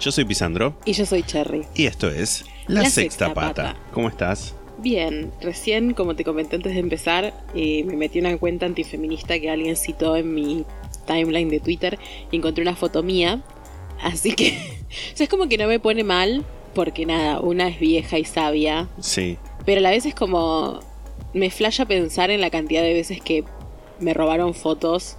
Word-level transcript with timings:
Yo 0.00 0.10
soy 0.12 0.24
Pisandro 0.24 0.74
Y 0.84 0.92
yo 0.92 1.06
soy 1.06 1.22
Cherry. 1.22 1.62
y 1.74 1.86
esto 1.86 2.08
es 2.08 2.44
La, 2.66 2.82
La 2.82 2.90
Sexta, 2.90 3.26
Sexta 3.26 3.34
Pata. 3.34 3.48
Pata. 3.74 3.76
¿Cómo 3.92 4.08
estás? 4.08 4.54
Bien, 4.78 5.30
recién, 5.42 5.92
como 5.92 6.16
te 6.16 6.24
comenté 6.24 6.56
antes 6.56 6.72
de 6.72 6.80
empezar, 6.80 7.34
eh, 7.54 7.84
me 7.84 7.96
metí 7.96 8.18
en 8.18 8.26
una 8.26 8.38
cuenta 8.38 8.64
antifeminista 8.66 9.38
que 9.38 9.50
alguien 9.50 9.76
citó 9.76 10.16
en 10.16 10.32
mi 10.34 10.64
timeline 11.06 11.50
de 11.50 11.60
Twitter 11.60 11.98
y 12.30 12.36
encontré 12.36 12.62
una 12.62 12.76
foto 12.76 13.02
mía. 13.02 13.42
Así 14.02 14.32
que, 14.32 14.52
o 15.12 15.16
sea, 15.16 15.24
es 15.24 15.28
como 15.28 15.48
que 15.48 15.58
no 15.58 15.66
me 15.68 15.80
pone 15.80 16.02
mal, 16.02 16.46
porque 16.74 17.04
nada, 17.04 17.40
una 17.40 17.68
es 17.68 17.78
vieja 17.78 18.18
y 18.18 18.24
sabia, 18.24 18.88
Sí, 19.00 19.36
pero 19.66 19.80
a 19.80 19.82
la 19.82 19.90
vez 19.90 20.06
es 20.06 20.14
como. 20.14 20.80
Me 21.34 21.50
flasha 21.50 21.84
pensar 21.84 22.30
en 22.30 22.40
la 22.40 22.48
cantidad 22.50 22.82
de 22.82 22.94
veces 22.94 23.20
que 23.20 23.44
me 24.00 24.14
robaron 24.14 24.54
fotos 24.54 25.16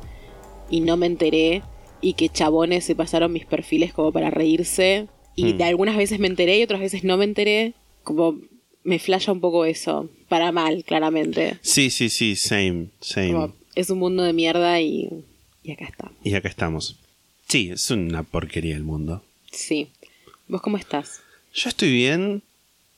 y 0.70 0.82
no 0.82 0.98
me 0.98 1.06
enteré, 1.06 1.62
y 2.02 2.14
que 2.14 2.30
chabones 2.30 2.84
se 2.86 2.96
pasaron 2.96 3.32
mis 3.32 3.46
perfiles 3.46 3.94
como 3.94 4.12
para 4.12 4.30
reírse, 4.30 5.08
y 5.36 5.54
Hmm. 5.54 5.58
de 5.58 5.64
algunas 5.64 5.96
veces 5.98 6.20
me 6.20 6.28
enteré 6.28 6.60
y 6.60 6.64
otras 6.64 6.82
veces 6.82 7.04
no 7.04 7.18
me 7.18 7.26
enteré, 7.26 7.74
como 8.04 8.40
me 8.84 8.98
flasha 9.00 9.32
un 9.32 9.40
poco 9.40 9.66
eso, 9.66 10.10
para 10.28 10.52
mal, 10.52 10.84
claramente. 10.84 11.58
sí, 11.62 11.90
sí, 11.90 12.10
sí, 12.10 12.36
same, 12.36 12.88
same. 13.00 13.32
Como, 13.34 13.54
es 13.76 13.90
un 13.90 14.00
mundo 14.00 14.24
de 14.24 14.34
mierda 14.34 14.82
y, 14.82 15.08
y 15.64 15.72
acá 15.72 15.86
está. 15.86 16.12
Y 16.24 16.34
acá 16.34 16.50
estamos. 16.50 16.98
Sí, 17.48 17.70
es 17.72 17.90
una 17.92 18.24
porquería 18.24 18.76
el 18.76 18.84
mundo. 18.84 19.24
Sí. 19.52 19.90
¿Vos 20.48 20.62
cómo 20.62 20.78
estás? 20.78 21.22
Yo 21.54 21.70
estoy 21.70 21.92
bien, 21.92 22.42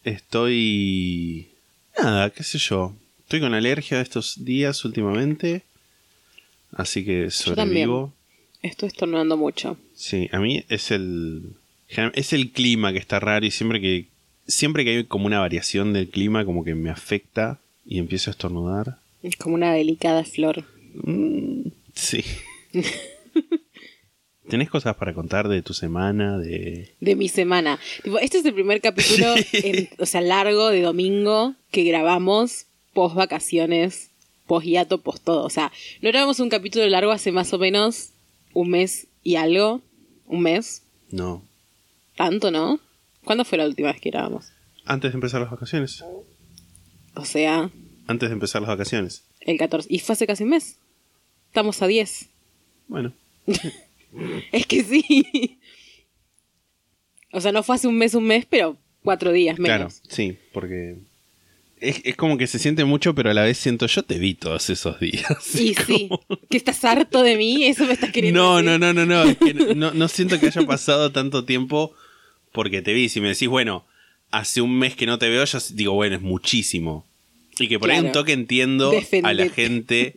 estoy... 0.04 1.50
Nada, 2.02 2.30
qué 2.32 2.44
sé 2.44 2.58
yo. 2.58 2.94
Estoy 3.20 3.40
con 3.40 3.54
alergia 3.54 4.02
estos 4.02 4.44
días 4.46 4.84
últimamente, 4.86 5.64
así 6.72 7.04
que 7.06 7.24
Yo 7.26 7.32
sobrevivo. 7.32 8.14
Estoy 8.64 8.88
estornudando 8.88 9.38
mucho. 9.38 9.78
Sí, 9.94 10.30
a 10.32 10.40
mí 10.40 10.64
es 10.70 10.90
el 10.92 11.54
es 12.16 12.34
el 12.34 12.52
clima 12.52 12.92
que 12.92 12.98
está 12.98 13.20
raro 13.20 13.46
y 13.46 13.52
siempre 13.52 13.80
que 13.80 14.08
siempre 14.48 14.84
que 14.84 14.98
hay 14.98 15.04
como 15.04 15.28
una 15.28 15.40
variación 15.40 15.94
del 15.94 16.10
clima 16.10 16.44
como 16.46 16.64
que 16.64 16.74
me 16.74 16.90
afecta 16.90 17.60
y 17.86 18.00
empiezo 18.00 18.30
a 18.30 18.34
estornudar. 18.34 18.98
Es 19.22 19.36
como 19.36 19.56
una 19.56 19.72
delicada 19.74 20.24
flor. 20.24 20.64
Mm, 21.04 21.68
sí. 21.94 22.24
¿Tenés 24.50 24.70
cosas 24.70 24.96
para 24.98 25.14
contar 25.14 25.48
de 25.48 25.62
tu 25.62 25.74
semana? 25.74 26.38
De... 26.38 26.92
de 27.00 27.16
mi 27.16 27.30
semana. 27.30 27.80
Tipo, 28.04 28.20
este 28.20 28.40
es 28.40 28.46
el 28.46 28.54
primer 28.54 28.82
capítulo, 28.82 29.34
en- 29.54 29.90
o 30.00 30.06
sea, 30.06 30.22
largo 30.22 30.70
de 30.70 30.82
domingo 30.82 31.56
que 31.72 31.84
grabamos 31.84 32.66
post 32.94 33.16
vacaciones, 33.16 34.10
post 34.46 34.66
hiato, 34.68 35.00
post 35.00 35.24
todo. 35.24 35.46
O 35.46 35.50
sea, 35.50 35.72
no 36.02 36.10
grabamos 36.10 36.40
un 36.42 36.50
capítulo 36.50 36.86
largo 36.88 37.12
hace 37.12 37.32
más 37.32 37.54
o 37.54 37.58
menos 37.58 38.10
un 38.54 38.70
mes 38.70 39.08
y 39.24 39.36
algo. 39.36 39.82
Un 40.26 40.42
mes. 40.42 40.84
No. 41.12 41.44
Tanto, 42.16 42.52
¿no? 42.52 42.80
¿Cuándo 43.24 43.46
fue 43.46 43.58
la 43.58 43.66
última 43.66 43.92
vez 43.92 44.02
que 44.02 44.10
grabamos? 44.10 44.52
Antes 44.86 45.12
de 45.12 45.16
empezar 45.16 45.42
las 45.42 45.52
vacaciones. 45.52 46.04
O 47.16 47.26
sea, 47.26 47.70
Antes 48.08 48.30
de 48.30 48.34
empezar 48.34 48.62
las 48.62 48.70
vacaciones. 48.70 49.24
el 49.42 49.58
14. 49.58 49.88
Y 49.92 50.00
fue 50.00 50.14
hace 50.14 50.28
casi 50.28 50.44
un 50.44 50.50
mes. 50.50 50.78
Estamos 51.48 51.82
a 51.82 51.88
10. 51.88 52.30
Bueno. 52.88 53.14
Es 54.52 54.68
que 54.68 54.84
sí. 54.84 55.60
O 57.32 57.42
sea, 57.42 57.52
no 57.52 57.64
fue 57.64 57.76
hace 57.76 57.88
un 57.88 57.98
mes, 57.98 58.14
un 58.14 58.26
mes, 58.26 58.46
pero 58.48 58.78
cuatro 59.02 59.32
días 59.32 59.58
menos. 59.58 60.00
Claro, 60.02 60.14
sí, 60.16 60.38
porque 60.54 60.98
es, 61.84 62.02
es 62.04 62.16
como 62.16 62.38
que 62.38 62.48
se 62.48 62.60
siente 62.60 62.86
mucho, 62.86 63.14
pero 63.14 63.30
a 63.30 63.34
la 63.34 63.44
vez 63.44 63.58
siento 63.58 63.86
yo 63.88 64.04
te 64.04 64.18
vi 64.18 64.34
todos 64.34 64.70
esos 64.70 65.00
días. 65.00 65.26
Y 65.56 65.74
sí, 65.86 66.10
que 66.50 66.58
estás 66.58 66.84
harto 66.86 67.22
de 67.24 67.36
mí, 67.38 67.66
eso 67.66 67.86
me 67.86 67.94
estás 67.94 68.12
queriendo 68.12 68.42
No, 68.42 68.56
decir. 68.58 68.80
no, 68.80 68.94
no, 68.94 68.94
no, 68.94 69.06
no, 69.06 69.24
es 69.30 69.38
que 69.38 69.54
no, 69.76 69.92
no 69.94 70.08
siento 70.08 70.40
que 70.40 70.48
haya 70.48 70.62
pasado 70.66 71.12
tanto 71.12 71.46
tiempo 71.46 71.94
porque 72.52 72.82
te 72.82 72.94
vi. 72.94 73.10
Si 73.10 73.20
me 73.22 73.30
decís, 73.30 73.48
bueno, 73.48 73.86
hace 74.32 74.62
un 74.62 74.78
mes 74.78 74.96
que 74.96 75.06
no 75.06 75.18
te 75.20 75.30
veo, 75.30 75.44
yo 75.46 75.60
digo, 75.74 75.94
bueno, 75.94 76.16
es 76.16 76.22
muchísimo. 76.22 77.06
Y 77.60 77.68
que 77.68 77.78
por 77.80 77.92
ahí 77.92 78.00
un 78.00 78.12
toque 78.12 78.34
entiendo 78.34 78.92
a 79.24 79.34
la 79.34 79.48
gente. 79.50 80.16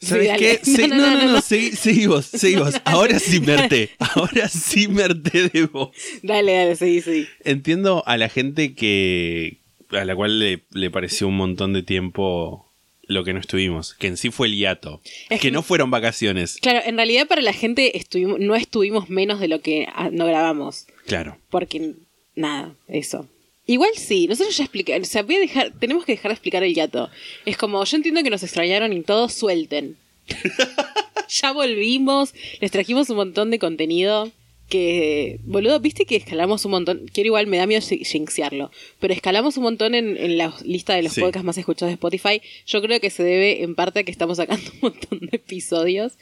Sí, 0.00 0.06
¿Sabes 0.08 0.30
qué? 0.38 0.60
Se- 0.62 0.88
No, 0.88 0.96
no, 0.96 1.10
no, 1.14 1.22
no, 1.24 1.32
no, 1.32 1.40
seguí, 1.40 1.70
seguí 1.70 2.06
vos, 2.06 2.26
seguí 2.26 2.56
vos. 2.56 2.74
Ahora 2.84 3.18
sí 3.18 3.40
me 3.40 3.52
harté. 3.54 3.90
Ahora 3.98 4.48
sí 4.48 4.88
me 4.88 5.04
harté 5.04 5.48
de 5.48 5.66
vos. 5.66 5.90
Dale, 6.22 6.52
dale, 6.52 6.76
sí, 6.76 7.00
sí. 7.00 7.26
Entiendo 7.44 8.02
a 8.06 8.16
la 8.16 8.28
gente 8.28 8.74
que. 8.74 9.58
A 9.90 10.04
la 10.04 10.14
cual 10.16 10.38
le, 10.38 10.62
le 10.72 10.90
pareció 10.90 11.28
un 11.28 11.36
montón 11.36 11.72
de 11.72 11.82
tiempo 11.82 12.66
lo 13.08 13.24
que 13.24 13.32
no 13.32 13.40
estuvimos. 13.40 13.94
Que 13.94 14.08
en 14.08 14.16
sí 14.16 14.30
fue 14.30 14.48
el 14.48 14.56
hiato. 14.56 15.00
Es 15.28 15.40
que 15.40 15.48
que- 15.48 15.50
no 15.52 15.62
fueron 15.62 15.90
vacaciones. 15.90 16.58
Claro, 16.60 16.80
en 16.84 16.96
realidad 16.96 17.26
para 17.26 17.42
la 17.42 17.52
gente 17.52 17.96
estuvimos, 17.96 18.40
no 18.40 18.54
estuvimos 18.56 19.08
menos 19.08 19.40
de 19.40 19.48
lo 19.48 19.60
que 19.60 19.86
ah, 19.94 20.10
no 20.12 20.26
grabamos. 20.26 20.86
Claro. 21.06 21.38
Porque, 21.50 21.92
nada, 22.34 22.74
eso. 22.88 23.28
Igual 23.68 23.90
sí, 23.96 24.28
nosotros 24.28 24.56
ya 24.56 24.64
explicamos, 24.64 25.08
o 25.08 25.10
sea, 25.10 25.22
voy 25.22 25.36
a 25.36 25.40
dejar, 25.40 25.72
tenemos 25.78 26.04
que 26.04 26.12
dejar 26.12 26.30
de 26.30 26.34
explicar 26.34 26.62
el 26.62 26.74
yato. 26.74 27.10
Es 27.44 27.56
como, 27.56 27.84
yo 27.84 27.96
entiendo 27.96 28.22
que 28.22 28.30
nos 28.30 28.42
extrañaron 28.44 28.92
y 28.92 29.02
todos 29.02 29.32
suelten. 29.32 29.96
ya 31.28 31.52
volvimos, 31.52 32.32
les 32.60 32.70
trajimos 32.70 33.10
un 33.10 33.16
montón 33.16 33.50
de 33.50 33.58
contenido 33.58 34.30
que, 34.68 35.38
boludo, 35.44 35.78
viste 35.80 36.06
que 36.06 36.16
escalamos 36.16 36.64
un 36.64 36.72
montón, 36.72 37.02
quiero 37.12 37.28
igual, 37.28 37.46
me 37.46 37.56
da 37.56 37.66
miedo 37.66 37.80
ji- 37.80 38.04
jinxearlo, 38.04 38.70
pero 38.98 39.14
escalamos 39.14 39.56
un 39.56 39.62
montón 39.62 39.94
en, 39.94 40.16
en 40.16 40.38
la 40.38 40.52
lista 40.64 40.94
de 40.94 41.02
los 41.02 41.12
Sí. 41.12 41.20
podcasts 41.20 41.44
más 41.44 41.56
escuchados 41.58 41.90
de 41.90 41.94
Spotify. 41.94 42.42
Yo 42.66 42.82
creo 42.82 42.98
que 43.00 43.10
se 43.10 43.22
debe 43.22 43.62
en 43.62 43.74
parte 43.76 44.00
a 44.00 44.02
que 44.04 44.10
estamos 44.10 44.38
sacando 44.38 44.64
un 44.74 44.78
montón 44.90 45.20
de 45.20 45.36
episodios, 45.36 46.14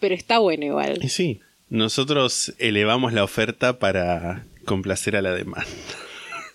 pero 0.00 0.14
está 0.14 0.38
bueno 0.38 0.64
igual. 0.64 1.00
Sí, 1.10 1.40
nosotros 1.68 2.54
elevamos 2.58 3.12
la 3.12 3.22
oferta 3.22 3.78
para 3.78 4.44
complacer 4.64 5.16
a 5.16 5.22
la 5.22 5.34
demanda. 5.34 5.66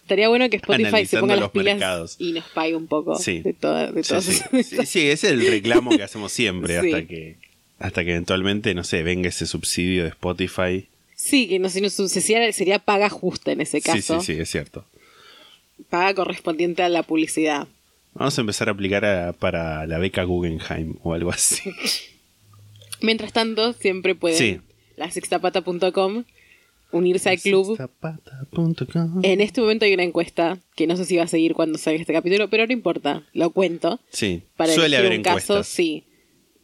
Estaría 0.02 0.30
bueno 0.30 0.48
que 0.50 0.58
Spotify 0.58 1.06
se 1.06 1.20
ponga 1.20 1.36
las 1.36 1.42
los 1.44 1.52
pilas 1.52 1.76
mercados. 1.76 2.16
y 2.20 2.32
nos 2.34 2.46
pague 2.50 2.76
un 2.76 2.86
poco 2.88 3.16
Sí. 3.18 3.40
de, 3.42 3.54
toda, 3.54 3.92
de 3.92 4.04
Sí, 4.04 4.10
todas 4.10 4.24
sí. 4.26 4.32
esas- 4.32 4.66
Sí, 4.68 4.86
sí, 4.86 5.00
ese 5.10 5.28
es 5.28 5.34
el 5.34 5.48
reclamo 5.48 5.96
que 5.98 6.04
hacemos 6.04 6.32
siempre 6.32 6.78
hasta 6.80 7.06
que 7.08 7.36
hasta 7.78 8.06
que 8.06 8.12
eventualmente, 8.12 8.74
no 8.74 8.84
sé, 8.84 9.04
venga 9.04 9.28
ese 9.30 9.46
subsidio 9.48 10.04
de 10.04 10.10
Spotify. 10.10 10.88
Sí, 11.16 11.48
que 11.48 11.60
no, 11.60 11.70
si 11.70 11.82
no 11.82 11.90
sería, 11.90 12.52
sería 12.52 12.80
paga 12.80 13.10
justa 13.10 13.52
en 13.52 13.62
ese 13.62 13.80
Sí, 13.80 13.84
caso. 13.86 14.20
sí, 14.22 14.34
sí, 14.36 14.40
es 14.42 14.50
cierto. 14.52 14.86
Paga 15.90 16.14
correspondiente 16.14 16.84
a 16.84 16.90
la 16.90 17.04
publicidad. 17.04 17.68
Vamos 18.14 18.38
a 18.38 18.42
empezar 18.42 18.70
a 18.70 18.72
aplicar 18.72 19.04
a- 19.06 19.34
para 19.34 19.86
la 19.88 19.98
beca 19.98 20.24
Guggenheim 20.24 20.96
o 21.04 21.14
algo 21.14 21.32
así. 21.32 21.62
Mientras 23.02 23.34
tanto, 23.34 23.74
siempre 23.74 24.16
pueden 24.16 24.38
Sí. 24.38 24.60
la 24.96 25.12
sextapata.com 25.12 26.24
unirse 26.92 27.30
al 27.30 27.40
club. 27.40 27.76
Sextapata.com. 27.78 29.20
En 29.24 29.42
este 29.42 29.60
momento 29.62 29.86
hay 29.86 29.94
una 29.94 30.04
encuesta 30.04 30.60
que 30.76 30.88
no 30.88 30.96
sé 30.96 31.06
si 31.06 31.18
va 31.18 31.24
a 31.24 31.28
seguir 31.28 31.54
cuando 31.54 31.78
salga 31.78 32.00
este 32.00 32.14
capítulo, 32.14 32.50
pero 32.50 32.66
no 32.66 32.74
importa, 32.74 33.24
lo 33.34 33.50
cuento. 33.50 34.00
Sí, 34.12 34.44
Para 34.56 34.74
suele 34.74 34.96
haber 34.98 35.12
un 35.18 35.24
caso, 35.24 35.38
encuestas. 35.56 35.68
sí. 35.68 36.04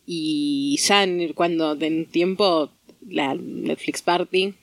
Y 0.05 0.77
ya 0.77 1.03
en- 1.03 1.33
cuando 1.33 1.75
den 1.75 2.05
tiempo, 2.05 2.71
la 3.07 3.36
Netflix 3.36 4.01
Party. 4.01 4.53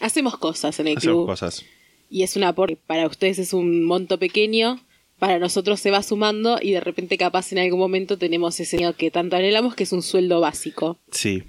Hacemos 0.00 0.38
cosas 0.38 0.78
en 0.80 0.88
el 0.88 0.96
Hacemos 0.98 1.16
club. 1.16 1.26
cosas. 1.26 1.64
y 2.10 2.22
es 2.22 2.36
un 2.36 2.44
aporte. 2.44 2.76
Para 2.76 3.06
ustedes 3.06 3.38
es 3.38 3.52
un 3.52 3.84
monto 3.84 4.18
pequeño, 4.18 4.80
para 5.18 5.38
nosotros 5.38 5.80
se 5.80 5.90
va 5.90 6.02
sumando 6.02 6.58
y 6.60 6.72
de 6.72 6.80
repente 6.80 7.18
capaz 7.18 7.52
en 7.52 7.58
algún 7.58 7.78
momento 7.78 8.16
tenemos 8.18 8.58
ese 8.60 8.76
dinero 8.78 8.96
que 8.96 9.10
tanto 9.10 9.36
anhelamos 9.36 9.74
que 9.74 9.82
es 9.84 9.92
un 9.92 10.02
sueldo 10.02 10.40
básico. 10.40 10.98
Sí. 11.10 11.42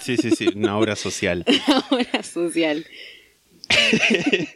Sí, 0.00 0.16
sí, 0.18 0.30
sí, 0.32 0.48
una 0.54 0.76
obra 0.76 0.94
social. 0.96 1.44
Ahora 1.90 2.22
social. 2.22 2.84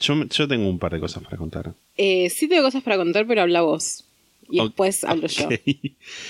Yo, 0.00 0.24
yo 0.24 0.48
tengo 0.48 0.68
un 0.68 0.78
par 0.78 0.92
de 0.92 1.00
cosas 1.00 1.22
para 1.22 1.36
contar. 1.36 1.74
Eh, 1.96 2.28
sí 2.28 2.48
tengo 2.48 2.62
cosas 2.62 2.82
para 2.82 2.96
contar, 2.96 3.26
pero 3.26 3.42
habla 3.42 3.62
vos. 3.62 4.04
Y 4.50 4.60
después 4.60 5.04
hablo 5.04 5.26
yo. 5.28 5.48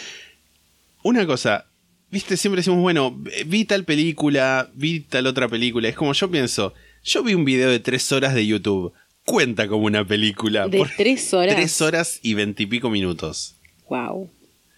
Una 1.03 1.27
cosa, 1.27 1.67
viste, 2.15 2.37
siempre 2.37 2.61
decimos, 2.61 2.81
bueno, 2.81 3.21
vi 3.47 3.65
tal 3.65 3.85
película, 3.85 4.71
vi 4.75 5.01
tal 5.01 5.27
otra 5.27 5.49
película. 5.49 5.89
Es 5.89 5.97
como 5.97 6.13
yo 6.13 6.31
pienso, 6.31 6.73
yo 7.03 7.25
vi 7.25 7.35
un 7.35 7.45
video 7.45 7.69
de 7.69 7.81
tres 7.81 8.11
horas 8.13 8.35
de 8.35 8.47
YouTube. 8.47 8.93
Cuenta 9.27 9.67
como 9.69 9.87
una 9.87 10.07
película. 10.07 10.69
De 10.69 10.87
tres 10.97 11.35
horas. 11.35 11.57
Tres 11.57 11.81
horas 11.81 12.21
y 12.23 12.35
veintipico 12.35 12.89
minutos. 12.89 13.57
Wow. 13.89 14.31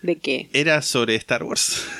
¿De 0.02 0.16
qué? 0.16 0.48
Era 0.52 0.80
sobre 0.82 1.14
Star 1.16 1.44
Wars. 1.44 1.84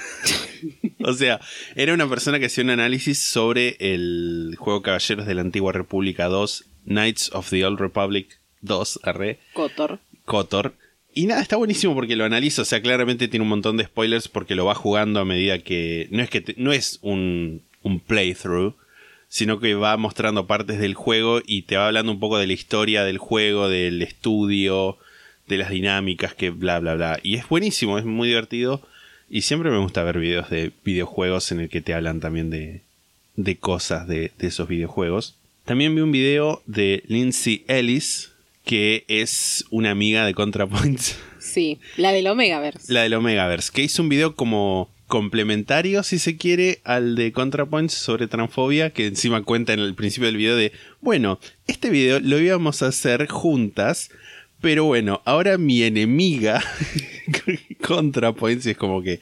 O 1.04 1.12
sea, 1.12 1.40
era 1.76 1.94
una 1.94 2.08
persona 2.08 2.40
que 2.40 2.46
hacía 2.46 2.64
un 2.64 2.70
análisis 2.70 3.20
sobre 3.20 3.76
el 3.78 4.56
juego 4.58 4.82
Caballeros 4.82 5.24
de 5.26 5.34
la 5.34 5.42
Antigua 5.42 5.70
República 5.70 6.26
2, 6.26 6.64
Knights 6.86 7.30
of 7.32 7.48
the 7.50 7.64
Old 7.64 7.78
Republic 7.78 8.40
2, 8.62 9.00
arre, 9.04 9.38
Cotor. 9.52 10.00
Kotor. 10.24 10.74
Y 11.18 11.24
nada, 11.24 11.40
está 11.40 11.56
buenísimo 11.56 11.94
porque 11.94 12.14
lo 12.14 12.26
analizo. 12.26 12.60
O 12.60 12.66
sea, 12.66 12.82
claramente 12.82 13.26
tiene 13.26 13.42
un 13.42 13.48
montón 13.48 13.78
de 13.78 13.84
spoilers 13.84 14.28
porque 14.28 14.54
lo 14.54 14.66
va 14.66 14.74
jugando 14.74 15.18
a 15.18 15.24
medida 15.24 15.58
que. 15.60 16.08
No 16.10 16.22
es 16.22 16.28
que 16.28 16.54
no 16.58 16.72
es 16.72 16.98
un, 17.00 17.62
un 17.82 18.00
playthrough, 18.00 18.74
sino 19.26 19.58
que 19.58 19.74
va 19.74 19.96
mostrando 19.96 20.46
partes 20.46 20.78
del 20.78 20.92
juego 20.92 21.40
y 21.46 21.62
te 21.62 21.78
va 21.78 21.86
hablando 21.86 22.12
un 22.12 22.20
poco 22.20 22.36
de 22.36 22.46
la 22.46 22.52
historia 22.52 23.02
del 23.02 23.16
juego, 23.16 23.70
del 23.70 24.02
estudio, 24.02 24.98
de 25.48 25.56
las 25.56 25.70
dinámicas, 25.70 26.34
que 26.34 26.50
bla 26.50 26.80
bla 26.80 26.96
bla. 26.96 27.18
Y 27.22 27.36
es 27.36 27.48
buenísimo, 27.48 27.98
es 27.98 28.04
muy 28.04 28.28
divertido. 28.28 28.86
Y 29.30 29.40
siempre 29.40 29.70
me 29.70 29.78
gusta 29.78 30.04
ver 30.04 30.18
videos 30.18 30.50
de 30.50 30.72
videojuegos 30.84 31.50
en 31.50 31.60
el 31.60 31.70
que 31.70 31.80
te 31.80 31.94
hablan 31.94 32.20
también 32.20 32.50
de, 32.50 32.82
de 33.36 33.56
cosas 33.56 34.06
de 34.06 34.32
esos 34.38 34.68
videojuegos. 34.68 35.34
También 35.64 35.94
vi 35.94 36.02
un 36.02 36.12
video 36.12 36.62
de 36.66 37.04
Lindsay 37.06 37.64
Ellis, 37.68 38.32
que 38.66 39.04
es 39.06 39.64
una 39.70 39.92
amiga 39.92 40.26
de 40.26 40.34
ContraPoints, 40.34 41.16
Sí, 41.38 41.78
la 41.96 42.10
del 42.12 42.26
Omegaverse. 42.26 42.92
la 42.92 43.02
del 43.02 43.14
Omegaverse, 43.14 43.70
que 43.72 43.82
hizo 43.82 44.02
un 44.02 44.08
video 44.08 44.34
como 44.34 44.90
complementario, 45.06 46.02
si 46.02 46.18
se 46.18 46.36
quiere, 46.36 46.80
al 46.82 47.14
de 47.14 47.30
ContraPoints 47.30 47.94
sobre 47.94 48.26
transfobia, 48.26 48.90
que 48.90 49.06
encima 49.06 49.44
cuenta 49.44 49.72
en 49.72 49.78
el 49.78 49.94
principio 49.94 50.26
del 50.26 50.36
video 50.36 50.56
de, 50.56 50.72
bueno, 51.00 51.38
este 51.68 51.90
video 51.90 52.18
lo 52.18 52.40
íbamos 52.40 52.82
a 52.82 52.88
hacer 52.88 53.28
juntas, 53.28 54.10
pero 54.60 54.84
bueno, 54.84 55.22
ahora 55.24 55.58
mi 55.58 55.84
enemiga 55.84 56.60
ContraPoints 57.86 58.66
y 58.66 58.70
es 58.70 58.76
como 58.76 59.00
que 59.00 59.20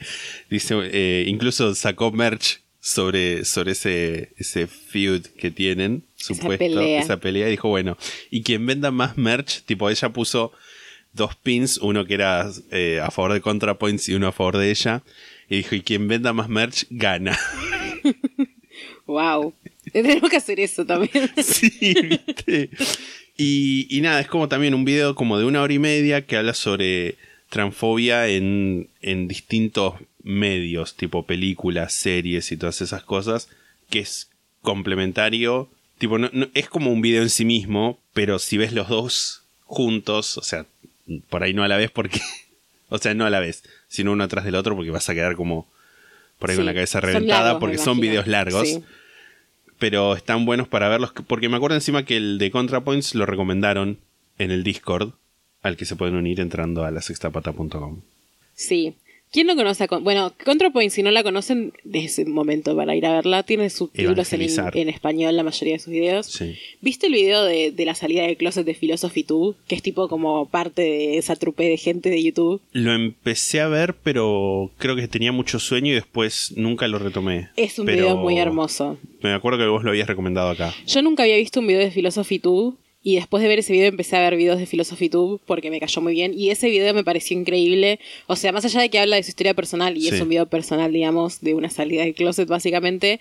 dice, 0.49 0.75
eh, 0.91 1.25
incluso 1.27 1.75
sacó 1.75 2.11
merch 2.11 2.64
sobre, 2.85 3.45
sobre 3.45 3.71
ese, 3.71 4.29
ese 4.37 4.67
feud 4.67 5.25
que 5.39 5.49
tienen, 5.49 6.03
supuesto, 6.17 6.59
pelea. 6.59 7.01
esa 7.01 7.17
pelea, 7.17 7.47
y 7.47 7.51
dijo, 7.51 7.67
bueno, 7.67 7.97
y 8.29 8.43
quien 8.43 8.63
venda 8.63 8.91
más 8.91 9.17
merch, 9.17 9.63
tipo 9.63 9.89
ella 9.89 10.09
puso 10.09 10.51
dos 11.11 11.35
pins, 11.35 11.79
uno 11.79 12.05
que 12.05 12.13
era 12.13 12.47
eh, 12.69 12.99
a 13.01 13.09
favor 13.09 13.33
de 13.33 13.41
ContraPoints 13.41 14.07
y 14.07 14.13
uno 14.13 14.27
a 14.27 14.31
favor 14.31 14.57
de 14.57 14.69
ella. 14.69 15.01
Y 15.49 15.57
dijo, 15.57 15.73
y 15.73 15.81
quien 15.81 16.07
venda 16.07 16.31
más 16.31 16.47
merch, 16.47 16.85
gana. 16.91 17.37
Wow. 19.07 19.53
Tenemos 19.93 20.29
que 20.31 20.37
hacer 20.37 20.59
eso 20.59 20.83
también. 20.83 21.29
sí, 21.43 21.69
¿viste? 22.25 22.71
Y, 23.37 23.87
y 23.95 24.01
nada, 24.01 24.19
es 24.19 24.27
como 24.27 24.47
también 24.47 24.73
un 24.73 24.83
video 24.83 25.13
como 25.13 25.37
de 25.37 25.45
una 25.45 25.61
hora 25.61 25.73
y 25.73 25.79
media 25.79 26.25
que 26.25 26.37
habla 26.37 26.55
sobre 26.55 27.15
transfobia 27.49 28.27
en, 28.27 28.89
en 29.01 29.27
distintos 29.27 29.93
medios, 30.25 30.95
tipo 30.95 31.23
películas, 31.25 31.93
series 31.93 32.51
y 32.51 32.57
todas 32.57 32.81
esas 32.81 33.03
cosas, 33.03 33.47
que 33.89 33.99
es 33.99 34.29
complementario. 34.61 35.69
Tipo, 35.97 36.17
no, 36.17 36.29
no- 36.33 36.47
es 36.53 36.67
como 36.67 36.91
un 36.91 37.01
video 37.01 37.21
en 37.21 37.29
sí 37.29 37.45
mismo, 37.45 37.97
pero 38.13 38.37
si 38.39 38.57
ves 38.57 38.73
los 38.73 38.89
dos 38.89 39.43
juntos, 39.63 40.37
o 40.37 40.41
sea, 40.43 40.65
por 41.29 41.43
ahí 41.43 41.53
no 41.53 41.63
a 41.63 41.67
la 41.69 41.77
vez 41.77 41.89
porque... 41.91 42.19
O 42.87 42.99
sea, 42.99 43.15
no 43.15 43.25
a 43.25 43.31
la 43.31 43.39
vez, 43.39 43.63
sino 43.87 44.11
uno 44.11 44.23
atrás 44.23 44.45
del 44.45 44.53
otro 44.53 44.75
porque 44.75 44.91
vas 44.91 45.09
a 45.09 45.15
quedar 45.15 45.35
como 45.35 45.67
por 46.37 46.51
ahí 46.51 46.55
con 46.55 46.67
la 46.67 46.73
cabeza 46.73 47.01
son 47.01 47.09
reventada 47.09 47.41
largos, 47.45 47.59
porque 47.59 47.77
son 47.79 47.99
videos 47.99 48.27
largos 48.27 48.67
Sí. 48.69 48.83
pero 49.79 50.15
están 50.15 50.45
buenos 50.45 50.67
para 50.67 50.87
verlos. 50.87 51.11
Porque 51.25 51.49
me 51.49 51.57
acuerdo 51.57 51.75
encima 51.75 52.05
que 52.05 52.15
el 52.15 52.37
de 52.37 52.51
ContraPoints 52.51 53.15
lo 53.15 53.25
recomendaron 53.25 53.97
en 54.37 54.51
el 54.51 54.63
Discord, 54.63 55.13
al 55.63 55.77
que 55.77 55.85
se 55.85 55.95
pueden 55.95 56.15
unir 56.15 56.39
entrando 56.39 56.85
a 56.85 56.91
la 56.91 57.01
sextapata.com. 57.01 58.01
Sí. 58.53 58.93
¿Quién 59.35 59.47
no 59.47 59.55
conoce 59.57 59.83
a 59.83 59.87
Con- 59.89 60.05
Bueno, 60.05 60.31
ContraPoint, 60.45 60.91
si 60.93 61.03
no 61.03 61.11
la 61.11 61.21
conocen, 61.21 61.73
es 61.91 62.19
el 62.19 62.27
momento 62.27 62.73
para 62.73 62.95
ir 62.95 63.05
a 63.05 63.11
verla. 63.11 63.43
Tiene 63.43 63.69
subtítulos 63.69 64.31
en, 64.31 64.41
en 64.73 64.87
español 64.87 65.35
la 65.35 65.43
mayoría 65.43 65.73
de 65.73 65.79
sus 65.79 65.91
videos. 65.91 66.27
Sí. 66.27 66.55
¿Viste 66.79 67.07
el 67.07 67.13
video 67.13 67.43
de, 67.43 67.71
de 67.71 67.85
la 67.85 67.95
salida 67.95 68.23
del 68.23 68.37
closet 68.37 68.65
de 68.65 68.73
PhilosophyTube? 68.73 69.57
Que 69.67 69.75
es 69.75 69.81
tipo 69.83 70.07
como 70.07 70.45
parte 70.47 70.83
de 70.83 71.17
esa 71.17 71.35
trupe 71.35 71.65
de 71.65 71.75
gente 71.75 72.09
de 72.09 72.23
YouTube. 72.23 72.61
Lo 72.71 72.93
empecé 72.93 73.59
a 73.59 73.67
ver, 73.67 73.93
pero 74.01 74.71
creo 74.77 74.95
que 74.95 75.09
tenía 75.09 75.33
mucho 75.33 75.59
sueño 75.59 75.91
y 75.91 75.95
después 75.95 76.53
nunca 76.55 76.87
lo 76.87 76.97
retomé. 76.97 77.49
Es 77.57 77.77
un 77.77 77.87
Pero 77.87 77.97
video 78.03 78.15
muy 78.15 78.37
hermoso. 78.37 78.97
Me 79.21 79.33
acuerdo 79.33 79.59
que 79.59 79.65
vos 79.67 79.83
lo 79.83 79.89
habías 79.89 80.07
recomendado 80.07 80.49
acá. 80.49 80.73
Yo 80.87 81.01
nunca 81.01 81.23
había 81.23 81.35
visto 81.35 81.59
un 81.59 81.67
video 81.67 81.81
de 81.81 81.91
PhilosophyTube 81.91 82.77
y 83.07 83.15
después 83.17 83.43
de 83.43 83.47
ver 83.47 83.59
ese 83.59 83.71
video 83.71 83.87
empecé 83.87 84.15
a 84.15 84.21
ver 84.21 84.35
videos 84.35 84.57
de 84.57 84.65
PhilosophyTube 84.65 85.39
porque 85.45 85.69
me 85.69 85.79
cayó 85.79 86.01
muy 86.01 86.13
bien 86.13 86.33
y 86.35 86.49
ese 86.49 86.69
video 86.71 86.91
me 86.95 87.03
pareció 87.03 87.37
increíble. 87.37 87.99
O 88.25 88.35
sea, 88.35 88.51
más 88.51 88.65
allá 88.65 88.81
de 88.81 88.89
que 88.89 88.97
habla 88.97 89.15
de 89.17 89.21
su 89.23 89.29
historia 89.29 89.53
personal 89.53 89.95
y 89.95 90.01
Sí. 90.01 90.07
es 90.15 90.21
un 90.21 90.27
video 90.29 90.47
personal, 90.47 90.91
digamos, 90.91 91.39
de 91.41 91.53
una 91.53 91.69
salida 91.69 92.01
del 92.03 92.15
closet 92.15 92.49
básicamente, 92.49 93.19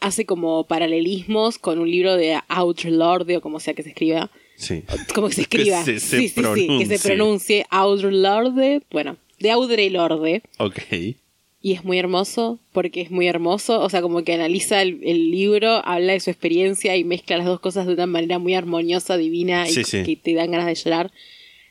hace 0.00 0.24
como 0.24 0.64
paralelismos 0.66 1.58
con 1.58 1.78
un 1.78 1.90
libro 1.90 2.16
de 2.16 2.38
Outer 2.48 2.90
Lorde 2.92 3.36
o 3.36 3.40
como 3.42 3.60
sea 3.60 3.74
que 3.74 3.82
se 3.82 3.90
escriba. 3.90 4.30
Sí. 4.56 4.82
Como 5.14 5.28
que 5.28 5.34
se 5.34 5.40
escriba. 5.42 5.84
Que 5.84 5.98
se- 5.98 6.00
se 6.00 6.06
sí, 6.20 6.22
sí, 6.22 6.28
sí, 6.28 6.34
que 6.34 6.40
pronuncie. 6.40 6.98
se 6.98 7.08
pronuncie 7.08 7.66
Outer 7.70 8.12
Lorde. 8.12 8.80
Bueno, 8.90 9.18
de 9.40 9.50
Audre 9.50 9.90
Lorde. 9.90 10.40
Ok. 10.58 10.78
Y 11.60 11.72
es 11.72 11.84
muy 11.84 11.98
hermoso, 11.98 12.60
porque 12.72 13.00
es 13.00 13.10
muy 13.10 13.26
hermoso. 13.26 13.80
O 13.80 13.88
sea, 13.90 14.00
como 14.00 14.22
que 14.22 14.32
analiza 14.34 14.80
el, 14.80 15.00
el 15.02 15.30
libro, 15.30 15.84
habla 15.84 16.12
de 16.12 16.20
su 16.20 16.30
experiencia 16.30 16.96
y 16.96 17.02
mezcla 17.04 17.36
las 17.36 17.46
dos 17.46 17.58
cosas 17.60 17.86
de 17.86 17.94
una 17.94 18.06
manera 18.06 18.38
muy 18.38 18.54
armoniosa, 18.54 19.16
divina 19.16 19.68
y 19.68 19.72
Sí, 19.72 19.82
sí. 19.84 20.04
que 20.04 20.16
te 20.16 20.34
dan 20.34 20.52
ganas 20.52 20.66
de 20.66 20.74
llorar. 20.76 21.10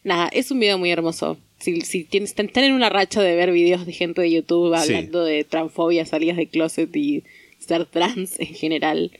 Nada, 0.04 0.28
es 0.34 0.52
un 0.52 0.60
video 0.60 0.78
muy 0.78 0.92
hermoso. 0.92 1.38
Si, 1.60 1.82
si 1.82 2.04
tienes, 2.04 2.36
están 2.38 2.64
en 2.66 2.74
una 2.74 2.90
racha 2.90 3.22
de 3.22 3.36
ver 3.36 3.52
videos 3.52 3.86
de 3.86 3.94
gente 3.94 4.22
de 4.22 4.32
YouTube 4.32 4.76
Sí. 4.78 4.94
hablando 4.94 5.24
de 5.24 5.44
transfobia, 5.46 6.06
salidas 6.06 6.38
de 6.38 6.48
closet 6.48 6.94
y 6.96 7.24
ser 7.60 7.86
trans 7.86 8.40
en 8.40 8.54
general, 8.54 9.12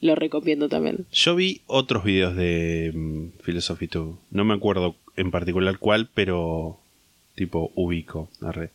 lo 0.00 0.14
recomiendo 0.16 0.68
también. 0.68 1.06
Yo 1.12 1.36
vi 1.36 1.62
otros 1.66 2.04
videos 2.04 2.36
de 2.36 2.90
mm, 2.94 3.28
Philosophy 3.44 3.86
Tube. 3.88 4.16
No 4.30 4.44
me 4.44 4.54
acuerdo 4.54 4.96
en 5.16 5.30
particular 5.30 5.78
cuál, 5.78 6.08
pero 6.12 6.78
tipo 7.36 7.70
ubico. 7.76 8.28
arre. 8.42 8.70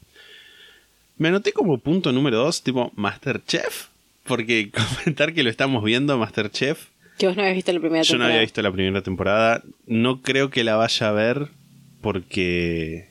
Me 1.22 1.28
anoté 1.28 1.54
como 1.54 1.78
punto 1.78 2.12
número 2.12 2.38
dos, 2.40 2.64
tipo 2.64 2.92
Masterchef. 2.96 3.90
Porque 4.24 4.72
comentar 4.98 5.34
que 5.34 5.44
lo 5.44 5.52
estamos 5.52 5.84
viendo, 5.84 6.18
Masterchef. 6.18 6.88
Que 7.20 7.28
vos 7.28 7.36
no 7.36 7.44
habías 7.44 7.58
visto 7.58 7.72
la 7.72 7.80
primera 7.80 8.02
Yo 8.02 8.14
no 8.14 8.18
temporada. 8.18 8.34
había 8.34 8.42
visto 8.42 8.62
la 8.64 8.72
primera 8.72 9.02
temporada. 9.04 9.64
No 9.86 10.24
creo 10.24 10.50
que 10.50 10.64
la 10.64 10.78
vaya 10.78 11.10
a 11.10 11.12
ver 11.12 11.50
porque... 12.02 13.08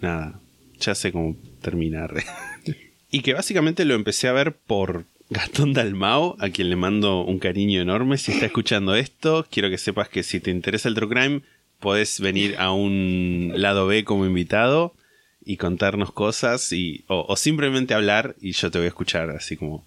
Nada, 0.00 0.38
ya 0.78 0.94
sé 0.94 1.10
cómo 1.10 1.34
terminar. 1.60 2.14
y 3.10 3.22
que 3.22 3.34
básicamente 3.34 3.84
lo 3.84 3.94
empecé 3.94 4.28
a 4.28 4.32
ver 4.32 4.52
por 4.52 5.06
Gastón 5.28 5.72
Dalmao, 5.72 6.36
a 6.38 6.50
quien 6.50 6.70
le 6.70 6.76
mando 6.76 7.24
un 7.24 7.40
cariño 7.40 7.82
enorme. 7.82 8.18
Si 8.18 8.30
está 8.30 8.46
escuchando 8.46 8.94
esto, 8.94 9.44
quiero 9.50 9.68
que 9.68 9.78
sepas 9.78 10.08
que 10.08 10.22
si 10.22 10.38
te 10.38 10.52
interesa 10.52 10.88
el 10.88 10.94
True 10.94 11.08
Crime, 11.08 11.40
podés 11.80 12.20
venir 12.20 12.54
a 12.60 12.70
un 12.70 13.50
lado 13.56 13.88
B 13.88 14.04
como 14.04 14.26
invitado 14.26 14.94
y 15.48 15.56
contarnos 15.56 16.12
cosas 16.12 16.72
y, 16.74 17.04
o, 17.08 17.24
o 17.26 17.34
simplemente 17.36 17.94
hablar 17.94 18.36
y 18.38 18.52
yo 18.52 18.70
te 18.70 18.76
voy 18.78 18.84
a 18.84 18.88
escuchar 18.88 19.30
así 19.30 19.56
como... 19.56 19.86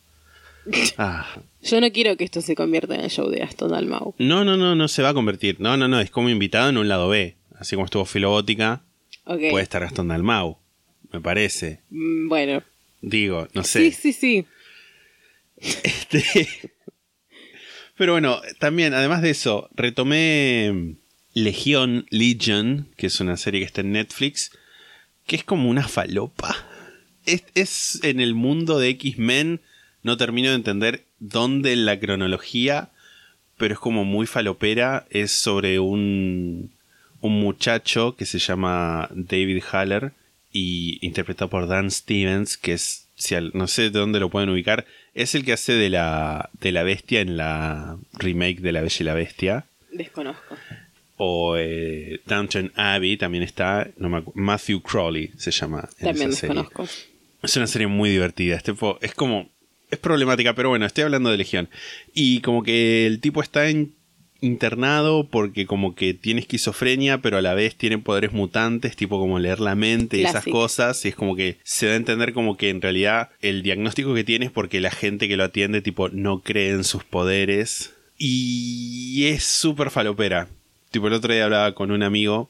Ah, 0.97 1.27
Yo 1.61 1.79
no 1.79 1.91
quiero 1.91 2.17
que 2.17 2.23
esto 2.23 2.41
se 2.41 2.55
convierta 2.55 2.95
en 2.95 3.01
el 3.01 3.09
show 3.11 3.29
de 3.29 3.39
Gastón 3.39 3.69
Dalmau. 3.71 4.15
no, 4.17 4.43
no, 4.43 4.57
no, 4.57 4.75
no 4.75 4.87
se 4.87 5.03
va 5.03 5.09
a 5.09 5.13
convertir. 5.13 5.59
No, 5.59 5.77
no, 5.77 5.87
no, 5.87 5.99
es 5.99 6.09
como 6.09 6.29
invitado 6.29 6.69
en 6.69 6.77
un 6.77 6.87
lado 6.87 7.09
B. 7.09 7.35
Así 7.59 7.75
como 7.75 7.85
estuvo 7.85 8.05
Filobótica, 8.05 8.81
puede 9.23 9.61
estar 9.61 9.81
Gastón 9.83 10.07
Dalmau, 10.07 10.57
me 11.13 11.21
parece. 11.21 11.81
Mm, 11.91 12.27
Bueno. 12.27 12.63
Digo, 13.01 13.47
no 13.53 13.63
sé. 13.63 13.91
Sí, 13.91 13.91
sí, 13.91 14.13
sí. 14.13 14.45
Este, 15.83 16.47
Pero 17.97 18.13
bueno, 18.13 18.41
también, 18.59 18.95
además 18.95 19.21
de 19.21 19.29
eso, 19.29 19.69
retomé 19.75 20.95
Legión, 21.33 22.07
Legion, 22.09 22.89
que 22.97 23.07
es 23.07 23.19
una 23.19 23.37
serie 23.37 23.59
que 23.61 23.65
está 23.67 23.81
en 23.81 23.91
Netflix, 23.91 24.51
que 25.31 25.38
es 25.38 25.45
como 25.45 25.69
una 25.69 25.88
falopa. 25.88 26.53
Es, 27.25 27.45
es 27.55 28.03
en 28.03 28.19
el 28.19 28.33
mundo 28.33 28.79
de 28.79 28.89
X-Men, 28.89 29.61
no 30.03 30.17
termino 30.17 30.50
de 30.50 30.55
entender 30.55 31.05
dónde 31.19 31.71
en 31.71 31.85
la 31.85 31.97
cronología, 31.97 32.89
pero 33.57 33.73
es 33.73 33.79
como 33.79 34.03
muy 34.03 34.27
falopera. 34.27 35.05
Es 35.09 35.31
sobre 35.31 35.79
un, 35.79 36.71
un 37.21 37.39
muchacho 37.39 38.17
que 38.17 38.25
se 38.25 38.39
llama 38.39 39.07
David 39.15 39.63
Haller 39.71 40.11
y 40.51 40.97
interpretado 41.01 41.50
por 41.50 41.65
Dan 41.69 41.91
Stevens, 41.91 42.57
que 42.57 42.73
es, 42.73 43.07
si 43.15 43.35
al- 43.35 43.51
no 43.53 43.67
sé 43.67 43.83
de 43.83 43.91
dónde 43.91 44.19
lo 44.19 44.29
pueden 44.29 44.50
ubicar, 44.50 44.85
es 45.13 45.33
el 45.33 45.45
que 45.45 45.53
hace 45.53 45.71
de 45.71 45.88
la, 45.89 46.50
de 46.59 46.73
la 46.73 46.83
bestia 46.83 47.21
en 47.21 47.38
la 47.38 47.97
remake 48.15 48.59
de 48.59 48.73
La 48.73 48.81
Bella 48.81 48.97
y 49.00 49.03
la 49.05 49.13
Bestia. 49.13 49.65
Desconozco. 49.93 50.57
O 51.23 51.55
eh, 51.55 52.19
Downton 52.25 52.71
Abbey 52.75 53.15
también 53.15 53.43
está, 53.43 53.87
no 53.97 54.09
me 54.09 54.17
acu- 54.23 54.31
Matthew 54.33 54.81
Crawley 54.81 55.29
se 55.37 55.51
llama. 55.51 55.87
en 55.99 56.05
También 56.07 56.29
esa 56.31 56.39
serie. 56.39 56.55
desconozco. 56.63 56.87
Es 57.43 57.55
una 57.57 57.67
serie 57.67 57.85
muy 57.85 58.09
divertida. 58.09 58.55
Este 58.55 58.73
es 59.01 59.13
como. 59.13 59.49
Es 59.91 59.99
problemática, 59.99 60.55
pero 60.55 60.69
bueno, 60.69 60.85
estoy 60.87 61.03
hablando 61.03 61.29
de 61.29 61.37
Legión. 61.37 61.69
Y 62.13 62.39
como 62.41 62.63
que 62.63 63.05
el 63.05 63.19
tipo 63.19 63.43
está 63.43 63.69
en, 63.69 63.93
internado 64.39 65.27
porque 65.27 65.67
como 65.67 65.93
que 65.93 66.15
tiene 66.15 66.39
esquizofrenia, 66.41 67.19
pero 67.19 67.37
a 67.37 67.41
la 67.43 67.53
vez 67.53 67.75
tiene 67.75 67.99
poderes 67.99 68.31
mutantes, 68.33 68.95
tipo 68.95 69.19
como 69.19 69.37
leer 69.37 69.59
la 69.59 69.75
mente 69.75 70.17
y 70.17 70.23
esas 70.23 70.45
cosas. 70.45 71.05
Y 71.05 71.09
es 71.09 71.15
como 71.15 71.35
que 71.35 71.57
se 71.63 71.85
da 71.85 71.93
a 71.93 71.97
entender 71.97 72.33
como 72.33 72.57
que 72.57 72.69
en 72.69 72.81
realidad 72.81 73.29
el 73.41 73.61
diagnóstico 73.61 74.15
que 74.15 74.23
tiene 74.23 74.45
es 74.47 74.51
porque 74.51 74.81
la 74.81 74.89
gente 74.89 75.27
que 75.27 75.37
lo 75.37 75.43
atiende, 75.43 75.81
tipo, 75.83 76.09
no 76.09 76.39
cree 76.39 76.71
en 76.71 76.83
sus 76.83 77.03
poderes. 77.03 77.93
Y 78.17 79.25
es 79.27 79.43
súper 79.43 79.91
falopera. 79.91 80.47
Tipo, 80.91 81.07
el 81.07 81.13
otro 81.13 81.33
día 81.33 81.45
hablaba 81.45 81.74
con 81.74 81.91
un 81.91 82.03
amigo 82.03 82.50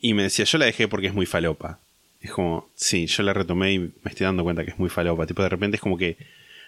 y 0.00 0.14
me 0.14 0.22
decía, 0.22 0.44
yo 0.44 0.58
la 0.58 0.66
dejé 0.66 0.88
porque 0.88 1.08
es 1.08 1.14
muy 1.14 1.26
falopa. 1.26 1.80
Es 2.20 2.30
como, 2.30 2.68
sí, 2.74 3.06
yo 3.06 3.22
la 3.22 3.32
retomé 3.32 3.72
y 3.72 3.78
me 3.78 3.90
estoy 4.04 4.24
dando 4.26 4.44
cuenta 4.44 4.64
que 4.64 4.70
es 4.70 4.78
muy 4.78 4.88
falopa. 4.90 5.26
Tipo, 5.26 5.42
de 5.42 5.48
repente 5.48 5.76
es 5.76 5.80
como 5.80 5.98
que 5.98 6.16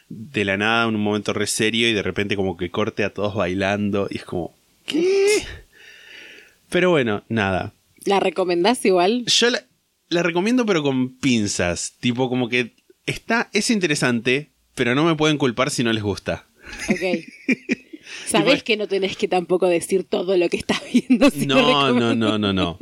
de 0.08 0.44
la 0.44 0.56
nada 0.56 0.88
en 0.88 0.96
un 0.96 1.02
momento 1.02 1.32
re 1.32 1.46
serio 1.46 1.88
y 1.88 1.92
de 1.92 2.02
repente 2.02 2.36
como 2.36 2.56
que 2.56 2.70
corte 2.70 3.04
a 3.04 3.14
todos 3.14 3.34
bailando 3.34 4.08
y 4.10 4.16
es 4.16 4.24
como, 4.24 4.54
¿qué? 4.84 5.44
Pero 6.68 6.90
bueno, 6.90 7.22
nada. 7.28 7.72
¿La 8.04 8.18
recomendás 8.18 8.84
igual? 8.84 9.24
Yo 9.26 9.50
la, 9.50 9.62
la 10.08 10.22
recomiendo 10.22 10.66
pero 10.66 10.82
con 10.82 11.16
pinzas. 11.16 11.94
Tipo, 12.00 12.28
como 12.28 12.48
que 12.48 12.72
está, 13.06 13.48
es 13.52 13.70
interesante, 13.70 14.50
pero 14.74 14.94
no 14.94 15.04
me 15.04 15.14
pueden 15.14 15.38
culpar 15.38 15.70
si 15.70 15.84
no 15.84 15.92
les 15.92 16.02
gusta. 16.02 16.46
Ok. 16.88 17.00
Sabés 18.32 18.62
que 18.62 18.76
no 18.76 18.88
tenés 18.88 19.16
que 19.16 19.28
tampoco 19.28 19.68
decir 19.68 20.04
todo 20.04 20.36
lo 20.36 20.48
que 20.48 20.56
estás 20.56 20.82
viendo. 20.92 21.30
si 21.30 21.46
No, 21.46 21.92
no, 21.92 22.14
no, 22.14 22.38
no, 22.38 22.52
no. 22.52 22.78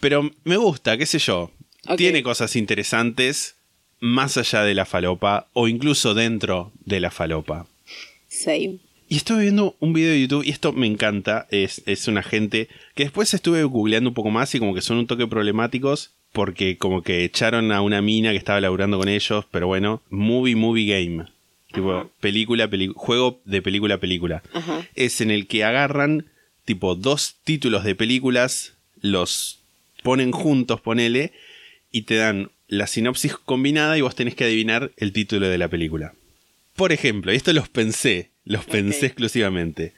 Pero 0.00 0.30
me 0.44 0.56
gusta, 0.56 0.96
qué 0.96 1.06
sé 1.06 1.18
yo. 1.18 1.50
Tiene 1.96 2.22
cosas 2.22 2.56
interesantes 2.56 3.56
más 4.00 4.36
allá 4.36 4.62
de 4.62 4.74
la 4.74 4.84
falopa 4.84 5.48
o 5.52 5.68
incluso 5.68 6.14
dentro 6.14 6.72
de 6.84 7.00
la 7.00 7.10
falopa. 7.10 7.66
Same. 8.28 8.78
Y 9.08 9.16
estuve 9.16 9.42
viendo 9.42 9.76
un 9.80 9.92
video 9.92 10.12
de 10.12 10.20
YouTube 10.20 10.44
y 10.44 10.50
esto 10.50 10.72
me 10.72 10.86
encanta. 10.86 11.46
Es, 11.50 11.82
es 11.86 12.08
una 12.08 12.22
gente 12.22 12.68
que 12.94 13.04
después 13.04 13.32
estuve 13.34 13.62
googleando 13.64 14.10
un 14.10 14.14
poco 14.14 14.30
más 14.30 14.54
y 14.54 14.58
como 14.58 14.74
que 14.74 14.80
son 14.80 14.96
un 14.96 15.06
toque 15.06 15.26
problemáticos 15.26 16.12
porque 16.32 16.78
como 16.78 17.02
que 17.02 17.24
echaron 17.24 17.70
a 17.70 17.80
una 17.80 18.02
mina 18.02 18.32
que 18.32 18.38
estaba 18.38 18.60
laburando 18.60 18.98
con 18.98 19.08
ellos. 19.08 19.44
Pero 19.50 19.66
bueno, 19.68 20.02
movie, 20.10 20.56
movie 20.56 20.86
game. 20.86 21.26
Tipo, 21.74 22.10
película, 22.20 22.70
juego 22.94 23.40
de 23.44 23.60
película, 23.60 23.98
película. 23.98 24.42
Ajá. 24.52 24.86
Es 24.94 25.20
en 25.20 25.30
el 25.30 25.46
que 25.46 25.64
agarran 25.64 26.26
tipo 26.64 26.94
dos 26.94 27.36
títulos 27.44 27.84
de 27.84 27.94
películas, 27.94 28.74
los 29.00 29.60
ponen 30.02 30.32
juntos, 30.32 30.80
ponele, 30.80 31.32
y 31.90 32.02
te 32.02 32.16
dan 32.16 32.50
la 32.68 32.86
sinopsis 32.86 33.36
combinada 33.36 33.98
y 33.98 34.00
vos 34.00 34.14
tenés 34.14 34.34
que 34.34 34.44
adivinar 34.44 34.92
el 34.96 35.12
título 35.12 35.48
de 35.48 35.58
la 35.58 35.68
película. 35.68 36.14
Por 36.76 36.92
ejemplo, 36.92 37.32
y 37.32 37.36
esto 37.36 37.52
los 37.52 37.68
pensé, 37.68 38.30
los 38.44 38.64
pensé 38.64 39.06
exclusivamente. 39.06 39.92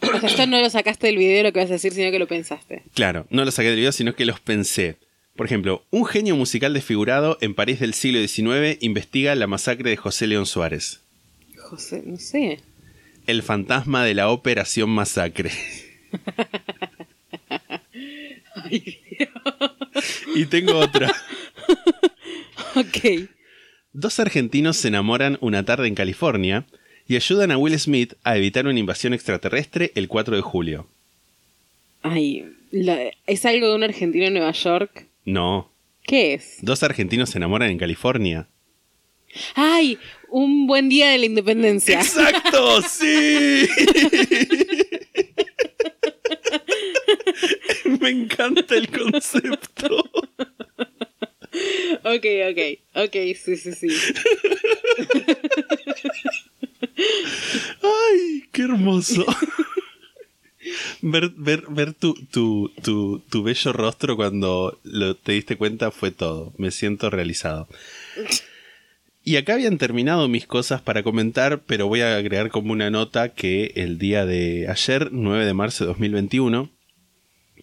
O 0.00 0.18
sea, 0.18 0.28
esto 0.28 0.46
no 0.46 0.60
lo 0.60 0.70
sacaste 0.70 1.08
del 1.08 1.18
video 1.18 1.42
lo 1.42 1.52
que 1.52 1.60
vas 1.60 1.70
a 1.70 1.74
decir, 1.74 1.92
sino 1.92 2.10
que 2.10 2.18
lo 2.18 2.26
pensaste. 2.26 2.82
Claro, 2.94 3.26
no 3.30 3.44
los 3.44 3.54
saqué 3.54 3.68
del 3.68 3.76
video, 3.76 3.92
sino 3.92 4.14
que 4.14 4.24
los 4.24 4.40
pensé. 4.40 4.96
Por 5.40 5.46
ejemplo, 5.46 5.82
un 5.88 6.04
genio 6.04 6.36
musical 6.36 6.74
desfigurado 6.74 7.38
en 7.40 7.54
París 7.54 7.80
del 7.80 7.94
siglo 7.94 8.18
XIX 8.20 8.76
investiga 8.82 9.34
la 9.34 9.46
masacre 9.46 9.88
de 9.88 9.96
José 9.96 10.26
León 10.26 10.44
Suárez. 10.44 11.00
José, 11.56 12.02
no 12.04 12.18
sé. 12.18 12.60
El 13.26 13.42
fantasma 13.42 14.04
de 14.04 14.12
la 14.12 14.28
Operación 14.28 14.90
Masacre. 14.90 15.50
y 20.34 20.44
tengo 20.44 20.76
otra. 20.76 21.10
Ok. 22.76 23.26
Dos 23.94 24.20
argentinos 24.20 24.76
se 24.76 24.88
enamoran 24.88 25.38
una 25.40 25.64
tarde 25.64 25.88
en 25.88 25.94
California 25.94 26.66
y 27.08 27.16
ayudan 27.16 27.50
a 27.50 27.56
Will 27.56 27.80
Smith 27.80 28.12
a 28.24 28.36
evitar 28.36 28.66
una 28.66 28.78
invasión 28.78 29.14
extraterrestre 29.14 29.90
el 29.94 30.06
4 30.06 30.36
de 30.36 30.42
julio. 30.42 30.86
Ay, 32.02 32.44
la- 32.72 33.10
¿es 33.26 33.46
algo 33.46 33.68
de 33.70 33.74
un 33.74 33.84
argentino 33.84 34.26
en 34.26 34.34
Nueva 34.34 34.52
York? 34.52 35.06
No, 35.24 35.72
¿Qué 36.04 36.34
es? 36.34 36.58
dos 36.62 36.82
argentinos 36.82 37.30
se 37.30 37.38
enamoran 37.38 37.70
en 37.70 37.78
California. 37.78 38.48
¡Ay! 39.54 39.98
Un 40.28 40.66
buen 40.66 40.88
día 40.88 41.10
de 41.10 41.18
la 41.18 41.26
independencia. 41.26 42.00
¡Exacto! 42.00 42.82
¡Sí! 42.82 43.68
Me 48.00 48.10
encanta 48.10 48.74
el 48.74 48.88
concepto. 48.88 49.88
Ok, 52.04 52.26
ok, 52.50 52.58
ok, 52.94 53.16
sí, 53.36 53.56
sí, 53.56 53.72
sí. 53.72 53.88
¡Ay, 57.82 58.44
qué 58.52 58.62
hermoso! 58.62 59.24
Ver, 61.02 61.30
ver, 61.36 61.64
ver 61.68 61.94
tu, 61.94 62.14
tu, 62.30 62.72
tu, 62.82 63.20
tu 63.30 63.42
bello 63.42 63.72
rostro 63.72 64.16
cuando 64.16 64.78
lo, 64.82 65.16
te 65.16 65.32
diste 65.32 65.56
cuenta 65.56 65.90
fue 65.90 66.10
todo. 66.10 66.52
Me 66.56 66.70
siento 66.70 67.10
realizado. 67.10 67.68
Y 69.22 69.36
acá 69.36 69.54
habían 69.54 69.78
terminado 69.78 70.28
mis 70.28 70.46
cosas 70.46 70.80
para 70.80 71.02
comentar, 71.02 71.62
pero 71.66 71.86
voy 71.86 72.00
a 72.00 72.16
agregar 72.16 72.50
como 72.50 72.72
una 72.72 72.90
nota 72.90 73.34
que 73.34 73.72
el 73.76 73.98
día 73.98 74.24
de 74.24 74.66
ayer, 74.68 75.10
9 75.12 75.44
de 75.44 75.54
marzo 75.54 75.84
de 75.84 75.88
2021, 75.88 76.70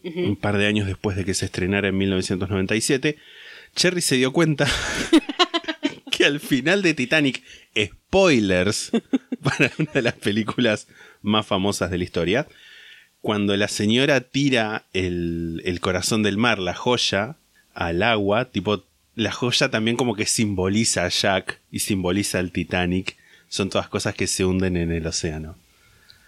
un 0.04 0.36
par 0.36 0.58
de 0.58 0.68
años 0.68 0.88
después 0.88 1.18
de 1.18 1.26
que 1.26 1.34
se 1.34 1.46
estrenara 1.46 1.90
en 1.90 1.98
1997, 1.98 3.18
Cherry 3.76 4.02
se 4.02 4.16
dio 4.16 4.32
cuenta 4.32 4.68
que 6.12 6.26
al 6.26 6.40
final 6.40 6.82
de 6.82 6.94
Titanic, 6.94 7.44
spoilers 7.76 8.92
para 9.44 9.72
una 9.78 9.92
de 9.92 10.02
las 10.02 10.14
películas 10.14 10.88
más 11.22 11.46
famosas 11.46 11.92
de 11.92 11.98
la 11.98 12.04
historia, 12.04 12.48
cuando 13.22 13.56
la 13.58 13.68
señora 13.68 14.22
tira 14.22 14.86
el, 14.94 15.62
el 15.66 15.80
corazón 15.80 16.24
del 16.24 16.38
mar, 16.38 16.60
la 16.60 16.74
joya, 16.74 17.38
al 17.74 18.04
agua, 18.04 18.46
tipo, 18.52 18.84
la 19.16 19.32
joya 19.32 19.70
también 19.70 19.98
como 19.98 20.16
que 20.16 20.26
simboliza 20.26 21.06
a 21.06 21.10
Jack 21.10 21.60
y 21.72 21.80
simboliza 21.80 22.40
al 22.40 22.52
Titanic. 22.52 23.18
Son 23.50 23.70
todas 23.70 23.88
cosas 23.90 24.16
que 24.16 24.28
se 24.28 24.46
hunden 24.46 24.78
en 24.78 24.92
el 24.92 25.08
océano. 25.08 25.56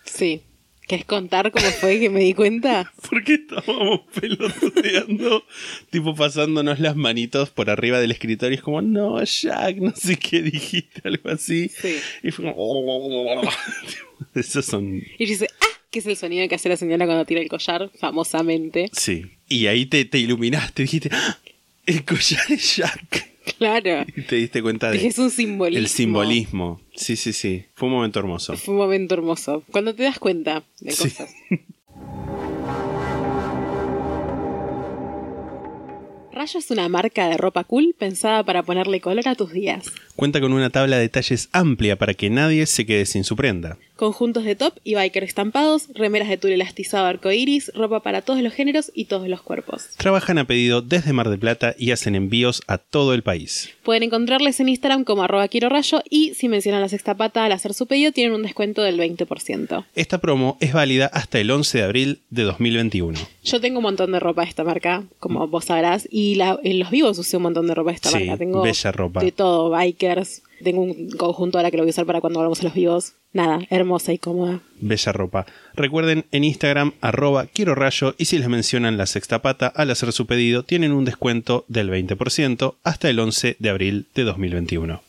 Sí. 0.06 0.42
¿Querés 0.90 1.06
contar 1.06 1.52
cómo 1.52 1.68
fue 1.68 2.00
que 2.00 2.10
me 2.10 2.22
di 2.22 2.34
cuenta? 2.34 2.92
Porque 3.10 3.36
estábamos 3.36 4.02
pelotudeando, 4.20 5.44
tipo 5.92 6.16
pasándonos 6.16 6.80
las 6.80 6.96
manitos 6.96 7.52
por 7.52 7.70
arriba 7.70 8.00
del 8.00 8.10
escritorio. 8.10 8.58
Es 8.58 8.64
como, 8.64 8.82
no, 8.82 9.24
Jack, 9.24 9.78
no 9.78 9.94
sé 9.96 10.18
qué 10.18 10.42
dijiste, 10.42 11.02
algo 11.04 11.30
así. 11.30 11.70
Sí. 11.70 11.96
Y 12.24 12.32
fue 12.32 12.52
como, 12.56 13.42
esos 14.34 14.66
son, 14.66 15.04
Y 15.20 15.26
dice, 15.28 15.48
¡ah! 15.62 15.79
Que 15.92 16.00
es 16.00 16.06
el 16.06 16.16
sonido 16.18 16.48
que 16.48 16.56
hace 16.56 16.70
la 16.70 16.78
señora 16.78 17.06
cuando 17.06 17.26
tira 17.26 17.42
el 17.42 17.50
collar, 17.50 17.90
famosamente. 18.00 18.90
sí. 18.94 19.26
Y 19.52 19.66
ahí 19.66 19.88
te, 19.88 20.06
te 20.06 20.20
iluminaste, 20.20 20.84
dijiste, 20.84 21.10
¡Ah! 21.12 21.40
el 21.88 22.06
collar 22.06 22.48
de 22.48 22.58
Jack. 22.58 23.30
Claro. 23.58 24.06
Y 24.16 24.22
te 24.22 24.36
diste 24.36 24.62
cuenta 24.62 24.92
de 24.92 25.08
es 25.08 25.18
un 25.18 25.32
simbolismo. 25.32 25.80
el 25.82 25.88
simbolismo. 25.88 26.82
Sí, 26.96 27.16
sí, 27.16 27.34
sí. 27.34 27.66
Fue 27.74 27.88
un 27.88 27.96
momento 27.96 28.20
hermoso. 28.20 28.56
Fue 28.56 28.76
un 28.76 28.80
momento 28.80 29.16
hermoso. 29.16 29.64
Cuando 29.72 29.96
te 29.96 30.04
das 30.04 30.20
cuenta 30.20 30.64
de 30.82 30.92
Sí. 30.92 31.04
cosas. 31.10 31.32
Rayo 36.32 36.60
es 36.60 36.72
una 36.72 36.88
marca 36.88 37.28
de 37.28 37.38
ropa 37.38 37.64
cool 37.66 37.96
pensada 37.98 38.44
para 38.44 38.64
ponerle 38.64 39.02
color 39.02 39.28
a 39.28 39.36
tus 39.36 39.52
días. 39.52 39.92
Cuenta 40.20 40.42
con 40.42 40.52
una 40.52 40.70
tabla 40.70 40.98
de 40.98 41.08
talles 41.08 41.48
amplia 41.54 41.96
para 41.96 42.14
que 42.14 42.30
nadie 42.30 42.66
se 42.66 42.86
quede 42.86 43.06
sin 43.06 43.24
su 43.24 43.38
prenda. 43.38 43.78
Conjuntos 43.96 44.44
de 44.44 44.56
top 44.56 44.74
y 44.84 44.96
biker 44.96 45.24
estampados, 45.24 45.88
remeras 45.94 46.28
de 46.30 46.38
tul 46.38 46.52
elastizado 46.52 47.06
arcoiris, 47.06 47.72
ropa 47.74 48.02
para 48.02 48.22
todos 48.22 48.42
los 48.42 48.54
géneros 48.54 48.92
y 48.94 49.06
todos 49.06 49.28
los 49.30 49.42
cuerpos. 49.42 49.88
Trabajan 49.98 50.38
a 50.38 50.46
pedido 50.46 50.82
desde 50.82 51.12
Mar 51.14 51.30
del 51.30 51.40
Plata 51.40 51.74
y 51.78 51.92
hacen 51.92 52.16
envíos 52.16 52.62
a 52.68 52.78
todo 52.78 53.14
el 53.14 53.24
país. 53.24 53.70
Pueden 53.84 54.04
encontrarles 54.04 54.60
en 54.60 54.68
Instagram 54.70 55.06
como 55.06 55.24
arroba 55.24 55.48
quiero 55.48 55.70
rayo 55.70 56.02
y 56.10 56.34
si 56.34 56.50
mencionan 56.50 56.82
la 56.82 56.90
sexta 56.90 57.16
pata 57.16 57.46
al 57.46 57.52
hacer 57.54 57.74
su 57.74 57.88
pedido 57.88 58.12
tienen 58.12 58.34
un 58.34 58.44
descuento 58.44 58.82
del 58.84 58.98
20%. 59.00 59.86
Esta 59.96 60.18
promo 60.18 60.58
es 60.60 60.74
válida 60.74 61.06
hasta 61.14 61.40
el 61.40 61.50
11 61.52 61.78
de 61.78 61.84
abril 61.86 62.20
de 62.30 62.44
2021. 62.44 63.18
Yo 63.44 63.60
tengo 63.62 63.80
un 63.80 63.84
montón 63.84 64.12
de 64.12 64.20
ropa 64.20 64.44
de 64.44 64.50
esta 64.50 64.64
marca, 64.66 65.04
como 65.20 65.48
vos 65.48 65.66
sabrás, 65.66 66.08
y 66.12 66.36
la- 66.36 66.60
en 66.64 66.80
los 66.80 66.90
vivos 66.90 67.18
usé 67.20 67.36
un 67.38 67.44
montón 67.44 67.68
de 67.68 67.74
ropa 67.76 67.92
de 67.92 67.96
esta 67.96 68.10
Sí, 68.10 68.16
marca. 68.26 68.38
Tengo 68.38 68.62
bella 68.62 68.92
ropa. 68.94 69.22
de 69.22 69.32
todo, 69.34 69.70
tengo 70.64 70.82
un 70.82 71.10
conjunto 71.12 71.58
ahora 71.58 71.72
que 71.72 71.78
lo 71.78 71.84
voy 71.84 71.90
a 71.90 71.92
usar 71.92 72.06
para 72.06 72.22
cuando 72.22 72.40
vamos 72.40 72.62
a 72.62 72.64
los 72.64 72.74
vivos. 72.74 73.14
Nada, 73.32 73.60
hermosa 73.70 74.12
y 74.12 74.18
cómoda. 74.18 74.62
Bella 74.80 75.12
ropa. 75.12 75.46
Recuerden 75.76 76.26
en 76.32 76.44
Instagram 76.44 76.94
arroba 77.02 77.46
quiero 77.46 77.76
rayo 77.76 78.16
y 78.18 78.26
si 78.26 78.40
les 78.40 78.50
mencionan 78.50 78.98
la 78.98 79.06
sexta 79.06 79.42
pata 79.42 79.68
al 79.68 79.92
hacer 79.92 80.12
su 80.12 80.26
pedido 80.26 80.64
tienen 80.64 80.92
un 80.92 81.06
descuento 81.06 81.66
del 81.68 81.92
20% 81.92 82.76
hasta 82.84 83.10
el 83.10 83.20
11 83.20 83.58
de 83.60 83.70
abril 83.70 84.08
de 84.16 84.24
2021. 84.24 85.02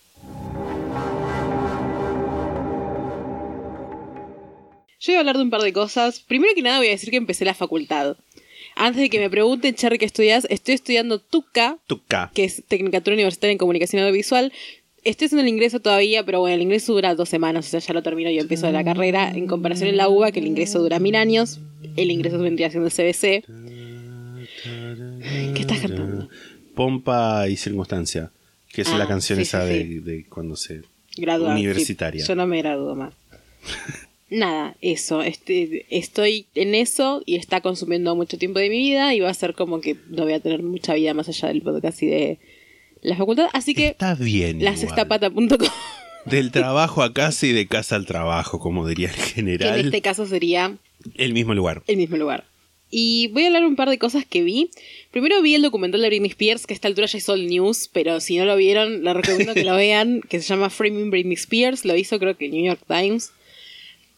Yo 5.03 5.13
voy 5.13 5.17
a 5.17 5.21
hablar 5.21 5.37
de 5.39 5.43
un 5.43 5.51
par 5.51 5.63
de 5.63 5.73
cosas. 5.73 6.21
Primero 6.21 6.55
que 6.55 6.61
nada 6.61 6.79
voy 6.79 6.89
a 6.89 6.91
decir 6.91 7.11
que 7.11 7.17
empecé 7.17 7.47
la 7.47 7.55
facultad. 7.55 8.17
Antes 8.77 9.01
de 9.01 9.11
que 9.11 9.19
me 9.19 9.31
pregunten, 9.31 9.75
Cherry, 9.75 9.99
¿qué 9.99 10.05
estudias? 10.05 10.47
Estoy 10.51 10.75
estudiando 10.75 11.19
TUCA, 11.19 11.79
Tuca. 11.87 12.31
que 12.35 12.45
es 12.45 12.63
Tecnicatura 12.69 13.15
Universitaria 13.15 13.53
en 13.53 13.59
Comunicación 13.59 14.03
Audiovisual. 14.03 14.53
Estoy 15.03 15.27
haciendo 15.27 15.43
el 15.43 15.49
ingreso 15.49 15.81
todavía, 15.81 16.25
pero 16.25 16.41
bueno, 16.41 16.55
el 16.55 16.63
ingreso 16.63 16.93
dura 16.93 17.15
dos 17.15 17.29
semanas, 17.29 17.67
o 17.67 17.71
sea, 17.71 17.81
ya 17.81 17.95
lo 17.95 18.03
termino 18.03 18.31
y 18.31 18.39
empiezo 18.39 18.71
la 18.71 18.85
carrera. 18.85 19.31
En 19.31 19.47
comparación 19.47 19.89
en 19.89 19.97
la 19.97 20.09
UBA, 20.09 20.31
que 20.33 20.41
el 20.41 20.47
ingreso 20.47 20.79
dura 20.81 20.99
mil 20.99 21.17
años, 21.17 21.59
el 21.97 22.11
ingreso 22.11 22.39
vendría 22.39 22.71
siendo 22.71 22.89
el 22.89 22.93
CBC. 22.93 23.45
¿Qué 25.55 25.61
estás 25.61 25.81
cantando? 25.81 26.29
Pompa 26.75 27.49
y 27.49 27.57
circunstancia, 27.57 28.31
que 28.73 28.83
es 28.83 28.89
Ah, 28.89 28.99
la 28.99 29.09
canción 29.09 29.37
sí, 29.37 29.43
esa 29.43 29.67
sí, 29.67 29.73
de, 29.73 29.85
sí. 29.85 29.99
de 30.01 30.25
cuando 30.27 30.57
se... 30.57 30.83
Graduar, 31.17 31.57
sí. 31.57 31.61
Universitaria. 31.63 32.25
Yo 32.25 32.35
no 32.35 32.47
me 32.47 32.59
gradúo 32.59 32.95
más. 32.95 33.15
Nada, 34.31 34.77
eso. 34.81 35.23
Este, 35.23 35.87
estoy 35.91 36.47
en 36.55 36.75
eso 36.75 37.23
y 37.27 37.35
está 37.35 37.61
consumiendo 37.61 38.15
mucho 38.15 38.39
tiempo 38.39 38.61
de 38.61 38.71
mi 38.71 38.79
vida 38.79 39.13
y 39.13 39.21
va 39.21 39.29
a 39.29 39.35
ser 39.35 39.55
como 39.55 39.81
que 39.81 39.97
no 40.09 40.23
voy 40.23 40.35
a 40.35 40.41
tener 40.41 40.63
mucha 40.63 40.95
vida 40.95 41.15
más 41.15 41.29
allá 41.29 41.49
del 41.49 41.63
podcast 41.63 42.03
y 42.03 42.07
de 42.07 42.39
la 43.03 43.17
facultad. 43.17 43.47
Así 43.53 43.75
que 43.75 43.89
Está 43.89 44.15
bien. 44.15 44.59
la 44.59 44.71
igual. 44.73 44.79
sextapata.com, 44.79 45.69
Del 46.27 46.51
trabajo 46.51 47.03
a 47.03 47.13
casa 47.13 47.47
y 47.47 47.53
de 47.53 47.67
casa 47.67 47.97
al 47.97 48.07
trabajo, 48.07 48.61
como 48.61 48.87
diría 48.87 49.09
el 49.09 49.15
que 49.15 49.21
en 49.23 49.35
general. 49.35 49.81
este 49.81 50.03
caso 50.03 50.27
sería 50.27 50.77
El 51.17 51.33
mismo 51.33 51.55
lugar. 51.55 51.83
el 51.87 51.97
mismo 51.97 52.17
lugar. 52.17 52.45
Y 52.93 53.29
voy 53.29 53.45
a 53.45 53.47
hablar 53.47 53.65
un 53.65 53.77
par 53.77 53.89
de 53.89 53.99
cosas 53.99 54.25
que 54.29 54.43
vi. 54.43 54.71
Primero 55.13 55.41
vi 55.43 55.55
el 55.55 55.63
documental 55.63 56.03
de 56.03 56.09
Britney 56.09 56.31
Spears, 56.31 56.67
que 56.67 56.75
a 56.75 56.77
esta 56.77 56.89
altura 56.89 57.07
ya 57.07 57.19
es 57.19 57.29
all 57.29 57.47
news, 57.47 57.89
pero 57.93 58.19
si 58.19 58.37
no 58.37 58.45
lo 58.45 58.57
vieron, 58.57 59.05
les 59.05 59.15
recomiendo 59.15 59.55
que 59.55 59.63
lo 59.65 59.77
vean, 59.77 60.21
que 60.29 60.41
se 60.41 60.49
llama 60.49 60.71
Framing 60.71 61.09
Britney 61.11 61.35
Spears, 61.35 61.85
lo 61.85 61.97
hizo 61.97 62.19
creo 62.19 62.37
que 62.37 62.47
el 62.47 62.51
New 62.51 62.65
York 62.67 62.81
Times. 62.89 63.31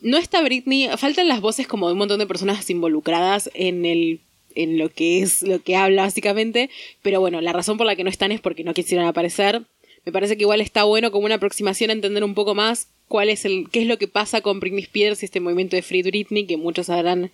No 0.00 0.16
está 0.16 0.42
Britney, 0.42 0.88
faltan 0.96 1.28
las 1.28 1.40
voces 1.42 1.66
como 1.68 1.86
de 1.86 1.92
un 1.92 1.98
montón 1.98 2.18
de 2.18 2.26
personas 2.26 2.68
involucradas 2.70 3.50
en 3.54 3.84
el 3.84 4.20
en 4.54 4.78
lo 4.78 4.88
que 4.88 5.22
es 5.22 5.42
lo 5.42 5.60
que 5.62 5.76
habla 5.76 6.02
básicamente, 6.02 6.70
pero 7.02 7.20
bueno, 7.20 7.40
la 7.40 7.52
razón 7.52 7.76
por 7.78 7.86
la 7.86 7.96
que 7.96 8.04
no 8.04 8.10
están 8.10 8.32
es 8.32 8.40
porque 8.40 8.64
no 8.64 8.74
quisieron 8.74 9.06
aparecer. 9.06 9.62
Me 10.04 10.12
parece 10.12 10.36
que 10.36 10.42
igual 10.42 10.60
está 10.60 10.84
bueno 10.84 11.12
como 11.12 11.26
una 11.26 11.36
aproximación 11.36 11.90
a 11.90 11.92
entender 11.92 12.24
un 12.24 12.34
poco 12.34 12.54
más 12.54 12.88
cuál 13.08 13.28
es 13.28 13.44
el 13.44 13.68
qué 13.70 13.82
es 13.82 13.86
lo 13.86 13.98
que 13.98 14.08
pasa 14.08 14.40
con 14.40 14.58
Britney 14.58 14.82
Spears 14.82 15.22
y 15.22 15.26
este 15.26 15.40
movimiento 15.40 15.76
de 15.76 15.82
Free 15.82 16.02
Britney 16.02 16.46
que 16.46 16.56
muchos 16.56 16.90
habrán 16.90 17.30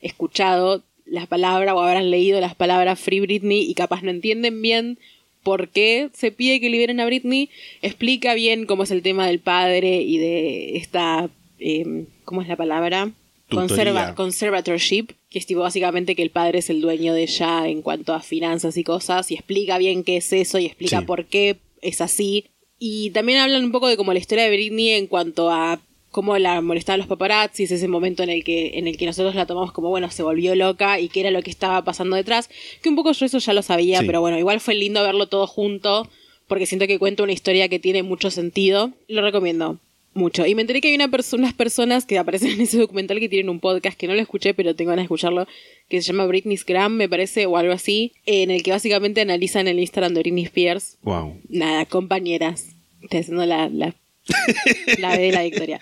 escuchado 0.00 0.82
la 1.04 1.26
palabra 1.26 1.74
o 1.74 1.80
habrán 1.80 2.10
leído 2.10 2.40
las 2.40 2.54
palabras 2.54 3.00
Free 3.00 3.20
Britney 3.20 3.62
y 3.62 3.74
capaz 3.74 4.02
no 4.02 4.10
entienden 4.10 4.62
bien 4.62 4.98
por 5.42 5.68
qué 5.68 6.10
se 6.12 6.30
pide 6.30 6.60
que 6.60 6.70
liberen 6.70 7.00
a 7.00 7.06
Britney. 7.06 7.50
Explica 7.82 8.34
bien 8.34 8.66
cómo 8.66 8.84
es 8.84 8.90
el 8.90 9.02
tema 9.02 9.26
del 9.26 9.40
padre 9.40 10.02
y 10.02 10.18
de 10.18 10.76
esta, 10.76 11.28
eh, 11.58 12.04
¿cómo 12.24 12.42
es 12.42 12.48
la 12.48 12.56
palabra? 12.56 13.10
Conserva 13.56 14.14
conservatorship, 14.14 15.08
que 15.30 15.38
es 15.38 15.46
tipo 15.46 15.60
básicamente 15.60 16.14
que 16.14 16.22
el 16.22 16.30
padre 16.30 16.58
es 16.58 16.70
el 16.70 16.80
dueño 16.80 17.14
de 17.14 17.22
ella 17.24 17.68
en 17.68 17.82
cuanto 17.82 18.12
a 18.14 18.20
finanzas 18.20 18.76
y 18.76 18.84
cosas, 18.84 19.30
y 19.30 19.34
explica 19.34 19.78
bien 19.78 20.04
qué 20.04 20.16
es 20.18 20.32
eso 20.32 20.58
y 20.58 20.66
explica 20.66 21.00
Sí. 21.00 21.06
por 21.06 21.26
qué 21.26 21.56
es 21.80 22.00
así. 22.00 22.46
Y 22.78 23.10
también 23.10 23.38
hablan 23.38 23.64
un 23.64 23.72
poco 23.72 23.88
de 23.88 23.96
como 23.96 24.12
la 24.12 24.18
historia 24.18 24.44
de 24.44 24.50
Britney 24.50 24.90
en 24.90 25.06
cuanto 25.06 25.50
a 25.50 25.80
cómo 26.10 26.36
la 26.36 26.60
molestaban 26.60 26.98
los 26.98 27.08
paparazzis, 27.08 27.70
ese 27.70 27.88
momento 27.88 28.22
en 28.22 28.28
el 28.30 28.44
que 28.44 28.72
en 28.78 28.86
el 28.86 28.96
que 28.98 29.06
nosotros 29.06 29.34
la 29.34 29.46
tomamos 29.46 29.72
como 29.72 29.88
bueno, 29.88 30.10
se 30.10 30.22
volvió 30.22 30.54
loca 30.54 31.00
y 31.00 31.08
qué 31.08 31.20
era 31.20 31.30
lo 31.30 31.42
que 31.42 31.50
estaba 31.50 31.82
pasando 31.84 32.16
detrás, 32.16 32.50
que 32.82 32.88
un 32.90 32.96
poco 32.96 33.12
yo 33.12 33.24
eso 33.24 33.38
ya 33.38 33.52
lo 33.54 33.62
sabía, 33.62 34.00
Sí. 34.00 34.06
pero 34.06 34.20
bueno, 34.20 34.38
igual 34.38 34.60
fue 34.60 34.74
lindo 34.74 35.02
verlo 35.02 35.26
todo 35.28 35.46
junto 35.46 36.08
porque 36.48 36.66
siento 36.66 36.86
que 36.86 36.98
cuenta 36.98 37.22
una 37.22 37.32
historia 37.32 37.68
que 37.68 37.78
tiene 37.78 38.02
mucho 38.02 38.30
sentido. 38.30 38.90
Lo 39.08 39.22
recomiendo 39.22 39.78
mucho. 40.14 40.46
Y 40.46 40.54
me 40.54 40.62
enteré 40.62 40.80
que 40.80 40.88
hay 40.88 40.94
una 40.94 41.08
perso- 41.08 41.38
unas 41.38 41.54
personas 41.54 42.04
que 42.06 42.18
aparecen 42.18 42.50
en 42.50 42.60
ese 42.60 42.78
documental 42.78 43.18
que 43.20 43.28
tienen 43.28 43.48
un 43.48 43.60
podcast 43.60 43.96
que 43.98 44.06
no 44.06 44.14
lo 44.14 44.20
escuché, 44.20 44.52
pero 44.54 44.74
tengo 44.74 44.90
ganas 44.90 45.02
de 45.04 45.06
escucharlo, 45.06 45.46
que 45.88 46.00
se 46.02 46.08
llama 46.08 46.26
Britney's 46.26 46.64
Gram, 46.66 46.92
me 46.94 47.08
parece, 47.08 47.46
o 47.46 47.56
algo 47.56 47.72
así, 47.72 48.12
en 48.26 48.50
el 48.50 48.62
que 48.62 48.70
básicamente 48.72 49.20
analizan 49.20 49.68
el 49.68 49.78
Instagram 49.78 50.14
de 50.14 50.20
Britney 50.20 50.44
Spears 50.44 50.96
Wow. 51.02 51.40
Nada, 51.48 51.86
compañeras. 51.86 52.66
Estoy 53.02 53.20
haciendo 53.20 53.46
la, 53.46 53.68
la, 53.68 53.94
la 54.98 55.16
B 55.16 55.22
de 55.22 55.32
la 55.32 55.42
victoria. 55.42 55.80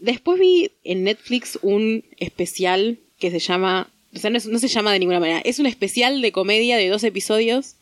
Después 0.00 0.40
vi 0.40 0.70
en 0.84 1.04
Netflix 1.04 1.58
un 1.62 2.04
especial 2.18 2.98
que 3.20 3.30
se 3.30 3.38
llama. 3.38 3.88
O 4.14 4.18
sea, 4.18 4.30
no, 4.30 4.36
es- 4.38 4.46
no 4.46 4.58
se 4.58 4.68
llama 4.68 4.92
de 4.92 4.98
ninguna 4.98 5.20
manera. 5.20 5.40
Es 5.44 5.58
un 5.58 5.66
especial 5.66 6.20
de 6.22 6.32
comedia 6.32 6.76
de 6.76 6.88
dos 6.88 7.04
episodios 7.04 7.76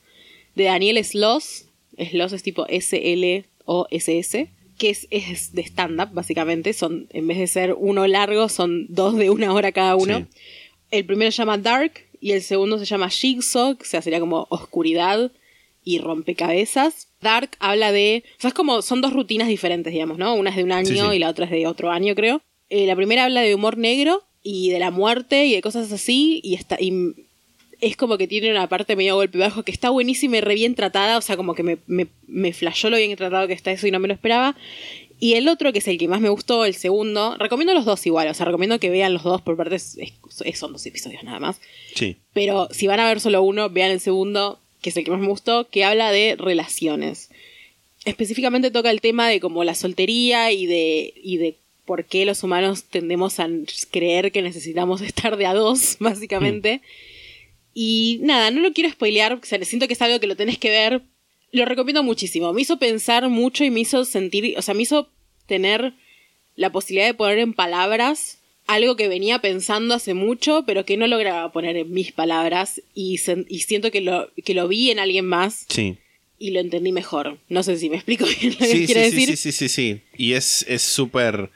de 0.54 0.64
Daniel 0.64 1.02
Sloss. 1.04 1.64
Sloss 2.10 2.32
es 2.34 2.42
tipo 2.42 2.66
S-L-O-S-S. 2.68 4.48
Que 4.80 4.88
es, 4.88 5.06
es 5.10 5.52
de 5.52 5.60
stand-up, 5.62 6.08
básicamente. 6.12 6.72
Son, 6.72 7.06
en 7.10 7.26
vez 7.28 7.36
de 7.36 7.46
ser 7.46 7.74
uno 7.78 8.06
largo, 8.06 8.48
son 8.48 8.86
dos 8.88 9.14
de 9.16 9.28
una 9.28 9.52
hora 9.52 9.72
cada 9.72 9.94
uno. 9.94 10.20
Sí. 10.20 10.24
El 10.90 11.04
primero 11.04 11.30
se 11.30 11.36
llama 11.36 11.58
Dark 11.58 11.92
y 12.18 12.32
el 12.32 12.40
segundo 12.40 12.78
se 12.78 12.86
llama 12.86 13.10
Jigsaw, 13.10 13.76
que 13.76 13.82
o 13.82 13.86
sea, 13.86 14.00
sería 14.00 14.20
como 14.20 14.46
oscuridad 14.48 15.30
y 15.84 15.98
rompecabezas. 15.98 17.08
Dark 17.20 17.50
habla 17.58 17.92
de. 17.92 18.24
O 18.38 18.40
sea, 18.40 18.48
es 18.48 18.54
como. 18.54 18.80
Son 18.80 19.02
dos 19.02 19.12
rutinas 19.12 19.48
diferentes, 19.48 19.92
digamos, 19.92 20.16
¿no? 20.16 20.34
Una 20.34 20.48
es 20.48 20.56
de 20.56 20.64
un 20.64 20.72
año 20.72 20.86
Sí, 20.86 20.96
sí. 20.98 21.16
y 21.16 21.18
la 21.18 21.28
otra 21.28 21.44
es 21.44 21.50
de 21.50 21.66
otro 21.66 21.90
año, 21.90 22.14
creo. 22.14 22.40
Eh, 22.70 22.86
la 22.86 22.96
primera 22.96 23.24
habla 23.26 23.42
de 23.42 23.54
humor 23.54 23.76
negro 23.76 24.22
y 24.42 24.70
de 24.70 24.78
la 24.78 24.90
muerte 24.90 25.44
y 25.44 25.52
de 25.54 25.60
cosas 25.60 25.92
así. 25.92 26.40
Y 26.42 26.54
está. 26.54 26.78
Y 26.80 26.92
es 27.80 27.96
como 27.96 28.18
que 28.18 28.26
tiene 28.28 28.50
una 28.50 28.68
parte 28.68 28.96
medio 28.96 29.14
golpe 29.16 29.38
bajo 29.38 29.62
que 29.62 29.72
está 29.72 29.90
buenísima 29.90 30.36
y 30.38 30.40
re 30.40 30.54
bien 30.54 30.74
tratada. 30.74 31.18
O 31.18 31.22
sea, 31.22 31.36
como 31.36 31.54
que 31.54 31.62
me, 31.62 31.78
me, 31.86 32.06
me 32.26 32.52
flashó 32.52 32.90
lo 32.90 32.96
bien 32.96 33.14
tratado 33.16 33.46
que 33.46 33.52
está 33.54 33.70
eso 33.72 33.86
y 33.86 33.90
no 33.90 33.98
me 34.00 34.08
lo 34.08 34.14
esperaba. 34.14 34.56
Y 35.22 35.34
el 35.34 35.48
otro, 35.48 35.72
que 35.72 35.80
es 35.80 35.88
el 35.88 35.98
que 35.98 36.08
más 36.08 36.20
me 36.22 36.30
gustó, 36.30 36.64
el 36.64 36.74
segundo, 36.74 37.36
recomiendo 37.38 37.74
los 37.74 37.84
dos 37.84 38.06
igual. 38.06 38.28
O 38.28 38.34
sea, 38.34 38.46
recomiendo 38.46 38.80
que 38.80 38.88
vean 38.90 39.12
los 39.12 39.22
dos 39.22 39.42
por 39.42 39.56
partes. 39.56 39.98
es- 39.98 40.12
es- 40.44 40.58
son 40.58 40.72
dos 40.72 40.84
episodios 40.86 41.22
nada 41.24 41.38
más. 41.40 41.60
Sí. 41.94 42.16
Pero 42.32 42.68
si 42.70 42.86
van 42.86 43.00
a 43.00 43.06
ver 43.08 43.20
solo 43.20 43.42
uno, 43.42 43.68
vean 43.68 43.90
el 43.90 44.00
segundo, 44.00 44.58
que 44.80 44.88
es 44.90 44.96
el 44.96 45.04
que 45.04 45.10
más 45.10 45.20
me 45.20 45.26
gustó, 45.28 45.68
que 45.68 45.84
habla 45.84 46.10
de 46.10 46.36
relaciones. 46.38 47.28
Específicamente 48.06 48.70
toca 48.70 48.90
el 48.90 49.02
tema 49.02 49.28
de 49.28 49.40
como 49.40 49.62
la 49.62 49.74
soltería 49.74 50.52
y 50.52 50.64
de, 50.66 51.12
y 51.22 51.36
de 51.36 51.56
por 51.84 52.04
qué 52.06 52.24
los 52.24 52.42
humanos 52.42 52.84
tendemos 52.84 53.40
a 53.40 53.48
creer 53.90 54.32
que 54.32 54.40
necesitamos 54.42 55.00
estar 55.02 55.36
de 55.36 55.46
a 55.46 55.52
dos, 55.54 55.96
básicamente. 56.00 56.80
Y 57.74 58.18
nada, 58.22 58.50
no 58.50 58.60
lo 58.60 58.72
quiero 58.72 58.90
spoilear, 58.90 59.34
o 59.34 59.40
sea, 59.42 59.62
siento 59.64 59.86
que 59.86 59.94
es 59.94 60.02
algo 60.02 60.20
que 60.20 60.26
lo 60.26 60.36
tenés 60.36 60.58
que 60.58 60.70
ver. 60.70 61.02
Lo 61.52 61.64
recomiendo 61.64 62.02
muchísimo. 62.02 62.52
Me 62.52 62.62
hizo 62.62 62.78
pensar 62.78 63.28
mucho 63.28 63.64
y 63.64 63.70
me 63.70 63.80
hizo 63.80 64.04
sentir, 64.04 64.54
o 64.56 64.62
sea, 64.62 64.74
me 64.74 64.82
hizo 64.82 65.08
tener 65.46 65.94
la 66.56 66.70
posibilidad 66.70 67.06
de 67.06 67.14
poner 67.14 67.38
en 67.38 67.54
palabras 67.54 68.38
algo 68.66 68.94
que 68.94 69.08
venía 69.08 69.40
pensando 69.40 69.94
hace 69.94 70.14
mucho, 70.14 70.62
pero 70.64 70.84
que 70.84 70.96
no 70.96 71.06
lograba 71.08 71.50
poner 71.50 71.76
en 71.76 71.92
mis 71.92 72.12
palabras 72.12 72.80
y, 72.94 73.18
siento 73.18 73.90
que 73.90 74.00
lo, 74.00 74.30
que 74.44 74.54
lo 74.54 74.68
vi 74.68 74.90
en 74.92 75.00
alguien 75.00 75.26
más 75.26 75.64
Sí. 75.68 75.96
y 76.38 76.50
lo 76.52 76.60
entendí 76.60 76.92
mejor. 76.92 77.38
No 77.48 77.64
sé 77.64 77.76
si 77.78 77.90
me 77.90 77.96
explico 77.96 78.26
bien 78.40 78.52
lo 78.52 78.58
que 78.58 78.66
Sí, 78.66 78.86
sí, 78.86 78.94
decir. 78.94 79.26
sí, 79.28 79.36
sí, 79.36 79.52
sí, 79.52 79.68
sí. 79.68 80.02
Y 80.16 80.34
es 80.34 80.64
es 80.68 80.82
súper, 80.82 81.50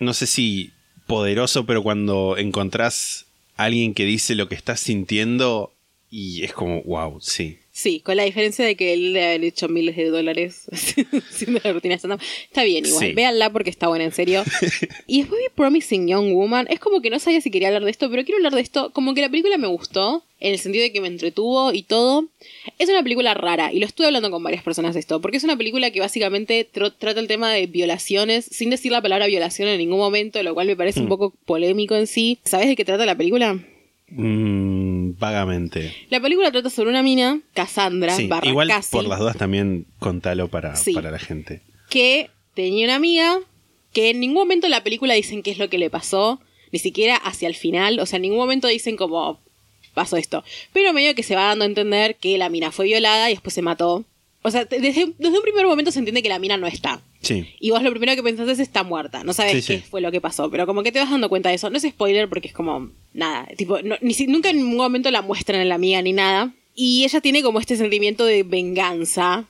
no 0.00 0.12
sé 0.12 0.26
si 0.26 0.72
poderoso, 1.06 1.66
pero 1.66 1.84
cuando 1.84 2.36
encontrás 2.36 3.25
alguien 3.56 3.94
que 3.94 4.04
dice 4.04 4.34
lo 4.34 4.48
que 4.48 4.54
estás 4.54 4.80
sintiendo 4.80 5.74
y 6.10 6.44
es 6.44 6.52
como, 6.52 6.82
wow, 6.82 7.20
sí. 7.20 7.58
Sí, 7.76 8.00
con 8.00 8.16
la 8.16 8.22
diferencia 8.22 8.64
de 8.64 8.74
que 8.74 8.94
él 8.94 9.12
le 9.12 9.22
haber 9.22 9.44
hecho 9.44 9.68
miles 9.68 9.96
de 9.96 10.06
dólares 10.06 10.64
haciendo 10.72 11.60
la 11.62 11.74
rutina 11.74 11.96
stand-up. 11.96 12.22
Está 12.44 12.64
bien, 12.64 12.86
igual. 12.86 13.08
Sí. 13.08 13.12
Véanla 13.12 13.52
porque 13.52 13.68
está 13.68 13.88
buena, 13.88 14.04
en 14.04 14.12
serio. 14.12 14.44
y 15.06 15.18
después 15.18 15.38
vi 15.42 15.54
Promising 15.54 16.08
Young 16.08 16.32
Woman. 16.32 16.68
Es 16.70 16.80
como 16.80 17.02
que 17.02 17.10
no 17.10 17.18
sabía 17.18 17.42
si 17.42 17.50
quería 17.50 17.68
hablar 17.68 17.84
de 17.84 17.90
esto, 17.90 18.08
pero 18.08 18.24
quiero 18.24 18.38
hablar 18.38 18.54
de 18.54 18.62
esto. 18.62 18.92
Como 18.94 19.12
que 19.12 19.20
la 19.20 19.28
película 19.28 19.58
me 19.58 19.66
gustó, 19.66 20.24
en 20.40 20.52
el 20.52 20.58
sentido 20.58 20.84
de 20.84 20.90
que 20.90 21.02
me 21.02 21.08
entretuvo 21.08 21.74
y 21.74 21.82
todo. 21.82 22.28
Es 22.78 22.88
una 22.88 23.02
película 23.02 23.34
rara, 23.34 23.70
y 23.70 23.78
lo 23.78 23.84
estuve 23.84 24.06
hablando 24.06 24.30
con 24.30 24.42
varias 24.42 24.62
personas 24.62 24.94
de 24.94 25.00
esto, 25.00 25.20
porque 25.20 25.36
es 25.36 25.44
una 25.44 25.58
película 25.58 25.90
que 25.90 26.00
básicamente 26.00 26.64
trata 26.64 27.20
el 27.20 27.28
tema 27.28 27.52
de 27.52 27.66
violaciones, 27.66 28.46
sin 28.50 28.70
decir 28.70 28.90
la 28.90 29.02
palabra 29.02 29.26
violación 29.26 29.68
en 29.68 29.76
ningún 29.76 29.98
momento, 29.98 30.42
lo 30.42 30.54
cual 30.54 30.66
me 30.66 30.76
parece 30.76 31.00
un 31.00 31.08
poco 31.08 31.34
polémico 31.44 31.94
en 31.94 32.06
sí. 32.06 32.38
¿Sabes 32.42 32.68
de 32.68 32.76
qué 32.76 32.86
trata 32.86 33.04
la 33.04 33.18
película? 33.18 33.62
Mm, 34.08 35.18
vagamente. 35.18 35.94
La 36.10 36.20
película 36.20 36.50
trata 36.52 36.70
sobre 36.70 36.90
una 36.90 37.02
mina, 37.02 37.40
Cassandra, 37.54 38.14
Sí, 38.14 38.26
barra 38.28 38.48
igual 38.48 38.68
Cassie, 38.68 38.98
por 38.98 39.08
las 39.08 39.18
dudas 39.18 39.36
también 39.36 39.86
contalo 39.98 40.48
para, 40.48 40.76
Sí. 40.76 40.92
para 40.92 41.10
la 41.10 41.18
gente. 41.18 41.62
que 41.90 42.30
tenía 42.54 42.84
una 42.86 42.96
amiga 42.96 43.38
que 43.92 44.10
en 44.10 44.20
ningún 44.20 44.36
momento 44.38 44.66
en 44.66 44.70
la 44.72 44.82
película 44.82 45.14
dicen 45.14 45.42
qué 45.42 45.50
es 45.52 45.58
lo 45.58 45.68
que 45.70 45.78
le 45.78 45.90
pasó, 45.90 46.40
ni 46.72 46.78
siquiera 46.78 47.16
hacia 47.16 47.48
el 47.48 47.54
final, 47.54 47.98
o 48.00 48.06
sea, 48.06 48.16
en 48.16 48.22
ningún 48.22 48.38
momento 48.38 48.66
dicen 48.68 48.96
como 48.96 49.40
pasó 49.94 50.16
esto, 50.16 50.44
pero 50.72 50.92
medio 50.92 51.14
que 51.14 51.22
se 51.22 51.34
va 51.36 51.44
dando 51.46 51.64
a 51.64 51.68
entender 51.68 52.16
que 52.16 52.36
la 52.38 52.48
mina 52.48 52.70
fue 52.72 52.86
violada 52.86 53.30
y 53.30 53.34
después 53.34 53.54
se 53.54 53.62
mató. 53.62 54.04
O 54.42 54.50
sea, 54.50 54.64
desde, 54.64 55.12
desde 55.18 55.36
un 55.38 55.42
primer 55.42 55.66
momento 55.66 55.90
se 55.90 55.98
entiende 55.98 56.22
que 56.22 56.28
la 56.28 56.38
mina 56.38 56.56
no 56.56 56.66
está. 56.66 57.00
Sí. 57.26 57.46
Y 57.60 57.70
vos 57.70 57.82
lo 57.82 57.90
primero 57.90 58.14
que 58.14 58.22
pensás 58.22 58.48
es 58.48 58.58
está 58.58 58.82
muerta, 58.82 59.24
no 59.24 59.32
sabes 59.32 59.64
Sí, 59.64 59.74
qué 59.74 59.80
sí. 59.80 59.84
fue 59.88 60.00
lo 60.00 60.10
que 60.10 60.20
pasó, 60.20 60.50
pero 60.50 60.66
como 60.66 60.82
que 60.82 60.92
te 60.92 60.98
vas 60.98 61.10
dando 61.10 61.28
cuenta 61.28 61.48
de 61.50 61.56
eso. 61.56 61.68
No 61.70 61.76
es 61.76 61.82
spoiler 61.82 62.28
porque 62.28 62.48
es 62.48 62.54
como 62.54 62.90
nada, 63.14 63.46
tipo, 63.56 63.80
no- 63.82 63.96
ni 64.00 64.14
si- 64.14 64.26
nunca 64.26 64.50
en 64.50 64.56
ningún 64.58 64.76
momento 64.76 65.10
la 65.10 65.22
muestran 65.22 65.60
a 65.60 65.64
la 65.64 65.74
amiga 65.76 66.00
ni 66.02 66.12
nada. 66.12 66.52
Y 66.74 67.04
ella 67.04 67.20
tiene 67.20 67.42
como 67.42 67.58
este 67.60 67.76
sentimiento 67.76 68.24
de 68.24 68.42
venganza 68.42 69.46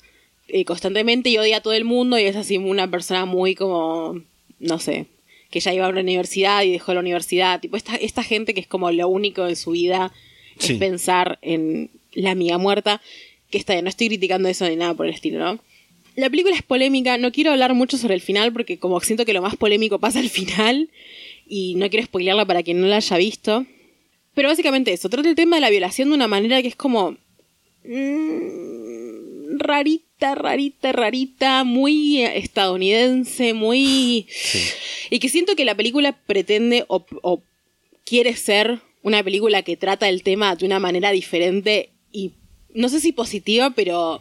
eh, 0.48 0.64
constantemente 0.64 1.28
y 1.28 1.38
odia 1.38 1.56
a 1.56 1.60
todo 1.60 1.72
el 1.72 1.84
mundo 1.84 2.16
y 2.18 2.22
es 2.22 2.36
así 2.36 2.56
una 2.56 2.88
persona 2.88 3.24
muy 3.24 3.56
como, 3.56 4.20
no 4.60 4.78
sé, 4.78 5.06
que 5.50 5.58
ya 5.58 5.74
iba 5.74 5.86
a 5.86 5.88
una 5.88 6.02
universidad 6.02 6.62
y 6.62 6.70
dejó 6.70 6.94
la 6.94 7.00
universidad. 7.00 7.60
Tipo, 7.60 7.76
esta, 7.76 7.96
esta 7.96 8.22
gente 8.22 8.54
que 8.54 8.60
es 8.60 8.68
como 8.68 8.90
lo 8.92 9.08
único 9.08 9.46
en 9.48 9.56
su 9.56 9.72
vida 9.72 10.12
es 10.60 10.72
pensar 10.78 11.38
en 11.42 11.90
la 12.12 12.30
amiga 12.30 12.58
muerta, 12.58 13.00
que 13.50 13.58
está 13.58 13.80
no 13.82 13.88
estoy 13.88 14.06
criticando 14.06 14.48
eso 14.48 14.68
ni 14.68 14.76
nada 14.76 14.94
por 14.94 15.06
el 15.06 15.12
estilo, 15.14 15.40
¿no? 15.40 15.58
La 16.16 16.30
película 16.30 16.56
es 16.56 16.62
polémica, 16.62 17.18
no 17.18 17.30
quiero 17.30 17.52
hablar 17.52 17.74
mucho 17.74 17.98
sobre 17.98 18.14
el 18.14 18.22
final 18.22 18.52
porque 18.52 18.78
como 18.78 18.98
siento 19.00 19.26
que 19.26 19.34
lo 19.34 19.42
más 19.42 19.54
polémico 19.56 19.98
pasa 19.98 20.18
al 20.18 20.30
final 20.30 20.88
y 21.46 21.74
no 21.76 21.88
quiero 21.90 22.06
spoilearla 22.06 22.46
para 22.46 22.62
quien 22.62 22.80
no 22.80 22.86
la 22.86 22.96
haya 22.96 23.16
visto. 23.18 23.66
Pero 24.34 24.48
básicamente 24.48 24.92
eso, 24.92 25.10
trata 25.10 25.28
el 25.28 25.34
tema 25.34 25.56
de 25.56 25.60
la 25.60 25.70
violación 25.70 26.08
de 26.08 26.14
una 26.14 26.26
manera 26.26 26.62
que 26.62 26.68
es 26.68 26.76
como... 26.76 27.16
mm, 27.84 29.58
rarita, 29.58 30.34
rarita, 30.34 30.92
rarita, 30.92 31.64
muy 31.64 32.22
estadounidense, 32.22 33.52
muy... 33.52 34.26
Y 35.10 35.18
que 35.18 35.28
siento 35.28 35.54
que 35.54 35.64
la 35.64 35.74
película 35.74 36.12
pretende 36.12 36.84
o, 36.88 37.04
o 37.22 37.42
quiere 38.04 38.36
ser 38.36 38.80
una 39.02 39.22
película 39.22 39.62
que 39.62 39.76
trata 39.76 40.08
el 40.08 40.22
tema 40.22 40.56
de 40.56 40.66
una 40.66 40.80
manera 40.80 41.12
diferente 41.12 41.90
y 42.10 42.32
no 42.74 42.88
sé 42.88 43.00
si 43.00 43.12
positiva, 43.12 43.70
pero 43.70 44.20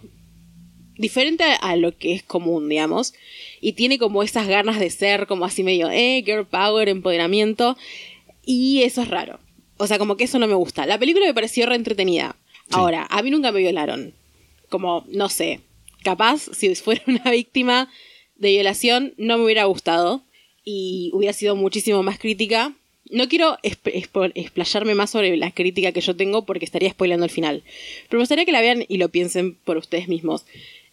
diferente 0.97 1.43
a, 1.43 1.55
a 1.55 1.75
lo 1.75 1.97
que 1.97 2.13
es 2.13 2.23
común, 2.23 2.69
digamos. 2.69 3.13
Y 3.61 3.73
tiene 3.73 3.97
como 3.97 4.23
esas 4.23 4.47
ganas 4.47 4.79
de 4.79 4.89
ser 4.89 5.27
como 5.27 5.45
así 5.45 5.63
medio, 5.63 5.89
eh, 5.89 6.23
girl 6.25 6.45
power, 6.45 6.89
empoderamiento. 6.89 7.77
Y 8.45 8.83
eso 8.83 9.01
es 9.01 9.07
raro. 9.09 9.39
O 9.77 9.87
sea, 9.87 9.97
como 9.97 10.17
que 10.17 10.23
eso 10.23 10.39
no 10.39 10.47
me 10.47 10.53
gusta. 10.53 10.85
La 10.85 10.99
película 10.99 11.25
me 11.25 11.33
pareció 11.33 11.65
re 11.65 11.75
entretenida. 11.75 12.35
Ahora, 12.71 13.07
a 13.09 13.21
mí 13.21 13.29
nunca 13.29 13.51
me 13.51 13.59
violaron. 13.59 14.13
Como, 14.69 15.05
no 15.09 15.29
sé. 15.29 15.61
Capaz, 16.03 16.49
si 16.53 16.73
fuera 16.75 17.01
una 17.07 17.29
víctima 17.31 17.89
de 18.35 18.51
violación, 18.51 19.13
no 19.17 19.37
me 19.37 19.45
hubiera 19.45 19.65
gustado. 19.65 20.23
Y 20.63 21.11
hubiera 21.13 21.33
sido 21.33 21.55
muchísimo 21.55 22.03
más 22.03 22.17
crítica. 22.17 22.73
No 23.11 23.27
quiero 23.27 23.57
explayarme 23.61 24.95
más 24.95 25.11
sobre 25.11 25.37
la 25.37 25.51
crítica 25.51 25.91
que 25.91 26.01
yo 26.01 26.15
tengo 26.15 26.45
porque 26.45 26.65
estaría 26.65 26.89
spoileando 26.89 27.25
el 27.25 27.31
final. 27.31 27.63
Pero 28.09 28.17
me 28.17 28.23
gustaría 28.23 28.45
que 28.45 28.51
la 28.51 28.61
vean 28.61 28.83
y 28.87 28.97
lo 28.97 29.09
piensen 29.09 29.53
por 29.53 29.77
ustedes 29.77 30.07
mismos. 30.07 30.45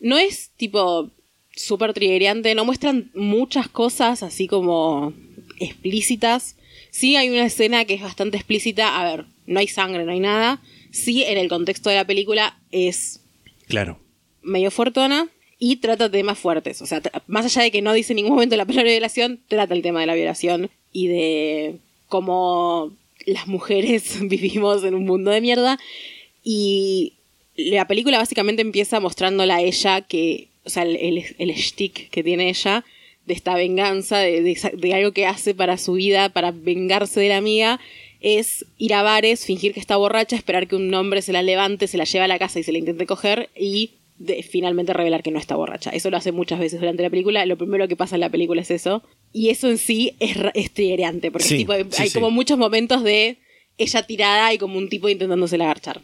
No 0.02 0.18
es 0.18 0.50
tipo 0.58 1.10
súper 1.54 1.94
triggerante, 1.94 2.54
no 2.54 2.64
muestran 2.66 3.10
muchas 3.14 3.68
cosas 3.68 4.22
así 4.22 4.46
como 4.48 5.14
explícitas. 5.58 6.56
Sí 6.90 7.16
hay 7.16 7.30
una 7.30 7.46
escena 7.46 7.84
que 7.84 7.94
es 7.94 8.02
bastante 8.02 8.36
explícita. 8.36 9.00
A 9.00 9.04
ver, 9.04 9.24
no 9.46 9.60
hay 9.60 9.68
sangre, 9.68 10.04
no 10.04 10.12
hay 10.12 10.20
nada. 10.20 10.60
Sí, 10.90 11.22
en 11.22 11.38
el 11.38 11.48
contexto 11.48 11.88
de 11.88 11.96
la 11.96 12.06
película 12.06 12.58
es 12.70 13.20
Claro. 13.68 13.98
medio 14.42 14.70
fortuna 14.70 15.28
y 15.58 15.76
trata 15.76 16.10
temas 16.10 16.38
fuertes. 16.38 16.82
O 16.82 16.86
sea, 16.86 17.00
más 17.28 17.46
allá 17.46 17.62
de 17.62 17.70
que 17.70 17.80
no 17.80 17.92
dice 17.92 18.12
en 18.12 18.16
ningún 18.16 18.32
momento 18.34 18.56
la 18.56 18.66
palabra 18.66 18.90
violación, 18.90 19.40
trata 19.48 19.72
el 19.74 19.82
tema 19.82 20.00
de 20.00 20.06
la 20.06 20.14
violación 20.14 20.68
y 20.92 21.06
de 21.06 21.76
cómo 22.08 22.92
las 23.24 23.46
mujeres 23.46 24.16
vivimos 24.28 24.82
en 24.84 24.94
un 24.94 25.06
mundo 25.06 25.30
de 25.30 25.40
mierda. 25.40 25.78
Y 26.42 27.14
la 27.56 27.86
película 27.86 28.18
básicamente 28.18 28.62
empieza 28.62 29.00
mostrándola 29.00 29.56
a 29.56 29.62
ella 29.62 30.00
que, 30.02 30.48
o 30.64 30.70
sea, 30.70 30.84
el, 30.84 30.96
el, 30.96 31.24
el 31.38 31.50
shtick 31.54 32.08
que 32.10 32.22
tiene 32.22 32.48
ella 32.48 32.84
de 33.26 33.34
esta 33.34 33.54
venganza, 33.54 34.18
de, 34.18 34.42
de 34.74 34.94
algo 34.94 35.12
que 35.12 35.26
hace 35.26 35.54
para 35.54 35.76
su 35.78 35.92
vida, 35.94 36.28
para 36.30 36.50
vengarse 36.50 37.20
de 37.20 37.28
la 37.28 37.36
amiga, 37.36 37.78
es 38.20 38.64
ir 38.78 38.94
a 38.94 39.02
bares, 39.02 39.44
fingir 39.44 39.74
que 39.74 39.80
está 39.80 39.96
borracha, 39.96 40.36
esperar 40.36 40.66
que 40.68 40.76
un 40.76 40.92
hombre 40.94 41.22
se 41.22 41.32
la 41.32 41.42
levante, 41.42 41.86
se 41.88 41.98
la 41.98 42.04
lleve 42.04 42.24
a 42.24 42.28
la 42.28 42.38
casa 42.38 42.58
y 42.58 42.62
se 42.62 42.72
la 42.72 42.78
intente 42.78 43.06
coger 43.06 43.48
y 43.56 43.90
de- 44.18 44.42
finalmente 44.42 44.92
revelar 44.92 45.22
que 45.22 45.30
no 45.32 45.38
está 45.38 45.56
borracha. 45.56 45.90
Eso 45.90 46.10
lo 46.10 46.16
hace 46.16 46.30
muchas 46.32 46.58
veces 46.60 46.80
durante 46.80 47.02
la 47.02 47.10
película. 47.10 47.44
Lo 47.46 47.56
primero 47.58 47.86
que 47.88 47.96
pasa 47.96 48.14
en 48.16 48.20
la 48.20 48.30
película 48.30 48.62
es 48.62 48.70
eso. 48.70 49.02
Y 49.32 49.50
eso 49.50 49.68
en 49.68 49.78
sí 49.78 50.14
es, 50.20 50.36
es 50.54 50.70
triggerante, 50.72 51.30
porque 51.32 51.46
Sí, 51.48 51.54
es 51.54 51.58
tipo, 51.60 51.74
sí, 51.74 52.02
hay 52.02 52.08
sí. 52.08 52.14
como 52.14 52.30
muchos 52.30 52.58
momentos 52.58 53.02
de 53.02 53.38
ella 53.78 54.02
tirada 54.04 54.52
y 54.54 54.58
como 54.58 54.78
un 54.78 54.88
tipo 54.88 55.08
intentándose 55.08 55.58
la 55.58 55.64
agarchar. 55.64 56.00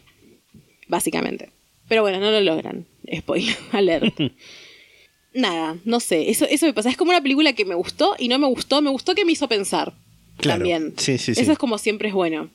Básicamente. 0.89 1.51
Pero 1.87 2.01
bueno, 2.01 2.19
no 2.19 2.29
lo 2.31 2.41
logran. 2.41 2.85
Spoiler 3.15 3.55
alert. 3.71 4.19
Nada, 5.33 5.77
no 5.85 5.99
sé. 5.99 6.29
Eso, 6.29 6.45
eso 6.45 6.65
me 6.65 6.73
pasa. 6.73 6.89
Es 6.89 6.97
como 6.97 7.11
una 7.11 7.21
película 7.21 7.53
que 7.53 7.63
me 7.63 7.75
gustó 7.75 8.15
y 8.19 8.27
no 8.27 8.37
me 8.37 8.47
gustó. 8.47 8.81
Me 8.81 8.89
gustó 8.89 9.15
que 9.15 9.23
me 9.23 9.31
hizo 9.31 9.47
pensar. 9.47 9.93
Claro. 10.37 10.59
También. 10.59 10.93
Sí, 10.97 11.17
sí, 11.17 11.35
sí. 11.35 11.41
Eso 11.41 11.53
es 11.53 11.57
como 11.57 11.77
siempre 11.77 12.09
es 12.09 12.13
bueno. 12.13 12.49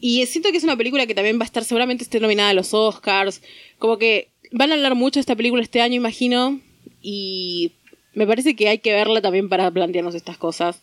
Y 0.00 0.24
siento 0.26 0.50
que 0.50 0.56
es 0.56 0.64
una 0.64 0.76
película 0.76 1.06
que 1.06 1.14
también 1.14 1.38
va 1.38 1.42
a 1.42 1.46
estar, 1.46 1.64
seguramente 1.64 2.04
esté 2.04 2.20
nominada 2.20 2.50
a 2.50 2.54
los 2.54 2.74
Oscars. 2.74 3.42
Como 3.78 3.98
que 3.98 4.32
van 4.50 4.70
a 4.70 4.74
hablar 4.74 4.94
mucho 4.94 5.18
de 5.18 5.20
esta 5.20 5.36
película 5.36 5.62
este 5.62 5.80
año, 5.80 5.96
imagino. 5.96 6.60
Y 7.00 7.72
me 8.14 8.26
parece 8.26 8.56
que 8.56 8.68
hay 8.68 8.78
que 8.78 8.92
verla 8.92 9.20
también 9.20 9.48
para 9.48 9.70
plantearnos 9.70 10.14
estas 10.14 10.38
cosas. 10.38 10.82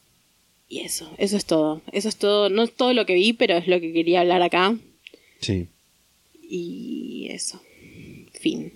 Y 0.67 0.79
eso, 0.81 1.11
eso 1.17 1.37
es 1.37 1.45
todo. 1.45 1.81
Eso 1.91 2.07
es 2.07 2.17
todo. 2.17 2.49
No 2.49 2.63
es 2.63 2.73
todo 2.73 2.93
lo 2.93 3.05
que 3.05 3.13
vi, 3.15 3.33
pero 3.33 3.57
es 3.57 3.67
lo 3.67 3.79
que 3.79 3.91
quería 3.91 4.21
hablar 4.21 4.41
acá. 4.41 4.75
Sí. 5.39 5.67
Y 6.53 7.29
eso. 7.31 7.61
Fin. 8.33 8.73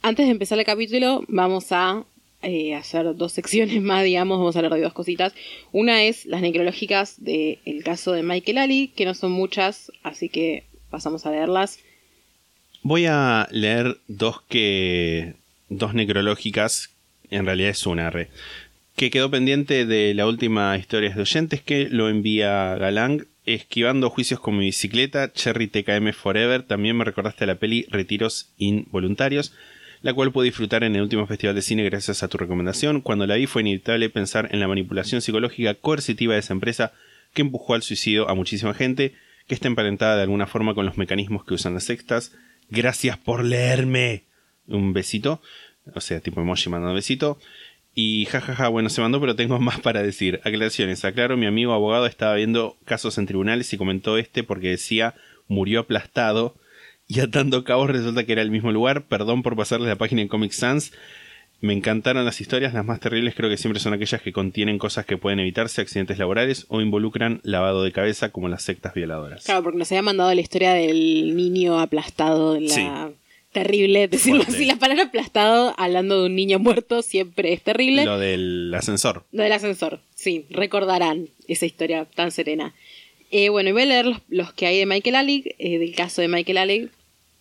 Antes 0.00 0.24
de 0.24 0.32
empezar 0.32 0.58
el 0.58 0.64
capítulo, 0.64 1.22
vamos 1.28 1.70
a 1.70 2.06
eh, 2.40 2.74
hacer 2.74 3.14
dos 3.14 3.32
secciones 3.32 3.82
más, 3.82 4.04
digamos. 4.04 4.38
Vamos 4.38 4.56
a 4.56 4.60
hablar 4.60 4.72
de 4.72 4.80
dos 4.80 4.94
cositas. 4.94 5.34
Una 5.72 6.04
es 6.04 6.24
las 6.24 6.40
necrológicas 6.40 7.22
del 7.22 7.82
caso 7.84 8.12
de 8.12 8.22
Michael 8.22 8.56
Ali, 8.56 8.88
que 8.88 9.04
no 9.04 9.12
son 9.12 9.32
muchas, 9.32 9.92
así 10.02 10.30
que 10.30 10.64
pasamos 10.88 11.26
a 11.26 11.30
leerlas. 11.30 11.80
Voy 12.82 13.04
a 13.04 13.48
leer 13.50 13.98
dos 14.08 14.40
que. 14.48 15.34
dos 15.68 15.92
necrológicas. 15.92 16.88
En 17.30 17.44
realidad 17.44 17.70
es 17.70 17.86
una 17.86 18.08
re. 18.08 18.30
Que 18.96 19.10
quedó 19.10 19.30
pendiente 19.30 19.84
de 19.84 20.14
la 20.14 20.26
última 20.26 20.78
historia 20.78 21.10
de 21.10 21.20
oyentes 21.20 21.60
que 21.60 21.90
lo 21.90 22.08
envía 22.08 22.76
Galang. 22.76 23.26
Esquivando 23.46 24.10
juicios 24.10 24.40
con 24.40 24.58
mi 24.58 24.64
bicicleta, 24.64 25.32
Cherry 25.32 25.68
TKM 25.68 26.12
Forever. 26.12 26.64
También 26.64 26.96
me 26.96 27.04
recordaste 27.04 27.46
la 27.46 27.54
peli 27.54 27.86
Retiros 27.88 28.52
Involuntarios, 28.56 29.54
la 30.02 30.12
cual 30.12 30.32
pude 30.32 30.46
disfrutar 30.46 30.82
en 30.82 30.96
el 30.96 31.02
último 31.02 31.28
festival 31.28 31.54
de 31.54 31.62
cine 31.62 31.84
gracias 31.84 32.24
a 32.24 32.28
tu 32.28 32.38
recomendación. 32.38 33.02
Cuando 33.02 33.24
la 33.24 33.36
vi 33.36 33.46
fue 33.46 33.62
inevitable 33.62 34.10
pensar 34.10 34.48
en 34.50 34.58
la 34.58 34.66
manipulación 34.66 35.22
psicológica 35.22 35.74
coercitiva 35.74 36.34
de 36.34 36.40
esa 36.40 36.54
empresa 36.54 36.92
que 37.34 37.42
empujó 37.42 37.74
al 37.74 37.82
suicidio 37.82 38.28
a 38.28 38.34
muchísima 38.34 38.74
gente, 38.74 39.14
que 39.46 39.54
está 39.54 39.68
emparentada 39.68 40.16
de 40.16 40.22
alguna 40.22 40.48
forma 40.48 40.74
con 40.74 40.84
los 40.84 40.98
mecanismos 40.98 41.44
que 41.44 41.54
usan 41.54 41.74
las 41.74 41.84
sextas. 41.84 42.32
Gracias 42.68 43.16
por 43.16 43.44
leerme. 43.44 44.24
Un 44.66 44.92
besito. 44.92 45.40
O 45.94 46.00
sea, 46.00 46.18
tipo 46.18 46.40
emoji 46.40 46.68
mandando 46.68 46.94
besito. 46.94 47.38
Y 47.98 48.26
jajaja, 48.26 48.68
bueno, 48.68 48.90
se 48.90 49.00
mandó, 49.00 49.18
pero 49.20 49.34
tengo 49.34 49.58
más 49.60 49.80
para 49.80 50.02
decir. 50.02 50.40
Aclaraciones. 50.44 51.04
Aclaro, 51.04 51.36
mi 51.38 51.46
amigo 51.46 51.72
abogado 51.72 52.06
estaba 52.06 52.34
viendo 52.34 52.76
casos 52.84 53.16
en 53.16 53.26
tribunales 53.26 53.72
y 53.72 53.78
comentó 53.78 54.18
este 54.18 54.44
porque 54.44 54.68
decía 54.68 55.14
murió 55.48 55.80
aplastado. 55.80 56.54
Y 57.08 57.20
atando 57.20 57.64
cabos 57.64 57.88
resulta 57.88 58.24
que 58.24 58.32
era 58.32 58.42
el 58.42 58.50
mismo 58.50 58.70
lugar. 58.70 59.06
Perdón 59.06 59.42
por 59.42 59.56
pasarles 59.56 59.88
la 59.88 59.96
página 59.96 60.20
en 60.20 60.28
Comic 60.28 60.52
Sans. 60.52 60.92
Me 61.62 61.72
encantaron 61.72 62.26
las 62.26 62.42
historias, 62.42 62.74
las 62.74 62.84
más 62.84 63.00
terribles 63.00 63.34
creo 63.34 63.48
que 63.48 63.56
siempre 63.56 63.80
son 63.80 63.94
aquellas 63.94 64.20
que 64.20 64.30
contienen 64.30 64.76
cosas 64.76 65.06
que 65.06 65.16
pueden 65.16 65.40
evitarse, 65.40 65.80
accidentes 65.80 66.18
laborales 66.18 66.66
o 66.68 66.82
involucran 66.82 67.40
lavado 67.44 67.82
de 67.82 67.92
cabeza 67.92 68.28
como 68.28 68.48
las 68.48 68.62
sectas 68.62 68.92
violadoras. 68.92 69.44
Claro, 69.44 69.62
porque 69.62 69.78
nos 69.78 69.90
había 69.90 70.02
mandado 70.02 70.34
la 70.34 70.40
historia 70.42 70.74
del 70.74 71.34
niño 71.34 71.80
aplastado 71.80 72.56
en 72.56 72.68
la... 72.68 72.74
Sí. 72.74 72.88
Terrible, 73.56 74.06
decirlo 74.08 74.42
Fuerte. 74.42 74.56
así. 74.56 74.66
La 74.66 74.76
palabra 74.76 75.04
aplastado, 75.04 75.74
hablando 75.78 76.20
de 76.20 76.26
un 76.26 76.34
niño 76.36 76.58
muerto, 76.58 77.00
siempre 77.00 77.52
es 77.54 77.62
terrible. 77.62 78.04
Lo 78.04 78.18
del 78.18 78.72
ascensor. 78.76 79.24
Lo 79.32 79.42
del 79.42 79.52
ascensor, 79.52 80.00
sí, 80.14 80.44
recordarán 80.50 81.28
esa 81.48 81.64
historia 81.64 82.04
tan 82.04 82.30
serena. 82.32 82.74
Eh, 83.30 83.48
bueno, 83.48 83.70
y 83.70 83.72
voy 83.72 83.82
a 83.82 83.86
leer 83.86 84.06
los, 84.06 84.18
los 84.28 84.52
que 84.52 84.66
hay 84.66 84.78
de 84.78 84.86
Michael 84.86 85.16
Alec, 85.16 85.54
eh, 85.58 85.78
del 85.78 85.94
caso 85.94 86.20
de 86.20 86.28
Michael 86.28 86.58
Alec. 86.58 86.90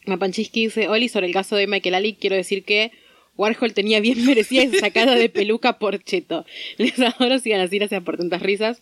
Mapanchiski 0.06 0.66
dice, 0.66 0.88
Oli, 0.88 1.10
sobre 1.10 1.28
el 1.28 1.34
caso 1.34 1.56
de 1.58 1.68
Michael 1.68 1.96
Alec, 1.96 2.18
quiero 2.20 2.36
decir 2.36 2.64
que 2.64 2.92
Warhol 3.38 3.74
tenía 3.74 4.00
bien 4.00 4.24
merecida 4.26 4.64
esa 4.64 4.80
sacada 4.80 5.16
de 5.16 5.28
peluca 5.30 5.80
por 5.80 6.02
cheto. 6.04 6.46
Les 6.78 6.98
adoro, 7.00 7.40
sigan 7.40 7.60
así, 7.62 7.78
gracias 7.78 8.04
por 8.04 8.18
tantas 8.18 8.42
risas. 8.42 8.82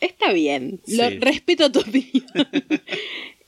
Está 0.00 0.32
bien, 0.32 0.80
lo, 0.86 1.08
Sí. 1.08 1.18
respeto 1.18 1.72
tu 1.72 1.80
opinión. 1.80 2.26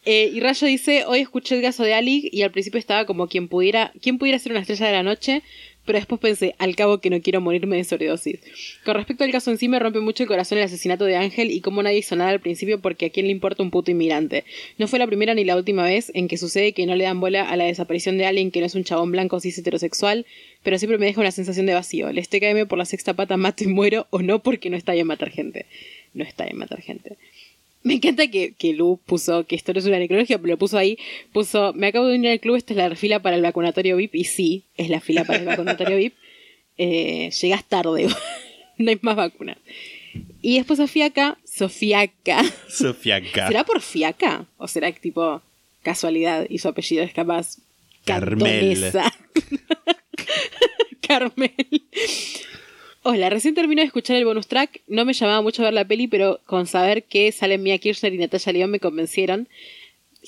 Eh, 0.09 0.31
y 0.33 0.39
Rayo 0.39 0.69
dice, 0.69 1.05
hoy 1.05 1.19
escuché 1.19 1.57
el 1.57 1.63
caso 1.63 1.83
de 1.83 1.93
Ali 1.93 2.29
y 2.33 2.43
al 2.43 2.53
principio 2.53 2.79
estaba 2.79 3.07
como 3.07 3.27
quien 3.27 3.49
pudiera, 3.49 3.93
quien 4.01 4.19
pudiera 4.19 4.39
ser 4.39 4.53
una 4.53 4.61
estrella 4.61 4.87
de 4.87 4.93
la 4.93 5.03
noche, 5.03 5.43
pero 5.85 5.99
después 5.99 6.21
pensé, 6.21 6.55
al 6.59 6.77
cabo 6.77 6.99
que 6.99 7.11
no 7.11 7.21
quiero 7.21 7.41
morirme 7.41 7.77
de 7.77 7.83
sobredosis. 7.83 8.39
Con 8.85 8.95
respecto 8.95 9.25
al 9.25 9.33
caso 9.33 9.51
en 9.51 9.59
sí, 9.59 9.67
me 9.67 9.81
rompe 9.81 9.99
mucho 9.99 10.23
el 10.23 10.29
corazón 10.29 10.59
el 10.59 10.65
asesinato 10.65 11.07
de 11.07 11.17
Ángel 11.17 11.51
y 11.51 11.61
cómo 11.61 11.83
nadie 11.83 11.99
hizo 11.99 12.15
nada 12.15 12.31
al 12.31 12.41
principio 12.41 12.81
porque 12.81 13.07
a 13.07 13.11
quién 13.11 13.27
le 13.27 13.33
importa 13.33 13.65
un 13.65 13.73
puto 13.73 13.91
inmigrante. 13.91 14.45
No 14.79 14.87
fue 14.87 15.01
la 15.01 15.09
primera 15.09 15.35
ni 15.35 15.43
la 15.45 15.57
última 15.57 15.83
vez 15.83 16.13
en 16.15 16.29
que 16.29 16.39
sucede 16.39 16.73
que 16.73 16.87
no 16.87 16.95
le 16.95 17.03
dan 17.03 17.19
bola 17.19 17.43
a 17.49 17.57
la 17.57 17.65
desaparición 17.65 18.17
de 18.17 18.27
alguien 18.27 18.53
que 18.53 18.61
no 18.61 18.67
es 18.67 18.77
un 18.77 18.85
chabón 18.85 19.11
blanco 19.11 19.41
cis 19.41 19.59
heterosexual, 19.59 20.25
pero 20.63 20.79
siempre 20.79 20.99
me 20.99 21.07
deja 21.07 21.21
una 21.21 21.33
sensación 21.33 21.67
de 21.67 21.75
vacío. 21.75 22.13
Les 22.13 22.29
TKM 22.29 22.69
por 22.69 22.79
la 22.79 22.85
sexta 22.85 23.15
pata 23.15 23.37
mato 23.37 23.65
y 23.65 23.67
muero 23.69 24.07
o 24.11 24.23
no 24.23 24.41
porque 24.41 24.71
no 24.71 24.77
está 24.77 24.93
bien 24.93 25.09
matar 25.09 25.31
gente. 25.31 25.67
No 26.15 26.23
está 26.23 26.45
bien 26.45 26.59
matar 26.59 26.81
gente. 26.81 27.17
Me 27.83 27.95
encanta 27.95 28.29
que, 28.29 28.55
que 28.55 28.73
Lu 28.73 28.99
puso 29.07 29.47
que 29.47 29.55
esto 29.55 29.73
no 29.73 29.79
es 29.79 29.87
una 29.87 29.99
necrología, 29.99 30.39
pero 30.39 30.55
lo 30.55 30.59
puso 30.59 30.77
ahí. 30.77 30.99
Puso, 31.33 31.73
me 31.75 31.89
acabo 31.89 32.07
de 32.07 32.17
unir 32.17 32.31
al 32.31 32.41
club, 32.41 32.57
esta 32.57 32.73
es 32.73 32.79
la 32.79 32.95
fila 32.97 33.21
para 33.21 33.37
el 33.37 33.43
vacunatorio 33.43 33.97
VIP. 33.97 34.15
Y 34.17 34.25
sí, 34.25 34.65
es 34.77 34.91
la 34.91 35.01
fila 35.01 35.25
para 35.25 35.41
el 35.41 35.47
vacunatorio 35.47 35.97
VIP. 35.97 36.15
Eh, 36.79 37.31
llegas 37.31 37.65
tarde, 37.65 38.07
no 38.77 38.91
hay 38.91 38.99
más 39.01 39.17
vacunas. 39.17 39.57
Y 40.43 40.57
después 40.59 40.79
Sofiaca, 40.79 41.39
Sofiaca. 41.45 42.45
Sofía 42.69 43.23
K. 43.23 43.47
¿Será 43.49 43.65
por 43.65 43.81
fiaca? 43.81 44.45
¿O 44.59 44.69
será 44.69 44.93
que 44.93 45.01
tipo 45.01 45.41
casualidad 45.83 46.47
y 46.51 46.59
su 46.59 46.69
apellido 46.69 47.03
es 47.03 47.15
capaz 47.15 47.57
Carmel. 48.05 48.93
Carmel. 51.07 51.51
Hola, 53.09 53.31
recién 53.31 53.55
terminé 53.55 53.83
de 53.83 53.87
escuchar 53.87 54.17
el 54.17 54.25
bonus 54.25 54.49
track. 54.49 54.81
No 54.89 55.05
me 55.05 55.13
llamaba 55.13 55.41
mucho 55.41 55.63
a 55.63 55.67
ver 55.67 55.75
la 55.75 55.85
peli, 55.85 56.09
pero 56.09 56.41
con 56.45 56.67
saber 56.67 57.05
que 57.05 57.31
salen 57.31 57.63
Mia 57.63 57.79
Kirchner 57.79 58.13
y 58.13 58.19
Natalia 58.19 58.53
León 58.53 58.71
me 58.73 58.81
convencieron. 58.81 59.47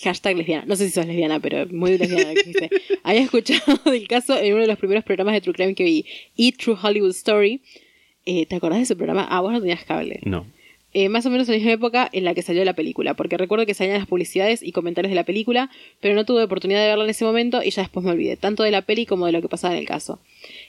Hashtag 0.00 0.36
lesbiana. 0.36 0.64
No 0.64 0.76
sé 0.76 0.86
si 0.86 0.92
sos 0.92 1.04
lesbiana, 1.04 1.40
pero 1.40 1.66
muy 1.66 1.98
lesbiana. 1.98 2.34
que. 2.34 2.70
Había 3.02 3.22
escuchado 3.22 3.80
del 3.90 4.06
caso 4.06 4.38
en 4.38 4.52
uno 4.52 4.62
de 4.62 4.68
los 4.68 4.78
primeros 4.78 5.02
programas 5.02 5.34
de 5.34 5.40
True 5.40 5.54
Crime 5.54 5.74
que 5.74 5.82
vi, 5.82 6.06
E 6.36 6.52
True 6.52 6.76
Hollywood 6.80 7.10
Story. 7.10 7.62
Eh, 8.24 8.46
¿Te 8.46 8.54
acordás 8.54 8.78
de 8.78 8.84
ese 8.84 8.94
programa? 8.94 9.26
Ah, 9.28 9.40
vos 9.40 9.50
no 9.52 9.58
tenías 9.58 9.84
cable. 9.84 10.20
No. 10.22 10.46
Eh, 10.94 11.10
más 11.10 11.26
o 11.26 11.30
menos 11.30 11.46
en 11.48 11.52
la 11.52 11.58
misma 11.58 11.72
época 11.72 12.08
en 12.12 12.24
la 12.24 12.32
que 12.34 12.40
salió 12.40 12.64
la 12.64 12.72
película, 12.72 13.12
porque 13.12 13.36
recuerdo 13.36 13.66
que 13.66 13.74
salían 13.74 13.98
las 13.98 14.06
publicidades 14.06 14.62
y 14.62 14.72
comentarios 14.72 15.10
de 15.10 15.16
la 15.16 15.24
película, 15.24 15.70
pero 16.00 16.14
no 16.14 16.24
tuve 16.24 16.42
oportunidad 16.42 16.80
de 16.80 16.88
verla 16.88 17.04
en 17.04 17.10
ese 17.10 17.26
momento 17.26 17.62
y 17.62 17.70
ya 17.70 17.82
después 17.82 18.04
me 18.04 18.12
olvidé, 18.12 18.38
tanto 18.38 18.62
de 18.62 18.70
la 18.70 18.80
peli 18.80 19.04
como 19.04 19.26
de 19.26 19.32
lo 19.32 19.42
que 19.42 19.48
pasaba 19.48 19.74
en 19.74 19.80
el 19.80 19.86
caso. 19.86 20.18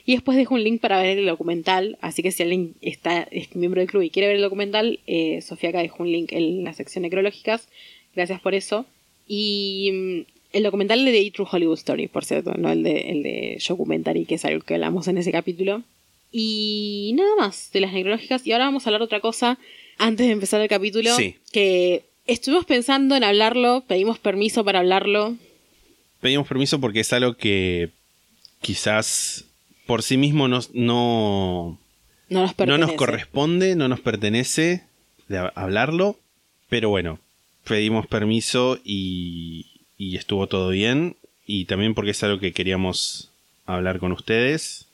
Y 0.04 0.12
después 0.12 0.36
dejo 0.36 0.54
un 0.54 0.62
link 0.62 0.80
para 0.80 1.00
ver 1.00 1.16
el 1.18 1.26
documental, 1.26 1.96
así 2.02 2.22
que 2.22 2.32
si 2.32 2.42
alguien 2.42 2.74
está, 2.82 3.22
es 3.30 3.56
miembro 3.56 3.80
del 3.80 3.88
club 3.88 4.02
y 4.02 4.10
quiere 4.10 4.26
ver 4.26 4.36
el 4.36 4.42
documental, 4.42 5.00
eh, 5.06 5.40
Sofía 5.40 5.70
acá 5.70 5.80
dejó 5.80 6.02
un 6.02 6.12
link 6.12 6.32
en 6.32 6.64
la 6.64 6.74
sección 6.74 7.02
necrológicas, 7.02 7.68
gracias 8.14 8.42
por 8.42 8.54
eso. 8.54 8.84
Y 9.26 9.90
mm, 9.92 10.20
el 10.52 10.62
documental 10.64 11.02
de 11.02 11.12
The 11.12 11.30
True 11.30 11.48
Hollywood 11.50 11.78
Story, 11.78 12.08
por 12.08 12.26
cierto, 12.26 12.52
no 12.58 12.70
el 12.70 12.82
de, 12.82 13.10
el 13.10 13.22
de 13.22 13.62
Documentary, 13.66 14.26
que 14.26 14.34
es 14.34 14.44
algo 14.44 14.60
que 14.64 14.74
hablamos 14.74 15.08
en 15.08 15.16
ese 15.16 15.32
capítulo. 15.32 15.82
Y 16.32 17.12
nada 17.14 17.34
más 17.36 17.70
de 17.72 17.80
las 17.80 17.92
necrológicas. 17.92 18.46
Y 18.46 18.52
ahora 18.52 18.66
vamos 18.66 18.86
a 18.86 18.90
hablar 18.90 19.00
de 19.00 19.06
otra 19.06 19.20
cosa 19.20 19.58
antes 20.00 20.26
de 20.26 20.32
empezar 20.32 20.60
el 20.60 20.68
capítulo. 20.68 21.14
Sí. 21.16 21.36
Que 21.52 22.04
estuvimos 22.26 22.64
pensando 22.64 23.14
en 23.16 23.22
hablarlo, 23.24 23.84
pedimos 23.86 24.18
permiso 24.18 24.64
para 24.64 24.80
hablarlo. 24.80 25.36
Pedimos 26.20 26.48
permiso 26.48 26.80
porque 26.80 27.00
es 27.00 27.12
algo 27.12 27.34
que 27.34 27.90
quizás 28.60 29.44
por 29.86 30.02
sí 30.02 30.16
mismo 30.16 30.48
nos- 30.48 30.74
no, 30.74 31.78
No 32.28 32.42
nos 32.42 32.58
no 32.58 32.78
nos 32.78 32.92
corresponde, 32.92 33.74
no 33.76 33.88
nos 33.88 34.00
pertenece 34.00 34.84
de 35.28 35.38
hablarlo, 35.54 36.18
pero 36.68 36.88
bueno, 36.90 37.18
pedimos 37.64 38.06
permiso 38.06 38.78
y, 38.84 39.66
y 39.96 40.16
estuvo 40.16 40.46
todo 40.46 40.68
bien. 40.70 41.16
Y 41.46 41.64
también 41.64 41.94
porque 41.94 42.12
es 42.12 42.22
algo 42.22 42.38
que 42.38 42.52
queríamos 42.52 43.30
hablar 43.66 43.98
con 43.98 44.12
ustedes. 44.12 44.86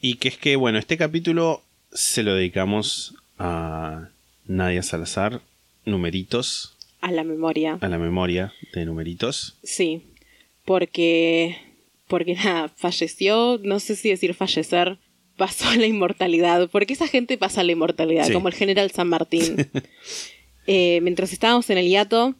Y 0.00 0.14
que 0.16 0.28
es 0.28 0.36
que, 0.36 0.56
bueno, 0.56 0.78
este 0.78 0.98
capítulo 0.98 1.62
se 1.92 2.22
lo 2.22 2.34
dedicamos 2.34 3.14
a 3.38 4.08
Nadia 4.46 4.82
Salazar, 4.82 5.40
numeritos, 5.84 6.76
A 7.00 7.10
la 7.12 7.24
memoria. 7.24 7.78
a 7.80 7.88
la 7.88 7.98
memoria 7.98 8.52
de 8.72 8.84
numeritos. 8.86 9.56
Sí. 9.62 10.02
Porque. 10.64 11.56
Porque 12.08 12.34
nada, 12.44 12.68
falleció. 12.76 13.60
No 13.62 13.80
sé 13.80 13.96
si 13.96 14.08
decir 14.10 14.34
fallecer. 14.34 14.98
Pasó 15.36 15.68
a 15.68 15.76
la 15.76 15.86
inmortalidad. 15.86 16.68
Porque 16.70 16.94
esa 16.94 17.08
gente 17.08 17.36
pasa 17.36 17.60
a 17.60 17.64
la 17.64 17.72
inmortalidad, 17.72 18.26
Sí. 18.26 18.32
como 18.32 18.48
el 18.48 18.54
general 18.54 18.90
San 18.90 19.08
Martín. 19.08 19.56
Eh, 20.68 20.98
mientras 21.02 21.32
estábamos 21.32 21.70
en 21.70 21.78
el 21.78 21.86
hiato, 21.86 22.34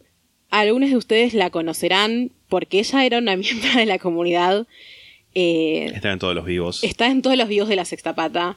algunos 0.51 0.90
de 0.90 0.97
ustedes 0.97 1.33
la 1.33 1.51
conocerán 1.51 2.33
porque 2.49 2.81
ella 2.81 3.07
era 3.07 3.19
una 3.19 3.37
miembro 3.37 3.73
de 3.77 3.87
la 3.87 4.01
comunidad. 4.01 4.66
Eh, 5.33 5.92
Están 5.95 6.14
en 6.14 6.19
todos 6.19 6.35
los 6.35 6.45
vivos. 6.45 6.83
está 6.83 7.07
en 7.07 7.23
todos 7.23 7.37
los 7.37 7.47
videos 7.47 7.69
de 7.69 7.77
la 7.77 7.85
sexta 7.85 8.16
pata. 8.16 8.57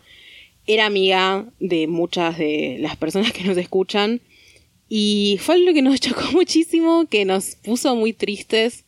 Era 0.72 0.86
amiga 0.86 1.46
de 1.60 1.88
muchas 1.88 2.38
de 2.38 2.78
las 2.80 2.96
personas 2.96 3.32
que 3.34 3.44
nos 3.44 3.58
escuchan. 3.58 4.22
Y 4.88 5.40
fue 5.42 5.56
algo 5.56 5.74
que 5.74 5.82
nos 5.82 6.00
chocó 6.00 6.32
muchísimo, 6.32 7.08
que 7.10 7.26
nos 7.26 7.56
puso 7.56 7.96
muy 7.96 8.14
tristes. 8.14 8.86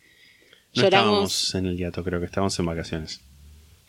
No 0.75 0.83
Lloramos. 0.83 1.33
estábamos 1.33 1.55
en 1.55 1.65
el 1.65 1.77
hiato, 1.77 2.03
creo 2.03 2.19
que 2.19 2.27
estábamos 2.27 2.57
en 2.59 2.65
vacaciones. 2.67 3.21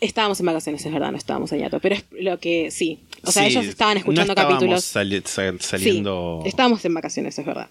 Estábamos 0.00 0.40
en 0.40 0.46
vacaciones, 0.46 0.84
es 0.84 0.92
verdad, 0.92 1.12
no 1.12 1.18
estábamos 1.18 1.52
en 1.52 1.58
hiato. 1.60 1.78
Pero 1.80 1.94
es 1.96 2.04
lo 2.10 2.40
que 2.40 2.70
sí. 2.70 2.98
O 3.24 3.30
sea, 3.30 3.44
Sí, 3.44 3.50
ellos 3.50 3.66
estaban 3.66 3.98
escuchando 3.98 4.28
no 4.28 4.32
estábamos 4.32 4.58
capítulos. 4.58 4.84
sali- 4.84 5.22
sal- 5.26 5.60
saliendo. 5.60 6.40
Sí, 6.42 6.48
estábamos 6.48 6.84
en 6.86 6.94
vacaciones, 6.94 7.38
es 7.38 7.44
verdad. 7.46 7.68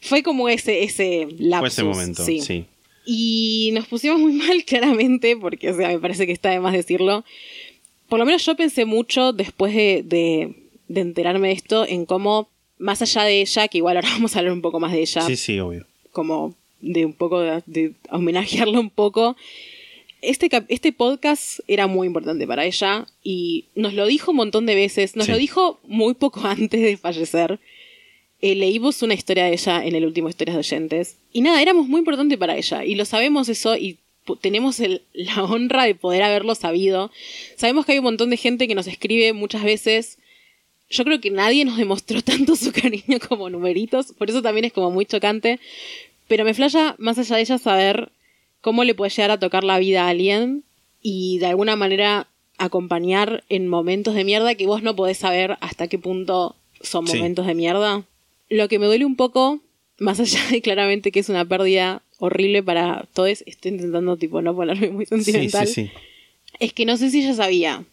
Fue 0.00 0.22
como 0.22 0.48
ese, 0.48 0.82
ese 0.82 1.28
lapsus. 1.38 1.58
Fue 1.60 1.68
ese 1.68 1.84
momento, 1.84 2.24
sí. 2.24 2.64
Y 3.06 3.70
nos 3.74 3.86
pusimos 3.86 4.18
muy 4.18 4.32
mal, 4.46 4.64
claramente, 4.64 5.36
porque, 5.36 5.70
o 5.70 5.76
sea, 5.76 5.88
me 5.88 5.98
parece 5.98 6.26
que 6.26 6.32
está 6.32 6.50
de 6.50 6.58
más 6.60 6.72
decirlo. 6.72 7.24
Por 8.08 8.18
lo 8.18 8.24
menos 8.26 8.44
yo 8.44 8.56
pensé 8.56 8.84
mucho 8.84 9.32
después 9.32 9.74
de, 9.74 10.02
de, 10.04 10.54
de 10.88 11.00
enterarme 11.00 11.48
de 11.48 11.54
esto 11.54 11.86
en 11.86 12.06
cómo, 12.06 12.48
más 12.78 13.02
allá 13.02 13.24
de 13.24 13.40
ella, 13.42 13.68
que 13.68 13.78
igual 13.78 13.96
ahora 13.96 14.08
vamos 14.12 14.34
a 14.34 14.38
hablar 14.40 14.52
un 14.54 14.62
poco 14.62 14.80
más 14.80 14.92
de 14.92 15.00
ella, 15.00 15.22
Sí, 15.22 15.36
sí, 15.36 15.60
obvio. 15.60 15.86
como 16.12 16.54
de 16.80 17.04
un 17.04 17.12
poco 17.12 17.40
de, 17.40 17.62
de 17.66 17.92
homenajearla 18.10 18.78
un 18.80 18.90
poco. 18.90 19.36
Este, 20.20 20.48
este 20.68 20.92
podcast 20.92 21.60
era 21.68 21.86
muy 21.86 22.06
importante 22.08 22.44
para 22.46 22.64
ella 22.64 23.06
y 23.22 23.66
nos 23.76 23.94
lo 23.94 24.04
dijo 24.06 24.32
un 24.32 24.38
montón 24.38 24.66
de 24.66 24.74
veces, 24.74 25.14
nos 25.14 25.26
Sí. 25.26 25.32
lo 25.32 25.38
dijo 25.38 25.78
muy 25.84 26.14
poco 26.14 26.40
antes 26.44 26.80
de 26.80 26.96
fallecer. 26.96 27.58
Eh, 28.40 28.54
leímos 28.54 29.02
una 29.02 29.14
historia 29.14 29.44
de 29.46 29.52
ella 29.54 29.84
en 29.84 29.96
el 29.96 30.06
último 30.06 30.28
Historias 30.28 30.54
de 30.54 30.60
Oyentes. 30.60 31.16
Y 31.32 31.40
nada, 31.40 31.60
éramos 31.60 31.88
muy 31.88 31.98
importante 31.98 32.38
para 32.38 32.56
ella. 32.56 32.84
Y 32.84 32.94
lo 32.94 33.04
sabemos 33.04 33.48
eso 33.48 33.76
y 33.76 33.98
tenemos 34.36 34.80
el- 34.80 35.02
la 35.12 35.44
honra 35.44 35.84
de 35.84 35.94
poder 35.94 36.22
haberlo 36.22 36.54
sabido. 36.54 37.10
Sabemos 37.56 37.86
que 37.86 37.92
hay 37.92 37.98
un 37.98 38.04
montón 38.04 38.30
de 38.30 38.36
gente 38.36 38.68
que 38.68 38.74
nos 38.74 38.86
escribe 38.86 39.32
muchas 39.32 39.62
veces. 39.64 40.18
Yo 40.90 41.04
creo 41.04 41.20
que 41.20 41.30
nadie 41.30 41.64
nos 41.64 41.76
demostró 41.76 42.22
tanto 42.22 42.56
su 42.56 42.72
cariño 42.72 43.18
como 43.28 43.50
numeritos. 43.50 44.12
Por 44.12 44.30
eso 44.30 44.42
también 44.42 44.64
es 44.64 44.72
como 44.72 44.90
muy 44.90 45.04
chocante. 45.06 45.60
Pero 46.28 46.44
me 46.44 46.54
flasha, 46.54 46.94
más 46.98 47.18
allá 47.18 47.36
de 47.36 47.42
ella, 47.42 47.58
saber 47.58 48.10
cómo 48.60 48.84
le 48.84 48.94
puede 48.94 49.10
llegar 49.10 49.30
a 49.30 49.38
tocar 49.38 49.64
la 49.64 49.78
vida 49.78 50.04
a 50.04 50.08
alguien 50.08 50.64
y 51.00 51.38
de 51.38 51.46
alguna 51.46 51.76
manera 51.76 52.26
acompañar 52.58 53.44
en 53.48 53.68
momentos 53.68 54.14
de 54.14 54.24
mierda 54.24 54.54
que 54.56 54.66
vos 54.66 54.82
no 54.82 54.96
podés 54.96 55.16
saber 55.18 55.56
hasta 55.60 55.86
qué 55.88 55.98
punto 55.98 56.56
son 56.80 57.06
Sí. 57.06 57.16
momentos 57.16 57.46
de 57.46 57.54
mierda. 57.54 58.04
Lo 58.50 58.68
que 58.68 58.78
me 58.78 58.86
duele 58.86 59.04
un 59.04 59.16
poco, 59.16 59.60
más 59.98 60.18
allá 60.20 60.40
de 60.50 60.60
claramente 60.60 61.12
que 61.12 61.20
es 61.20 61.28
una 61.28 61.44
pérdida 61.44 62.02
horrible 62.18 62.62
para 62.62 63.06
todos, 63.14 63.42
estoy 63.46 63.72
intentando 63.72 64.16
tipo 64.16 64.42
no 64.42 64.54
ponerme 64.54 64.90
muy 64.90 65.06
sentimental, 65.06 65.66
sí, 65.66 65.86
sí. 65.86 65.90
es 66.58 66.72
que 66.72 66.84
no 66.84 66.96
sé 66.96 67.10
si 67.10 67.20
ella 67.20 67.34
sabía 67.34 67.84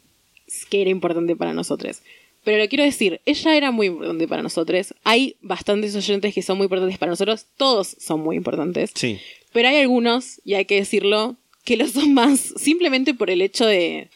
que 0.69 0.81
era 0.81 0.89
importante 0.89 1.35
para 1.35 1.53
nosotros. 1.53 2.01
Pero 2.43 2.61
lo 2.61 2.69
quiero 2.69 2.83
decir, 2.83 3.21
ella 3.25 3.57
era 3.57 3.71
muy 3.71 3.87
importante 3.87 4.27
para 4.27 4.43
nosotros. 4.43 4.93
Hay 5.03 5.35
bastantes 5.41 5.95
oyentes 5.95 6.33
que 6.33 6.43
son 6.43 6.57
muy 6.57 6.65
importantes 6.65 6.99
para 6.99 7.09
nosotros. 7.09 7.47
Todos 7.57 7.95
son 7.99 8.19
muy 8.19 8.35
importantes. 8.35 8.91
Sí. 8.93 9.19
Pero 9.51 9.67
hay 9.67 9.77
algunos, 9.77 10.41
y 10.45 10.53
hay 10.53 10.65
que 10.65 10.75
decirlo, 10.75 11.35
que 11.63 11.75
lo 11.75 11.87
son 11.87 12.13
más 12.13 12.39
simplemente 12.55 13.15
por 13.15 13.31
el 13.31 13.41
hecho 13.41 13.65
de, 13.65 14.09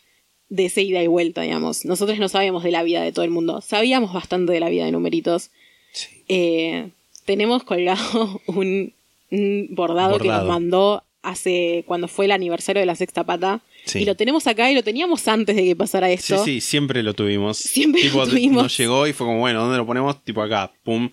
de 0.49 0.65
esa 0.65 0.81
ida 0.81 1.01
y 1.01 1.07
vuelta, 1.07 1.41
digamos. 1.41 1.85
Nosotros 1.85 2.19
no 2.19 2.29
sabemos 2.29 2.63
de 2.63 2.69
la 2.69 2.83
vida 2.83 3.01
de 3.01 3.11
todo 3.11 3.25
el 3.25 3.31
mundo. 3.31 3.61
Sabíamos 3.61 4.13
bastante 4.13 4.53
de 4.53 4.59
la 4.59 4.69
vida 4.69 4.85
de 4.85 4.91
numeritos. 4.91 5.49
Sí. 5.91 6.23
Eh, 6.27 6.89
tenemos 7.25 7.63
colgado 7.63 8.41
un, 8.47 8.93
un 9.31 9.67
bordado, 9.71 10.17
que 10.19 10.27
nos 10.27 10.45
mandó 10.47 11.03
hace 11.21 11.83
cuando 11.85 12.07
fue 12.07 12.25
el 12.25 12.31
aniversario 12.31 12.79
de 12.79 12.85
la 12.85 12.95
sexta 12.95 13.23
pata. 13.25 13.61
Sí. 13.85 13.99
Y 13.99 14.05
lo 14.05 14.15
tenemos 14.15 14.45
acá 14.47 14.71
y 14.71 14.75
lo 14.75 14.83
teníamos 14.83 15.27
antes 15.27 15.55
de 15.55 15.63
que 15.63 15.75
pasara 15.75 16.07
Sí, 16.07 16.13
esto. 16.13 16.43
sí, 16.45 16.61
siempre 16.61 17.01
lo 17.03 17.13
tuvimos. 17.13 17.57
Siempre 17.57 18.03
lo 18.09 18.27
tuvimos. 18.27 18.63
Nos 18.63 18.77
llegó 18.77 19.07
y 19.07 19.13
fue 19.13 19.25
como, 19.27 19.39
bueno, 19.39 19.61
¿dónde 19.61 19.77
lo 19.77 19.85
ponemos? 19.85 20.23
Tipo 20.23 20.41
acá, 20.41 20.71
pum. 20.83 21.09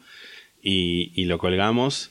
Y, 0.62 1.12
y 1.14 1.24
lo 1.26 1.38
colgamos. 1.38 2.10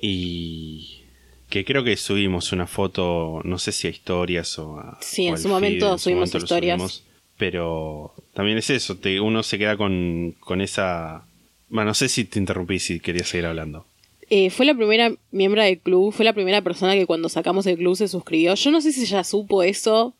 Y 0.00 1.02
que 1.48 1.64
creo 1.64 1.82
que 1.84 1.96
subimos 1.96 2.52
una 2.52 2.66
foto, 2.66 3.40
no 3.44 3.58
sé 3.58 3.72
si 3.72 3.86
a 3.86 3.90
historias 3.90 4.58
o 4.58 4.78
a. 4.78 4.98
Sí, 5.00 5.28
o 5.28 5.30
en 5.32 5.38
su 5.38 5.48
momento 5.48 5.92
en 5.92 5.98
su 5.98 6.04
subimos 6.04 6.34
historias. 6.34 6.76
subimos. 6.76 7.04
pero 7.38 8.12
también 8.34 8.58
es 8.58 8.70
eso, 8.70 8.96
te- 8.96 9.20
uno 9.20 9.42
se 9.42 9.58
queda 9.58 9.76
con, 9.76 10.34
con 10.40 10.60
esa. 10.60 11.24
Bueno, 11.68 11.90
no 11.90 11.94
sé 11.94 12.08
si 12.08 12.24
te 12.24 12.38
interrumpí 12.38 12.78
si 12.78 13.00
querías 13.00 13.28
seguir 13.28 13.46
hablando. 13.46 13.86
Eh, 14.28 14.50
fue 14.50 14.66
la 14.66 14.74
primera 14.74 15.14
miembro 15.30 15.62
del 15.62 15.78
club, 15.78 16.12
fue 16.12 16.24
la 16.24 16.32
primera 16.32 16.60
persona 16.62 16.94
que 16.94 17.06
cuando 17.06 17.28
sacamos 17.28 17.66
el 17.66 17.76
club 17.78 17.96
se 17.96 18.08
suscribió. 18.08 18.54
Yo 18.54 18.70
no 18.70 18.80
sé 18.80 18.92
si 18.92 19.02
ella 19.02 19.22
supo 19.24 19.62
eso. 19.62 20.14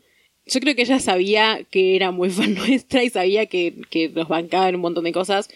Yo 0.47 0.61
creo 0.61 0.77
que 0.77 0.83
ella 0.83 1.01
sabía 1.01 1.61
que 1.71 1.97
era 1.97 2.13
muy 2.13 2.31
fan 2.31 2.55
nuestra 2.55 3.03
y 3.03 3.11
sabía 3.11 3.47
que, 3.47 3.75
que 3.91 4.09
nos 4.11 4.29
bancaba 4.29 4.69
en 4.69 4.77
un 4.77 4.81
montón 4.83 5.05
de 5.05 5.13
cosas. 5.13 5.49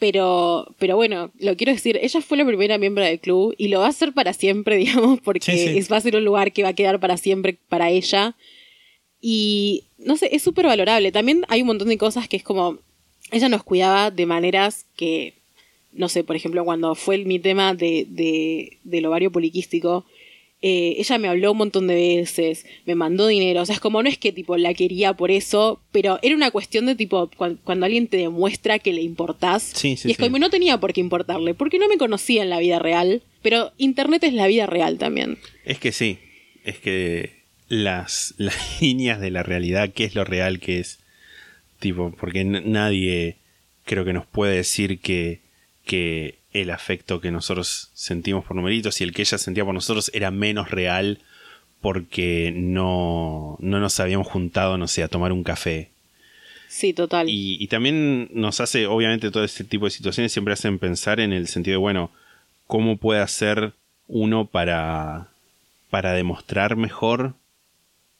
Pero, 0.00 0.74
pero 0.78 0.94
bueno, 0.94 1.32
lo 1.40 1.56
quiero 1.56 1.72
decir, 1.72 1.98
ella 2.00 2.20
fue 2.20 2.36
la 2.38 2.44
primera 2.46 2.78
miembro 2.78 3.04
del 3.04 3.18
club 3.18 3.54
y 3.58 3.66
lo 3.68 3.80
va 3.80 3.86
a 3.86 3.90
hacer 3.90 4.12
para 4.12 4.32
siempre, 4.32 4.76
digamos, 4.84 5.20
porque 5.20 5.52
Sí, 5.52 5.58
sí. 5.72 5.78
es- 5.78 5.90
va 5.90 5.96
a 5.96 6.00
ser 6.00 6.14
un 6.16 6.24
lugar 6.24 6.52
que 6.52 6.62
va 6.62 6.68
a 6.70 6.74
quedar 6.74 7.00
para 7.00 7.16
siempre 7.16 7.58
para 7.68 7.90
ella. 7.90 8.36
Y 9.20 9.84
no 9.98 10.16
sé, 10.16 10.34
es 10.34 10.42
súper 10.42 10.66
valorable. 10.66 11.10
También 11.12 11.44
hay 11.48 11.62
un 11.62 11.66
montón 11.68 11.88
de 11.88 11.98
cosas 11.98 12.28
que 12.28 12.36
es 12.36 12.42
como, 12.44 12.78
ella 13.32 13.48
nos 13.48 13.64
cuidaba 13.64 14.10
de 14.12 14.26
maneras 14.26 14.86
que, 14.96 15.34
no 15.98 16.08
sé, 16.08 16.24
por 16.24 16.36
ejemplo, 16.36 16.64
cuando 16.64 16.94
fue 16.94 17.18
mi 17.24 17.38
tema 17.38 17.74
de, 17.74 18.06
de- 18.08 18.78
del 18.84 19.04
ovario 19.06 19.30
poliquístico, 19.30 20.06
eh, 20.60 20.96
ella 20.98 21.18
me 21.18 21.28
habló 21.28 21.52
un 21.52 21.58
montón 21.58 21.86
de 21.86 21.94
veces, 21.94 22.66
me 22.84 22.94
mandó 22.96 23.28
dinero, 23.28 23.62
o 23.62 23.66
sea, 23.66 23.74
es 23.76 23.80
como 23.80 24.02
no 24.02 24.08
es 24.08 24.18
que 24.18 24.32
tipo 24.32 24.56
la 24.56 24.74
quería 24.74 25.12
por 25.12 25.30
eso, 25.30 25.80
pero 25.92 26.18
era 26.22 26.34
una 26.34 26.50
cuestión 26.50 26.86
de 26.86 26.96
tipo 26.96 27.30
cuan- 27.36 27.60
cuando 27.62 27.86
alguien 27.86 28.08
te 28.08 28.16
demuestra 28.16 28.78
que 28.80 28.92
le 28.92 29.02
importás, 29.02 29.62
Sí, 29.62 29.96
sí, 29.96 30.08
y 30.08 30.10
es 30.12 30.16
sí. 30.16 30.22
como 30.22 30.38
no 30.40 30.50
tenía 30.50 30.78
por 30.80 30.92
qué 30.92 31.00
importarle, 31.00 31.54
porque 31.54 31.78
no 31.78 31.86
me 31.88 31.96
conocía 31.98 32.42
en 32.42 32.50
la 32.50 32.58
vida 32.58 32.78
real, 32.80 33.22
pero 33.42 33.70
internet 33.78 34.24
es 34.24 34.32
la 34.32 34.48
vida 34.48 34.66
real 34.66 34.98
también. 34.98 35.38
Es 35.64 35.78
que 35.78 35.92
sí, 35.92 36.18
es 36.64 36.78
que 36.78 37.34
las, 37.68 38.34
las 38.38 38.80
líneas 38.80 39.20
de 39.20 39.30
la 39.30 39.44
realidad, 39.44 39.92
qué 39.94 40.04
es 40.04 40.16
lo 40.16 40.24
real, 40.24 40.58
qué 40.58 40.80
es. 40.80 40.98
Tipo, 41.78 42.10
porque 42.18 42.42
nadie 42.44 43.36
creo 43.84 44.04
que 44.04 44.12
nos 44.12 44.26
puede 44.26 44.56
decir 44.56 44.98
que, 44.98 45.38
que 45.88 46.38
el 46.52 46.70
afecto 46.70 47.20
que 47.20 47.30
nosotros 47.30 47.88
sentimos 47.94 48.44
por 48.44 48.54
numeritos 48.54 49.00
y 49.00 49.04
el 49.04 49.12
que 49.14 49.22
ella 49.22 49.38
sentía 49.38 49.64
por 49.64 49.72
nosotros 49.72 50.10
era 50.12 50.30
menos 50.30 50.70
real 50.70 51.18
porque 51.80 52.52
no, 52.54 53.56
no 53.60 53.80
nos 53.80 53.98
habíamos 53.98 54.26
juntado, 54.26 54.76
no 54.76 54.86
sé, 54.86 55.02
a 55.02 55.08
tomar 55.08 55.32
un 55.32 55.42
café. 55.44 55.90
Sí, 56.68 56.92
total. 56.92 57.30
Y, 57.30 57.56
y 57.58 57.68
también 57.68 58.28
nos 58.32 58.60
hace, 58.60 58.86
obviamente, 58.86 59.30
todo 59.30 59.44
este 59.44 59.64
tipo 59.64 59.86
de 59.86 59.90
situaciones 59.90 60.30
siempre 60.30 60.52
hacen 60.52 60.78
pensar 60.78 61.20
en 61.20 61.32
el 61.32 61.48
sentido 61.48 61.76
de, 61.76 61.78
bueno, 61.78 62.10
¿cómo 62.66 62.98
puede 62.98 63.22
hacer 63.22 63.72
uno 64.08 64.44
para, 64.44 65.28
para 65.88 66.12
demostrar 66.12 66.76
mejor 66.76 67.32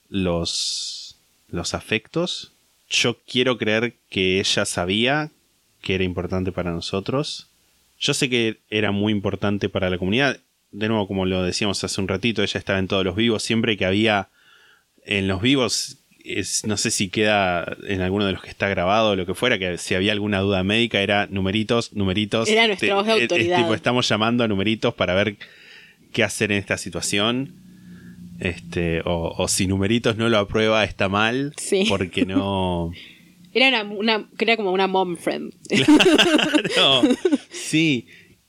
los, 0.09 1.17
los 1.51 1.75
afectos? 1.75 2.53
Yo 2.89 3.19
quiero 3.27 3.59
creer 3.59 3.95
que 4.09 4.41
ella 4.41 4.65
sabía 4.65 5.31
que 5.83 5.97
era 5.97 6.05
importante 6.05 6.51
para 6.51 6.73
nosotros. 6.73 7.49
Yo 7.99 8.15
sé 8.15 8.31
que 8.31 8.59
era 8.71 8.93
muy 8.93 9.13
importante 9.13 9.69
para 9.69 9.91
la 9.91 9.99
comunidad. 9.99 10.39
De 10.71 10.89
nuevo, 10.89 11.07
como 11.09 11.27
lo 11.27 11.43
decíamos 11.43 11.83
hace 11.83 12.01
un 12.01 12.09
ratito, 12.09 12.43
ella 12.43 12.59
estaba 12.59 12.79
en 12.79 12.89
todos 12.89 13.05
los 13.05 13.17
vivos. 13.17 13.43
Siempre 13.43 13.77
que 13.77 13.85
había 13.85 14.29
en 15.05 15.27
los 15.27 15.41
vivos, 15.41 15.99
es, 16.25 16.65
no 16.67 16.77
sé 16.77 16.91
si 16.91 17.09
queda 17.09 17.77
en 17.87 18.01
alguno 18.03 18.27
de 18.27 18.33
los 18.33 18.43
que 18.43 18.51
está 18.51 18.69
grabado 18.69 19.11
o 19.11 19.17
lo 19.17 19.27
que 19.27 19.35
fuera, 19.35 19.59
que 19.59 19.79
si 19.79 19.95
había 19.95 20.13
alguna 20.13 20.41
duda 20.41 20.63
médica 20.63 21.01
era 21.01 21.27
numeritos, 21.27 21.93
numeritos. 21.95 22.49
Era 22.49 22.67
nuestra 22.67 22.95
voz 22.95 23.07
de 23.07 23.13
eh, 23.13 23.23
autoridad. 23.23 23.59
tipo, 23.59 23.75
estamos 23.75 24.09
llamando 24.09 24.45
a 24.45 24.49
numeritos 24.49 24.95
para 24.95 25.15
ver 25.15 25.37
qué 26.13 26.23
hacer 26.23 26.53
en 26.53 26.59
esta 26.59 26.77
situación. 26.79 27.55
Este, 28.39 29.01
o, 29.05 29.35
o 29.37 29.49
si 29.49 29.67
numeritos 29.67 30.17
no 30.17 30.29
lo 30.29 30.39
aprueba, 30.39 30.85
está 30.85 31.09
mal. 31.09 31.53
Sí. 31.57 31.87
Porque 31.89 32.25
no. 32.25 32.93
Era 33.63 33.83
una, 33.83 33.95
una- 33.95 34.29
era 34.39 34.57
como 34.57 34.73
una 34.73 34.87
mom 34.87 35.17
friend. 35.17 35.53
No, 36.77 37.03
sí. 37.51 38.07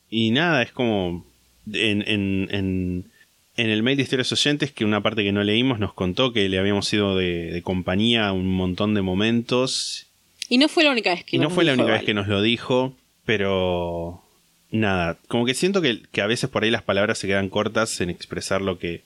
Y 0.10 0.32
nada, 0.32 0.62
es 0.64 0.72
como. 0.72 1.26
En, 1.72 2.02
en, 2.08 2.48
en, 2.52 3.12
en 3.58 3.70
el 3.70 3.84
mail 3.84 3.98
de 3.98 4.04
historias 4.04 4.32
oyentes, 4.32 4.72
que 4.72 4.86
una 4.86 5.02
parte 5.04 5.24
que 5.24 5.32
no 5.32 5.44
leímos 5.44 5.80
nos 5.80 5.94
contó 5.94 6.34
que 6.34 6.50
le 6.50 6.58
habíamos 6.58 6.88
sido 6.88 7.16
de, 7.16 7.52
de 7.52 7.62
compañía 7.62 8.32
un 8.32 8.48
montón 8.48 8.94
de 8.96 9.02
momentos. 9.02 10.08
Y 10.50 10.58
no 10.58 10.68
fue 10.68 10.84
la 10.84 10.92
única 10.92 11.12
vez 11.12 11.24
que 11.26 11.36
Y 11.36 11.40
no 11.40 11.46
nos 11.46 11.54
fue 11.54 11.64
la 11.64 11.74
única 11.74 11.92
vez 11.92 12.04
que 12.04 12.14
nos 12.14 12.28
lo 12.28 12.42
dijo, 12.42 12.96
pero. 13.26 14.24
Nada, 14.72 15.18
como 15.28 15.46
que 15.48 15.56
siento 15.56 15.82
que, 15.82 16.02
que 16.12 16.22
a 16.22 16.28
veces 16.28 16.48
por 16.48 16.64
ahí 16.64 16.70
las 16.70 16.84
palabras 16.84 17.18
se 17.18 17.26
quedan 17.28 17.50
cortas 17.50 18.02
en 18.02 18.12
expresar 18.12 18.62
lo 18.62 18.78
que, 18.78 19.02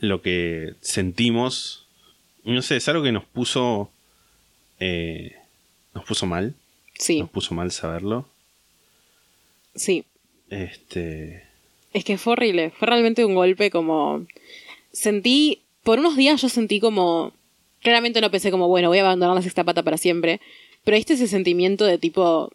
lo 0.00 0.20
que 0.20 0.74
sentimos. 0.80 1.86
No 2.44 2.60
sé, 2.62 2.76
es 2.76 2.88
algo 2.88 3.02
que 3.04 3.12
nos 3.12 3.24
puso. 3.24 3.90
Eh, 4.80 5.36
nos 5.94 6.04
puso 6.04 6.26
mal. 6.26 6.54
Sí, 6.98 7.20
Nos 7.20 7.30
puso 7.30 7.54
mal 7.54 7.70
saberlo. 7.72 8.26
sí. 9.74 10.04
Este. 10.48 11.42
Es 11.92 12.04
que 12.04 12.18
fue 12.18 12.34
horrible. 12.34 12.70
Fue 12.78 12.86
realmente 12.86 13.24
un 13.24 13.34
golpe 13.34 13.70
como. 13.70 14.24
Sentí. 14.92 15.62
Por 15.82 15.98
unos 15.98 16.16
días 16.16 16.40
yo 16.40 16.48
sentí 16.48 16.78
como. 16.78 17.32
Claramente 17.82 18.20
no 18.20 18.30
pensé 18.30 18.50
como, 18.50 18.68
bueno, 18.68 18.88
voy 18.88 18.98
a 18.98 19.02
abandonar 19.02 19.34
la 19.34 19.42
sexta 19.42 19.64
pata 19.64 19.82
para 19.82 19.98
siempre. 19.98 20.40
Pero 20.84 20.96
este 20.96 21.14
ese 21.14 21.26
sentimiento 21.26 21.84
de 21.84 21.98
tipo. 21.98 22.52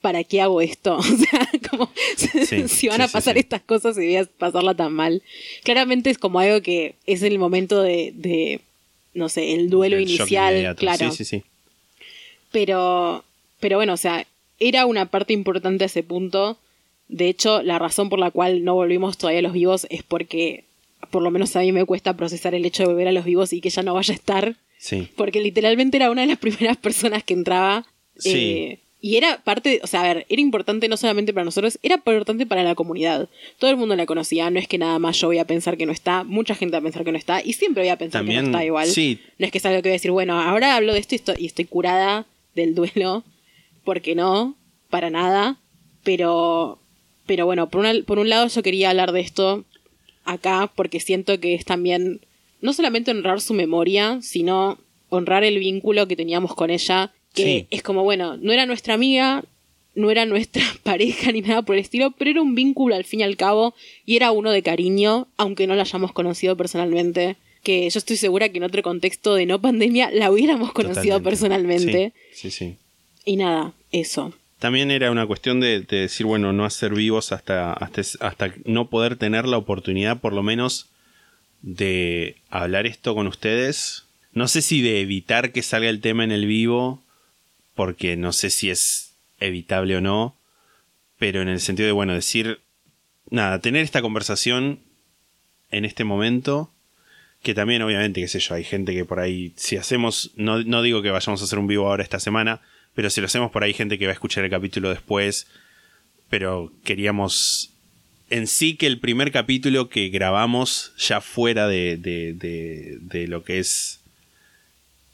¿Para 0.00 0.22
qué 0.22 0.40
hago 0.42 0.60
esto? 0.60 0.96
O 0.98 1.02
sea, 1.02 1.48
como. 1.70 1.90
Sí, 2.16 2.68
si 2.68 2.88
van 2.88 3.00
a 3.00 3.08
sí, 3.08 3.12
pasar 3.12 3.34
sí. 3.34 3.40
estas 3.40 3.62
cosas 3.62 3.96
y 3.96 4.00
voy 4.06 4.16
a 4.16 4.24
pasarla 4.26 4.74
tan 4.74 4.92
mal. 4.92 5.22
Claramente 5.64 6.10
es 6.10 6.18
como 6.18 6.38
algo 6.38 6.62
que 6.62 6.94
es 7.06 7.22
el 7.22 7.38
momento 7.38 7.82
de. 7.82 8.12
de, 8.14 8.60
no 9.12 9.28
sé, 9.28 9.54
el 9.54 9.70
duelo 9.70 9.96
el 9.96 10.02
inicial. 10.02 10.76
Claro. 10.76 11.10
Sí, 11.10 11.24
sí, 11.24 11.24
sí. 11.24 11.44
Pero, 12.54 13.24
pero 13.58 13.78
bueno, 13.78 13.94
o 13.94 13.96
sea, 13.96 14.24
era 14.60 14.86
una 14.86 15.06
parte 15.06 15.32
importante 15.32 15.86
ese 15.86 16.04
punto. 16.04 16.56
De 17.08 17.28
hecho, 17.28 17.62
la 17.64 17.80
razón 17.80 18.08
por 18.08 18.20
la 18.20 18.30
cual 18.30 18.62
no 18.62 18.74
volvimos 18.74 19.18
todavía 19.18 19.40
a 19.40 19.42
los 19.42 19.54
vivos 19.54 19.88
es 19.90 20.04
porque, 20.04 20.62
por 21.10 21.20
lo 21.20 21.32
menos 21.32 21.56
a 21.56 21.60
mí 21.60 21.72
me 21.72 21.84
cuesta 21.84 22.16
procesar 22.16 22.54
el 22.54 22.64
hecho 22.64 22.84
de 22.84 22.90
volver 22.90 23.08
a 23.08 23.12
los 23.12 23.24
vivos 23.24 23.52
y 23.52 23.60
que 23.60 23.70
ya 23.70 23.82
no 23.82 23.92
vaya 23.94 24.12
a 24.12 24.16
estar. 24.16 24.54
Sí. 24.78 25.08
Porque 25.16 25.40
literalmente 25.40 25.96
era 25.96 26.12
una 26.12 26.20
de 26.20 26.28
las 26.28 26.38
primeras 26.46 26.76
personas 26.76 27.24
que 27.24 27.34
entraba. 27.34 27.84
Sí. 28.16 28.30
eh, 28.30 28.78
y 29.00 29.16
era 29.16 29.38
parte, 29.42 29.80
o 29.82 29.86
sea, 29.86 30.00
a 30.00 30.14
ver, 30.14 30.26
era 30.30 30.40
importante 30.40 30.88
no 30.88 30.96
solamente 30.96 31.34
para 31.34 31.44
nosotros, 31.44 31.78
era 31.82 31.96
importante 31.96 32.46
para 32.46 32.62
la 32.62 32.76
comunidad. 32.76 33.28
Todo 33.58 33.70
el 33.70 33.76
mundo 33.76 33.96
la 33.96 34.06
conocía, 34.06 34.48
no 34.48 34.58
es 34.60 34.68
que 34.68 34.78
nada 34.78 34.98
más 34.98 35.20
yo 35.20 35.26
voy 35.26 35.38
a 35.38 35.44
pensar 35.44 35.76
que 35.76 35.84
no 35.84 35.92
está, 35.92 36.24
mucha 36.24 36.54
gente 36.54 36.72
va 36.72 36.78
a 36.78 36.82
pensar 36.82 37.04
que 37.04 37.12
no 37.12 37.18
está, 37.18 37.42
y 37.44 37.52
siempre 37.52 37.82
voy 37.82 37.90
a 37.90 37.98
pensar 37.98 38.22
que 38.22 38.28
También, 38.28 38.50
no 38.50 38.56
está 38.56 38.64
igual. 38.64 38.86
sí. 38.86 39.20
No 39.38 39.44
es 39.44 39.52
que 39.52 39.58
es 39.58 39.66
algo 39.66 39.82
que 39.82 39.90
voy 39.90 39.92
a 39.92 40.00
decir, 40.00 40.10
bueno, 40.10 40.40
ahora 40.40 40.74
hablo 40.74 40.94
de 40.94 41.00
esto 41.00 41.14
y 41.14 41.16
estoy, 41.16 41.34
y 41.38 41.44
estoy 41.44 41.66
curada 41.66 42.24
del 42.54 42.74
duelo, 42.74 43.24
porque 43.84 44.14
no, 44.14 44.56
para 44.90 45.10
nada. 45.10 45.58
Pero, 46.02 46.78
pero 47.26 47.46
bueno, 47.46 47.68
por, 47.70 47.80
una- 47.80 48.02
por 48.06 48.18
un 48.18 48.28
lado 48.28 48.46
yo 48.48 48.62
quería 48.62 48.90
hablar 48.90 49.12
de 49.12 49.20
esto 49.20 49.64
acá, 50.24 50.70
porque 50.74 51.00
siento 51.00 51.38
que 51.40 51.54
es 51.54 51.64
también, 51.64 52.20
no 52.60 52.72
solamente 52.72 53.10
honrar 53.10 53.40
su 53.40 53.54
memoria, 53.54 54.18
sino 54.22 54.78
honrar 55.08 55.44
el 55.44 55.58
vínculo 55.58 56.06
que 56.08 56.16
teníamos 56.16 56.54
con 56.54 56.70
ella, 56.70 57.12
que 57.34 57.42
Sí. 57.42 57.66
es 57.70 57.82
como, 57.82 58.02
bueno, 58.04 58.36
no 58.36 58.52
era 58.52 58.66
nuestra 58.66 58.94
amiga, 58.94 59.44
no 59.94 60.10
era 60.10 60.26
nuestra 60.26 60.62
pareja 60.82 61.32
ni 61.32 61.40
nada 61.40 61.62
por 61.62 61.74
el 61.76 61.80
estilo, 61.82 62.10
pero 62.12 62.30
era 62.30 62.42
un 62.42 62.54
vínculo 62.54 62.94
al 62.94 63.04
fin 63.04 63.20
y 63.20 63.22
al 63.22 63.36
cabo 63.36 63.74
y 64.06 64.16
era 64.16 64.30
uno 64.32 64.50
de 64.50 64.62
cariño, 64.62 65.28
aunque 65.36 65.66
no 65.66 65.74
la 65.74 65.82
hayamos 65.82 66.12
conocido 66.12 66.56
personalmente. 66.56 67.36
Que 67.64 67.90
yo 67.90 67.98
estoy 67.98 68.16
segura 68.16 68.48
que 68.50 68.58
en 68.58 68.64
otro 68.64 68.82
contexto 68.82 69.34
de 69.34 69.46
no 69.46 69.60
pandemia 69.60 70.10
la 70.12 70.30
hubiéramos 70.30 70.72
conocido 70.72 71.18
Totalmente. 71.18 71.30
personalmente. 71.30 72.12
Sí, 72.32 72.50
sí, 72.50 72.56
sí. 72.56 72.76
Y 73.24 73.36
nada, 73.36 73.72
eso. 73.90 74.32
También 74.60 74.90
era 74.90 75.10
una 75.10 75.26
cuestión 75.26 75.58
de, 75.58 75.80
de 75.80 75.96
decir, 76.02 76.26
bueno, 76.26 76.52
no 76.52 76.64
hacer 76.64 76.94
vivos 76.94 77.32
hasta, 77.32 77.72
hasta, 77.72 78.02
hasta 78.20 78.54
no 78.64 78.88
poder 78.88 79.16
tener 79.16 79.46
la 79.46 79.58
oportunidad, 79.58 80.20
por 80.20 80.32
lo 80.32 80.42
menos, 80.42 80.90
de 81.62 82.36
hablar 82.50 82.86
esto 82.86 83.14
con 83.14 83.26
ustedes. 83.26 84.04
No 84.32 84.46
sé 84.48 84.62
si 84.62 84.82
de 84.82 85.00
evitar 85.00 85.52
que 85.52 85.62
salga 85.62 85.88
el 85.88 86.00
tema 86.00 86.24
en 86.24 86.32
el 86.32 86.46
vivo, 86.46 87.02
porque 87.74 88.16
no 88.16 88.32
sé 88.32 88.50
si 88.50 88.70
es 88.70 89.14
evitable 89.40 89.96
o 89.96 90.00
no, 90.00 90.36
pero 91.18 91.42
en 91.42 91.48
el 91.48 91.60
sentido 91.60 91.86
de, 91.86 91.92
bueno, 91.92 92.14
decir, 92.14 92.60
nada, 93.30 93.60
tener 93.60 93.82
esta 93.82 94.02
conversación 94.02 94.80
en 95.70 95.84
este 95.84 96.04
momento, 96.04 96.70
que 97.44 97.54
también 97.54 97.82
obviamente, 97.82 98.20
qué 98.20 98.26
sé 98.26 98.40
yo, 98.40 98.54
hay 98.56 98.64
gente 98.64 98.92
que 98.92 99.04
por 99.04 99.20
ahí, 99.20 99.52
si 99.54 99.76
hacemos, 99.76 100.32
no, 100.34 100.64
no 100.64 100.82
digo 100.82 101.02
que 101.02 101.10
vayamos 101.10 101.40
a 101.40 101.44
hacer 101.44 101.60
un 101.60 101.68
vivo 101.68 101.86
ahora 101.86 102.02
esta 102.02 102.18
semana, 102.18 102.60
pero 102.94 103.10
si 103.10 103.20
lo 103.20 103.26
hacemos 103.26 103.52
por 103.52 103.62
ahí, 103.62 103.72
gente 103.72 103.98
que 103.98 104.06
va 104.06 104.10
a 104.10 104.14
escuchar 104.14 104.42
el 104.44 104.50
capítulo 104.50 104.90
después, 104.90 105.46
pero 106.28 106.72
queríamos 106.84 107.70
en 108.30 108.46
sí 108.48 108.74
que 108.76 108.86
el 108.86 108.98
primer 108.98 109.30
capítulo 109.30 109.88
que 109.88 110.08
grabamos 110.08 110.92
ya 110.98 111.20
fuera 111.20 111.68
de, 111.68 111.96
de, 111.96 112.32
de- 112.34 113.28
lo 113.28 113.44
que 113.44 113.58
es 113.58 114.00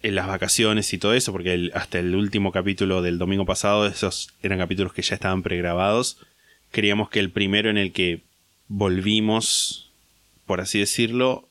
en 0.03 0.15
las 0.15 0.27
vacaciones 0.27 0.93
y 0.95 0.99
todo 0.99 1.13
eso, 1.13 1.33
porque 1.33 1.71
hasta 1.75 1.99
el 1.99 2.15
último 2.15 2.53
capítulo 2.53 3.03
del 3.03 3.19
domingo 3.19 3.45
pasado, 3.45 3.87
esos 3.87 4.31
eran 4.43 4.59
capítulos 4.59 4.95
que 4.95 5.03
ya 5.03 5.15
estaban 5.17 5.43
pregrabados. 5.43 6.17
Queríamos 6.73 7.11
que 7.11 7.19
el 7.19 7.31
primero 7.31 7.69
en 7.69 7.77
el 7.77 7.93
que 7.93 8.21
volvimos, 8.69 9.91
por 10.47 10.61
así 10.61 10.79
decirlo, 10.79 11.50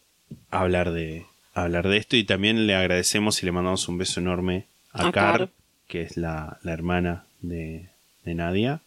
hablar 0.51 0.91
de, 0.91 1.25
hablar 1.53 1.87
de 1.87 1.97
esto. 1.97 2.15
Y 2.17 2.23
también 2.23 2.67
le 2.67 2.75
agradecemos 2.75 3.41
y 3.41 3.45
le 3.45 3.51
mandamos 3.51 3.87
un 3.87 3.97
beso 3.97 4.19
enorme 4.19 4.65
a, 4.93 5.07
A 5.07 5.11
Car, 5.11 5.37
Car. 5.39 5.49
que 5.87 6.01
es 6.01 6.17
la, 6.17 6.57
la 6.63 6.73
hermana 6.73 7.25
de, 7.41 7.87
de 8.25 8.35
Nadia. 8.35 8.81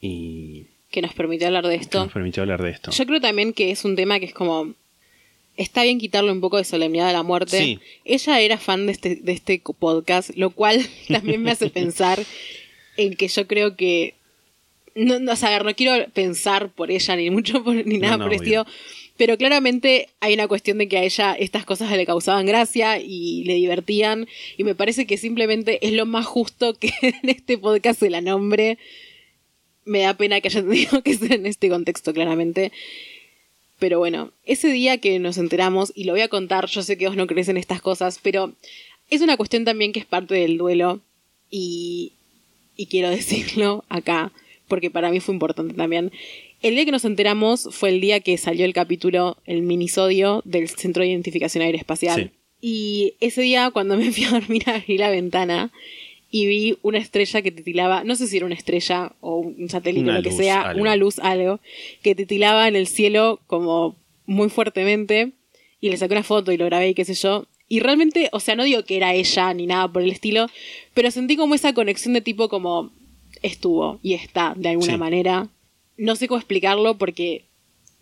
Y 0.00 0.66
Que 0.90 1.02
nos 1.02 1.14
permitió 1.14 1.46
hablar 1.48 1.66
de 1.66 1.74
esto. 1.76 2.04
nos 2.04 2.12
permitió 2.12 2.42
hablar 2.42 2.62
de 2.62 2.70
esto. 2.70 2.90
Yo 2.90 3.06
creo 3.06 3.20
también 3.20 3.52
que 3.52 3.70
es 3.70 3.84
un 3.84 3.96
tema 3.96 4.18
que 4.18 4.26
es 4.26 4.34
como. 4.34 4.74
Está 5.56 5.82
bien 5.82 5.98
quitarle 5.98 6.32
un 6.32 6.40
poco 6.40 6.56
de 6.56 6.64
solemnidad 6.64 7.10
a 7.10 7.12
la 7.12 7.22
muerte. 7.22 7.58
Sí. 7.58 7.78
Ella 8.06 8.40
era 8.40 8.56
fan 8.56 8.86
de 8.86 8.92
este, 8.92 9.16
de 9.16 9.32
este 9.32 9.60
podcast, 9.78 10.30
lo 10.36 10.50
cual 10.50 10.80
también 11.08 11.42
me 11.42 11.50
hace 11.50 11.68
pensar 11.68 12.18
en 12.96 13.14
que 13.14 13.28
yo 13.28 13.46
creo 13.46 13.76
que. 13.76 14.14
No, 14.94 15.18
no, 15.20 15.32
o 15.32 15.36
sea, 15.36 15.58
no 15.60 15.74
quiero 15.74 16.08
pensar 16.12 16.70
por 16.70 16.90
ella 16.90 17.14
ni 17.16 17.30
mucho 17.30 17.62
por- 17.62 17.74
ni 17.86 17.98
nada 17.98 18.16
no, 18.16 18.24
por 18.24 18.32
el 18.34 18.40
obvio. 18.40 18.66
Pero 19.20 19.36
claramente 19.36 20.08
hay 20.20 20.32
una 20.32 20.48
cuestión 20.48 20.78
de 20.78 20.88
que 20.88 20.96
a 20.96 21.04
ella 21.04 21.34
estas 21.34 21.66
cosas 21.66 21.94
le 21.94 22.06
causaban 22.06 22.46
gracia 22.46 22.98
y 22.98 23.44
le 23.44 23.52
divertían. 23.52 24.26
Y 24.56 24.64
me 24.64 24.74
parece 24.74 25.06
que 25.06 25.18
simplemente 25.18 25.86
es 25.86 25.92
lo 25.92 26.06
más 26.06 26.24
justo 26.24 26.72
que 26.72 26.90
en 27.02 27.28
este 27.28 27.58
podcast 27.58 28.00
se 28.00 28.08
la 28.08 28.22
nombre. 28.22 28.78
Me 29.84 30.00
da 30.00 30.14
pena 30.14 30.40
que 30.40 30.48
haya 30.48 30.62
tenido 30.62 31.02
que 31.02 31.18
ser 31.18 31.34
en 31.34 31.44
este 31.44 31.68
contexto, 31.68 32.14
claramente. 32.14 32.72
Pero 33.78 33.98
bueno, 33.98 34.32
ese 34.46 34.68
día 34.68 34.96
que 34.96 35.18
nos 35.18 35.36
enteramos, 35.36 35.92
y 35.94 36.04
lo 36.04 36.14
voy 36.14 36.22
a 36.22 36.28
contar, 36.28 36.64
yo 36.68 36.82
sé 36.82 36.96
que 36.96 37.06
vos 37.06 37.16
no 37.16 37.26
crees 37.26 37.50
en 37.50 37.58
estas 37.58 37.82
cosas, 37.82 38.20
pero 38.22 38.54
es 39.10 39.20
una 39.20 39.36
cuestión 39.36 39.66
también 39.66 39.92
que 39.92 40.00
es 40.00 40.06
parte 40.06 40.34
del 40.34 40.56
duelo. 40.56 41.02
Y, 41.50 42.14
y 42.74 42.86
quiero 42.86 43.10
decirlo 43.10 43.84
acá, 43.90 44.32
porque 44.66 44.90
para 44.90 45.10
mí 45.10 45.20
fue 45.20 45.34
importante 45.34 45.74
también. 45.74 46.10
El 46.62 46.74
día 46.74 46.84
que 46.84 46.92
nos 46.92 47.04
enteramos 47.04 47.68
fue 47.70 47.88
el 47.88 48.00
día 48.00 48.20
que 48.20 48.36
salió 48.36 48.64
el 48.66 48.72
capítulo, 48.74 49.38
el 49.46 49.62
minisodio 49.62 50.42
del 50.44 50.68
Centro 50.68 51.02
de 51.02 51.08
Identificación 51.10 51.62
Aeroespacial. 51.64 52.20
Sí. 52.24 52.30
Y 52.60 53.14
ese 53.20 53.40
día, 53.42 53.70
cuando 53.70 53.96
me 53.96 54.10
fui 54.12 54.24
a 54.24 54.30
dormir, 54.30 54.62
abrí 54.66 54.98
la 54.98 55.10
ventana 55.10 55.72
y 56.30 56.46
vi 56.46 56.76
una 56.82 56.98
estrella 56.98 57.40
que 57.42 57.50
titilaba, 57.50 58.04
no 58.04 58.14
sé 58.14 58.26
si 58.26 58.36
era 58.36 58.46
una 58.46 58.54
estrella 58.54 59.12
o 59.20 59.38
un 59.38 59.68
satélite 59.68 60.04
Una 60.04 60.18
lo 60.18 60.22
que 60.22 60.28
luz, 60.30 60.38
sea, 60.38 60.62
algo. 60.62 60.82
una 60.82 60.96
luz, 60.96 61.18
algo, 61.18 61.60
que 62.02 62.14
titilaba 62.14 62.68
en 62.68 62.76
el 62.76 62.86
cielo 62.86 63.40
como 63.46 63.96
muy 64.26 64.48
fuertemente. 64.50 65.32
Y 65.80 65.88
le 65.88 65.96
saqué 65.96 66.12
una 66.12 66.22
foto 66.22 66.52
y 66.52 66.58
lo 66.58 66.66
grabé 66.66 66.90
y 66.90 66.94
qué 66.94 67.06
sé 67.06 67.14
yo. 67.14 67.46
Y 67.66 67.80
realmente, 67.80 68.28
o 68.32 68.40
sea, 68.40 68.54
no 68.54 68.64
digo 68.64 68.84
que 68.84 68.96
era 68.98 69.14
ella 69.14 69.54
ni 69.54 69.64
nada 69.66 69.88
por 69.90 70.02
el 70.02 70.10
estilo, 70.10 70.46
pero 70.92 71.10
sentí 71.10 71.36
como 71.36 71.54
esa 71.54 71.72
conexión 71.72 72.12
de 72.12 72.20
tipo 72.20 72.50
como 72.50 72.92
estuvo 73.42 73.98
y 74.02 74.12
está 74.12 74.52
de 74.56 74.68
alguna 74.68 74.92
Sí. 74.92 74.98
manera. 74.98 75.48
No 76.00 76.16
sé 76.16 76.28
cómo 76.28 76.38
explicarlo 76.38 76.96
porque 76.96 77.44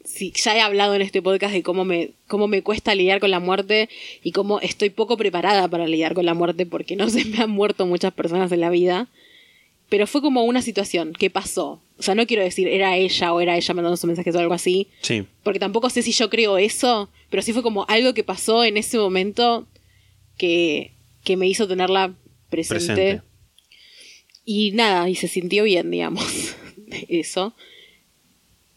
si 0.05 0.33
ya 0.33 0.57
he 0.57 0.61
hablado 0.61 0.95
en 0.95 1.03
este 1.03 1.21
podcast 1.21 1.53
de 1.53 1.63
cómo 1.63 1.85
me, 1.85 2.13
cómo 2.27 2.49
me 2.49 2.63
cuesta 2.63 2.95
lidiar 2.95 3.21
con 3.21 3.31
la 3.31 3.41
muerte 3.41 3.89
y 4.23 4.33
cómo 4.33 4.61
estoy 4.61 4.91
poco 4.91 5.17
preparada 5.17 5.69
para 5.69 5.87
lidiar 5.87 6.15
con 6.15 6.25
la 6.25 6.35
muerte 6.35 6.65
porque 6.65 6.97
no 6.97 7.11
se 7.11 7.25
me 7.25 7.39
han 7.39 7.51
muerto 7.51 7.87
muchas 7.87 8.13
personas 8.15 8.51
en 8.53 8.61
la 8.61 8.71
vida. 8.71 9.09
Pero 9.89 10.07
fue 10.07 10.21
como 10.21 10.45
una 10.45 10.63
situación 10.63 11.13
que 11.13 11.31
pasó. 11.31 11.81
O 11.99 12.03
sea, 12.03 12.15
no 12.15 12.27
quiero 12.27 12.43
decir 12.43 12.69
era 12.69 12.97
ella 12.97 13.33
o 13.33 13.41
era 13.41 13.57
ella 13.57 13.75
mandando 13.75 13.97
sus 13.97 14.07
mensajes 14.07 14.35
o 14.35 14.39
algo 14.39 14.55
así. 14.55 14.87
Sí. 15.01 15.25
Porque 15.43 15.59
tampoco 15.59 15.91
sé 15.91 16.03
si 16.03 16.13
yo 16.13 16.31
creo 16.31 16.59
eso, 16.59 17.09
pero 17.31 17.43
sí 17.43 17.53
fue 17.53 17.63
como 17.63 17.85
algo 17.89 18.15
que 18.15 18.23
pasó 18.23 18.65
en 18.65 18.77
ese 18.77 18.99
momento 18.99 19.67
que, 20.37 20.93
que 21.25 21.37
me 21.37 21.49
hizo 21.49 21.67
tenerla 21.67 22.15
presente. 22.51 22.87
Presente. 22.87 23.23
Y 24.45 24.71
nada, 24.73 25.09
y 25.11 25.15
se 25.15 25.29
sintió 25.29 25.65
bien, 25.65 25.91
digamos, 25.91 26.55
eso. 27.09 27.55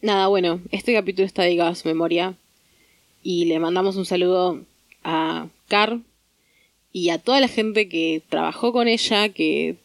Nada, 0.02 0.28
bueno, 0.28 0.62
este 0.72 0.94
capítulo 0.94 1.28
está 1.28 1.44
dedicado 1.44 1.70
a 1.70 1.76
su 1.76 1.88
memoria. 1.88 2.36
Y 3.22 3.46
le 3.46 3.60
mandamos 3.60 3.98
un 3.98 4.06
saludo 4.06 4.66
a 5.04 5.48
Car 5.68 6.00
y 6.92 7.10
a 7.10 7.20
toda 7.20 7.40
la 7.40 7.48
gente 7.48 7.88
que 7.88 8.24
trabajó 8.28 8.74
con 8.74 8.88
ella, 8.88 9.30
que 9.30 9.76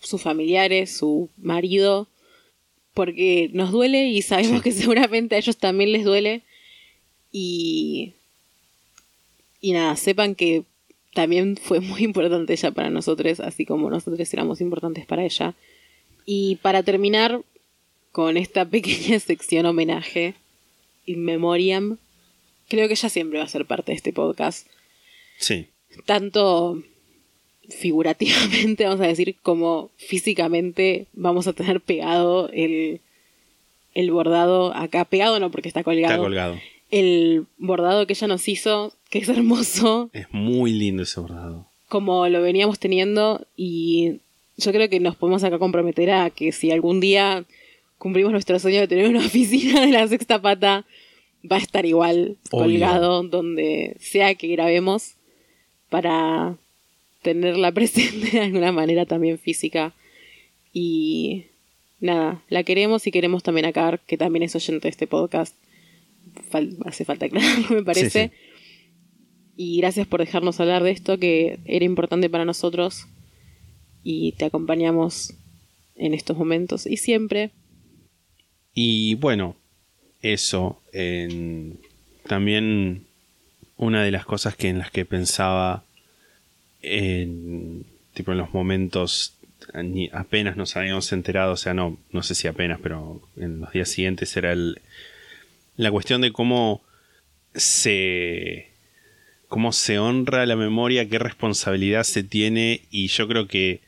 sus 0.00 0.20
familiares, 0.20 0.96
su 0.96 1.28
marido, 1.36 2.08
porque 2.94 3.48
nos 3.52 3.70
duele 3.70 4.08
y 4.08 4.22
sabemos 4.22 4.60
que 4.60 4.72
seguramente 4.72 5.36
a 5.36 5.38
ellos 5.38 5.56
también 5.56 5.92
les 5.92 6.04
duele. 6.04 6.42
Y, 7.30 8.14
y 9.60 9.70
nada, 9.70 9.94
sepan 9.94 10.34
que 10.34 10.64
también 11.14 11.56
fue 11.56 11.78
muy 11.78 12.02
importante 12.02 12.54
ella 12.54 12.72
para 12.72 12.90
nosotros, 12.90 13.38
así 13.38 13.64
como 13.66 13.88
nosotros 13.88 14.34
éramos 14.34 14.60
importantes 14.60 15.06
para 15.06 15.24
ella. 15.24 15.54
Y 16.26 16.56
para 16.56 16.82
terminar 16.82 17.40
con 18.12 18.36
esta 18.36 18.64
pequeña 18.70 19.18
sección 19.20 19.66
homenaje, 19.66 20.34
in 21.06 21.24
memoriam, 21.24 21.98
creo 22.68 22.86
que 22.88 22.94
ella 22.94 23.08
siempre 23.08 23.38
va 23.38 23.44
a 23.44 23.48
ser 23.48 23.66
parte 23.66 23.92
de 23.92 23.96
este 23.96 24.12
podcast 24.12 24.66
Sí. 25.38 25.66
tanto 26.06 26.82
figurativamente, 27.68 28.84
vamos 28.86 29.00
a 29.00 29.06
decir, 29.06 29.36
como 29.42 29.90
físicamente 29.96 31.06
vamos 31.12 31.46
a 31.46 31.52
tener 31.52 31.80
pegado 31.80 32.48
el, 32.52 33.00
el 33.94 34.10
bordado 34.10 34.74
acá. 34.74 35.04
Pegado 35.04 35.38
no, 35.40 35.50
porque 35.50 35.68
está 35.68 35.82
colgado. 35.84 36.14
Está 36.14 36.22
colgado. 36.22 36.58
El 36.90 37.46
bordado 37.58 38.06
que 38.06 38.14
ella 38.14 38.26
nos 38.26 38.48
hizo, 38.48 38.92
que 39.10 39.18
es 39.20 39.28
hermoso, 39.28 40.10
Es 40.12 40.26
muy 40.32 40.72
lindo 40.72 41.04
ese 41.04 41.20
bordado. 41.20 41.66
como 41.88 42.26
lo 42.28 42.42
veníamos 42.42 42.78
teniendo 42.80 43.46
y 43.56 44.18
yo 44.56 44.72
creo 44.72 44.88
que 44.90 45.00
nos 45.00 45.16
podemos 45.16 45.42
acá 45.44 45.58
comprometer 45.58 46.10
a 46.10 46.30
que 46.30 46.52
si 46.52 46.70
algún 46.72 47.00
día 47.00 47.44
cumplimos 48.00 48.32
nuestro 48.32 48.58
sueño 48.58 48.80
de 48.80 48.88
tener 48.88 49.08
una 49.08 49.20
oficina 49.26 49.82
de 49.82 49.92
la 49.92 50.08
sexta 50.08 50.40
pata, 50.42 50.84
va 51.50 51.56
a 51.56 51.60
estar 51.60 51.86
igual 51.86 52.36
Obvio. 52.50 52.64
colgado 52.64 53.22
donde 53.22 53.96
sea 54.00 54.34
que 54.34 54.48
grabemos 54.48 55.14
para 55.90 56.56
tenerla 57.22 57.70
presente 57.78 58.30
de 58.32 58.40
alguna 58.40 58.72
manera 58.72 59.06
también 59.06 59.38
física 59.38 59.94
y 60.72 61.44
nada, 62.00 62.42
la 62.48 62.62
queremos 62.64 63.06
y 63.06 63.10
queremos 63.10 63.42
también 63.42 63.66
a 63.66 63.72
Car, 63.72 64.00
que 64.06 64.16
también 64.16 64.42
es 64.44 64.56
oyente 64.56 64.86
de 64.86 64.90
este 64.90 65.06
podcast. 65.06 65.54
Fal- 66.50 66.76
hace 66.86 67.04
falta 67.04 67.26
aclararlo, 67.26 67.68
me 67.76 67.82
parece. 67.82 68.28
sí. 68.28 68.36
Y 69.56 69.76
gracias 69.82 70.06
por 70.06 70.20
dejarnos 70.20 70.58
hablar 70.58 70.82
de 70.82 70.90
esto 70.92 71.18
que 71.18 71.58
era 71.66 71.84
importante 71.84 72.30
para 72.30 72.46
nosotros 72.46 73.06
y 74.02 74.32
te 74.32 74.46
acompañamos 74.46 75.34
en 75.96 76.14
estos 76.14 76.38
momentos 76.38 76.86
y 76.86 76.96
siempre. 76.96 77.50
Y 78.74 79.14
bueno, 79.16 79.56
eso. 80.22 80.80
también 82.26 83.06
una 83.76 84.04
de 84.04 84.10
las 84.10 84.26
cosas 84.26 84.56
que 84.56 84.68
en 84.68 84.78
las 84.78 84.90
que 84.90 85.04
pensaba 85.04 85.84
en 86.82 87.84
tipo 88.14 88.32
en 88.32 88.38
los 88.38 88.52
momentos 88.52 89.36
apenas 90.12 90.56
nos 90.56 90.76
habíamos 90.76 91.12
enterado, 91.12 91.52
o 91.52 91.56
sea, 91.56 91.74
no, 91.74 91.98
no 92.10 92.22
sé 92.22 92.34
si 92.34 92.48
apenas, 92.48 92.80
pero 92.82 93.22
en 93.36 93.60
los 93.60 93.72
días 93.72 93.88
siguientes 93.88 94.36
era 94.36 94.54
la 95.76 95.90
cuestión 95.90 96.20
de 96.20 96.32
cómo 96.32 96.82
se 97.54 98.70
cómo 99.48 99.72
se 99.72 99.98
honra 99.98 100.46
la 100.46 100.56
memoria, 100.56 101.08
qué 101.08 101.18
responsabilidad 101.18 102.04
se 102.04 102.22
tiene 102.22 102.82
y 102.90 103.08
yo 103.08 103.26
creo 103.26 103.48
que 103.48 103.80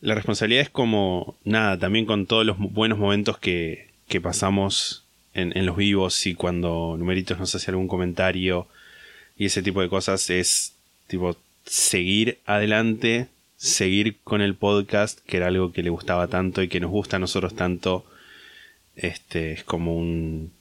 la 0.00 0.14
responsabilidad 0.14 0.62
es 0.62 0.70
como 0.70 1.36
nada, 1.44 1.78
también 1.78 2.06
con 2.06 2.26
todos 2.26 2.46
los 2.46 2.58
buenos 2.58 2.98
momentos 2.98 3.38
que, 3.38 3.93
que 4.08 4.20
pasamos 4.20 5.04
en, 5.32 5.56
en 5.56 5.66
los 5.66 5.76
vivos 5.76 6.26
y 6.26 6.34
cuando 6.34 6.96
Numeritos 6.98 7.38
nos 7.38 7.54
hace 7.54 7.70
algún 7.70 7.88
comentario 7.88 8.66
y 9.36 9.46
ese 9.46 9.62
tipo 9.62 9.80
de 9.80 9.88
cosas 9.88 10.30
es 10.30 10.74
tipo 11.06 11.36
seguir 11.66 12.38
adelante, 12.46 13.28
seguir 13.56 14.18
con 14.22 14.40
el 14.40 14.54
podcast, 14.54 15.18
que 15.26 15.38
era 15.38 15.48
algo 15.48 15.72
que 15.72 15.82
le 15.82 15.90
gustaba 15.90 16.28
tanto 16.28 16.62
y 16.62 16.68
que 16.68 16.80
nos 16.80 16.90
gusta 16.90 17.16
a 17.16 17.20
nosotros 17.20 17.54
tanto. 17.54 18.04
Este 18.96 19.52
es 19.52 19.64
como 19.64 19.96
un 19.96 20.52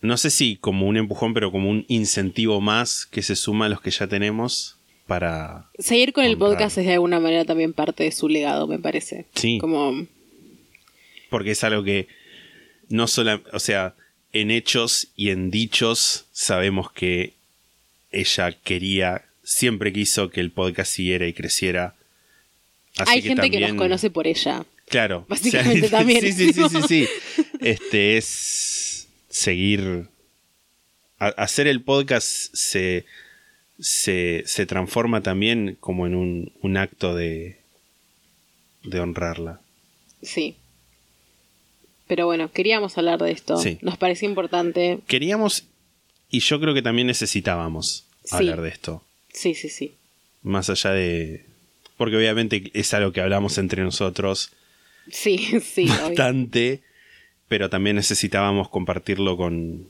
no 0.00 0.16
sé 0.16 0.30
si 0.30 0.56
como 0.56 0.88
un 0.88 0.96
empujón, 0.96 1.32
pero 1.32 1.52
como 1.52 1.70
un 1.70 1.84
incentivo 1.88 2.60
más 2.60 3.06
que 3.06 3.22
se 3.22 3.36
suma 3.36 3.66
a 3.66 3.68
los 3.68 3.80
que 3.80 3.90
ya 3.90 4.08
tenemos 4.08 4.76
para 5.06 5.70
Seguir 5.78 6.12
con 6.12 6.24
el 6.24 6.36
podcast 6.36 6.78
es 6.78 6.86
de 6.86 6.94
alguna 6.94 7.20
manera 7.20 7.44
también 7.44 7.72
parte 7.72 8.04
de 8.04 8.12
su 8.12 8.28
legado, 8.28 8.66
me 8.66 8.78
parece. 8.78 9.26
Sí. 9.34 9.58
Como, 9.58 10.06
porque 11.32 11.50
es 11.50 11.64
algo 11.64 11.82
que 11.82 12.06
no 12.88 13.08
solo, 13.08 13.42
o 13.52 13.58
sea, 13.58 13.94
en 14.32 14.52
hechos 14.52 15.08
y 15.16 15.30
en 15.30 15.50
dichos 15.50 16.26
sabemos 16.32 16.92
que 16.92 17.32
ella 18.12 18.52
quería, 18.62 19.24
siempre 19.42 19.92
quiso 19.92 20.30
que 20.30 20.40
el 20.40 20.52
podcast 20.52 20.92
siguiera 20.92 21.26
y 21.26 21.32
creciera. 21.32 21.94
Así 22.98 23.10
hay 23.14 23.22
gente 23.22 23.50
que 23.50 23.58
nos 23.60 23.74
conoce 23.74 24.10
por 24.10 24.26
ella. 24.26 24.64
Claro. 24.88 25.24
Básicamente 25.28 25.88
también. 25.90 26.20
Sí, 26.20 26.32
sí, 26.32 26.52
sí, 26.52 26.62
sí, 26.70 26.82
sí. 26.86 27.08
Este 27.60 28.16
es 28.18 29.08
seguir. 29.30 30.06
a- 31.18 31.28
hacer 31.28 31.66
el 31.66 31.80
podcast 31.82 32.26
se, 32.54 33.06
se, 33.80 34.42
se 34.46 34.66
transforma 34.66 35.22
también 35.22 35.76
como 35.80 36.06
en 36.06 36.14
un, 36.14 36.52
un 36.60 36.76
acto 36.76 37.14
de, 37.14 37.58
de 38.84 39.00
honrarla. 39.00 39.60
Sí. 40.22 40.56
Pero 42.12 42.26
bueno, 42.26 42.50
queríamos 42.52 42.98
hablar 42.98 43.18
de 43.22 43.30
esto. 43.30 43.56
Sí. 43.56 43.78
Nos 43.80 43.96
parecía 43.96 44.28
importante. 44.28 44.98
Queríamos 45.06 45.64
y 46.28 46.40
yo 46.40 46.60
creo 46.60 46.74
que 46.74 46.82
también 46.82 47.06
necesitábamos 47.06 48.04
Sí. 48.24 48.36
hablar 48.36 48.60
de 48.60 48.68
esto. 48.68 49.02
Sí, 49.32 49.54
sí, 49.54 49.70
sí. 49.70 49.94
Más 50.42 50.68
allá 50.68 50.90
de. 50.90 51.46
Porque 51.96 52.18
obviamente 52.18 52.70
es 52.74 52.92
algo 52.92 53.12
que 53.12 53.22
hablamos 53.22 53.56
entre 53.56 53.82
nosotros 53.82 54.50
Sí, 55.10 55.38
sí. 55.64 55.84
obvio. 55.88 56.02
bastante, 56.08 56.82
pero 57.48 57.70
también 57.70 57.96
necesitábamos 57.96 58.68
compartirlo 58.68 59.38
con, 59.38 59.88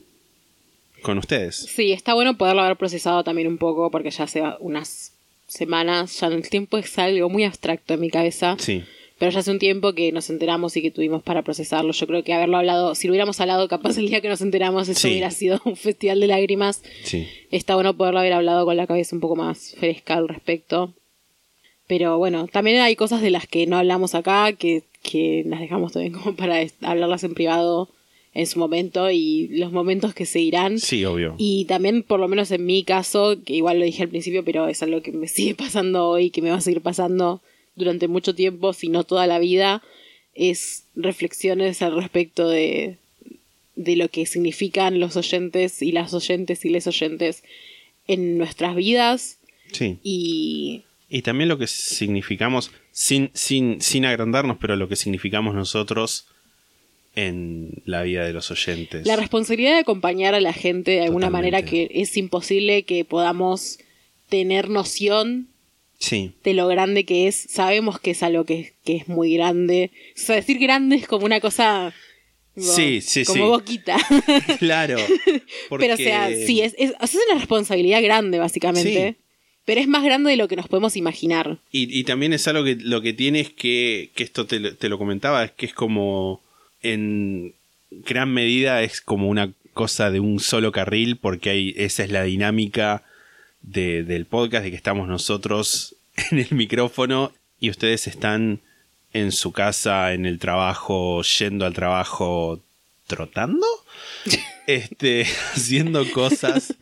con 1.01 1.17
ustedes. 1.17 1.57
Sí, 1.57 1.91
está 1.91 2.13
bueno 2.13 2.37
poderlo 2.37 2.61
haber 2.61 2.77
procesado 2.77 3.25
también 3.25 3.49
un 3.49 3.57
poco 3.57 3.91
porque 3.91 4.11
ya 4.11 4.23
hace 4.23 4.41
unas 4.61 5.11
semanas, 5.47 6.21
ya 6.21 6.27
el 6.27 6.47
tiempo 6.47 6.77
es 6.77 6.97
algo 6.97 7.27
muy 7.27 7.43
abstracto 7.43 7.95
en 7.95 7.99
mi 7.99 8.09
cabeza, 8.09 8.55
Sí, 8.59 8.85
pero 9.19 9.31
ya 9.31 9.39
hace 9.39 9.51
un 9.51 9.59
tiempo 9.59 9.93
que 9.93 10.11
nos 10.11 10.29
enteramos 10.29 10.75
y 10.75 10.81
que 10.81 10.91
tuvimos 10.91 11.23
para 11.23 11.43
procesarlo. 11.43 11.91
Yo 11.93 12.07
creo 12.07 12.23
que 12.23 12.33
haberlo 12.33 12.57
hablado, 12.57 12.95
si 12.95 13.07
lo 13.07 13.11
hubiéramos 13.11 13.39
hablado 13.39 13.67
capaz 13.67 13.97
el 13.97 14.07
día 14.09 14.21
que 14.21 14.27
nos 14.29 14.41
enteramos, 14.41 14.89
eso 14.89 14.99
Sí. 14.99 15.07
hubiera 15.09 15.31
sido 15.31 15.61
un 15.65 15.75
festival 15.75 16.19
de 16.19 16.27
lágrimas. 16.27 16.81
sí. 17.03 17.27
Está 17.51 17.75
bueno 17.75 17.95
poderlo 17.95 18.19
haber 18.19 18.33
hablado 18.33 18.65
con 18.65 18.75
la 18.77 18.87
cabeza 18.87 19.15
un 19.15 19.19
poco 19.21 19.35
más 19.35 19.75
fresca 19.79 20.15
al 20.15 20.27
respecto. 20.27 20.93
Pero 21.87 22.17
bueno, 22.17 22.47
también 22.47 22.79
hay 22.81 22.95
cosas 22.95 23.21
de 23.21 23.29
las 23.29 23.45
que 23.47 23.67
no 23.67 23.77
hablamos 23.77 24.15
acá, 24.15 24.53
que, 24.53 24.83
que 25.01 25.43
las 25.45 25.59
dejamos 25.59 25.91
también 25.91 26.13
como 26.13 26.35
para 26.35 26.57
hablarlas 26.81 27.23
en 27.23 27.33
privado 27.33 27.89
en 28.33 28.47
su 28.47 28.57
momento 28.57 29.11
y 29.11 29.47
los 29.49 29.71
momentos 29.71 30.15
que 30.15 30.25
seguirán. 30.25 30.79
Sí, 30.79 31.05
obvio. 31.05 31.35
Y 31.37 31.65
también, 31.65 32.01
por 32.01 32.19
lo 32.19 32.27
menos 32.27 32.49
en 32.51 32.65
mi 32.65 32.83
caso, 32.83 33.35
que 33.45 33.53
igual 33.53 33.77
lo 33.77 33.85
dije 33.85 34.01
al 34.01 34.09
principio, 34.09 34.43
pero 34.43 34.67
es 34.67 34.81
algo 34.81 35.01
que 35.03 35.11
me 35.11 35.27
sigue 35.27 35.53
pasando 35.63 36.07
hoy, 36.07 36.31
que 36.31 36.41
me 36.41 36.49
va 36.49 36.55
a 36.55 36.61
seguir 36.61 36.81
pasando 36.81 37.41
durante 37.75 38.07
mucho 38.07 38.35
tiempo, 38.35 38.73
si 38.73 38.89
no 38.89 39.03
toda 39.03 39.27
la 39.27 39.39
vida, 39.39 39.81
es 40.35 40.85
reflexiones 40.95 41.81
al 41.81 41.95
respecto 41.95 42.47
de, 42.49 42.97
de 43.75 43.95
lo 43.95 44.09
que 44.09 44.25
significan 44.25 44.99
los 44.99 45.15
oyentes 45.17 45.81
y 45.81 45.91
las 45.91 46.13
oyentes 46.13 46.65
y 46.65 46.69
les 46.69 46.87
oyentes 46.87 47.43
en 48.07 48.37
nuestras 48.37 48.75
vidas 48.75 49.37
Sí. 49.71 49.97
y 50.03 50.83
Y 51.09 51.21
también 51.23 51.47
lo 51.49 51.57
que 51.57 51.67
significamos, 51.67 52.71
sin, 52.91 53.29
sin, 53.33 53.81
sin 53.81 54.05
agrandarnos, 54.05 54.57
pero 54.59 54.75
lo 54.75 54.87
que 54.89 54.95
significamos 54.95 55.55
nosotros 55.55 56.25
en 57.15 57.81
la 57.85 58.01
vida 58.03 58.25
de 58.25 58.33
los 58.33 58.49
oyentes. 58.49 59.05
la 59.05 59.15
responsabilidad 59.15 59.73
de 59.73 59.79
acompañar 59.79 60.33
a 60.33 60.41
la 60.41 60.53
gente 60.53 60.91
de 60.91 61.01
alguna 61.03 61.27
Totalmente. 61.27 61.51
manera 61.57 61.69
que 61.69 61.89
es 62.01 62.17
imposible 62.17 62.83
que 62.83 63.05
podamos 63.05 63.77
tener 64.29 64.69
noción 64.69 65.47
Sí, 65.99 66.33
de 66.43 66.53
lo 66.53 66.67
grande 66.67 67.05
que 67.05 67.27
es. 67.27 67.35
Sabemos 67.49 67.99
que 67.99 68.11
es 68.11 68.23
algo 68.23 68.43
que, 68.45 68.73
que 68.83 68.95
es 68.97 69.07
muy 69.07 69.35
grande. 69.35 69.91
O 70.15 70.19
sea, 70.19 70.35
decir 70.35 70.59
grande 70.59 70.97
es 70.97 71.07
como 71.07 71.25
una 71.25 71.39
cosa... 71.39 71.93
tipo, 72.55 72.67
Sí, 72.73 72.99
sí, 73.01 73.23
como 73.23 73.35
sí. 73.45 73.49
boquita. 73.49 73.97
claro. 74.59 74.97
porque- 75.69 75.85
Pero 75.85 75.93
o 75.93 75.97
sea, 75.97 76.29
sí, 76.29 76.61
es, 76.61 76.75
es, 76.77 76.93
es 77.01 77.15
una 77.29 77.39
responsabilidad 77.39 78.01
grande, 78.01 78.37
básicamente. 78.39 79.11
Sí. 79.11 79.23
Pero 79.65 79.79
es 79.79 79.87
más 79.87 80.03
grande 80.03 80.29
de 80.31 80.35
lo 80.35 80.49
que 80.49 80.57
nos 80.57 80.67
podemos 80.67 80.97
imaginar. 80.97 81.59
Y, 81.71 81.97
y 81.97 82.03
también 82.03 82.33
es 82.33 82.45
algo 82.49 82.65
que 82.65 82.75
lo 82.75 83.01
que 83.01 83.13
tiene 83.13 83.39
es 83.39 83.49
que, 83.49 84.09
que 84.13 84.23
esto 84.25 84.45
te, 84.45 84.59
lo- 84.59 84.75
te 84.75 84.89
lo 84.89 84.97
comentaba, 84.97 85.45
es 85.45 85.51
que 85.51 85.65
es 85.67 85.73
como 85.73 86.41
en 86.81 87.53
gran 87.91 88.33
medida 88.33 88.83
es 88.83 88.99
como 88.99 89.29
una 89.29 89.53
cosa 89.73 90.11
de 90.11 90.19
un 90.19 90.39
solo 90.41 90.71
carril, 90.73 91.15
porque 91.15 91.49
hay, 91.49 91.73
esa 91.77 92.03
es 92.03 92.11
la 92.11 92.23
dinámica 92.23 93.03
de- 93.63 94.03
del 94.03 94.25
podcast, 94.25 94.63
de 94.63 94.69
que 94.71 94.77
estamos 94.77 95.07
nosotros 95.07 95.95
en 96.31 96.39
el 96.39 96.51
micrófono 96.51 97.33
y 97.59 97.69
ustedes 97.69 98.07
están 98.07 98.59
en 99.13 99.31
su 99.31 99.51
casa, 99.51 100.13
en 100.13 100.25
el 100.25 100.37
trabajo, 100.39 101.21
yendo 101.23 101.65
al 101.65 101.73
trabajo, 101.73 102.61
trotando. 103.07 103.65
Este, 104.65 105.25
haciendo 105.53 106.09
cosas, 106.13 106.73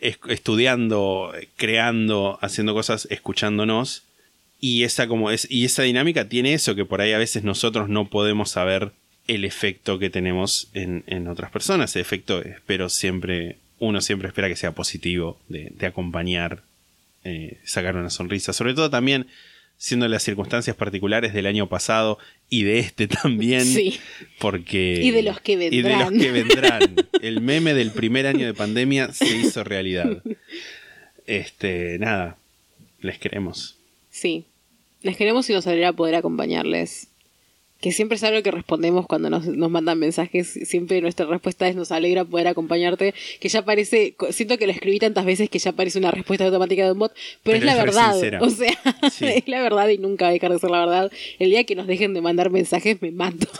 es- 0.00 0.18
estudiando, 0.30 1.34
creando, 1.56 2.38
haciendo 2.40 2.72
cosas, 2.72 3.06
escuchándonos. 3.10 4.04
Y 4.58 4.84
esa, 4.84 5.06
como 5.06 5.30
es, 5.30 5.46
y 5.50 5.66
esa 5.66 5.82
dinámica 5.82 6.30
tiene 6.30 6.54
eso, 6.54 6.74
que 6.74 6.86
por 6.86 7.02
ahí 7.02 7.12
a 7.12 7.18
veces 7.18 7.44
nosotros 7.44 7.90
no 7.90 8.08
podemos 8.08 8.48
saber 8.52 8.92
el 9.26 9.44
efecto 9.44 9.98
que 9.98 10.08
tenemos 10.08 10.68
en, 10.72 11.04
en 11.08 11.28
otras 11.28 11.50
personas. 11.50 11.94
El 11.94 12.00
efecto, 12.00 12.40
espero 12.40 12.88
siempre, 12.88 13.58
uno 13.78 14.00
siempre 14.00 14.28
espera 14.28 14.48
que 14.48 14.56
sea 14.56 14.72
positivo, 14.72 15.38
de, 15.48 15.72
de 15.74 15.86
acompañar, 15.86 16.62
eh, 17.24 17.58
sacar 17.64 17.96
una 17.96 18.10
sonrisa. 18.10 18.52
Sobre 18.52 18.74
todo 18.74 18.90
también 18.90 19.26
siendo 19.78 20.08
las 20.08 20.22
circunstancias 20.22 20.74
particulares 20.74 21.34
del 21.34 21.46
año 21.46 21.68
pasado 21.68 22.18
y 22.48 22.62
de 22.62 22.78
este 22.78 23.06
también. 23.08 23.64
Sí. 23.64 23.98
Porque. 24.38 25.00
Y 25.02 25.10
de 25.10 25.22
los 25.22 25.40
que 25.40 25.52
Y 25.52 25.82
de 25.82 25.90
los 25.90 26.10
vendrán. 26.10 26.18
que 26.18 26.32
vendrán. 26.32 26.94
El 27.22 27.40
meme 27.40 27.74
del 27.74 27.90
primer 27.90 28.26
año 28.26 28.46
de 28.46 28.54
pandemia 28.54 29.12
se 29.12 29.36
hizo 29.36 29.64
realidad. 29.64 30.22
Este, 31.26 31.98
nada. 31.98 32.36
Les 33.00 33.18
queremos. 33.18 33.76
Sí. 34.10 34.44
Les 35.02 35.16
queremos 35.16 35.48
y 35.50 35.52
nos 35.52 35.66
alegra 35.66 35.92
poder 35.92 36.14
acompañarles. 36.14 37.08
Que 37.86 37.92
siempre 37.92 38.16
es 38.16 38.24
algo 38.24 38.42
que 38.42 38.50
respondemos 38.50 39.06
cuando 39.06 39.30
nos, 39.30 39.46
nos 39.46 39.70
mandan 39.70 39.96
mensajes. 40.00 40.58
Siempre 40.64 41.00
nuestra 41.00 41.24
respuesta 41.26 41.68
es 41.68 41.76
nos 41.76 41.92
alegra 41.92 42.24
poder 42.24 42.48
acompañarte. 42.48 43.14
Que 43.38 43.48
ya 43.48 43.64
parece, 43.64 44.16
siento 44.30 44.58
que 44.58 44.66
lo 44.66 44.72
escribí 44.72 44.98
tantas 44.98 45.24
veces 45.24 45.48
que 45.48 45.60
ya 45.60 45.70
parece 45.70 46.00
una 46.00 46.10
respuesta 46.10 46.44
automática 46.46 46.84
de 46.84 46.90
un 46.90 46.98
bot, 46.98 47.12
pero, 47.44 47.46
Pero 47.54 47.56
es 47.58 47.64
la 47.64 47.76
verdad. 47.76 48.12
sincera. 48.14 48.40
O 48.42 48.50
sea, 48.50 48.76
Sí. 49.12 49.24
es 49.26 49.46
la 49.46 49.62
verdad 49.62 49.88
y 49.90 49.98
nunca 49.98 50.24
va 50.24 50.30
a 50.30 50.32
dejar 50.32 50.52
de 50.52 50.58
ser 50.58 50.70
la 50.70 50.80
verdad. 50.80 51.12
El 51.38 51.50
día 51.50 51.62
que 51.62 51.76
nos 51.76 51.86
dejen 51.86 52.12
de 52.12 52.22
mandar 52.22 52.50
mensajes 52.50 53.00
me 53.00 53.12
mato. 53.12 53.46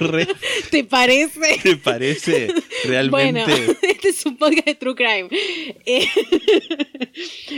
Re- 0.00 0.28
¿Te 0.70 0.84
parece? 0.84 1.58
¿Te 1.62 1.76
parece 1.78 2.52
realmente? 2.84 3.42
Bueno, 3.42 3.74
este 3.82 4.08
es 4.10 4.26
un 4.26 4.36
podcast 4.36 4.66
de 4.66 4.74
True 4.74 4.94
Crime. 4.94 5.28
Eh, 5.86 6.06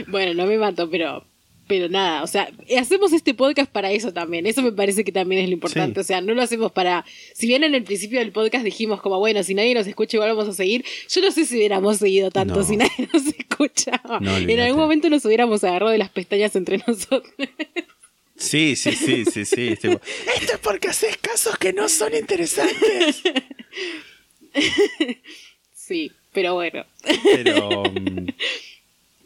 bueno, 0.06 0.34
no 0.34 0.46
me 0.46 0.58
mato, 0.58 0.88
pero, 0.90 1.24
pero 1.68 1.88
nada, 1.88 2.22
o 2.22 2.26
sea, 2.26 2.48
hacemos 2.78 3.12
este 3.12 3.34
podcast 3.34 3.70
para 3.70 3.90
eso 3.90 4.12
también. 4.12 4.46
Eso 4.46 4.62
me 4.62 4.72
parece 4.72 5.02
que 5.04 5.12
también 5.12 5.42
es 5.42 5.48
lo 5.48 5.54
importante. 5.54 5.94
Sí. 5.94 6.00
O 6.00 6.04
sea, 6.04 6.20
no 6.20 6.34
lo 6.34 6.42
hacemos 6.42 6.70
para. 6.72 7.04
Si 7.34 7.46
bien 7.46 7.64
en 7.64 7.74
el 7.74 7.82
principio 7.82 8.18
del 8.20 8.32
podcast 8.32 8.64
dijimos, 8.64 9.00
como 9.00 9.18
bueno, 9.18 9.42
si 9.42 9.54
nadie 9.54 9.74
nos 9.74 9.86
escucha, 9.86 10.16
igual 10.16 10.30
vamos 10.36 10.48
a 10.48 10.52
seguir. 10.56 10.84
Yo 11.08 11.20
no 11.20 11.30
sé 11.32 11.44
si 11.44 11.56
hubiéramos 11.56 11.98
seguido 11.98 12.30
tanto 12.30 12.56
No. 12.56 12.62
si 12.64 12.76
nadie 12.76 13.08
nos 13.12 13.26
escuchaba. 13.26 14.20
No, 14.20 14.36
en 14.36 14.60
algún 14.60 14.80
momento 14.80 15.10
nos 15.10 15.24
hubiéramos 15.24 15.64
agarrado 15.64 15.90
de 15.92 15.98
las 15.98 16.10
pestañas 16.10 16.54
entre 16.56 16.78
nosotros. 16.86 17.22
Sí, 18.36 18.76
sí, 18.76 18.92
sí, 18.92 19.24
sí, 19.24 19.44
sí. 19.44 19.68
es 19.68 19.80
tipo, 19.80 20.00
Esto 20.40 20.52
es 20.54 20.58
porque 20.62 20.88
haces 20.88 21.16
casos 21.16 21.56
que 21.58 21.72
no 21.72 21.88
son 21.88 22.14
interesantes. 22.14 23.22
sí, 25.74 26.12
pero 26.32 26.54
bueno. 26.54 26.84
Pero. 27.24 27.82
mm, 27.84 28.28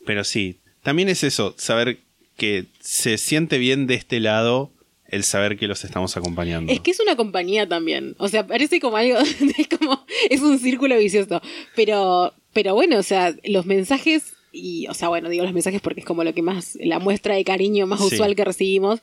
Pero 0.06 0.24
sí. 0.24 0.56
También 0.82 1.08
es 1.10 1.22
eso, 1.24 1.54
saber 1.58 1.98
que 2.40 2.64
se 2.80 3.18
siente 3.18 3.58
bien 3.58 3.86
de 3.86 3.94
este 3.96 4.18
lado 4.18 4.72
el 5.06 5.24
saber 5.24 5.58
que 5.58 5.66
los 5.66 5.84
estamos 5.84 6.16
acompañando. 6.16 6.72
Es 6.72 6.80
que 6.80 6.90
es 6.92 7.00
una 7.00 7.16
compañía 7.16 7.68
también. 7.68 8.14
O 8.18 8.28
sea, 8.28 8.46
parece 8.46 8.80
como 8.80 8.96
algo. 8.96 9.18
Es 9.58 9.68
como. 9.78 10.06
Es 10.30 10.40
un 10.40 10.58
círculo 10.58 10.96
vicioso. 10.96 11.42
Pero. 11.76 12.32
Pero 12.54 12.74
bueno, 12.74 12.96
o 12.98 13.02
sea, 13.02 13.34
los 13.44 13.66
mensajes. 13.66 14.32
Y, 14.52 14.86
o 14.88 14.94
sea, 14.94 15.08
bueno, 15.08 15.28
digo 15.28 15.44
los 15.44 15.52
mensajes 15.52 15.80
porque 15.82 16.00
es 16.00 16.06
como 16.06 16.24
lo 16.24 16.32
que 16.32 16.40
más. 16.42 16.78
La 16.80 16.98
muestra 16.98 17.34
de 17.34 17.44
cariño 17.44 17.86
más 17.86 18.00
Sí. 18.00 18.06
usual 18.14 18.34
que 18.34 18.44
recibimos. 18.46 19.00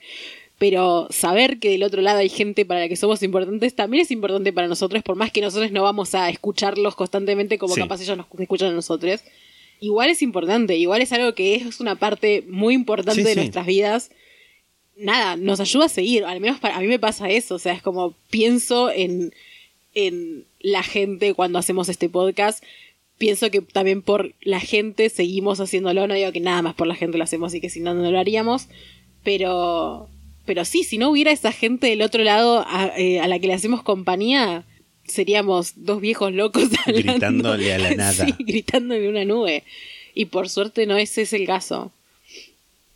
Pero 0.58 1.08
saber 1.12 1.60
que 1.60 1.70
del 1.70 1.84
otro 1.84 2.02
lado 2.02 2.18
hay 2.18 2.30
gente 2.30 2.66
para 2.66 2.80
la 2.80 2.88
que 2.90 2.96
somos 2.96 3.22
importantes 3.22 3.76
también 3.76 4.02
es 4.02 4.10
importante 4.10 4.52
para 4.52 4.68
nosotros, 4.68 5.04
por 5.04 5.16
más 5.16 5.32
que 5.32 5.40
nosotros 5.40 5.72
no 5.72 5.84
vamos 5.84 6.16
a 6.16 6.30
escucharlos 6.32 6.96
constantemente 6.96 7.60
como 7.60 7.76
Sí. 7.76 7.82
capaz 7.82 8.02
ellos 8.02 8.18
nos 8.18 8.26
escuchan 8.40 8.70
a 8.70 8.74
nosotros. 8.74 9.22
Igual 9.80 10.10
es 10.10 10.22
importante, 10.22 10.76
igual 10.78 11.02
es 11.02 11.12
algo 11.12 11.34
que 11.36 11.56
es 11.56 11.80
una 11.80 11.96
parte 11.96 12.44
muy 12.50 12.74
importante 12.74 13.22
Sí, 13.22 13.24
de 13.24 13.34
sí. 13.34 13.40
nuestras 13.40 13.66
vidas 13.66 14.12
nada, 14.98 15.36
nos 15.36 15.60
ayuda 15.60 15.86
a 15.86 15.90
seguir. 15.90 16.26
Al 16.26 16.40
menos 16.40 16.60
para, 16.60 16.76
a 16.78 16.80
mí 16.82 16.88
me 16.88 17.00
pasa 17.00 17.30
eso. 17.30 17.56
O 17.56 17.60
sea, 17.60 17.74
es 17.74 17.82
como 17.82 18.16
pienso 18.30 18.92
en, 18.92 19.34
en 19.94 20.46
la 20.60 20.84
gente 20.84 21.34
cuando 21.34 21.60
hacemos 21.60 21.90
este 21.90 22.10
podcast. 22.10 22.64
Pienso 23.18 23.50
que 23.50 23.62
también 23.62 24.02
por 24.02 24.34
la 24.42 24.60
gente 24.60 25.10
seguimos 25.10 25.60
haciéndolo. 25.60 26.08
No 26.08 26.14
digo 26.14 26.32
que 26.32 26.40
nada 26.40 26.62
más 26.62 26.76
por 26.76 26.88
la 26.88 26.96
gente 26.96 27.18
lo 27.18 27.24
hacemos 27.24 27.54
y 27.54 27.62
que 27.62 27.70
si 27.70 27.80
no, 27.80 27.94
no 27.94 28.12
lo 28.12 28.20
haríamos. 28.20 28.68
Pero, 29.24 30.10
pero 30.46 30.66
sí, 30.66 30.84
si 30.84 30.98
no 30.98 31.10
hubiera 31.10 31.32
esa 31.32 31.52
gente 31.52 31.88
del 31.88 32.02
otro 32.02 32.24
lado 32.24 32.64
a, 32.68 32.92
eh, 32.98 33.20
a 33.20 33.28
la 33.28 33.40
que 33.40 33.48
le 33.48 33.54
hacemos 33.54 33.84
compañía, 33.84 34.66
seríamos 35.08 35.74
dos 35.76 36.02
viejos 36.02 36.34
locos 36.34 36.64
hablando. 36.86 37.12
Gritándole 37.14 37.74
a 37.74 37.80
la 37.80 37.92
nada. 37.96 38.26
Sí, 38.26 38.34
gritándole 38.40 39.10
una 39.10 39.26
nube. 39.26 39.64
Y 40.14 40.26
por 40.26 40.50
suerte 40.50 40.86
no 40.86 40.98
ese 40.98 41.24
es 41.24 41.34
el 41.34 41.46
caso. 41.46 41.92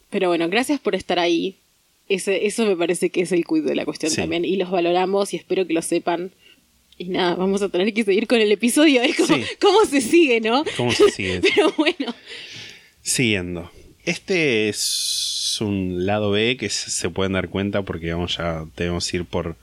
Pero 0.10 0.28
bueno, 0.30 0.50
gracias 0.50 0.80
por 0.80 0.96
estar 0.96 1.20
ahí. 1.20 1.56
Ese, 2.10 2.46
eso 2.46 2.66
me 2.66 2.76
parece 2.76 3.10
que 3.10 3.22
es 3.22 3.32
el 3.32 3.46
quid 3.46 3.64
de 3.64 3.76
la 3.76 3.86
cuestión 3.86 4.12
Sí. 4.12 4.18
también. 4.18 4.44
Y 4.44 4.58
los 4.58 4.70
valoramos 4.70 5.34
y 5.34 5.38
espero 5.38 5.66
que 5.66 5.74
lo 5.74 5.82
sepan. 5.82 6.32
Y 6.98 7.06
nada, 7.06 7.36
vamos 7.36 7.62
a 7.62 7.70
tener 7.70 7.94
que 7.94 8.04
seguir 8.04 8.28
con 8.28 8.42
el 8.42 8.52
episodio. 8.52 9.02
Es 9.02 9.16
como, 9.18 9.36
Sí. 9.38 9.44
¿cómo 9.62 9.86
se 9.86 10.02
sigue, 10.02 10.42
no? 10.42 10.64
¿Cómo 10.78 10.92
se 10.92 11.10
sigue? 11.12 11.40
Pero 11.56 11.72
bueno, 11.78 12.14
Siguiendo. 13.02 13.72
Este 14.06 14.68
es 14.70 15.58
un 15.62 16.06
lado 16.06 16.32
B 16.32 16.58
que 16.58 16.70
se 16.70 16.90
se 16.90 17.10
pueden 17.10 17.34
dar 17.34 17.50
cuenta 17.50 17.84
porque 17.84 18.12
vamos 18.14 18.38
ya 18.38 18.66
debemos 18.76 19.12
ir 19.14 19.26
por 19.26 19.56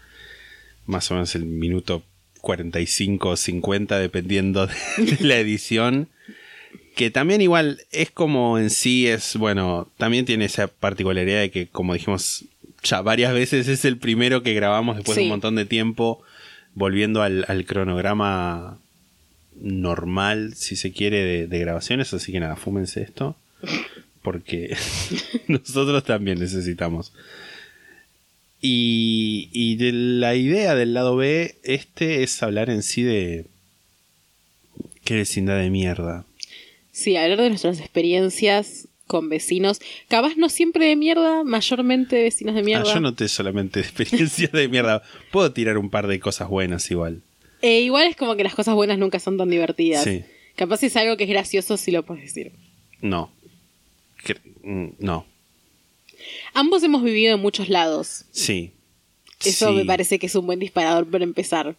más 0.87 1.11
o 1.11 1.15
menos 1.15 1.35
el 1.35 1.45
minuto 1.45 2.03
45 2.49 3.29
o 3.29 3.37
50 3.37 3.99
dependiendo 3.99 4.67
de 4.97 5.19
la 5.21 5.37
edición. 5.37 6.09
Que 6.97 7.11
también 7.11 7.43
igual 7.43 7.83
es 7.93 8.11
como 8.11 8.59
en 8.59 8.71
sí 8.71 9.07
es, 9.07 9.37
bueno, 9.37 9.87
también 9.99 10.25
tiene 10.25 10.47
esa 10.47 10.67
particularidad 10.67 11.41
de 11.41 11.51
que 11.51 11.67
como 11.69 11.93
dijimos 11.93 12.47
ya 12.83 13.03
varias 13.03 13.35
veces 13.35 13.69
es 13.69 13.85
el 13.85 13.99
primero 13.99 14.43
que 14.43 14.55
grabamos 14.55 14.97
después 14.97 15.17
de 15.17 15.25
un 15.25 15.29
montón 15.29 15.57
de 15.57 15.67
tiempo 15.67 16.23
volviendo 16.73 17.23
al, 17.23 17.45
al 17.49 17.67
cronograma 17.67 18.79
normal, 19.61 20.55
si 20.55 20.75
se 20.75 20.91
quiere, 20.91 21.23
de, 21.25 21.47
de 21.49 21.59
grabaciones. 21.59 22.15
Así 22.15 22.33
que 22.33 22.41
nada, 22.41 22.57
fúmense 22.57 23.03
esto. 23.03 23.37
Porque 24.23 24.75
nosotros 25.49 26.03
también 26.03 26.41
necesitamos. 26.41 27.13
Y, 28.61 29.49
y 29.53 29.77
de 29.77 29.93
la 29.93 30.35
idea 30.35 30.75
del 30.75 30.93
lado 30.95 31.17
B, 31.17 31.57
este 31.63 32.23
es 32.23 32.43
hablar 32.43 32.71
en 32.71 32.83
sí 32.83 33.03
de. 33.03 33.47
Qué 35.05 35.15
vecindad 35.15 35.59
de 35.59 35.71
mierda. 35.71 36.27
sí, 36.93 37.17
hablar 37.17 37.41
de 37.41 37.49
nuestras 37.51 37.79
experiencias 37.81 38.89
con 39.07 39.29
vecinos. 39.31 39.81
Capaz 40.09 40.37
no 40.37 40.49
siempre 40.51 40.87
de 40.87 40.97
mierda, 40.97 41.45
mayormente 41.45 42.23
vecinos 42.23 42.55
de 42.55 42.61
Ah, 42.61 42.65
mierda. 42.65 42.93
yo 42.95 43.01
noté 43.01 43.29
solamente 43.29 43.81
experiencias 43.81 44.53
de 44.53 44.69
mierda. 44.69 45.03
Puedo 45.31 45.51
tirar 45.53 45.79
un 45.79 45.89
par 45.89 46.07
de 46.09 46.21
cosas 46.21 46.49
buenas 46.49 46.91
igual. 46.91 47.23
Eh, 47.63 47.81
igual 47.81 48.07
es 48.09 48.17
como 48.17 48.37
que 48.37 48.45
las 48.45 48.55
cosas 48.55 48.75
buenas 48.75 48.99
nunca 48.99 49.19
son 49.19 49.37
tan 49.39 49.49
divertidas. 49.51 50.05
Sí. 50.05 50.25
Capaz 50.57 50.83
es 50.83 50.95
algo 50.97 51.17
que 51.17 51.25
es 51.25 51.31
gracioso 51.31 51.77
si 51.77 51.91
lo 51.91 52.05
puedes 52.05 52.25
decir. 52.25 52.53
No. 53.01 53.31
Mm, 54.63 54.89
No. 54.99 55.25
Ambos 56.55 56.83
hemos 56.83 57.03
vivido 57.03 57.35
en 57.35 57.41
muchos 57.41 57.69
lados. 57.69 58.25
Sí. 58.31 58.73
Eso 59.45 59.69
Sí. 59.69 59.75
me 59.75 59.85
parece 59.85 60.19
que 60.19 60.27
es 60.27 60.35
un 60.35 60.47
buen 60.47 60.59
disparador 60.59 61.09
para 61.09 61.25
empezar. 61.25 61.77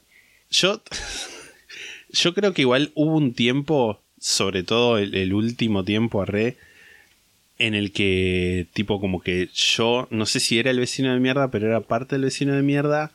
Yo, 0.50 0.82
yo 2.10 2.34
creo 2.34 2.54
que 2.54 2.62
igual 2.62 2.92
hubo 2.96 3.16
un 3.16 3.34
tiempo, 3.34 4.02
sobre 4.20 4.64
todo 4.64 4.98
el, 4.98 5.16
el 5.16 5.34
último 5.34 5.84
tiempo, 5.84 6.22
arre, 6.22 6.58
en 7.60 7.76
el 7.76 7.92
que, 7.92 8.68
tipo, 8.74 9.02
como 9.02 9.22
que 9.22 9.50
yo, 9.54 10.08
no 10.10 10.26
sé 10.26 10.40
si 10.40 10.58
era 10.58 10.72
el 10.72 10.80
vecino 10.80 11.14
de 11.14 11.20
mierda, 11.20 11.52
pero 11.52 11.68
era 11.68 11.82
parte 11.82 12.16
del 12.16 12.24
vecino 12.24 12.56
de 12.56 12.62
mierda, 12.62 13.12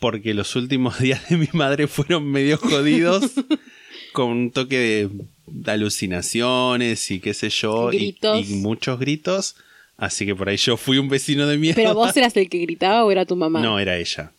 porque 0.00 0.34
los 0.34 0.56
últimos 0.56 0.98
días 1.00 1.28
de 1.28 1.36
mi 1.36 1.48
madre 1.52 1.86
fueron 1.86 2.30
medio 2.30 2.56
jodidos, 2.56 3.32
con 4.12 4.28
un 4.28 4.50
toque 4.50 5.08
de, 5.46 5.72
alucinaciones 5.72 7.10
y 7.10 7.20
qué 7.20 7.34
sé 7.34 7.50
yo. 7.50 7.92
Y, 7.92 8.16
muchos 8.54 8.98
gritos. 8.98 9.56
Así 9.96 10.26
que 10.26 10.34
por 10.34 10.48
ahí 10.48 10.56
yo 10.56 10.76
fui 10.76 10.98
un 10.98 11.08
vecino 11.08 11.46
de 11.46 11.56
mierda. 11.56 11.76
¿Pero 11.82 11.94
vos 11.94 12.16
eras 12.16 12.36
el 12.36 12.48
que 12.48 12.58
gritaba 12.58 13.04
o 13.04 13.10
era 13.12 13.24
tu 13.24 13.36
mamá? 13.36 13.60
No, 13.60 13.78
era 13.78 13.96
ella. 13.96 14.32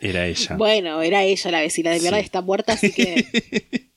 Era 0.00 0.26
ella. 0.26 0.56
Bueno, 0.56 1.00
era 1.00 1.22
ella 1.22 1.50
la 1.52 1.60
vecina 1.60 1.90
de 1.92 2.00
mierda, 2.00 2.18
Sí. 2.18 2.24
está 2.24 2.40
muerta, 2.42 2.72
así 2.72 2.90
que. 2.92 3.24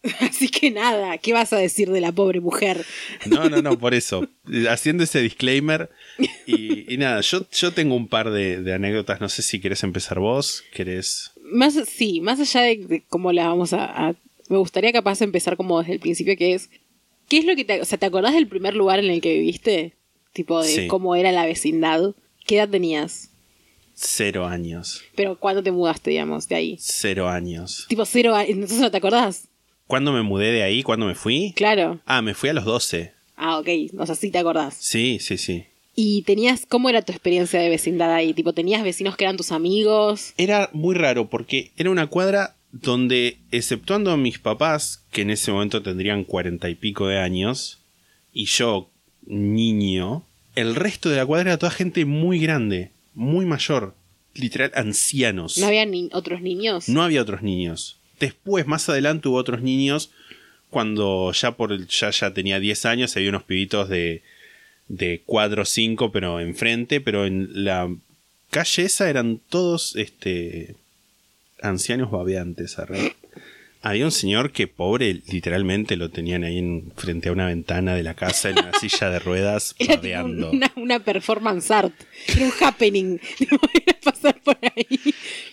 así 0.19 0.49
que 0.49 0.69
nada, 0.69 1.17
¿qué 1.17 1.33
vas 1.33 1.51
a 1.51 1.57
decir 1.57 1.89
de 1.89 1.99
la 1.99 2.11
pobre 2.11 2.39
mujer? 2.41 2.85
No, 3.25 3.49
no, 3.49 3.63
no, 3.63 3.79
por 3.79 3.95
eso. 3.95 4.27
Haciendo 4.69 5.03
ese 5.03 5.19
disclaimer. 5.21 5.89
Y, 6.45 6.93
y 6.93 6.97
nada, 6.97 7.21
yo, 7.21 7.45
yo 7.51 7.71
tengo 7.73 7.95
un 7.95 8.07
par 8.07 8.29
de, 8.29 8.61
de 8.61 8.73
anécdotas. 8.73 9.19
No 9.19 9.29
sé 9.29 9.41
si 9.41 9.59
querés 9.59 9.83
empezar 9.83 10.19
vos. 10.19 10.63
¿Querés? 10.71 11.31
Más, 11.41 11.73
sí, 11.87 12.21
más 12.21 12.39
allá 12.39 12.61
de, 12.61 12.77
de 12.77 13.03
cómo 13.09 13.31
la 13.31 13.47
vamos 13.47 13.73
a, 13.73 13.85
a- 14.09 14.15
Me 14.47 14.57
gustaría 14.57 14.93
capaz 14.93 15.21
empezar 15.23 15.57
como 15.57 15.79
desde 15.79 15.93
el 15.93 15.99
principio, 15.99 16.37
que 16.37 16.53
es. 16.53 16.69
¿Qué 17.27 17.39
es 17.39 17.45
lo 17.45 17.55
que 17.55 17.65
te. 17.65 17.81
O 17.81 17.85
sea, 17.85 17.97
¿te 17.97 18.05
acordás 18.05 18.35
del 18.35 18.47
primer 18.47 18.75
lugar 18.75 18.99
en 18.99 19.09
el 19.09 19.21
que 19.21 19.33
viviste? 19.33 19.93
Tipo 20.35 20.61
de 20.61 20.67
Sí. 20.67 20.87
cómo 20.87 21.15
era 21.15 21.31
la 21.31 21.45
vecindad. 21.45 22.13
¿Qué 22.45 22.57
edad 22.57 22.67
tenías? 22.67 23.29
Cero 23.93 24.45
años. 24.45 25.01
Pero 25.15 25.39
¿cuándo 25.39 25.63
te 25.63 25.71
mudaste, 25.71 26.09
digamos, 26.11 26.49
de 26.49 26.55
ahí? 26.55 26.77
Cero 26.81 27.29
años. 27.29 27.85
Tipo 27.87 28.03
cero 28.05 28.35
años. 28.35 28.49
Entonces 28.51 28.79
no 28.79 28.91
te 28.91 28.97
acordás. 28.97 29.47
¿Cuándo 29.87 30.11
me 30.11 30.23
mudé 30.23 30.51
de 30.51 30.63
ahí? 30.63 30.83
¿Cuándo 30.83 31.05
me 31.05 31.15
fui? 31.15 31.53
Claro. 31.55 32.01
Ah, 32.05 32.21
me 32.21 32.33
fui 32.33 32.49
a 32.49 32.53
los 32.53 32.65
12. 32.65 33.13
Ah, 33.37 33.57
ok. 33.59 33.69
O 33.97 34.05
sea, 34.05 34.15
sí 34.15 34.29
te 34.29 34.37
acordás. 34.39 34.75
Sí, 34.77 35.19
sí, 35.21 35.37
sí. 35.37 35.63
¿Y 35.95 36.23
tenías. 36.23 36.65
¿Cómo 36.65 36.89
era 36.89 37.01
tu 37.01 37.13
experiencia 37.13 37.61
de 37.61 37.69
vecindad 37.69 38.13
ahí? 38.13 38.33
Tipo, 38.33 38.51
¿tenías 38.51 38.83
vecinos 38.83 39.15
que 39.15 39.23
eran 39.23 39.37
tus 39.37 39.53
amigos? 39.53 40.33
Era 40.35 40.69
muy 40.73 40.95
raro 40.95 41.29
porque 41.29 41.71
era 41.77 41.89
una 41.89 42.07
cuadra 42.07 42.57
donde, 42.73 43.37
exceptuando 43.51 44.11
a 44.11 44.17
mis 44.17 44.37
papás, 44.39 45.05
que 45.11 45.21
en 45.21 45.29
ese 45.29 45.53
momento 45.53 45.81
tendrían 45.81 46.25
cuarenta 46.25 46.67
y 46.69 46.75
pico 46.75 47.07
de 47.07 47.19
años, 47.19 47.79
y 48.33 48.47
yo, 48.47 48.89
niño, 49.27 50.23
el 50.55 50.75
resto 50.75 51.09
de 51.09 51.17
la 51.17 51.25
cuadra 51.25 51.51
era 51.51 51.57
toda 51.57 51.71
gente 51.71 52.05
muy 52.05 52.39
grande, 52.39 52.91
muy 53.13 53.45
mayor, 53.45 53.93
literal 54.33 54.71
ancianos. 54.75 55.57
¿No 55.57 55.67
había 55.67 55.85
ni 55.85 56.09
otros 56.13 56.41
niños? 56.41 56.89
No 56.89 57.03
había 57.03 57.21
otros 57.21 57.41
niños. 57.41 57.97
Después, 58.19 58.65
más 58.67 58.87
adelante, 58.89 59.27
hubo 59.27 59.37
otros 59.37 59.61
niños. 59.61 60.11
Cuando 60.69 61.31
ya 61.31 61.51
por 61.51 61.71
el- 61.71 61.87
ya, 61.87 62.09
ya 62.11 62.33
tenía 62.33 62.59
10 62.59 62.85
años, 62.85 63.15
había 63.15 63.29
unos 63.29 63.43
pibitos 63.43 63.87
de, 63.89 64.23
de 64.87 65.21
4 65.25 65.61
o 65.61 65.65
5, 65.65 66.11
pero 66.11 66.39
enfrente. 66.39 66.99
Pero 67.01 67.25
en 67.25 67.49
la 67.65 67.93
calle 68.49 68.83
esa 68.83 69.09
eran 69.09 69.39
todos 69.49 69.95
este 69.95 70.75
ancianos 71.61 72.11
babeantes. 72.11 72.77
arre. 72.79 73.15
Había 73.85 74.05
un 74.05 74.11
señor 74.11 74.51
que, 74.51 74.67
pobre, 74.67 75.21
literalmente 75.27 75.95
lo 75.95 76.09
tenían 76.09 76.43
ahí 76.43 76.57
en, 76.57 76.91
frente 76.95 77.29
a 77.29 77.31
una 77.31 77.45
ventana 77.45 77.93
de 77.93 78.01
la 78.01 78.15
casa 78.15 78.49
en 78.49 78.57
una 78.57 78.73
silla 78.79 79.11
de 79.11 79.19
ruedas, 79.19 79.75
babeando. 79.87 80.49
una, 80.49 80.71
una 80.75 80.99
performance 81.01 81.69
art. 81.69 81.93
Era 82.27 82.45
un 82.45 82.51
happening. 82.59 83.19
Era 83.39 83.99
pasar 84.03 84.41
por 84.41 84.57
ahí. 84.75 84.99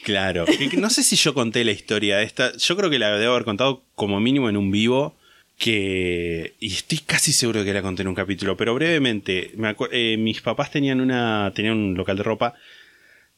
Claro, 0.02 0.46
no 0.78 0.88
sé 0.88 1.02
si 1.02 1.14
yo 1.16 1.34
conté 1.34 1.62
la 1.62 1.72
historia 1.72 2.16
de 2.16 2.24
esta. 2.24 2.56
Yo 2.56 2.74
creo 2.74 2.88
que 2.88 2.98
la 2.98 3.14
debo 3.18 3.34
haber 3.34 3.44
contado 3.44 3.84
como 3.94 4.18
mínimo 4.18 4.48
en 4.48 4.56
un 4.56 4.70
vivo. 4.70 5.14
Que. 5.58 6.54
Y 6.58 6.68
estoy 6.68 7.00
casi 7.00 7.34
seguro 7.34 7.60
de 7.60 7.66
que 7.66 7.74
la 7.74 7.82
conté 7.82 8.00
en 8.00 8.08
un 8.08 8.14
capítulo. 8.14 8.56
Pero 8.56 8.74
brevemente. 8.74 9.50
Me 9.56 9.76
eh, 9.90 10.16
mis 10.16 10.40
papás 10.40 10.70
tenían 10.70 11.02
una. 11.02 11.52
Tenían 11.54 11.76
un 11.76 11.94
local 11.98 12.16
de 12.16 12.22
ropa. 12.22 12.54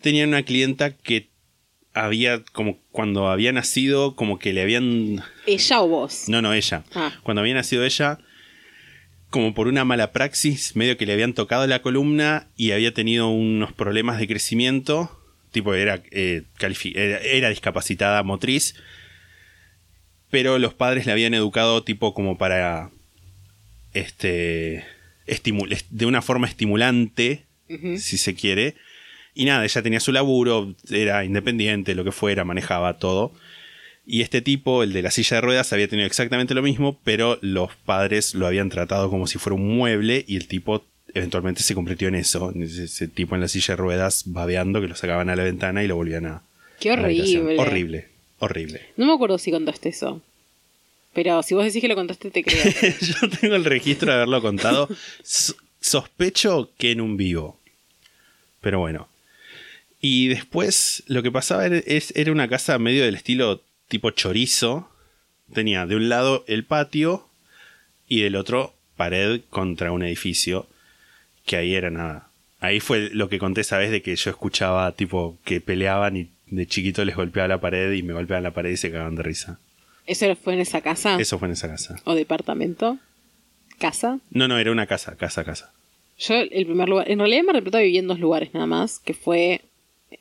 Tenían 0.01 0.29
una 0.29 0.45
clienta 0.45 0.97
que 0.97 1.34
había. 1.95 2.43
como 2.53 2.79
cuando 2.93 3.29
había 3.29 3.53
nacido. 3.53 4.15
como 4.17 4.39
que 4.39 4.53
le 4.53 4.63
habían. 4.63 5.23
¿Ella 5.47 5.81
o 5.81 5.89
vos? 5.89 6.29
No, 6.29 6.43
no, 6.43 6.53
ella. 6.53 6.85
Ah. 6.95 7.13
Cuando 7.23 7.41
había 7.41 7.55
nacido 7.55 7.85
ella, 7.85 8.19
como 9.31 9.55
por 9.55 9.67
una 9.67 9.85
mala 9.85 10.13
praxis, 10.13 10.77
medio 10.77 10.97
que 10.97 11.07
le 11.07 11.13
habían 11.13 11.33
tocado 11.33 11.67
la 11.67 11.83
columna 11.83 12.49
y 12.57 12.73
había 12.73 12.93
tenido 12.95 13.29
unos 13.29 13.73
problemas 13.73 14.19
de 14.19 14.29
crecimiento. 14.29 15.21
Tipo, 15.51 15.75
era, 15.75 16.03
eh, 16.11 16.43
era, 16.61 17.19
era 17.19 17.49
discapacitada 17.49 18.23
motriz. 18.23 18.75
Pero 20.31 20.59
los 20.59 20.75
padres 20.75 21.07
la 21.07 21.13
habían 21.13 21.35
educado 21.35 21.85
tipo 21.85 22.13
como 22.13 22.37
para... 22.39 22.91
Este... 23.93 24.85
de 25.91 26.07
una 26.07 26.23
forma 26.23 26.49
estimulante, 26.49 27.45
si 27.69 28.19
se 28.19 28.35
quiere. 28.35 28.75
Y 29.35 29.45
nada, 29.47 29.65
ella 29.65 29.83
tenía 29.83 30.01
su 30.01 30.13
laburo, 30.13 30.75
era 30.91 31.25
independiente, 31.25 31.95
lo 31.95 32.05
que 32.05 32.13
fuera, 32.13 32.45
manejaba 32.45 32.99
todo. 32.99 33.33
Y 34.07 34.21
este 34.21 34.43
tipo, 34.43 34.83
el 34.83 34.93
de 34.93 35.03
la 35.03 35.11
silla 35.11 35.37
de 35.37 35.41
ruedas, 35.41 35.73
había 35.73 35.89
tenido 35.89 36.07
exactamente 36.07 36.55
lo 36.55 36.63
mismo, 36.63 36.99
pero 37.05 37.39
los 37.41 37.75
padres 37.85 38.35
lo 38.35 38.47
habían 38.47 38.69
tratado 38.69 39.11
como 39.11 39.27
si 39.27 39.39
fuera 39.39 39.55
un 39.55 39.77
mueble 39.77 40.25
y 40.29 40.37
el 40.37 40.47
tipo 40.47 40.85
eventualmente 41.15 41.63
se 41.63 41.75
convirtió 41.75 42.09
en 42.09 42.17
eso, 42.17 42.53
ese, 42.57 43.09
tipo 43.09 43.35
en 43.35 43.41
la 43.41 43.49
silla 43.49 43.73
de 43.73 43.77
ruedas 43.77 44.25
babeando 44.27 44.81
que 44.81 44.89
lo 44.89 44.97
sacaban 44.97 45.31
a 45.31 45.37
la 45.37 45.45
ventana 45.45 45.83
y 45.83 45.87
lo 45.87 45.97
volvían 45.97 46.27
a... 46.27 46.43
Qué 46.81 46.91
horrible. 46.91 47.57
Horrible, 47.59 48.09
horrible. 48.41 48.83
No 48.97 49.07
me 49.07 49.15
acuerdo 49.15 49.39
si 49.39 49.51
contaste 49.51 49.91
eso. 49.91 50.21
Pero 51.15 51.43
si 51.45 51.55
vos 51.55 51.65
decís 51.65 51.81
que 51.81 51.89
lo 51.89 51.95
contaste, 51.95 52.31
te 52.31 52.43
creo. 52.43 52.63
Yo 53.01 53.31
tengo 53.41 53.55
el 53.55 53.65
registro 53.65 54.09
de 54.11 54.17
haberlo 54.17 54.43
contado. 54.43 54.89
Sospecho 55.81 56.73
que 56.77 56.91
en 56.91 57.01
un 57.01 57.17
vivo. 57.17 57.61
Pero 58.61 58.81
bueno. 58.81 59.09
Y 60.07 60.29
después 60.29 61.03
lo 61.07 61.23
que 61.23 61.33
pasaba 61.33 61.65
era, 61.65 61.79
es- 61.79 62.13
era 62.15 62.31
una 62.31 62.47
casa 62.47 62.79
medio 62.79 63.05
del 63.07 63.15
estilo 63.15 63.63
tipo 63.89 64.11
chorizo. 64.11 64.91
Tenía 65.55 65.87
de 65.87 65.97
un 65.97 66.11
lado 66.11 66.45
el 66.47 66.65
patio 66.65 67.27
y 68.07 68.21
del 68.21 68.37
otro 68.37 68.75
pared 68.99 69.41
contra 69.49 69.93
un 69.93 70.03
edificio. 70.03 70.67
Que 71.47 71.57
ahí 71.57 71.75
era 71.75 71.89
nada. 71.89 72.29
Ahí 72.61 72.81
fue 72.81 73.09
lo 73.15 73.31
que 73.31 73.39
conté 73.39 73.63
esa 73.63 73.79
vez 73.79 73.91
de 73.91 74.03
que 74.03 74.15
yo 74.15 74.29
escuchaba 74.31 74.93
tipo 74.93 75.39
que 75.45 75.63
peleaban 75.63 76.19
y 76.19 76.29
de 76.49 76.67
chiquito 76.67 77.03
les 77.07 77.17
golpeaba 77.17 77.49
la 77.49 77.61
pared 77.63 77.91
y 77.93 78.03
me 78.03 78.13
golpeaban 78.13 78.43
la 78.45 78.53
pared 78.53 78.73
y 78.73 78.77
se 78.77 78.91
cagaban 78.91 79.17
de 79.17 79.23
risa. 79.23 79.59
¿Eso 80.07 80.37
fue 80.37 80.53
en 80.53 80.61
esa 80.61 80.83
casa? 80.83 81.17
Eso 81.19 81.39
fue 81.39 81.49
en 81.49 81.53
esa 81.53 81.69
casa. 81.69 81.97
¿O 82.05 82.15
departamento? 82.15 82.99
¿Casa? 83.79 84.19
No, 84.31 84.49
no, 84.49 84.59
era 84.59 84.71
una 84.71 84.87
casa, 84.87 85.17
casa, 85.17 85.45
casa. 85.45 85.73
Yo, 86.19 86.35
el 86.35 86.67
primer 86.67 86.91
lugar. 86.91 87.11
En 87.11 87.21
realidad, 87.21 87.43
me 87.45 87.55
repito 87.55 87.79
viví 87.79 87.97
en 87.97 88.07
dos 88.07 88.21
lugares 88.21 88.53
nada 88.53 88.67
más. 88.67 88.99
Que 88.99 89.15
fue 89.15 89.63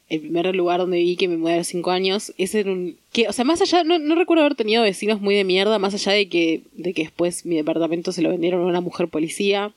el 0.10 0.22
primer 0.22 0.56
lugar 0.56 0.80
donde 0.80 0.98
viví 0.98 1.16
que 1.16 1.28
me 1.28 1.38
mudé 1.38 1.54
a 1.54 1.58
los 1.58 1.68
cinco 1.68 1.92
años. 1.92 2.34
Ese 2.38 2.62
era 2.62 2.72
un. 2.72 2.98
Que, 3.12 3.28
o 3.28 3.34
sea, 3.34 3.46
más 3.46 3.62
allá. 3.62 3.84
No, 3.84 4.00
no 4.00 4.16
recuerdo 4.16 4.44
haber 4.44 4.56
tenido 4.56 4.84
vecinos 4.84 5.22
muy 5.22 5.36
de 5.36 5.44
mierda. 5.44 5.80
Más 5.80 5.94
allá 5.94 6.12
de 6.14 6.30
que, 6.30 6.62
de 6.74 6.94
que 6.94 7.04
después 7.04 7.46
mi 7.46 7.56
departamento 7.56 8.12
se 8.12 8.22
lo 8.22 8.30
vendieron 8.30 8.62
a 8.62 8.66
una 8.68 8.82
mujer 8.82 9.08
policía. 9.08 9.74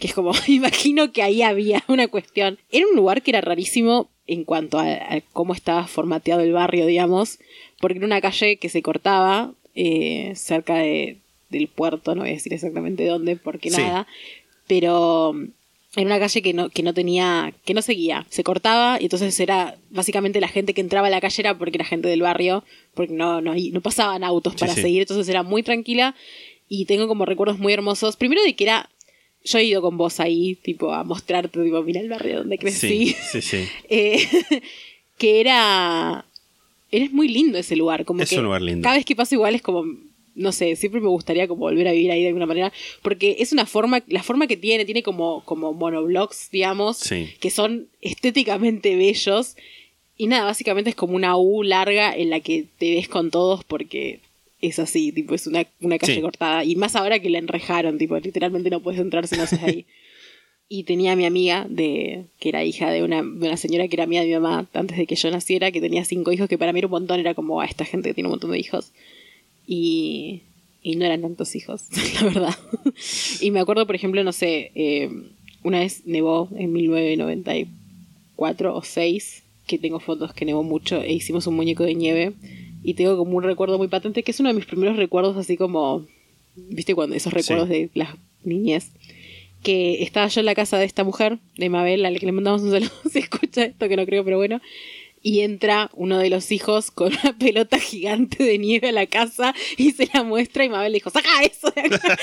Que 0.00 0.08
es 0.08 0.14
como. 0.14 0.32
Imagino 0.48 1.12
que 1.12 1.22
ahí 1.22 1.42
había 1.42 1.82
una 1.88 2.08
cuestión. 2.08 2.58
Era 2.70 2.86
un 2.86 2.96
lugar 2.96 3.22
que 3.22 3.30
era 3.32 3.40
rarísimo 3.40 4.08
en 4.26 4.44
cuanto 4.44 4.78
a, 4.78 4.92
a 4.92 5.20
cómo 5.32 5.54
estaba 5.54 5.86
formateado 5.86 6.40
el 6.42 6.52
barrio, 6.52 6.86
digamos. 6.86 7.38
Porque 7.80 7.98
era 7.98 8.06
una 8.06 8.20
calle 8.20 8.56
que 8.56 8.68
se 8.68 8.82
cortaba 8.82 9.52
eh, 9.74 10.32
cerca 10.34 10.76
de, 10.76 11.18
del 11.50 11.68
puerto. 11.68 12.14
No 12.14 12.22
voy 12.22 12.30
a 12.30 12.34
decir 12.34 12.52
exactamente 12.52 13.06
dónde, 13.06 13.36
porque 13.36 13.70
Sí. 13.70 13.78
nada 13.80 14.06
pero 14.68 15.32
era 15.96 16.06
una 16.06 16.18
calle 16.18 16.42
que 16.42 16.52
no, 16.52 16.68
que 16.68 16.82
no 16.82 16.92
tenía, 16.94 17.52
que 17.64 17.72
no 17.74 17.80
seguía, 17.82 18.26
se 18.28 18.44
cortaba 18.44 18.98
y 19.00 19.04
entonces 19.04 19.38
era 19.40 19.76
básicamente 19.90 20.40
la 20.40 20.48
gente 20.48 20.74
que 20.74 20.80
entraba 20.82 21.06
a 21.06 21.10
la 21.10 21.20
calle 21.20 21.40
era 21.42 21.56
porque 21.56 21.78
era 21.78 21.84
gente 21.86 22.08
del 22.08 22.20
barrio, 22.22 22.64
porque 22.94 23.14
no, 23.14 23.40
no, 23.40 23.54
no 23.54 23.80
pasaban 23.80 24.22
autos 24.22 24.52
Sí, 24.52 24.58
para 24.60 24.74
sí. 24.74 24.82
seguir, 24.82 25.00
entonces 25.02 25.28
era 25.28 25.42
muy 25.42 25.62
tranquila 25.62 26.14
y 26.68 26.84
tengo 26.84 27.08
como 27.08 27.24
recuerdos 27.24 27.58
muy 27.58 27.72
hermosos, 27.72 28.16
primero 28.16 28.42
de 28.42 28.54
que 28.54 28.64
era, 28.64 28.90
yo 29.44 29.58
he 29.58 29.64
ido 29.64 29.80
con 29.80 29.96
vos 29.96 30.20
ahí, 30.20 30.56
tipo, 30.56 30.92
a 30.92 31.02
mostrarte, 31.04 31.62
tipo, 31.62 31.82
mira 31.82 32.00
el 32.00 32.08
barrio 32.10 32.38
donde 32.38 32.58
crecí, 32.58 33.08
Sí, 33.08 33.16
sí, 33.32 33.40
sí. 33.42 33.64
Eh, 33.88 34.26
que 35.16 35.40
era, 35.40 36.26
era 36.90 37.06
muy 37.10 37.28
lindo 37.28 37.56
ese 37.56 37.74
lugar, 37.76 38.04
como 38.04 38.20
Es 38.22 38.28
que 38.30 38.36
un 38.38 38.44
lugar 38.44 38.60
lindo. 38.62 38.82
cada 38.82 38.96
vez 38.96 39.04
que 39.06 39.16
paso 39.16 39.34
igual 39.34 39.54
es 39.54 39.62
como 39.62 39.84
no 40.36 40.52
sé, 40.52 40.76
siempre 40.76 41.00
me 41.00 41.08
gustaría 41.08 41.48
como 41.48 41.60
volver 41.60 41.88
a 41.88 41.92
vivir 41.92 42.10
ahí 42.10 42.20
de 42.22 42.28
alguna 42.28 42.46
manera, 42.46 42.72
porque 43.02 43.36
es 43.40 43.52
una 43.52 43.66
forma, 43.66 44.02
la 44.06 44.22
forma 44.22 44.46
que 44.46 44.56
tiene, 44.56 44.84
tiene 44.84 45.02
como, 45.02 45.42
como 45.44 45.72
monoblocks, 45.72 46.50
digamos, 46.52 46.98
Sí. 46.98 47.30
que 47.40 47.50
son 47.50 47.88
estéticamente 48.02 48.94
bellos, 48.96 49.56
y 50.16 50.28
nada, 50.28 50.44
básicamente 50.44 50.90
es 50.90 50.96
como 50.96 51.14
una 51.16 51.36
U 51.36 51.62
larga 51.62 52.14
en 52.16 52.30
la 52.30 52.40
que 52.40 52.64
te 52.78 52.94
ves 52.94 53.08
con 53.08 53.30
todos 53.30 53.64
porque 53.64 54.20
es 54.62 54.78
así, 54.78 55.12
tipo, 55.12 55.34
es 55.34 55.46
una, 55.46 55.66
una 55.80 55.98
calle 55.98 56.14
Sí. 56.14 56.20
cortada, 56.20 56.64
y 56.64 56.76
más 56.76 56.96
ahora 56.96 57.18
que 57.18 57.28
la 57.30 57.38
enrejaron, 57.38 57.98
tipo, 57.98 58.16
literalmente 58.18 58.70
no 58.70 58.80
puedes 58.80 59.00
entrar 59.00 59.26
si 59.26 59.36
no 59.36 59.42
haces 59.42 59.62
ahí. 59.62 59.84
Y 60.68 60.82
tenía 60.82 61.12
a 61.12 61.16
mi 61.16 61.24
amiga, 61.26 61.64
de, 61.70 62.24
que 62.40 62.48
era 62.48 62.64
hija 62.64 62.90
de 62.90 63.04
una, 63.04 63.18
de 63.22 63.46
una 63.46 63.56
señora 63.56 63.86
que 63.86 63.94
era 63.94 64.02
amiga 64.02 64.22
de 64.22 64.26
mi 64.26 64.32
mamá 64.34 64.66
antes 64.74 64.96
de 64.98 65.06
que 65.06 65.14
yo 65.14 65.30
naciera, 65.30 65.70
que 65.70 65.80
tenía 65.80 66.04
cinco 66.04 66.32
hijos, 66.32 66.48
que 66.48 66.58
para 66.58 66.72
mí 66.72 66.80
era 66.80 66.88
un 66.88 66.90
montón, 66.90 67.20
era 67.20 67.34
como 67.34 67.60
a 67.60 67.66
esta 67.66 67.84
gente 67.84 68.08
que 68.08 68.14
tiene 68.14 68.26
un 68.26 68.32
montón 68.32 68.50
de 68.50 68.58
hijos. 68.58 68.90
Y, 69.66 70.42
y 70.82 70.96
no 70.96 71.04
eran 71.04 71.22
tantos 71.22 71.54
hijos, 71.56 71.84
la 72.14 72.24
verdad. 72.24 72.54
y 73.40 73.50
me 73.50 73.60
acuerdo, 73.60 73.86
por 73.86 73.94
ejemplo, 73.94 74.22
no 74.24 74.32
sé, 74.32 74.70
eh, 74.74 75.10
una 75.62 75.80
vez 75.80 76.02
nevó 76.06 76.48
en 76.56 76.72
1994 76.72 78.74
o 78.74 78.82
6, 78.82 79.42
que 79.66 79.78
tengo 79.78 80.00
fotos 80.00 80.32
que 80.32 80.44
nevó 80.44 80.62
mucho, 80.62 81.02
e 81.02 81.12
hicimos 81.12 81.46
un 81.46 81.56
muñeco 81.56 81.84
de 81.84 81.94
nieve. 81.94 82.32
Y 82.82 82.94
tengo 82.94 83.16
como 83.16 83.36
un 83.36 83.42
recuerdo 83.42 83.78
muy 83.78 83.88
patente, 83.88 84.22
que 84.22 84.30
es 84.30 84.38
uno 84.38 84.50
de 84.50 84.54
mis 84.54 84.66
primeros 84.66 84.96
recuerdos, 84.96 85.36
así 85.36 85.56
como, 85.56 86.06
viste, 86.54 86.94
cuando 86.94 87.16
esos 87.16 87.32
recuerdos 87.32 87.68
de 87.68 87.90
las 87.94 88.10
niñez 88.44 88.92
que 89.66 90.04
estaba 90.04 90.28
yo 90.28 90.40
en 90.40 90.46
la 90.46 90.54
casa 90.54 90.78
de 90.78 90.84
esta 90.84 91.02
mujer, 91.02 91.40
de 91.56 91.68
Mabel, 91.68 92.04
a 92.04 92.10
la 92.12 92.20
que 92.20 92.26
le 92.26 92.30
mandamos 92.30 92.62
un 92.62 92.70
saludo 92.70 92.92
si 93.10 93.18
escucha 93.18 93.64
esto, 93.64 93.88
que 93.88 93.96
no 93.96 94.06
creo, 94.06 94.24
pero 94.24 94.36
bueno. 94.36 94.60
Y 95.28 95.40
entra 95.40 95.90
uno 95.94 96.20
de 96.20 96.30
los 96.30 96.52
hijos 96.52 96.92
con 96.92 97.12
una 97.12 97.36
pelota 97.36 97.80
gigante 97.80 98.44
de 98.44 98.58
nieve 98.58 98.90
a 98.90 98.92
la 98.92 99.06
casa 99.06 99.56
y 99.76 99.90
se 99.90 100.08
la 100.14 100.22
muestra 100.22 100.64
y 100.64 100.68
Mabel 100.68 100.92
le 100.92 100.98
dijo, 100.98 101.10
saca 101.10 101.42
eso 101.42 101.68
de 101.74 101.80
acá. 101.80 102.16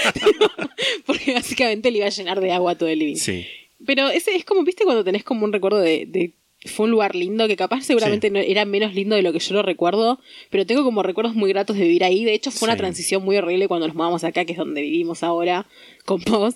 Porque 1.06 1.34
básicamente 1.34 1.92
le 1.92 1.98
iba 1.98 2.08
a 2.08 2.12
llenar 2.12 2.40
de 2.40 2.54
agua 2.54 2.78
todo 2.78 2.88
el 2.88 3.00
living. 3.00 3.18
Sí. 3.18 3.46
Pero 3.86 4.08
ese 4.08 4.34
es 4.38 4.46
como, 4.46 4.64
viste, 4.64 4.86
cuando 4.86 5.04
tenés 5.04 5.26
como 5.26 5.44
un 5.44 5.52
recuerdo 5.52 5.80
de, 5.80 6.06
de- 6.06 6.32
fue 6.66 6.86
un 6.86 6.92
lugar 6.92 7.14
lindo, 7.14 7.46
que 7.50 7.58
capaz 7.58 7.82
seguramente 7.82 8.30
no, 8.30 8.40
era 8.40 8.64
menos 8.64 8.96
lindo 8.96 9.18
de 9.18 9.22
lo 9.22 9.34
que 9.34 9.40
yo 9.40 9.54
lo 9.54 9.64
recuerdo, 9.64 10.22
pero 10.50 10.66
tengo 10.66 10.86
como 10.86 11.04
recuerdos 11.04 11.36
muy 11.36 11.50
gratos 11.50 11.76
de 11.76 11.84
vivir 11.84 12.06
ahí. 12.06 12.24
De 12.24 12.34
hecho, 12.34 12.52
fue 12.52 12.70
una 12.70 12.78
transición 12.78 13.22
muy 13.22 13.36
horrible 13.36 13.68
cuando 13.68 13.86
nos 13.86 13.98
mudamos 13.98 14.24
acá, 14.24 14.46
que 14.46 14.54
es 14.54 14.58
donde 14.58 14.82
vivimos 14.82 15.24
ahora, 15.24 15.68
con 16.06 16.22
vos. 16.22 16.56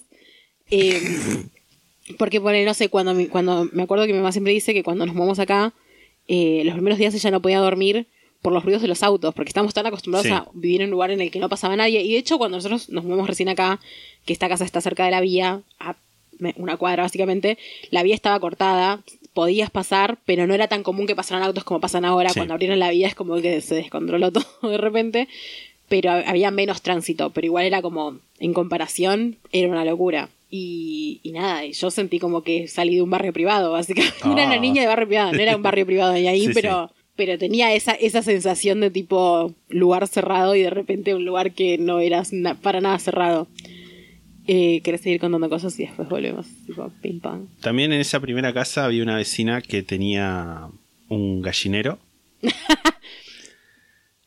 Eh, 0.72 1.02
porque 2.18 2.40
pone, 2.40 2.64
no 2.64 2.74
sé, 2.74 2.88
cuando, 2.88 3.14
cuando 3.30 3.68
me 3.74 3.84
acuerdo 3.84 4.06
que 4.06 4.14
mi 4.14 4.20
mamá 4.20 4.32
siempre 4.32 4.54
dice 4.54 4.74
que 4.74 4.82
cuando 4.84 5.06
nos 5.06 5.14
mudamos 5.14 5.40
acá, 5.40 5.74
eh, 6.28 6.62
los 6.66 6.74
primeros 6.74 7.00
días 7.00 7.14
ella 7.14 7.32
no 7.32 7.42
podía 7.42 7.60
dormir 7.60 8.08
por 8.42 8.54
los 8.54 8.64
ruidos 8.64 8.82
de 8.82 8.88
los 8.88 9.02
autos, 9.04 9.34
porque 9.34 9.50
estamos 9.50 9.74
tan 9.74 9.86
acostumbrados 9.88 10.28
Sí. 10.28 10.34
a 10.34 10.46
vivir 10.54 10.82
en 10.82 10.86
un 10.88 10.92
lugar 10.92 11.12
en 11.12 11.22
el 11.22 11.32
que 11.32 11.40
no 11.40 11.50
pasaba 11.50 11.76
nadie. 11.76 12.02
Y 12.02 12.14
de 12.14 12.18
hecho, 12.20 12.38
cuando 12.38 12.58
nosotros 12.58 12.90
nos 12.90 13.04
mudamos 13.04 13.28
recién 13.28 13.50
acá, 13.50 13.80
que 14.26 14.34
esta 14.34 14.48
casa 14.48 14.64
está 14.64 14.80
cerca 14.82 15.06
de 15.06 15.12
la 15.12 15.22
vía, 15.22 15.62
a 15.80 15.96
una 16.56 16.78
cuadra 16.78 17.04
básicamente, 17.04 17.58
la 17.90 18.04
vía 18.04 18.14
estaba 18.14 18.40
cortada, 18.40 19.02
podías 19.34 19.72
pasar, 19.72 20.20
pero 20.26 20.46
no 20.46 20.54
era 20.54 20.68
tan 20.68 20.84
común 20.84 21.08
que 21.08 21.16
pasaran 21.16 21.44
autos 21.44 21.64
como 21.64 21.80
pasan 21.80 22.06
ahora. 22.06 22.30
Sí. 22.30 22.36
Cuando 22.40 22.54
abrieron 22.54 22.78
la 22.80 22.92
vía 22.92 23.08
es 23.08 23.16
como 23.16 23.36
que 23.42 23.60
se 23.62 23.74
descontroló 23.76 24.32
todo 24.32 24.46
de 24.70 24.78
repente, 24.78 25.28
pero 25.90 26.12
ha- 26.12 26.20
había 26.30 26.52
menos 26.52 26.82
tránsito, 26.84 27.32
pero 27.32 27.46
igual 27.46 27.66
era 27.66 27.82
como, 27.82 28.20
en 28.40 28.54
comparación, 28.54 29.38
era 29.52 29.68
una 29.68 29.84
locura. 29.84 30.30
Y, 30.50 31.20
y 31.24 31.32
nada, 31.34 31.66
y 31.66 31.74
yo 31.74 31.92
sentí 31.92 32.20
como 32.20 32.42
que 32.42 32.68
salí 32.68 32.96
de 32.96 33.02
un 33.02 33.10
barrio 33.10 33.34
privado, 33.34 33.72
básicamente. 33.74 34.16
Era 34.24 34.32
una 34.46 34.54
Ah. 34.54 34.60
niña 34.60 34.82
de 34.82 34.88
barrio 34.88 35.08
privado, 35.08 35.34
no 35.34 35.40
era 35.40 35.56
un 35.56 35.62
barrio 35.64 35.86
privado 35.86 36.14
de 36.14 36.28
ahí, 36.30 36.42
Sí, 36.48 36.52
pero, 36.54 36.92
pero 37.18 37.38
tenía 37.38 37.74
esa, 37.74 37.92
esa 37.94 38.22
sensación 38.22 38.80
de 38.80 38.90
tipo 38.90 39.54
lugar 39.70 40.08
cerrado 40.08 40.56
y 40.56 40.62
de 40.62 40.70
repente 40.70 41.14
un 41.16 41.26
lugar 41.26 41.52
que 41.52 41.78
no 41.78 42.00
era 42.00 42.24
na- 42.32 42.56
para 42.56 42.80
nada 42.80 42.98
cerrado. 43.00 43.48
Eh, 44.50 44.80
¿Querés 44.86 45.02
seguir 45.02 45.20
contando 45.20 45.50
cosas 45.50 45.78
y 45.78 45.84
después 45.84 46.08
volvemos? 46.08 46.48
Tipo, 46.66 46.90
ping 47.02 47.20
pong. 47.20 47.48
También 47.60 47.92
en 47.92 48.00
esa 48.00 48.22
primera 48.22 48.54
casa 48.54 48.86
había 48.86 49.04
una 49.04 49.18
vecina 49.18 49.62
que 49.62 49.84
tenía 49.84 50.70
un 51.10 51.42
gallinero 51.42 52.00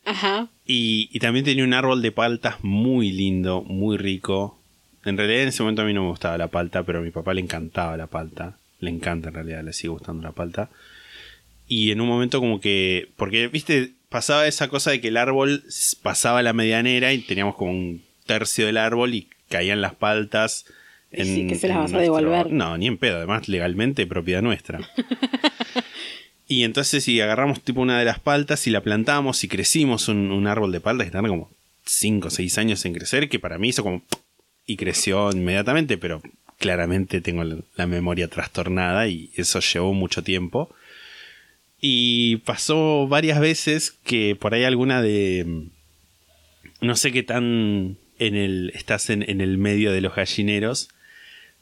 Ajá. 0.04 0.48
y, 0.66 1.08
y 1.12 1.18
también 1.20 1.44
tenía 1.44 1.64
un 1.64 1.72
árbol 1.74 2.02
de 2.02 2.12
paltas 2.12 2.56
muy 2.62 3.12
lindo, 3.12 3.62
muy 3.62 3.96
rico. 3.96 4.58
En 5.04 5.16
realidad 5.16 5.42
en 5.42 5.48
ese 5.48 5.62
momento 5.62 5.82
a 5.82 5.84
mí 5.84 5.94
no 5.94 6.02
me 6.02 6.10
gustaba 6.10 6.36
la 6.36 6.48
palta, 6.48 6.82
pero 6.82 6.98
a 6.98 7.02
mi 7.02 7.10
papá 7.10 7.34
le 7.34 7.40
encantaba 7.40 7.96
la 7.96 8.06
palta. 8.06 8.56
Le 8.80 8.90
encanta 8.90 9.28
en 9.28 9.34
realidad, 9.34 9.64
le 9.64 9.72
sigue 9.72 9.88
gustando 9.88 10.22
la 10.22 10.32
palta. 10.32 10.70
Y 11.66 11.92
en 11.92 12.00
un 12.00 12.08
momento 12.08 12.40
como 12.40 12.60
que, 12.60 13.08
porque, 13.16 13.48
viste, 13.48 13.92
pasaba 14.08 14.46
esa 14.46 14.68
cosa 14.68 14.90
de 14.90 15.00
que 15.00 15.08
el 15.08 15.16
árbol 15.16 15.64
pasaba 16.02 16.42
la 16.42 16.52
medianera 16.52 17.12
y 17.12 17.20
teníamos 17.20 17.54
como 17.54 17.70
un 17.70 18.02
tercio 18.26 18.66
del 18.66 18.76
árbol 18.76 19.14
y 19.14 19.28
caían 19.48 19.80
las 19.80 19.94
paltas. 19.94 20.66
Y 21.12 21.24
sí, 21.24 21.46
que 21.46 21.54
se 21.54 21.68
las 21.68 21.76
en 21.76 21.82
vas 21.84 21.94
a 21.94 21.98
devolver. 21.98 22.50
No, 22.50 22.76
ni 22.76 22.86
en 22.86 22.98
pedo, 22.98 23.16
además 23.16 23.48
legalmente 23.48 24.06
propiedad 24.06 24.42
nuestra. 24.42 24.80
y 26.48 26.64
entonces 26.64 27.04
si 27.04 27.20
agarramos 27.20 27.62
tipo 27.62 27.80
una 27.80 27.98
de 27.98 28.04
las 28.04 28.18
paltas 28.18 28.66
y 28.66 28.70
la 28.70 28.82
plantamos 28.82 29.44
y 29.44 29.48
crecimos 29.48 30.08
un, 30.08 30.32
un 30.32 30.46
árbol 30.46 30.72
de 30.72 30.80
paltas 30.80 31.06
que 31.06 31.12
tarda 31.12 31.28
como 31.28 31.50
5 31.84 32.28
o 32.28 32.30
6 32.30 32.58
años 32.58 32.84
en 32.84 32.94
crecer, 32.94 33.28
que 33.28 33.38
para 33.38 33.58
mí 33.58 33.68
hizo 33.68 33.82
como... 33.82 34.02
Y 34.70 34.76
creció 34.76 35.32
inmediatamente, 35.32 35.98
pero 35.98 36.22
claramente 36.58 37.20
tengo 37.20 37.42
la, 37.42 37.86
memoria 37.88 38.28
trastornada 38.28 39.08
y 39.08 39.30
eso 39.34 39.58
llevó 39.58 39.94
mucho 39.94 40.22
tiempo. 40.22 40.72
Y 41.80 42.36
pasó 42.36 43.08
varias 43.08 43.40
veces 43.40 43.90
que 44.04 44.36
por 44.36 44.54
ahí 44.54 44.62
alguna 44.62 45.02
de... 45.02 45.64
No 46.80 46.94
sé 46.94 47.10
qué 47.10 47.24
tan 47.24 47.96
en 48.20 48.36
el, 48.36 48.70
estás 48.76 49.10
en, 49.10 49.28
en 49.28 49.40
el 49.40 49.58
medio 49.58 49.90
de 49.90 50.02
los 50.02 50.14
gallineros, 50.14 50.90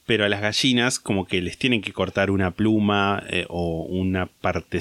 pero 0.05 0.27
a 0.27 0.29
las 0.29 0.43
gallinas 0.43 0.99
como 0.99 1.27
que 1.27 1.41
les 1.41 1.57
tienen 1.57 1.81
que 1.81 1.95
cortar 1.95 2.31
una 2.31 2.51
pluma 2.51 3.25
eh, 3.31 3.47
o 3.49 3.85
una 3.85 4.27
parte... 4.27 4.81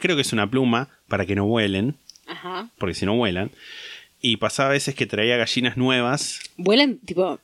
creo 0.00 0.16
que 0.16 0.22
es 0.22 0.32
una 0.32 0.48
pluma 0.48 0.88
para 1.06 1.26
que 1.26 1.34
no 1.34 1.44
vuelen, 1.44 1.96
Ajá. 2.26 2.70
porque 2.78 2.94
si 2.94 3.04
no 3.04 3.14
vuelan. 3.14 3.50
Y 4.22 4.38
pasaba 4.38 4.70
a 4.70 4.72
veces 4.72 4.94
que 4.94 5.04
traía 5.04 5.36
gallinas 5.36 5.76
nuevas. 5.76 6.40
Vuelan, 6.56 6.96
tipo, 6.96 7.38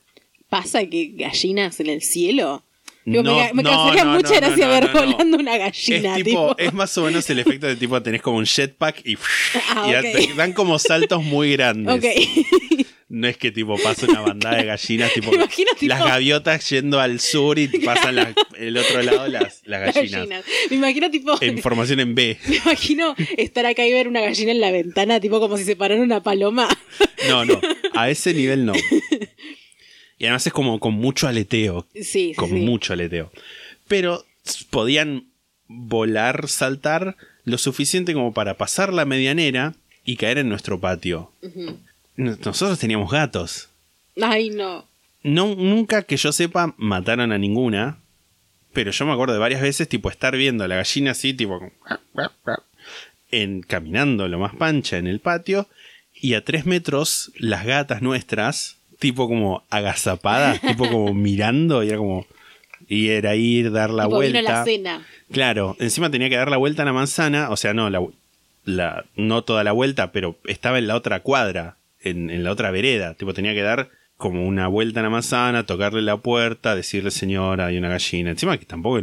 pasa 0.49 0.85
que 0.85 1.11
gallinas 1.15 1.79
en 1.79 1.87
el 1.87 2.01
cielo. 2.01 2.63
No, 3.07 3.21
me, 3.21 3.53
me 3.53 3.61
no, 3.61 3.69
causaría 3.69 4.03
no, 4.03 4.13
mucha 4.15 4.35
gracia 4.39 4.67
ver 4.67 4.89
volando 4.91 5.37
una 5.37 5.55
Es, 5.57 5.59
gallina. 5.87 6.15
tipo, 6.15 6.55
tipo. 6.55 6.55
es 6.57 6.73
más 6.73 6.97
o 6.97 7.03
menos 7.03 7.29
el 7.29 7.37
efecto 7.37 7.67
de 7.67 7.75
tipo 7.75 8.01
tenés 8.01 8.23
como 8.23 8.37
un 8.39 8.45
jetpack 8.47 9.05
y, 9.05 9.15
Ah, 9.69 10.01
y 10.03 10.33
dan 10.35 10.53
como 10.53 10.79
saltos 10.79 11.23
muy 11.23 11.51
grandes. 11.53 11.93
Ok. 11.95 12.05
No 13.07 13.27
es 13.27 13.37
que 13.37 13.51
tipo 13.51 13.77
pasa 13.77 14.07
una 14.07 14.21
bandada 14.21 14.57
de 14.57 14.65
gallinas, 14.65 15.13
tipo, 15.13 15.31
imagino, 15.33 15.71
tipo- 15.79 15.87
las 15.89 15.99
gaviotas 16.03 16.67
yendo 16.71 16.99
al 16.99 17.19
sur 17.19 17.57
y 17.59 17.67
pasan 17.67 18.35
el 18.57 18.75
otro 18.77 19.03
lado 19.03 19.27
las, 19.27 19.61
las 19.65 19.81
gallinas. 19.93 20.11
Gallinas. 20.27 20.43
Me 20.71 20.75
imagino, 20.75 21.11
tipo. 21.11 21.37
En 21.39 21.59
formación 21.59 21.99
en 21.99 22.15
B. 22.15 22.37
Me 22.47 22.55
imagino 22.57 23.15
estar 23.37 23.65
acá 23.67 23.85
y 23.85 23.93
ver 23.93 24.07
una 24.07 24.21
gallina 24.21 24.51
en 24.51 24.59
la 24.59 24.71
ventana, 24.71 25.19
tipo 25.19 25.39
como 25.39 25.55
si 25.57 25.63
se 25.65 25.75
parara 25.75 26.01
una 26.01 26.23
paloma. 26.23 26.67
No, 27.29 27.45
no, 27.45 27.61
a 27.93 28.09
ese 28.09 28.33
nivel 28.33 28.65
no. 28.65 28.73
Y 30.17 30.25
además 30.25 30.47
es 30.47 30.53
como 30.53 30.79
con 30.79 30.93
mucho 30.93 31.27
aleteo. 31.27 31.85
Sí. 32.01 32.33
Con 32.35 32.49
sí. 32.49 32.55
mucho 32.55 32.93
aleteo. 32.93 33.31
Pero 33.87 34.25
podían 34.69 35.25
volar, 35.67 36.47
saltar 36.47 37.15
lo 37.43 37.57
suficiente 37.57 38.13
como 38.13 38.33
para 38.33 38.55
pasar 38.55 38.93
la 38.93 39.05
medianera 39.05 39.73
y 40.05 40.15
caer 40.17 40.37
en 40.39 40.49
nuestro 40.49 40.79
patio. 40.79 41.31
Nos- 42.15 42.39
Nosotros 42.39 42.79
teníamos 42.79 43.11
gatos. 43.11 43.69
Ay, 44.21 44.49
no. 44.51 44.87
No, 45.23 45.55
nunca 45.55 46.03
que 46.03 46.17
yo 46.17 46.31
sepa 46.31 46.73
mataron 46.77 47.31
a 47.31 47.37
ninguna. 47.37 47.97
Pero 48.73 48.91
yo 48.91 49.05
me 49.05 49.13
acuerdo 49.13 49.33
de 49.33 49.39
varias 49.39 49.61
veces, 49.61 49.87
tipo, 49.89 50.09
estar 50.09 50.35
viendo 50.35 50.63
a 50.63 50.67
la 50.67 50.75
gallina 50.75 51.11
así, 51.11 51.33
tipo, 51.33 51.59
en, 53.31 53.61
caminando 53.61 54.27
lo 54.27 54.39
más 54.39 54.55
pancha 54.55 54.97
en 54.97 55.07
el 55.07 55.19
patio. 55.19 55.67
Y 56.13 56.33
a 56.33 56.43
tres 56.45 56.65
metros, 56.65 57.31
las 57.37 57.65
gatas 57.65 58.01
nuestras, 58.01 58.74
tipo 58.99 59.27
como 59.27 59.63
agazapadas, 59.69 60.61
tipo 60.67 60.87
como 60.89 61.13
mirando, 61.13 61.83
y 61.83 61.89
era 61.89 61.97
como. 61.97 62.25
Y 62.87 63.07
era 63.09 63.35
ir, 63.35 63.71
dar 63.71 63.89
la 63.89 64.03
tipo, 64.03 64.17
vuelta. 64.17 64.39
vino 64.39 64.49
la 64.51 64.63
cena. 64.65 65.05
Claro, 65.31 65.75
encima 65.79 66.11
tenía 66.11 66.29
que 66.29 66.35
dar 66.35 66.49
la 66.49 66.57
vuelta 66.57 66.83
a 66.83 66.85
la 66.85 66.93
manzana, 66.93 67.49
o 67.49 67.57
sea, 67.57 67.73
no, 67.73 67.89
la, 67.89 68.05
la- 68.63 69.05
no 69.15 69.43
toda 69.43 69.63
la 69.63 69.71
vuelta, 69.71 70.11
pero 70.11 70.37
estaba 70.45 70.77
en 70.77 70.85
la 70.87 70.95
otra 70.95 71.21
cuadra, 71.21 71.77
en, 72.01 72.29
en 72.29 72.43
la 72.43 72.51
otra 72.51 72.69
vereda. 72.71 73.15
Tipo, 73.15 73.33
tenía 73.33 73.53
que 73.53 73.61
dar 73.63 73.89
como 74.17 74.45
una 74.45 74.67
vuelta 74.67 74.99
a 74.99 75.03
la 75.03 75.09
manzana, 75.09 75.65
tocarle 75.65 76.01
la 76.03 76.17
puerta, 76.17 76.75
decirle, 76.75 77.09
señora, 77.11 77.65
hay 77.67 77.77
una 77.77 77.89
gallina. 77.89 78.29
Encima 78.29 78.57
que 78.57 78.65
tampoco 78.65 79.01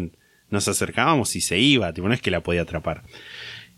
nos 0.51 0.69
acercábamos 0.69 1.35
y 1.35 1.41
se 1.41 1.59
iba, 1.59 1.93
tipo, 1.93 2.07
no 2.07 2.15
es 2.15 2.21
que 2.23 2.31
la 2.31 2.41
podía 2.41 2.63
atrapar. 2.63 3.03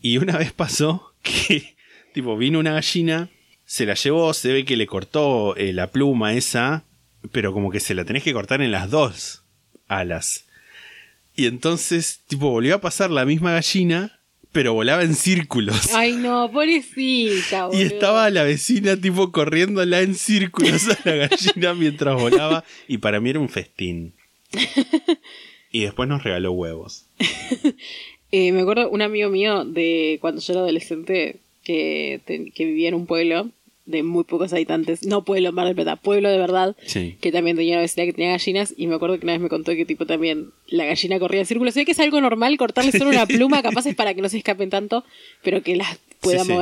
Y 0.02 0.18
una 0.18 0.36
vez 0.36 0.52
pasó 0.52 1.14
que, 1.22 1.76
tipo, 2.12 2.36
vino 2.36 2.58
una 2.58 2.72
gallina, 2.74 3.30
se 3.74 3.86
la 3.86 3.94
llevó, 3.94 4.32
se 4.34 4.52
ve 4.52 4.64
que 4.64 4.76
le 4.76 4.86
cortó 4.86 5.56
eh, 5.56 5.72
la 5.72 5.88
pluma 5.90 6.32
esa, 6.34 6.84
pero 7.32 7.52
como 7.52 7.72
que 7.72 7.80
se 7.80 7.94
la 7.94 8.04
tenés 8.04 8.22
que 8.22 8.32
cortar 8.32 8.62
en 8.62 8.70
las 8.70 8.88
dos 8.88 9.42
alas. 9.88 10.44
Y 11.34 11.46
entonces, 11.46 12.20
tipo, 12.28 12.50
volvió 12.50 12.76
a 12.76 12.80
pasar 12.80 13.10
la 13.10 13.24
misma 13.24 13.50
gallina, 13.54 14.20
pero 14.52 14.74
volaba 14.74 15.02
en 15.02 15.16
círculos. 15.16 15.92
Ay, 15.92 16.12
no, 16.12 16.48
pobrecita. 16.52 17.64
y 17.72 17.76
boludo. 17.78 17.82
estaba 17.82 18.30
la 18.30 18.44
vecina, 18.44 18.96
tipo, 18.96 19.32
corriéndola 19.32 20.02
en 20.02 20.14
círculos 20.14 20.86
a 20.88 20.98
la 21.04 21.26
gallina 21.26 21.74
mientras 21.74 22.14
volaba. 22.14 22.62
Y 22.86 22.98
para 22.98 23.18
mí 23.18 23.30
era 23.30 23.40
un 23.40 23.48
festín. 23.48 24.14
Y 25.72 25.80
después 25.80 26.08
nos 26.08 26.22
regaló 26.22 26.52
huevos. 26.52 27.06
Eh, 28.36 28.50
me 28.50 28.62
acuerdo 28.62 28.88
un 28.90 29.00
amigo 29.00 29.30
mío 29.30 29.64
de 29.64 30.18
cuando 30.20 30.40
yo 30.40 30.52
era 30.54 30.62
adolescente 30.62 31.36
que, 31.62 32.20
te- 32.24 32.50
que 32.50 32.64
vivía 32.64 32.88
en 32.88 32.94
un 32.94 33.06
pueblo 33.06 33.48
de 33.86 34.02
muy 34.02 34.24
pocos 34.24 34.52
habitantes, 34.52 35.04
no 35.06 35.24
pueblo 35.24 35.52
Mar 35.52 35.66
del 35.66 35.74
Plata, 35.74 35.96
pueblo 35.96 36.30
de 36.30 36.38
verdad, 36.38 36.74
Sí. 36.86 37.16
que 37.20 37.30
también 37.32 37.56
tenía 37.56 37.74
una 37.74 37.82
vecina 37.82 38.06
que 38.06 38.12
tenía 38.14 38.30
gallinas 38.30 38.72
y 38.76 38.86
me 38.86 38.94
acuerdo 38.94 39.18
que 39.18 39.24
una 39.26 39.32
vez 39.34 39.42
me 39.42 39.48
contó 39.50 39.72
que 39.72 39.84
tipo 39.84 40.06
también 40.06 40.50
la 40.68 40.86
gallina 40.86 41.18
corría 41.18 41.40
en 41.40 41.46
círculos. 41.46 41.74
Sé 41.74 41.84
que 41.84 41.92
es 41.92 42.00
algo 42.00 42.20
normal 42.20 42.56
cortarle 42.56 42.92
solo 42.92 43.10
una 43.10 43.26
pluma, 43.26 43.62
capaz 43.62 43.86
es 43.86 43.94
para 43.94 44.14
que 44.14 44.22
no 44.22 44.28
se 44.28 44.38
escapen 44.38 44.70
tanto, 44.70 45.04
pero 45.42 45.62
que 45.62 45.76
las 45.76 45.98
pueda 46.20 46.40
Sí, 46.40 46.46
sí. 46.46 46.52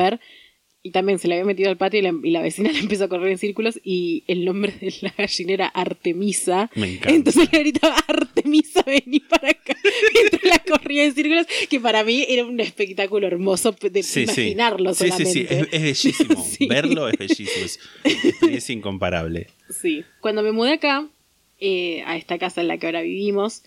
Y 0.84 0.90
también 0.90 1.20
se 1.20 1.28
le 1.28 1.34
había 1.34 1.44
metido 1.44 1.70
al 1.70 1.76
patio 1.76 2.00
y 2.00 2.02
la, 2.02 2.12
y 2.24 2.30
la 2.30 2.42
vecina 2.42 2.70
le 2.72 2.80
empezó 2.80 3.04
a 3.04 3.08
correr 3.08 3.30
en 3.30 3.38
círculos 3.38 3.78
y 3.84 4.24
el 4.26 4.44
nombre 4.44 4.72
de 4.80 4.92
la 5.00 5.14
gallina 5.16 5.52
era 5.52 5.66
Artemisa. 5.68 6.70
Me 6.74 6.94
encanta. 6.94 7.10
Entonces 7.14 7.48
le 7.52 7.58
gritaba, 7.60 7.94
Artemisa, 8.08 8.82
vení 8.84 9.20
para 9.20 9.50
acá. 9.50 9.76
Mientras 10.14 10.42
la 10.42 10.58
corría 10.58 11.04
en 11.04 11.14
círculos, 11.14 11.46
que 11.70 11.78
para 11.78 12.02
mí 12.02 12.24
era 12.28 12.44
un 12.44 12.58
espectáculo 12.58 13.28
hermoso 13.28 13.70
de 13.80 14.02
Sí, 14.02 14.26
sí. 14.26 14.40
imaginarlo 14.40 14.92
Sí, 14.94 15.04
sí, 15.04 15.10
solamente. 15.10 15.32
sí, 15.32 15.46
es, 15.48 15.68
es 15.70 15.82
bellísimo. 15.82 16.44
Sí. 16.52 16.66
Verlo 16.66 17.08
es 17.08 17.16
bellísimo. 17.16 17.64
Es, 17.64 17.78
es 18.50 18.70
incomparable. 18.70 19.46
Sí. 19.70 20.04
Cuando 20.20 20.42
me 20.42 20.50
mudé 20.50 20.72
acá, 20.72 21.06
eh, 21.60 22.02
a 22.06 22.16
esta 22.16 22.38
casa 22.38 22.60
en 22.60 22.66
la 22.66 22.78
que 22.78 22.86
ahora 22.86 23.02
vivimos, 23.02 23.62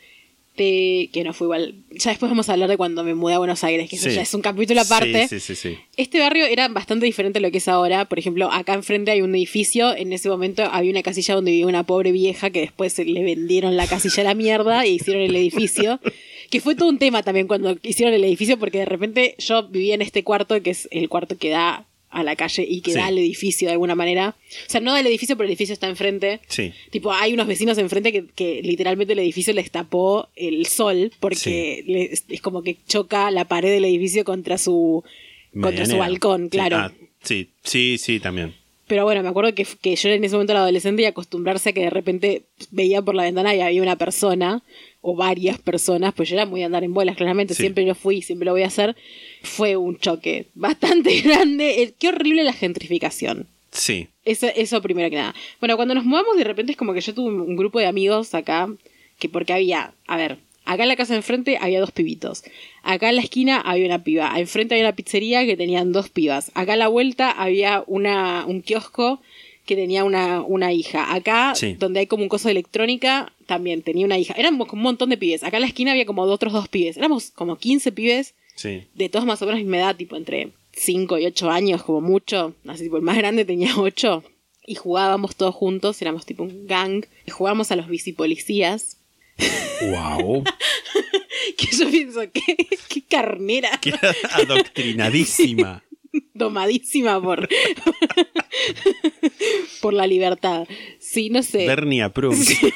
te- 0.55 1.09
que 1.13 1.23
no 1.23 1.33
fue 1.33 1.45
igual. 1.45 1.75
Ya 1.91 2.11
después 2.11 2.29
vamos 2.29 2.49
a 2.49 2.53
hablar 2.53 2.69
de 2.69 2.77
cuando 2.77 3.03
me 3.03 3.13
mudé 3.13 3.35
a 3.35 3.37
Buenos 3.37 3.63
Aires, 3.63 3.89
que 3.89 3.95
eso 3.97 4.09
ya 4.09 4.21
es 4.21 4.33
un 4.33 4.41
capítulo 4.41 4.81
aparte. 4.81 5.27
Sí, 5.27 5.39
sí, 5.39 5.55
sí, 5.55 5.69
sí. 5.73 5.77
Este 5.97 6.19
barrio 6.19 6.45
era 6.45 6.67
bastante 6.67 7.05
diferente 7.05 7.39
a 7.39 7.41
lo 7.41 7.51
que 7.51 7.57
es 7.59 7.67
ahora. 7.67 8.05
Por 8.05 8.19
ejemplo, 8.19 8.51
acá 8.51 8.73
enfrente 8.73 9.11
hay 9.11 9.21
un 9.21 9.35
edificio. 9.35 9.95
En 9.95 10.13
ese 10.13 10.29
momento 10.29 10.63
había 10.63 10.91
una 10.91 11.03
casilla 11.03 11.35
donde 11.35 11.51
vivía 11.51 11.67
una 11.67 11.83
pobre 11.85 12.11
vieja 12.11 12.49
que 12.49 12.61
después 12.61 12.97
le 12.99 13.23
vendieron 13.23 13.75
la 13.77 13.87
casilla 13.87 14.21
a 14.21 14.25
la 14.25 14.33
mierda 14.35 14.85
y 14.85 14.95
hicieron 14.95 15.21
el 15.23 15.35
edificio. 15.35 15.99
Que 16.51 16.61
fue 16.61 16.75
todo 16.75 16.89
un 16.89 16.99
tema 16.99 17.23
también 17.23 17.47
cuando 17.47 17.75
hicieron 17.81 18.13
el 18.13 18.23
edificio, 18.23 18.59
porque 18.59 18.77
de 18.77 18.85
repente 18.85 19.33
yo 19.39 19.67
vivía 19.67 19.95
en 19.95 20.03
este 20.03 20.23
cuarto, 20.23 20.61
que 20.61 20.69
es 20.69 20.87
el 20.91 21.09
cuarto 21.09 21.39
que 21.39 21.49
da 21.49 21.87
a 22.15 22.23
la 22.23 22.35
calle 22.35 22.65
y 22.67 22.81
que 22.81 22.91
Sí. 22.91 22.97
da 22.97 23.07
al 23.07 23.17
edificio 23.17 23.67
de 23.67 23.73
alguna 23.73 23.93
manera. 23.95 24.35
O 24.67 24.69
sea, 24.69 24.81
no 24.81 24.91
da 24.93 24.99
al 24.99 25.07
edificio, 25.07 25.35
pero 25.35 25.45
el 25.45 25.51
edificio 25.51 25.73
está 25.73 25.87
enfrente. 25.87 26.39
Sí. 26.47 26.71
Tipo, 26.89 27.11
hay 27.11 27.33
unos 27.33 27.45
vecinos 27.47 27.77
enfrente 27.77 28.11
que, 28.11 28.25
que 28.33 28.61
literalmente 28.63 29.13
el 29.13 29.19
edificio 29.19 29.53
les 29.53 29.69
tapó 29.69 30.29
el 30.35 30.65
sol 30.65 31.11
porque 31.19 31.83
es, 32.11 32.23
es 32.29 32.41
como 32.41 32.63
que 32.63 32.77
choca 32.87 33.29
la 33.31 33.45
pared 33.45 33.69
del 33.71 33.85
edificio 33.85 34.23
contra 34.23 34.57
su, 34.57 35.03
contra 35.61 35.85
su 35.85 35.97
balcón, 35.97 36.49
claro. 36.49 36.77
ah, 36.77 36.91
sí, 37.23 37.49
sí, 37.63 37.97
sí, 37.97 38.19
también. 38.19 38.53
Pero 38.87 39.03
bueno, 39.03 39.23
me 39.23 39.29
acuerdo 39.29 39.55
que, 39.55 39.65
que 39.81 39.95
yo 39.95 40.09
en 40.09 40.23
ese 40.23 40.35
momento 40.35 40.53
era 40.53 40.61
adolescente 40.61 41.01
y 41.01 41.05
acostumbrarse 41.05 41.69
a 41.69 41.73
que 41.73 41.81
de 41.81 41.89
repente 41.89 42.43
veía 42.69 43.01
por 43.01 43.15
la 43.15 43.23
ventana 43.23 43.55
y 43.55 43.61
había 43.61 43.81
una 43.81 43.95
persona 43.95 44.61
o 45.07 45.15
varias 45.15 45.59
personas, 45.59 46.15
pues 46.15 46.29
yo 46.29 46.35
era 46.35 46.47
muy 46.47 46.61
de 46.61 46.65
andar 46.65 46.83
en 46.83 46.91
bolas, 46.93 47.15
claramente, 47.15 47.53
Sí. 47.53 47.61
siempre 47.61 47.85
lo 47.85 47.93
fui, 47.93 48.23
siempre 48.23 48.45
lo 48.45 48.53
voy 48.53 48.63
a 48.63 48.67
hacer. 48.67 48.95
Fue 49.43 49.75
un 49.75 49.97
choque 49.99 50.47
bastante 50.55 51.21
grande. 51.21 51.83
Eh, 51.83 51.93
Qué 51.99 52.07
horrible 52.09 52.43
la 52.43 52.53
gentrificación. 52.53 53.45
Sí. 53.71 54.07
Eso, 54.23 54.47
eso 54.55 54.81
primero 54.81 55.09
que 55.11 55.17
nada. 55.17 55.35
Bueno, 55.59 55.75
cuando 55.75 55.93
nos 55.93 56.05
mudamos, 56.05 56.37
de 56.37 56.43
repente 56.43 56.71
es 56.71 56.77
como 56.77 56.93
que 56.93 57.01
yo 57.01 57.13
tuve 57.13 57.27
un, 57.29 57.41
un 57.41 57.55
grupo 57.55 57.77
de 57.79 57.85
amigos 57.85 58.33
acá, 58.33 58.67
que 59.19 59.29
porque 59.29 59.53
había, 59.53 59.93
a 60.07 60.17
ver, 60.17 60.37
acá 60.65 60.81
en 60.83 60.89
la 60.89 60.95
casa 60.95 61.13
de 61.13 61.17
enfrente 61.17 61.57
había 61.61 61.79
dos 61.79 61.91
pibitos. 61.91 62.43
Acá 62.81 63.09
en 63.09 63.17
la 63.17 63.21
esquina 63.21 63.61
había 63.61 63.85
una 63.85 64.03
piba. 64.03 64.33
Enfrente 64.39 64.73
había 64.73 64.85
una 64.87 64.95
pizzería 64.95 65.45
que 65.45 65.55
tenían 65.55 65.91
dos 65.91 66.09
pibas. 66.09 66.49
Acá 66.55 66.73
a 66.73 66.77
la 66.77 66.87
vuelta 66.87 67.29
había 67.29 67.83
una, 67.85 68.45
un 68.47 68.63
kiosco 68.63 69.21
que 69.65 69.75
tenía 69.75 70.03
una, 70.03 70.41
una 70.41 70.71
hija. 70.73 71.13
Acá, 71.13 71.53
Sí. 71.55 71.73
donde 71.73 71.99
hay 72.01 72.07
como 72.07 72.23
un 72.23 72.29
coso 72.29 72.47
de 72.47 72.51
electrónica, 72.53 73.31
también 73.45 73.81
tenía 73.81 74.05
una 74.05 74.17
hija. 74.17 74.33
Éramos 74.37 74.67
como 74.67 74.81
un 74.81 74.83
montón 74.83 75.09
de 75.09 75.17
pibes. 75.17 75.43
Acá 75.43 75.57
en 75.57 75.61
la 75.61 75.67
esquina 75.67 75.91
había 75.91 76.05
como 76.05 76.21
otros 76.23 76.53
dos 76.53 76.67
pibes. 76.67 76.97
Éramos 76.97 77.31
como 77.31 77.57
15 77.57 77.91
pibes 77.91 78.33
Sí. 78.55 78.83
de 78.93 79.09
todos 79.09 79.25
más 79.25 79.41
o 79.41 79.45
menos 79.45 79.59
misma 79.59 79.77
edad, 79.77 79.95
tipo 79.95 80.15
entre 80.15 80.49
5 80.73 81.17
y 81.17 81.25
8 81.25 81.49
años, 81.49 81.83
como 81.83 82.01
mucho. 82.01 82.53
Así, 82.67 82.83
tipo, 82.83 82.97
el 82.97 83.03
más 83.03 83.17
grande 83.17 83.43
tenía 83.45 83.73
8. 83.77 84.23
Y 84.67 84.75
jugábamos 84.75 85.35
todos 85.35 85.53
juntos, 85.53 86.01
éramos 86.01 86.25
tipo 86.25 86.43
un 86.43 86.65
gang. 86.67 87.05
Y 87.25 87.31
jugábamos 87.31 87.71
a 87.71 87.75
los 87.75 87.87
bicipolicías. 87.87 88.97
Wow. 89.81 90.43
Que 91.57 91.67
yo 91.77 91.89
pienso, 91.89 92.21
qué, 92.33 92.55
qué 92.89 93.01
carnera, 93.03 93.69
Queda 93.79 93.99
adoctrinadísima. 94.33 95.83
domadísima 96.33 97.21
por, 97.21 97.47
por 99.81 99.93
la 99.93 100.07
libertad. 100.07 100.67
Sí, 100.99 101.29
no 101.29 101.43
sé. 101.43 101.65
Bernie 101.67 102.03
approves. 102.03 102.45
Sí. 102.45 102.71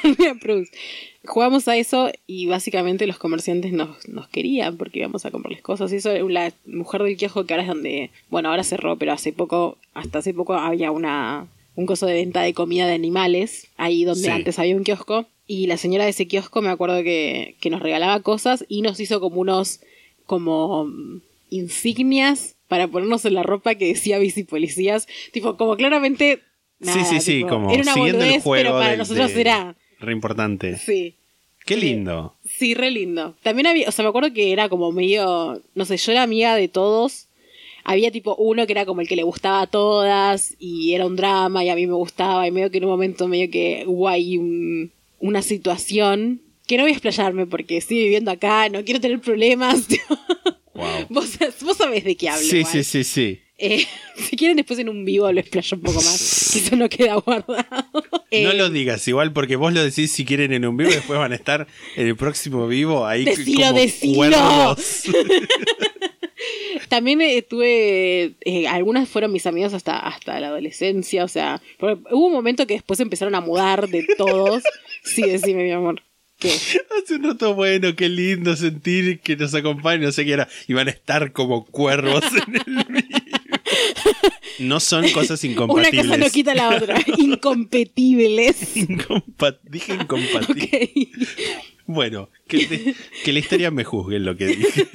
Jugamos 1.26 1.68
a 1.68 1.76
eso 1.76 2.10
y 2.26 2.46
básicamente 2.46 3.06
los 3.06 3.18
comerciantes 3.18 3.72
nos, 3.72 4.08
nos 4.08 4.28
querían 4.28 4.76
porque 4.78 5.00
íbamos 5.00 5.26
a 5.26 5.30
comprarles 5.30 5.62
cosas. 5.62 5.92
Y 5.92 5.96
eso, 5.96 6.12
la 6.28 6.52
mujer 6.66 7.02
del 7.02 7.16
kiosco 7.16 7.44
que 7.44 7.52
ahora 7.54 7.62
es 7.64 7.68
donde, 7.68 8.10
bueno, 8.30 8.48
ahora 8.48 8.64
cerró, 8.64 8.96
pero 8.96 9.12
hace 9.12 9.32
poco, 9.32 9.76
hasta 9.92 10.20
hace 10.20 10.32
poco 10.32 10.54
había 10.54 10.90
una, 10.90 11.46
un 11.76 11.86
coso 11.86 12.06
de 12.06 12.14
venta 12.14 12.42
de 12.42 12.54
comida 12.54 12.86
de 12.86 12.94
animales, 12.94 13.68
ahí 13.76 14.04
donde 14.04 14.24
Sí. 14.24 14.30
antes 14.30 14.58
había 14.58 14.76
un 14.76 14.84
kiosco. 14.84 15.26
Y 15.46 15.66
la 15.66 15.76
señora 15.76 16.04
de 16.04 16.10
ese 16.10 16.26
kiosco 16.26 16.62
me 16.62 16.70
acuerdo 16.70 17.02
que, 17.02 17.56
que 17.60 17.70
nos 17.70 17.82
regalaba 17.82 18.20
cosas 18.20 18.64
y 18.68 18.82
nos 18.82 18.98
hizo 19.00 19.20
como 19.20 19.40
unos, 19.40 19.80
como 20.24 20.86
mm, 20.86 21.20
insignias 21.50 22.54
para 22.70 22.88
ponernos 22.88 23.24
en 23.26 23.34
la 23.34 23.42
ropa 23.42 23.74
que 23.74 23.88
decía 23.88 24.18
bicipolicías. 24.18 25.06
Tipo, 25.32 25.56
como 25.58 25.76
claramente... 25.76 26.40
nada, 26.78 26.98
sí, 27.04 27.04
sí, 27.16 27.20
sí, 27.20 27.32
tipo, 27.38 27.48
como 27.48 27.70
era 27.72 27.82
una 27.82 27.92
siguiendo 27.94 28.24
el 28.24 28.40
juego. 28.40 28.62
pero 28.64 28.70
para 28.78 28.88
del- 28.90 28.98
nosotros 29.00 29.34
de- 29.34 29.40
era... 29.40 29.76
Re 29.98 30.12
importante. 30.12 30.78
Sí. 30.78 31.16
Qué 31.66 31.74
Sí. 31.74 31.80
lindo. 31.80 32.36
Sí, 32.46 32.72
re 32.74 32.90
lindo. 32.90 33.34
También 33.42 33.66
había, 33.66 33.88
o 33.88 33.92
sea, 33.92 34.02
me 34.04 34.08
acuerdo 34.08 34.32
que 34.32 34.52
era 34.52 34.68
como 34.70 34.92
medio, 34.92 35.60
no 35.74 35.84
sé, 35.84 35.96
yo 35.98 36.12
era 36.12 36.22
amiga 36.22 36.54
de 36.54 36.68
todos. 36.68 37.26
Había 37.84 38.10
tipo 38.12 38.34
uno 38.36 38.66
que 38.66 38.72
era 38.72 38.86
como 38.86 39.00
el 39.00 39.08
que 39.08 39.16
le 39.16 39.22
gustaba 39.24 39.62
a 39.62 39.66
todas 39.66 40.54
y 40.58 40.94
era 40.94 41.06
un 41.06 41.16
drama 41.16 41.64
y 41.64 41.68
a 41.70 41.74
mí 41.74 41.86
me 41.86 41.94
gustaba 41.94 42.46
y 42.46 42.50
medio 42.52 42.70
que 42.70 42.78
en 42.78 42.84
un 42.84 42.90
momento 42.90 43.26
medio 43.26 43.50
que 43.50 43.84
hubo 43.86 44.08
ahí 44.08 44.38
un- 44.38 44.90
una 45.18 45.42
situación 45.42 46.40
que 46.66 46.76
no 46.76 46.84
voy 46.84 46.92
a 46.92 46.94
explayarme 46.94 47.46
porque 47.46 47.76
estoy 47.78 47.98
viviendo 47.98 48.30
acá, 48.30 48.68
no 48.68 48.84
quiero 48.84 49.00
tener 49.00 49.20
problemas. 49.20 49.86
Wow. 50.80 51.06
vos, 51.10 51.38
vos 51.62 51.76
sabés 51.76 52.04
de 52.04 52.16
qué 52.16 52.28
hablo. 52.28 52.42
Sí, 52.46 52.58
igual. 52.58 52.72
sí, 52.72 52.84
sí, 52.84 53.04
sí. 53.04 53.40
Eh, 53.62 53.86
si 54.16 54.36
quieren 54.36 54.56
después 54.56 54.78
en 54.78 54.88
un 54.88 55.04
vivo 55.04 55.30
lo 55.30 55.38
explayo 55.40 55.76
un 55.76 55.82
poco 55.82 55.96
más, 55.96 56.50
que 56.52 56.58
eso 56.60 56.76
no 56.76 56.88
queda 56.88 57.14
guardado. 57.16 57.66
No 58.32 58.52
Eh, 58.52 58.54
lo 58.54 58.70
digas 58.70 59.08
igual 59.08 59.32
porque 59.32 59.56
vos 59.56 59.72
lo 59.72 59.82
decís 59.82 60.12
si 60.12 60.24
quieren 60.24 60.52
en 60.52 60.64
un 60.64 60.76
vivo 60.76 60.90
y 60.90 60.94
después 60.94 61.18
van 61.18 61.32
a 61.32 61.34
estar 61.34 61.66
en 61.96 62.06
el 62.06 62.14
próximo 62.16 62.68
vivo 62.68 63.04
ahí 63.04 63.24
Decilo, 63.24 63.66
como 63.66 63.80
decilo. 63.80 64.76
También 66.88 67.20
eh, 67.20 67.42
tuve, 67.42 68.36
eh, 68.40 68.68
algunas 68.68 69.08
fueron 69.08 69.32
mis 69.32 69.46
amigos 69.46 69.74
hasta, 69.74 69.98
hasta 69.98 70.38
la 70.40 70.46
adolescencia, 70.48 71.24
o 71.24 71.28
sea, 71.28 71.60
hubo 71.80 72.26
un 72.26 72.32
momento 72.32 72.66
que 72.68 72.74
después 72.74 73.00
empezaron 73.00 73.34
a 73.34 73.40
mudar 73.40 73.88
de 73.88 74.06
todos. 74.16 74.62
Sí, 75.02 75.22
decime, 75.22 75.64
mi 75.64 75.72
amor. 75.72 76.02
¿Qué? 76.40 76.48
Hace 77.02 77.14
un 77.16 77.22
rato 77.24 77.54
bueno, 77.54 77.94
qué 77.94 78.08
lindo 78.08 78.56
sentir 78.56 79.20
que 79.20 79.36
nos 79.36 79.54
acompañen, 79.54 80.02
no 80.02 80.12
sé 80.12 80.24
qué 80.24 80.32
era. 80.32 80.48
Y 80.66 80.72
van 80.72 80.88
a 80.88 80.90
estar 80.90 81.32
como 81.32 81.64
cuervos 81.66 82.24
en 82.48 82.56
el 82.56 82.84
vivo. 82.88 83.18
No 84.58 84.78
son 84.80 85.08
cosas 85.10 85.42
Una 85.44 85.52
incompatibles. 85.52 86.06
cosa 86.06 86.16
no 86.18 86.30
quita 86.30 86.54
la 86.54 86.76
otra. 86.76 86.98
Incompatibles. 87.18 88.76
Incompa- 88.76 89.58
Dije 89.62 89.94
incompatible. 89.94 90.90
Ok. 91.14 91.26
Bueno, 91.86 92.28
que, 92.46 92.66
te- 92.66 92.94
que 93.24 93.32
la 93.32 93.38
historia 93.38 93.70
me 93.70 93.84
juzgue 93.84 94.16
en 94.16 94.24
lo 94.24 94.36
que 94.36 94.46
dije. 94.46 94.86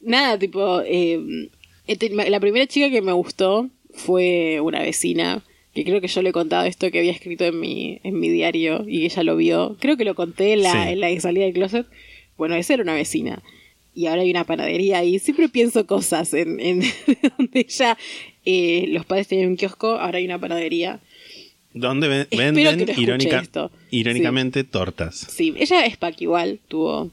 Nada, 0.00 0.38
tipo, 0.38 0.80
eh, 0.84 1.48
este, 1.86 2.10
la 2.10 2.40
primera 2.40 2.66
chica 2.66 2.90
que 2.90 3.02
me 3.02 3.12
gustó 3.12 3.70
fue 3.94 4.60
una 4.60 4.80
vecina, 4.80 5.42
que 5.74 5.84
creo 5.84 6.00
que 6.00 6.08
yo 6.08 6.22
le 6.22 6.30
he 6.30 6.32
contado 6.32 6.64
esto 6.64 6.90
que 6.90 6.98
había 6.98 7.12
escrito 7.12 7.44
en 7.44 7.58
mi, 7.58 7.98
en 8.04 8.18
mi 8.20 8.28
diario 8.28 8.84
y 8.86 9.04
ella 9.06 9.22
lo 9.22 9.36
vio. 9.36 9.76
Creo 9.80 9.96
que 9.96 10.04
lo 10.04 10.14
conté 10.14 10.52
en 10.52 10.62
la, 10.62 10.72
Sí. 10.72 10.92
en 10.92 11.00
la 11.00 11.20
salida 11.20 11.44
del 11.44 11.54
closet. 11.54 11.86
Bueno, 12.36 12.54
esa 12.56 12.74
era 12.74 12.82
una 12.82 12.94
vecina. 12.94 13.42
Y 13.94 14.06
ahora 14.06 14.22
hay 14.22 14.30
una 14.30 14.44
panadería 14.44 15.04
y 15.04 15.18
siempre 15.18 15.48
pienso 15.48 15.86
cosas 15.86 16.32
en, 16.34 16.58
en 16.60 16.80
donde 17.38 17.60
ella, 17.60 17.98
eh, 18.44 18.86
los 18.88 19.04
padres 19.06 19.28
tenían 19.28 19.48
un 19.48 19.56
kiosco, 19.56 19.88
ahora 19.98 20.18
hay 20.18 20.24
una 20.24 20.38
panadería. 20.38 21.00
Donde 21.74 22.08
ven- 22.08 22.26
venden 22.30 22.64
no 22.64 22.92
irónica- 22.92 23.70
irónicamente 23.90 24.64
tortas. 24.64 25.26
Sí, 25.30 25.54
ella 25.56 25.86
es 25.86 25.96
Pac 25.96 26.20
igual, 26.20 26.58
tuvo 26.68 27.10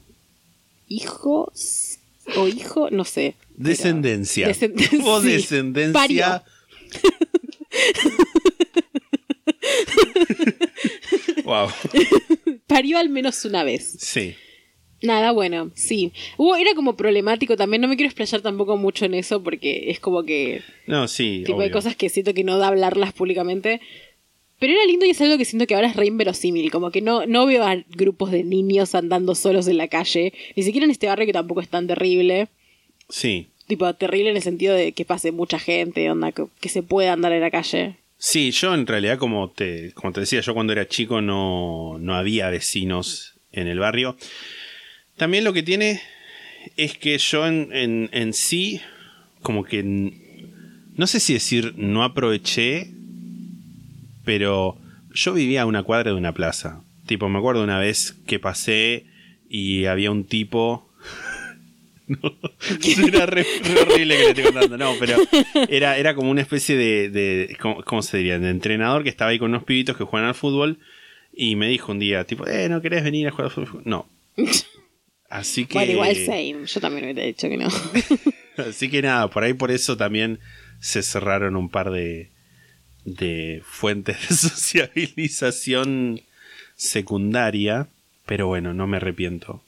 hijos 0.88 1.98
o 2.36 2.46
hijo, 2.48 2.90
no 2.90 3.04
sé. 3.04 3.34
Descendencia. 3.56 4.48
Descend- 4.48 4.88
Tuvo 4.90 5.20
sí. 5.22 5.28
descendencia. 5.28 5.92
Parió. 5.92 6.42
wow. 11.44 11.68
Parió 12.66 12.98
al 12.98 13.08
menos 13.08 13.44
una 13.44 13.64
vez. 13.64 13.96
Sí. 13.98 14.34
Nada, 15.02 15.32
bueno, 15.32 15.70
sí. 15.74 16.12
Hubo, 16.36 16.56
era 16.56 16.74
como 16.74 16.94
problemático 16.96 17.56
también, 17.56 17.80
no 17.80 17.88
me 17.88 17.96
quiero 17.96 18.08
explayar 18.08 18.42
tampoco 18.42 18.76
mucho 18.76 19.06
en 19.06 19.14
eso 19.14 19.42
porque 19.42 19.90
es 19.90 19.98
como 19.98 20.24
que 20.24 20.62
No, 20.86 21.08
sí. 21.08 21.42
tipo 21.46 21.58
de 21.58 21.66
obvio. 21.66 21.72
cosas 21.72 21.96
que 21.96 22.10
siento 22.10 22.34
que 22.34 22.44
no 22.44 22.58
da 22.58 22.68
hablarlas 22.68 23.12
públicamente. 23.14 23.80
Pero 24.58 24.74
era 24.74 24.84
lindo 24.84 25.06
y 25.06 25.10
es 25.10 25.20
algo 25.22 25.38
que 25.38 25.46
siento 25.46 25.66
que 25.66 25.74
ahora 25.74 25.88
es 25.88 25.96
re 25.96 26.04
inverosímil, 26.06 26.70
como 26.70 26.90
que 26.90 27.00
no, 27.00 27.24
no 27.24 27.46
veo 27.46 27.64
a 27.64 27.76
grupos 27.88 28.30
de 28.30 28.44
niños 28.44 28.94
andando 28.94 29.34
solos 29.34 29.66
en 29.68 29.78
la 29.78 29.88
calle, 29.88 30.34
ni 30.54 30.62
siquiera 30.62 30.84
en 30.84 30.90
este 30.90 31.06
barrio 31.06 31.24
que 31.24 31.32
tampoco 31.32 31.62
es 31.62 31.68
tan 31.70 31.86
terrible. 31.86 32.48
Sí. 33.08 33.48
Tipo, 33.68 33.90
terrible 33.94 34.28
en 34.30 34.36
el 34.36 34.42
sentido 34.42 34.74
de 34.74 34.92
que 34.92 35.06
pase 35.06 35.32
mucha 35.32 35.58
gente, 35.58 36.10
onda, 36.10 36.32
que, 36.32 36.44
que 36.60 36.68
se 36.68 36.82
pueda 36.82 37.14
andar 37.14 37.32
en 37.32 37.40
la 37.40 37.50
calle. 37.50 37.96
Sí, 38.22 38.50
yo 38.50 38.74
en 38.74 38.86
realidad, 38.86 39.16
como 39.16 39.48
te, 39.48 39.92
como 39.94 40.12
te 40.12 40.20
decía, 40.20 40.42
yo 40.42 40.52
cuando 40.52 40.74
era 40.74 40.86
chico 40.86 41.22
no, 41.22 41.96
no 41.98 42.14
había 42.14 42.50
vecinos 42.50 43.34
en 43.50 43.66
el 43.66 43.78
barrio. 43.78 44.14
También 45.16 45.42
lo 45.42 45.54
que 45.54 45.62
tiene 45.62 46.02
es 46.76 46.98
que 46.98 47.16
yo 47.16 47.46
en, 47.46 47.70
en, 47.72 48.10
en 48.12 48.34
sí, 48.34 48.82
como 49.40 49.64
que, 49.64 49.82
no 49.82 51.06
sé 51.06 51.18
si 51.18 51.32
decir 51.32 51.72
no 51.78 52.04
aproveché, 52.04 52.90
pero 54.26 54.76
yo 55.14 55.32
vivía 55.32 55.62
a 55.62 55.66
una 55.66 55.82
cuadra 55.82 56.10
de 56.10 56.18
una 56.18 56.34
plaza. 56.34 56.82
Tipo, 57.06 57.30
me 57.30 57.38
acuerdo 57.38 57.64
una 57.64 57.78
vez 57.78 58.16
que 58.26 58.38
pasé 58.38 59.06
y 59.48 59.86
había 59.86 60.10
un 60.10 60.24
tipo... 60.24 60.89
No, 62.20 63.06
era 63.06 63.26
re, 63.26 63.46
re 63.62 63.80
horrible 63.82 64.16
que 64.16 64.22
le 64.22 64.28
estoy 64.30 64.44
contando, 64.44 64.76
no, 64.76 64.94
pero 64.98 65.16
era, 65.68 65.96
era 65.96 66.14
como 66.14 66.30
una 66.30 66.40
especie 66.40 66.76
de, 66.76 67.08
de 67.08 67.56
¿cómo, 67.60 67.82
cómo 67.84 68.02
se 68.02 68.16
diría? 68.18 68.38
De 68.38 68.50
entrenador 68.50 69.04
que 69.04 69.10
estaba 69.10 69.30
ahí 69.30 69.38
con 69.38 69.50
unos 69.50 69.62
pibitos 69.62 69.96
que 69.96 70.04
juegan 70.04 70.28
al 70.28 70.34
fútbol 70.34 70.78
y 71.32 71.56
me 71.56 71.68
dijo 71.68 71.92
un 71.92 72.00
día, 72.00 72.24
tipo, 72.24 72.46
eh, 72.46 72.68
¿no 72.68 72.82
querés 72.82 73.04
venir 73.04 73.28
a 73.28 73.30
jugar 73.30 73.46
al 73.46 73.50
fútbol? 73.52 73.82
No. 73.84 74.08
Así 75.30 75.66
que... 75.66 75.74
Bueno, 75.74 75.92
igual 75.92 76.16
same. 76.16 76.66
Yo 76.66 76.80
también 76.80 77.04
hubiera 77.04 77.22
dicho 77.22 77.48
que 77.48 77.56
no. 77.56 77.68
Así 78.56 78.90
que 78.90 79.00
nada, 79.00 79.30
por 79.30 79.44
ahí 79.44 79.54
por 79.54 79.70
eso 79.70 79.96
también 79.96 80.40
se 80.80 81.02
cerraron 81.02 81.54
un 81.54 81.68
par 81.68 81.90
de, 81.90 82.30
de 83.04 83.62
fuentes 83.64 84.28
de 84.28 84.34
sociabilización 84.34 86.22
secundaria. 86.74 87.86
Pero 88.26 88.48
bueno, 88.48 88.74
no 88.74 88.86
me 88.86 88.96
arrepiento. 88.96 89.62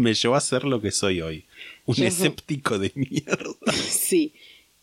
Me 0.00 0.14
llevó 0.14 0.34
a 0.36 0.40
ser 0.40 0.64
lo 0.64 0.80
que 0.80 0.90
soy 0.90 1.20
hoy. 1.20 1.44
Un 1.86 1.94
Yo- 1.96 2.04
escéptico 2.06 2.78
de 2.78 2.92
mierda. 2.94 3.54
sí. 3.72 4.32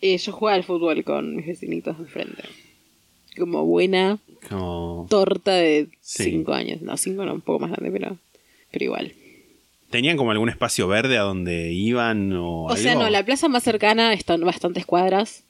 Eh, 0.01 0.18
yo 0.18 0.32
jugaba 0.34 0.55
al 0.57 0.64
fútbol 0.64 1.03
con 1.03 1.36
mis 1.36 1.45
vecinitos 1.47 1.97
de 1.97 2.03
enfrente. 2.03 2.43
Como 3.38 3.66
buena 3.66 4.20
Como- 4.49 5.07
torta 5.09 5.53
de 5.55 5.88
Sí. 6.01 6.26
5 6.26 6.53
años. 6.53 6.82
No, 6.82 6.97
5 6.97 7.26
no, 7.26 7.34
un 7.34 7.41
poco 7.41 7.59
más 7.59 7.72
grande, 7.72 7.91
pero, 7.91 8.18
pero 8.72 8.86
igual. 8.86 9.14
¿Tenían 9.89 10.18
como 10.18 10.32
algún 10.32 10.49
espacio 10.49 10.88
verde 10.88 11.18
a 11.18 11.22
donde 11.22 11.72
iban 11.72 12.34
o, 12.34 12.66
O 12.66 12.76
sea, 12.76 12.95
no, 12.95 13.09
la 13.09 13.24
plaza 13.24 13.47
más 13.47 13.64
cercana 13.64 14.14
está 14.14 14.34
en 14.34 14.41
bastantes 14.41 14.86
cuadras 14.88 15.43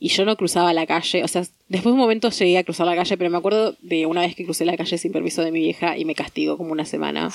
y 0.00 0.08
yo 0.08 0.24
no 0.24 0.36
cruzaba 0.36 0.72
la 0.72 0.86
calle. 0.86 1.22
O 1.22 1.28
sea, 1.28 1.42
después 1.68 1.84
de 1.84 1.92
un 1.92 1.98
momento 1.98 2.30
llegué 2.30 2.56
a 2.58 2.64
cruzar 2.64 2.86
la 2.86 2.96
calle, 2.96 3.16
pero 3.18 3.28
me 3.30 3.36
acuerdo 3.36 3.76
de 3.82 4.06
una 4.06 4.22
vez 4.22 4.34
que 4.34 4.44
crucé 4.44 4.64
la 4.64 4.76
calle 4.78 4.96
sin 4.98 5.12
permiso 5.12 5.42
de 5.42 5.52
mi 5.52 5.60
vieja 5.60 5.96
y 5.98 6.04
me 6.06 6.14
castigó 6.14 6.56
como 6.56 6.72
una 6.72 6.86
semana. 6.86 7.30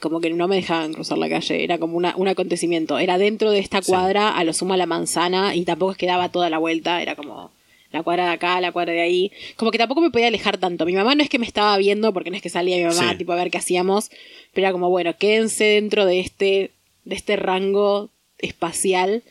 Como 0.00 0.20
que 0.20 0.30
no 0.30 0.48
me 0.48 0.56
dejaban 0.56 0.92
cruzar 0.92 1.18
la 1.18 1.28
calle, 1.28 1.64
era 1.64 1.78
como 1.78 1.96
una, 1.96 2.14
un 2.16 2.28
acontecimiento. 2.28 2.98
Era 2.98 3.16
dentro 3.18 3.50
de 3.50 3.58
esta 3.60 3.80
Sí. 3.82 3.90
cuadra, 3.90 4.30
a 4.36 4.44
lo 4.44 4.52
sumo 4.52 4.74
a 4.74 4.76
la 4.76 4.86
manzana, 4.86 5.54
y 5.56 5.64
tampoco 5.64 5.92
es 5.92 5.98
que 5.98 6.06
daba 6.06 6.28
toda 6.30 6.50
la 6.50 6.58
vuelta, 6.58 7.00
era 7.00 7.14
como 7.16 7.50
la 7.90 8.02
cuadra 8.02 8.26
de 8.26 8.32
acá, 8.32 8.60
la 8.60 8.72
cuadra 8.72 8.92
de 8.92 9.00
ahí. 9.02 9.32
Como 9.56 9.70
que 9.70 9.78
tampoco 9.78 10.00
me 10.00 10.10
podía 10.10 10.26
alejar 10.26 10.58
tanto. 10.58 10.84
Mi 10.84 10.94
mamá 10.94 11.14
no 11.14 11.22
es 11.22 11.28
que 11.30 11.38
me 11.38 11.46
estaba 11.46 11.76
viendo, 11.78 12.12
porque 12.12 12.30
no 12.30 12.36
es 12.36 12.42
que 12.42 12.48
salía 12.50 12.76
mi 12.76 12.82
mamá, 12.84 13.12
Sí. 13.12 13.18
tipo, 13.18 13.32
a 13.32 13.36
ver 13.36 13.50
qué 13.50 13.58
hacíamos, 13.58 14.10
pero 14.52 14.66
era 14.66 14.72
como, 14.72 14.90
bueno, 14.90 15.16
quédense 15.16 15.64
dentro 15.64 16.04
de 16.04 16.20
este, 16.20 16.72
de 17.04 17.14
este 17.14 17.36
rango 17.36 18.10
espacial. 18.38 19.22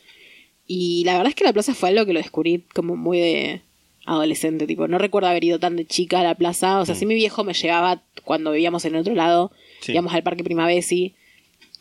Y 0.66 1.04
la 1.06 1.14
verdad 1.14 1.28
es 1.30 1.36
que 1.36 1.44
la 1.44 1.52
plaza 1.54 1.74
fue 1.76 1.90
algo 1.90 2.06
que 2.06 2.14
lo 2.14 2.20
descubrí 2.20 2.64
como 2.74 2.96
muy 2.96 3.20
de 3.20 3.62
adolescente, 4.06 4.66
tipo, 4.68 4.88
no 4.88 4.98
recuerdo 4.98 5.30
haber 5.30 5.44
ido 5.44 5.60
tan 5.60 5.76
de 5.76 5.86
chica 5.86 6.20
a 6.20 6.24
la 6.24 6.36
plaza, 6.36 6.80
o 6.80 6.86
sea, 6.86 6.94
sí 6.96 7.06
mi 7.06 7.16
viejo 7.16 7.44
me 7.46 7.54
llevaba 7.54 8.02
cuando 8.26 8.52
vivíamos 8.52 8.84
en 8.86 8.96
el 8.96 9.02
otro 9.02 9.16
lado, 9.16 9.52
Sí. 9.84 9.92
íbamos 9.92 10.14
al 10.14 10.24
Parque 10.24 10.44
Primavesi, 10.44 11.14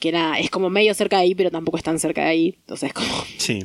que 0.00 0.08
era, 0.08 0.38
es 0.38 0.50
como 0.50 0.68
medio 0.70 0.92
cerca 0.94 1.16
de 1.18 1.22
ahí, 1.22 1.34
pero 1.34 1.50
tampoco 1.50 1.76
es 1.76 1.82
tan 1.84 1.98
cerca 1.98 2.22
de 2.24 2.28
ahí, 2.28 2.54
entonces 2.60 2.88
es 2.88 2.92
como, 2.92 3.08
Sí. 3.38 3.60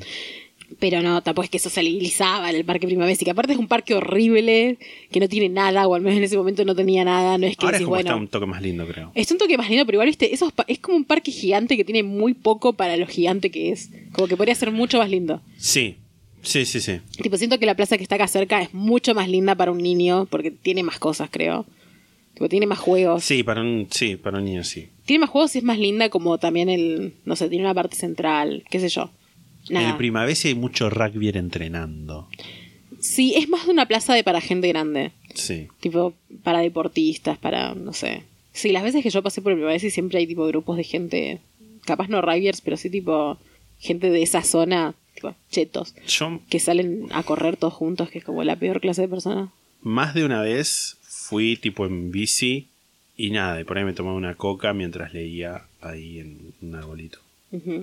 pero 0.80 1.02
no, 1.02 1.24
tampoco 1.24 1.44
es 1.46 1.50
que 1.50 1.60
socializaba 1.60 2.50
en 2.50 2.56
el 2.58 2.66
Parque 2.66 2.86
Primavesi, 2.88 3.26
que 3.26 3.32
aparte 3.32 3.54
es 3.54 3.58
un 3.60 3.68
parque 3.68 3.96
horrible, 3.96 4.78
que 5.12 5.20
no 5.20 5.28
tiene 5.28 5.50
nada, 5.50 5.88
o 5.88 5.96
al 5.96 6.02
menos 6.02 6.18
en 6.18 6.24
ese 6.26 6.38
momento 6.38 6.64
no 6.66 6.76
tenía 6.76 7.04
nada, 7.06 7.38
no 7.38 7.48
es 7.48 7.58
que 7.58 7.66
Ahora 7.66 7.78
es 7.78 7.84
como 7.84 7.96
bueno, 7.96 8.10
está 8.10 8.16
un 8.16 8.28
toque 8.28 8.46
más 8.46 8.62
lindo, 8.62 8.86
creo. 8.88 9.12
es 9.16 9.32
un 9.32 9.38
toque 9.38 9.58
más 9.58 9.70
lindo, 9.70 9.86
pero 9.86 9.96
igual 9.96 10.08
viste, 10.08 10.34
esos 10.34 10.52
es 10.68 10.80
como 10.80 10.98
un 10.98 11.06
parque 11.06 11.32
gigante 11.32 11.76
que 11.78 11.84
tiene 11.84 12.04
muy 12.04 12.34
poco 12.34 12.74
para 12.74 12.98
lo 12.98 13.08
gigante 13.08 13.50
que 13.50 13.72
es. 13.72 13.90
Como 14.12 14.28
que 14.28 14.36
podría 14.38 14.54
ser 14.56 14.72
mucho 14.72 14.98
más 15.00 15.10
lindo. 15.10 15.42
Sí. 15.58 15.96
Sí, 16.44 16.66
sí, 16.66 16.80
sí. 16.80 17.00
Tipo, 17.22 17.36
siento 17.38 17.58
que 17.60 17.66
la 17.66 17.76
plaza 17.76 17.98
que 17.98 18.04
está 18.04 18.16
acá 18.16 18.28
cerca 18.28 18.62
es 18.62 18.74
mucho 18.74 19.14
más 19.16 19.28
linda 19.28 19.56
para 19.56 19.72
un 19.72 19.80
niño, 19.80 20.28
porque 20.30 20.52
tiene 20.52 20.84
más 20.84 20.98
cosas, 21.00 21.30
creo. 21.32 21.66
Tipo, 22.38 22.50
tiene 22.50 22.68
más 22.68 22.78
juegos. 22.78 23.24
Sí, 23.24 23.42
para 23.42 23.62
un, 23.62 23.88
sí, 23.90 24.16
para 24.16 24.38
un 24.38 24.46
niño 24.46 24.64
sí. 24.64 24.90
Tiene 25.06 25.22
más 25.22 25.32
juegos 25.32 25.56
y 25.56 25.58
es 25.58 25.64
más 25.64 25.80
linda 25.80 26.10
como 26.10 26.38
también 26.38 26.70
el, 26.70 27.16
no 27.26 27.36
sé, 27.36 27.50
tiene 27.50 27.66
una 27.66 27.74
parte 27.74 27.96
central, 27.96 28.64
qué 28.70 28.80
sé 28.80 28.90
yo. 28.90 29.10
Nada. 29.72 29.86
En 29.86 29.92
el 29.94 29.98
primavera 29.98 30.40
hay 30.44 30.54
mucho 30.54 30.92
rugby 30.92 31.30
entrenando. 31.30 32.28
Sí, 33.00 33.34
es 33.36 33.50
más 33.50 33.66
de 33.66 33.72
una 33.72 33.88
plaza 33.88 34.14
de 34.14 34.24
para 34.24 34.40
gente 34.40 34.68
grande. 34.68 35.14
Sí. 35.34 35.68
Tipo, 35.80 36.14
para 36.44 36.60
deportistas, 36.60 37.40
para, 37.40 37.74
no 37.74 37.92
sé. 37.92 38.22
Sí, 38.52 38.72
las 38.72 38.84
veces 38.84 39.02
que 39.02 39.10
yo 39.10 39.24
pasé 39.24 39.42
por 39.42 39.52
el 39.52 39.58
Primavera 39.58 39.80
siempre 39.90 40.20
hay 40.20 40.28
tipo 40.28 40.46
grupos 40.46 40.78
de 40.78 40.84
gente, 40.84 41.40
capaz 41.86 42.08
no 42.08 42.22
rugbyers, 42.22 42.62
pero 42.62 42.78
sí 42.78 42.92
tipo 42.92 43.40
gente 43.80 44.12
de 44.12 44.22
esa 44.22 44.44
zona, 44.44 44.94
tipo 45.16 45.34
chetos, 45.50 45.96
Yo 46.08 46.40
que 46.50 46.60
salen 46.60 47.08
a 47.10 47.24
correr 47.24 47.58
todos 47.58 47.74
juntos, 47.74 48.12
que 48.12 48.20
es 48.20 48.24
como 48.24 48.44
la 48.44 48.56
peor 48.56 48.80
clase 48.80 49.02
de 49.02 49.08
persona. 49.08 49.52
más 49.82 50.14
de 50.14 50.24
una 50.24 50.42
vez 50.42 50.97
fui 51.30 51.58
tipo 51.58 51.86
en 51.86 52.12
bici 52.12 52.68
y 53.16 53.32
nada, 53.32 53.60
y 53.60 53.64
por 53.64 53.78
ahí 53.78 53.84
me 53.84 53.94
tomaba 53.94 54.16
una 54.16 54.36
coca 54.36 54.74
mientras 54.74 55.14
leía 55.14 55.64
ahí 55.82 56.20
en 56.20 56.54
un 56.62 56.76
arbolito. 56.76 57.20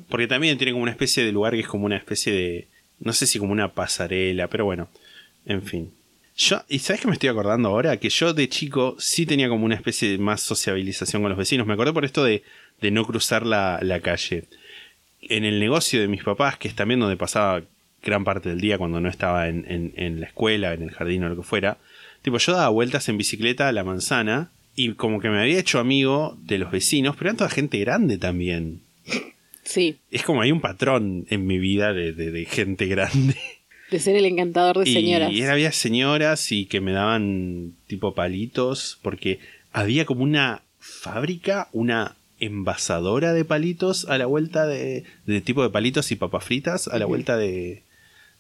Porque 0.09 0.27
también 0.29 0.59
tiene 0.59 0.73
como 0.73 0.83
una 0.83 0.93
especie 0.93 1.25
de 1.25 1.33
lugar 1.33 1.55
que 1.55 1.61
es 1.61 1.67
como 1.67 1.87
una 1.87 1.97
especie 1.97 2.33
de. 2.33 2.67
No 3.01 3.13
sé 3.13 3.27
si 3.27 3.39
como 3.39 3.53
una 3.53 3.73
pasarela, 3.73 4.49
pero 4.49 4.65
bueno. 4.67 4.89
En 5.47 5.63
fin. 5.63 5.91
Yo, 6.37 6.63
¿y 6.69 6.79
sabes 6.81 7.01
que 7.01 7.07
me 7.09 7.15
estoy 7.15 7.29
acordando 7.31 7.69
ahora? 7.69 7.97
Que 7.99 8.09
yo 8.11 8.35
de 8.35 8.49
chico 8.49 8.97
sí 8.99 9.25
tenía 9.25 9.49
como 9.49 9.65
una 9.65 9.75
especie 9.75 10.09
de 10.11 10.19
más 10.19 10.41
sociabilización 10.43 11.23
con 11.23 11.31
los 11.31 11.39
vecinos. 11.39 11.67
Me 11.67 11.75
acordé 11.75 11.93
por 11.93 12.05
esto 12.05 12.25
de, 12.25 12.43
de 12.81 12.91
no 12.91 13.05
cruzar 13.05 13.47
la, 13.47 13.79
la 13.83 14.01
calle. 14.01 14.45
En 15.23 15.45
el 15.45 15.59
negocio 15.61 16.01
de 16.01 16.09
mis 16.09 16.23
papás, 16.25 16.59
que 16.59 16.69
es 16.69 16.75
también 16.75 17.01
donde 17.01 17.17
pasaba 17.17 17.63
gran 18.03 18.25
parte 18.25 18.51
del 18.51 18.61
día 18.61 18.77
cuando 18.79 19.01
no 19.01 19.09
estaba 19.09 19.49
en, 19.49 19.65
en- 19.69 19.93
en 19.97 20.21
la 20.21 20.27
escuela, 20.27 20.75
en 20.75 20.83
el 20.83 20.91
jardín 20.91 21.25
o 21.25 21.29
lo 21.31 21.37
que 21.37 21.43
fuera. 21.43 21.79
Tipo, 22.25 22.39
yo 22.39 22.53
daba 22.55 22.69
vueltas 22.71 23.09
en 23.09 23.19
bicicleta 23.19 23.69
a 23.69 23.73
la 23.73 23.85
manzana 23.85 24.51
y 24.75 24.93
como 24.95 25.21
que 25.21 25.29
me 25.29 25.39
había 25.41 25.61
hecho 25.61 25.79
amigo 25.79 26.37
de 26.43 26.59
los 26.59 26.73
vecinos, 26.73 27.15
pero 27.17 27.29
eran 27.31 27.37
toda 27.37 27.51
gente 27.51 27.79
grande 27.79 28.19
también 28.19 28.81
Sí, 29.63 29.97
es 30.11 30.23
como 30.25 30.43
hay 30.43 30.51
un 30.53 30.61
patrón 30.61 31.27
en 31.31 31.47
mi 31.47 31.59
vida 31.59 31.93
de, 31.95 32.13
de- 32.13 32.31
de 32.33 32.45
gente 32.45 32.87
grande. 32.87 33.37
de 33.91 33.99
ser 34.01 34.15
el 34.17 34.25
encantador 34.27 34.79
de 34.85 34.93
señoras. 34.93 35.33
Y 35.33 35.43
había 35.45 35.71
señoras 35.73 36.51
y 36.53 36.67
que 36.67 36.81
me 36.83 36.93
daban 36.93 37.73
tipo 37.87 38.15
palitos 38.15 38.99
porque 39.03 39.39
había 39.73 40.05
como 40.05 40.23
una 40.23 40.63
fábrica, 40.81 41.69
una 41.73 42.17
envasadora 42.41 43.33
de 43.33 43.45
palitos 43.45 44.07
a 44.09 44.19
la 44.19 44.27
vuelta 44.27 44.67
de, 44.67 45.05
de 45.27 45.41
tipo 45.41 45.63
de 45.63 45.71
palitos 45.71 46.11
y 46.13 46.17
papas 46.17 46.45
fritas 46.45 46.89
a 46.89 46.99
la 46.99 47.07
vuelta 47.07 47.37
de, 47.39 47.83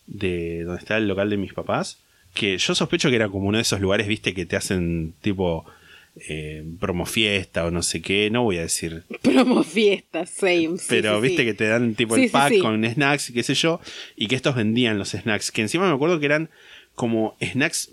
de 0.06 0.64
donde 0.64 0.80
está 0.80 0.96
el 0.98 1.08
local 1.08 1.30
de 1.30 1.36
mis 1.38 1.54
papás. 1.54 1.98
Que 2.34 2.58
yo 2.58 2.74
sospecho 2.74 3.10
que 3.10 3.16
era 3.16 3.28
como 3.28 3.48
uno 3.48 3.58
de 3.58 3.62
esos 3.62 3.80
lugares, 3.80 4.06
viste, 4.06 4.34
que 4.34 4.44
te 4.44 4.56
hacen 4.56 5.14
tipo 5.20 5.64
eh, 6.28 6.64
promo 6.78 7.06
fiesta 7.06 7.64
o 7.64 7.70
no 7.70 7.82
sé 7.82 8.02
qué. 8.02 8.30
No 8.30 8.42
voy 8.42 8.58
a 8.58 8.62
decir 8.62 9.02
Promo 9.22 9.62
fiestas, 9.62 10.30
same. 10.30 10.76
pero 10.88 11.16
sí, 11.16 11.22
viste 11.22 11.42
sí. 11.42 11.46
que 11.46 11.54
te 11.54 11.66
dan 11.68 11.94
tipo 11.94 12.14
Sí, 12.16 12.24
el 12.24 12.30
pack 12.30 12.58
con 12.60 12.84
snacks 12.84 13.30
y 13.30 13.32
qué 13.32 13.42
sé 13.42 13.54
yo, 13.54 13.80
y 14.16 14.26
que 14.26 14.36
estos 14.36 14.54
vendían 14.54 14.98
los 14.98 15.10
snacks, 15.10 15.50
que 15.50 15.62
encima 15.62 15.88
me 15.88 15.94
acuerdo 15.94 16.20
que 16.20 16.26
eran 16.26 16.50
como 16.94 17.36
snacks, 17.40 17.92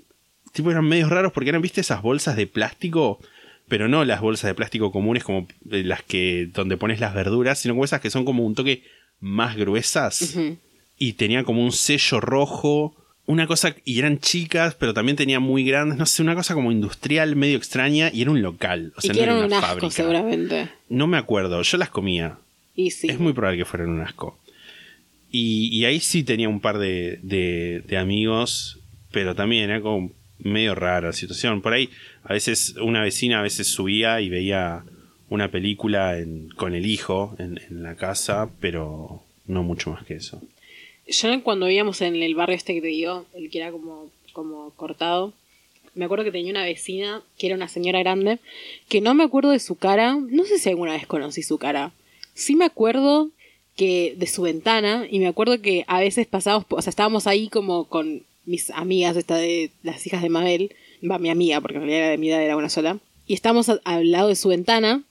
tipo 0.54 0.70
eran 0.72 0.86
medios 0.86 1.10
raros 1.10 1.32
porque 1.32 1.50
eran, 1.50 1.62
viste, 1.62 1.82
esas 1.82 2.02
bolsas 2.02 2.36
de 2.36 2.48
plástico, 2.48 3.20
pero 3.68 3.88
no 3.88 4.06
las 4.06 4.22
bolsas 4.22 4.50
de 4.50 4.56
plástico 4.56 4.92
comunes 4.92 5.24
como 5.24 5.48
eh, 5.72 5.84
las 5.84 6.04
que 6.04 6.50
donde 6.54 6.78
pones 6.78 7.00
las 7.00 7.14
verduras, 7.14 7.60
sino 7.60 7.74
como 7.74 7.86
esas 7.86 8.02
que 8.02 8.10
son 8.10 8.26
como 8.26 8.46
un 8.46 8.54
toque 8.54 8.84
más 9.20 9.56
gruesas 9.56 10.36
y 10.98 11.14
tenía 11.14 11.44
como 11.44 11.64
un 11.64 11.72
sello 11.72 12.20
rojo. 12.20 12.96
Una 13.28 13.48
cosa, 13.48 13.76
y 13.86 14.00
eran 14.00 14.20
chicas, 14.20 14.76
pero 14.76 14.94
también 14.94 15.16
tenía 15.16 15.40
muy 15.40 15.64
grandes, 15.64 15.98
no 15.98 16.06
sé, 16.06 16.22
una 16.22 16.36
cosa 16.36 16.54
como 16.54 16.72
industrial 16.72 17.36
medio 17.36 17.56
extraña 17.58 18.10
y 18.14 18.22
era 18.24 18.32
un 18.32 18.42
local. 18.42 18.94
O 18.98 19.02
sea, 19.02 19.14
y 19.14 19.20
que 19.20 19.26
no 19.26 19.34
era 19.38 19.46
un 19.46 19.54
asco, 19.54 19.66
fábrica. 19.68 19.90
seguramente. 19.92 20.70
No 20.90 21.08
me 21.08 21.18
acuerdo, 21.18 21.62
yo 21.62 21.78
las 21.78 21.90
comía. 21.90 22.38
Y 22.76 22.92
sí. 22.92 23.08
Es 23.10 23.20
muy 23.20 23.34
probable 23.34 23.60
que 23.60 23.66
fueran 23.66 23.90
un 23.90 24.02
asco. 24.02 24.38
Y, 25.32 25.68
y 25.72 25.86
ahí 25.86 26.00
sí 26.00 26.24
tenía 26.24 26.50
un 26.50 26.60
par 26.60 26.78
de, 26.78 27.20
de- 27.22 27.84
de 27.88 27.98
amigos, 27.98 28.80
pero 29.12 29.34
también 29.36 29.70
era 29.70 29.82
como 29.82 30.12
medio 30.40 30.76
rara 30.76 31.08
la 31.08 31.14
situación. 31.14 31.62
Por 31.62 31.74
ahí, 31.74 31.90
a 32.24 32.34
veces 32.34 32.76
una 32.82 33.02
vecina 33.04 33.40
a 33.40 33.44
veces 33.44 33.68
subía 33.68 34.20
y 34.20 34.30
veía 34.30 34.84
una 35.30 35.50
película 35.50 36.18
en- 36.18 36.50
con 36.50 36.74
el 36.74 36.86
hijo 36.86 37.36
en, 37.40 37.62
en 37.70 37.84
la 37.84 37.96
casa, 37.96 38.50
pero 38.60 39.24
no 39.48 39.64
mucho 39.64 39.92
más 39.92 40.04
que 40.06 40.16
eso. 40.16 40.42
Yo 41.08 41.44
cuando 41.44 41.66
vivíamos 41.66 42.02
en 42.02 42.16
el 42.16 42.36
barrio 42.36 42.56
este 42.56 42.74
que 42.74 42.82
te 42.82 42.88
digo, 42.88 43.26
el 43.34 43.50
que 43.50 43.60
era 43.60 43.72
como, 43.72 44.10
como 44.34 44.72
cortado, 44.72 45.34
me 45.94 46.06
acuerdo 46.06 46.24
que 46.24 46.32
tenía 46.32 46.52
una 46.52 46.64
vecina 46.64 47.22
que 47.38 47.48
era 47.48 47.56
una 47.56 47.68
señora 47.68 48.00
grande, 48.00 48.40
que 48.88 49.02
no 49.02 49.14
me 49.14 49.24
acuerdo 49.24 49.52
de 49.52 49.60
su 49.60 49.76
cara, 49.76 50.16
no 50.16 50.46
sé 50.46 50.58
si 50.58 50.70
alguna 50.70 50.94
vez 50.94 51.06
conocí 51.06 51.44
su 51.44 51.58
cara. 51.58 51.92
Sí 52.34 52.56
me 52.56 52.66
acuerdo 52.66 53.30
que 53.76 54.16
de 54.18 54.28
su 54.28 54.44
ventana 54.44 55.06
y 55.10 55.20
me 55.20 55.28
acuerdo 55.28 55.62
que 55.62 55.84
a 55.88 56.00
veces 56.00 56.28
pasábamos, 56.28 56.66
o 56.70 56.82
sea, 56.82 56.90
estábamos 56.90 57.28
ahí 57.28 57.50
como 57.50 57.86
con 57.86 58.24
mis 58.46 58.70
amigas, 58.72 59.18
esta 59.18 59.36
de 59.36 59.72
las 59.84 60.06
hijas 60.08 60.22
de 60.22 60.30
Mabel, 60.30 60.76
va 61.10 61.20
mi 61.20 61.30
amiga, 61.30 61.62
porque 61.62 61.78
en 61.78 61.84
realidad 61.84 62.04
era 62.04 62.12
de 62.12 62.18
mi 62.18 62.30
edad, 62.30 62.44
era 62.44 62.58
una 62.58 62.70
sola, 62.70 63.00
y 63.28 63.34
estábamos 63.34 63.70
al 63.70 64.12
lado 64.12 64.30
de 64.30 64.36
su 64.36 64.50
ventana 64.50 65.04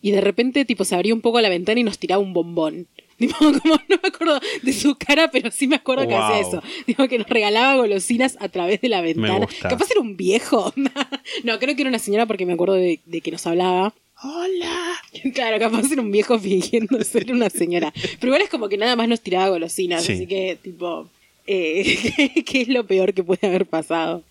y 0.00 0.12
de 0.12 0.20
repente 0.20 0.64
tipo 0.64 0.84
se 0.84 0.94
abría 0.94 1.14
un 1.14 1.20
poco 1.20 1.40
la 1.40 1.48
ventana 1.48 1.80
y 1.80 1.84
nos 1.84 1.98
tiraba 1.98 2.22
un 2.22 2.32
bombón. 2.32 2.86
Tipo, 3.18 3.36
como 3.38 3.74
no 3.88 3.98
me 4.00 4.08
acuerdo 4.08 4.40
de 4.62 4.72
su 4.72 4.94
cara, 4.94 5.28
pero 5.30 5.50
sí 5.50 5.66
me 5.66 5.74
acuerdo 5.74 6.06
que 6.06 6.14
hacía 6.14 6.38
eso. 6.38 6.62
Digo, 6.86 7.08
que 7.08 7.18
nos 7.18 7.28
regalaba 7.28 7.74
golosinas 7.74 8.36
a 8.38 8.48
través 8.48 8.80
de 8.80 8.88
la 8.88 9.00
ventana. 9.00 9.48
Capaz 9.60 9.90
era 9.90 10.00
un 10.00 10.16
viejo. 10.16 10.72
no, 11.44 11.58
creo 11.58 11.74
que 11.74 11.82
era 11.82 11.88
una 11.88 11.98
señora 11.98 12.26
porque 12.26 12.46
me 12.46 12.52
acuerdo 12.52 12.74
de, 12.74 13.00
de 13.04 13.20
que 13.20 13.32
nos 13.32 13.44
hablaba. 13.46 13.92
Hola. 14.22 14.94
Claro, 15.34 15.58
capaz 15.58 15.90
era 15.90 16.00
un 16.00 16.12
viejo 16.12 16.38
fingiendo 16.38 17.02
ser 17.02 17.32
una 17.32 17.50
señora. 17.50 17.92
Pero 17.92 18.28
igual 18.28 18.42
es 18.42 18.48
como 18.50 18.68
que 18.68 18.76
nada 18.76 18.94
más 18.94 19.08
nos 19.08 19.20
tiraba 19.20 19.48
golosinas. 19.48 20.04
Sí. 20.04 20.12
Así 20.12 20.26
que, 20.28 20.56
tipo, 20.62 21.08
eh, 21.46 22.12
¿qué, 22.16 22.44
qué 22.44 22.60
es 22.60 22.68
lo 22.68 22.86
peor 22.86 23.14
que 23.14 23.24
puede 23.24 23.48
haber 23.48 23.66
pasado? 23.66 24.22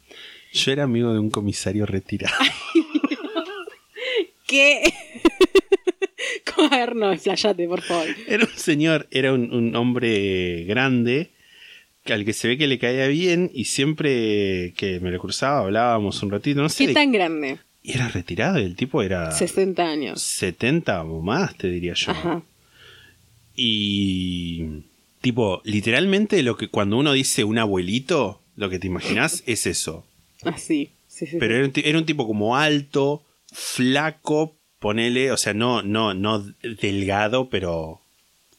Yo 0.54 0.72
era 0.72 0.84
amigo 0.84 1.12
de 1.12 1.20
un 1.20 1.30
comisario 1.30 1.86
retirado. 1.86 2.34
¿Qué? 4.48 4.94
¿Cómo? 6.56 6.68
A 6.74 6.78
ver, 6.78 6.96
no, 6.96 7.12
explayate, 7.14 7.68
por 7.68 7.82
favor. 7.82 8.08
Era 8.28 8.44
un 8.46 8.58
señor, 8.58 9.08
era 9.12 9.34
un, 9.34 9.54
un 9.54 9.76
hombre 9.76 10.64
grande, 10.66 11.32
al 12.06 12.24
que 12.26 12.34
se 12.34 12.48
ve 12.48 12.58
que 12.58 12.68
le 12.68 12.80
caía 12.80 13.08
bien 13.08 13.52
y 13.54 13.66
siempre 13.66 14.74
que 14.78 15.00
me 15.02 15.12
lo 15.12 15.20
cruzaba 15.20 15.60
hablábamos 15.62 16.22
un 16.24 16.32
ratito, 16.32 16.62
no 16.62 16.70
sé. 16.70 16.84
¿Qué 16.86 16.88
de- 16.90 16.94
tan 16.94 17.12
grande? 17.12 17.60
Y 17.84 17.94
era 17.94 18.08
retirado 18.10 18.60
y 18.60 18.64
el 18.64 18.76
tipo 18.76 19.02
era 19.02 19.32
60 19.32 19.86
años. 19.88 20.22
70 20.22 21.04
o 21.04 21.22
más, 21.22 21.56
te 21.58 21.70
diría 21.70 21.94
yo. 21.94 22.12
Ajá. 22.12 22.42
Y 23.56 24.84
tipo, 25.22 25.62
literalmente 25.64 26.44
lo 26.44 26.58
que 26.58 26.68
cuando 26.68 26.98
uno 26.98 27.14
dice 27.14 27.44
un 27.44 27.58
abuelito, 27.58 28.42
lo 28.56 28.70
que 28.70 28.80
te 28.80 28.88
imaginas 28.88 29.44
es 29.46 29.66
eso. 29.68 30.06
Así. 30.44 30.92
Sí, 31.08 31.26
sí, 31.28 31.38
Pero 31.40 31.54
sí. 31.54 31.58
era 31.60 31.66
un, 31.68 31.74
era 31.76 31.98
un 31.98 32.06
tipo 32.06 32.28
como 32.28 32.56
alto, 32.58 33.24
flaco, 33.52 34.56
ponele, 34.80 35.32
o 35.32 35.38
sea, 35.38 35.54
no, 35.54 35.82
no, 35.82 36.14
no 36.14 36.46
delgado, 36.82 37.50
pero 37.50 38.02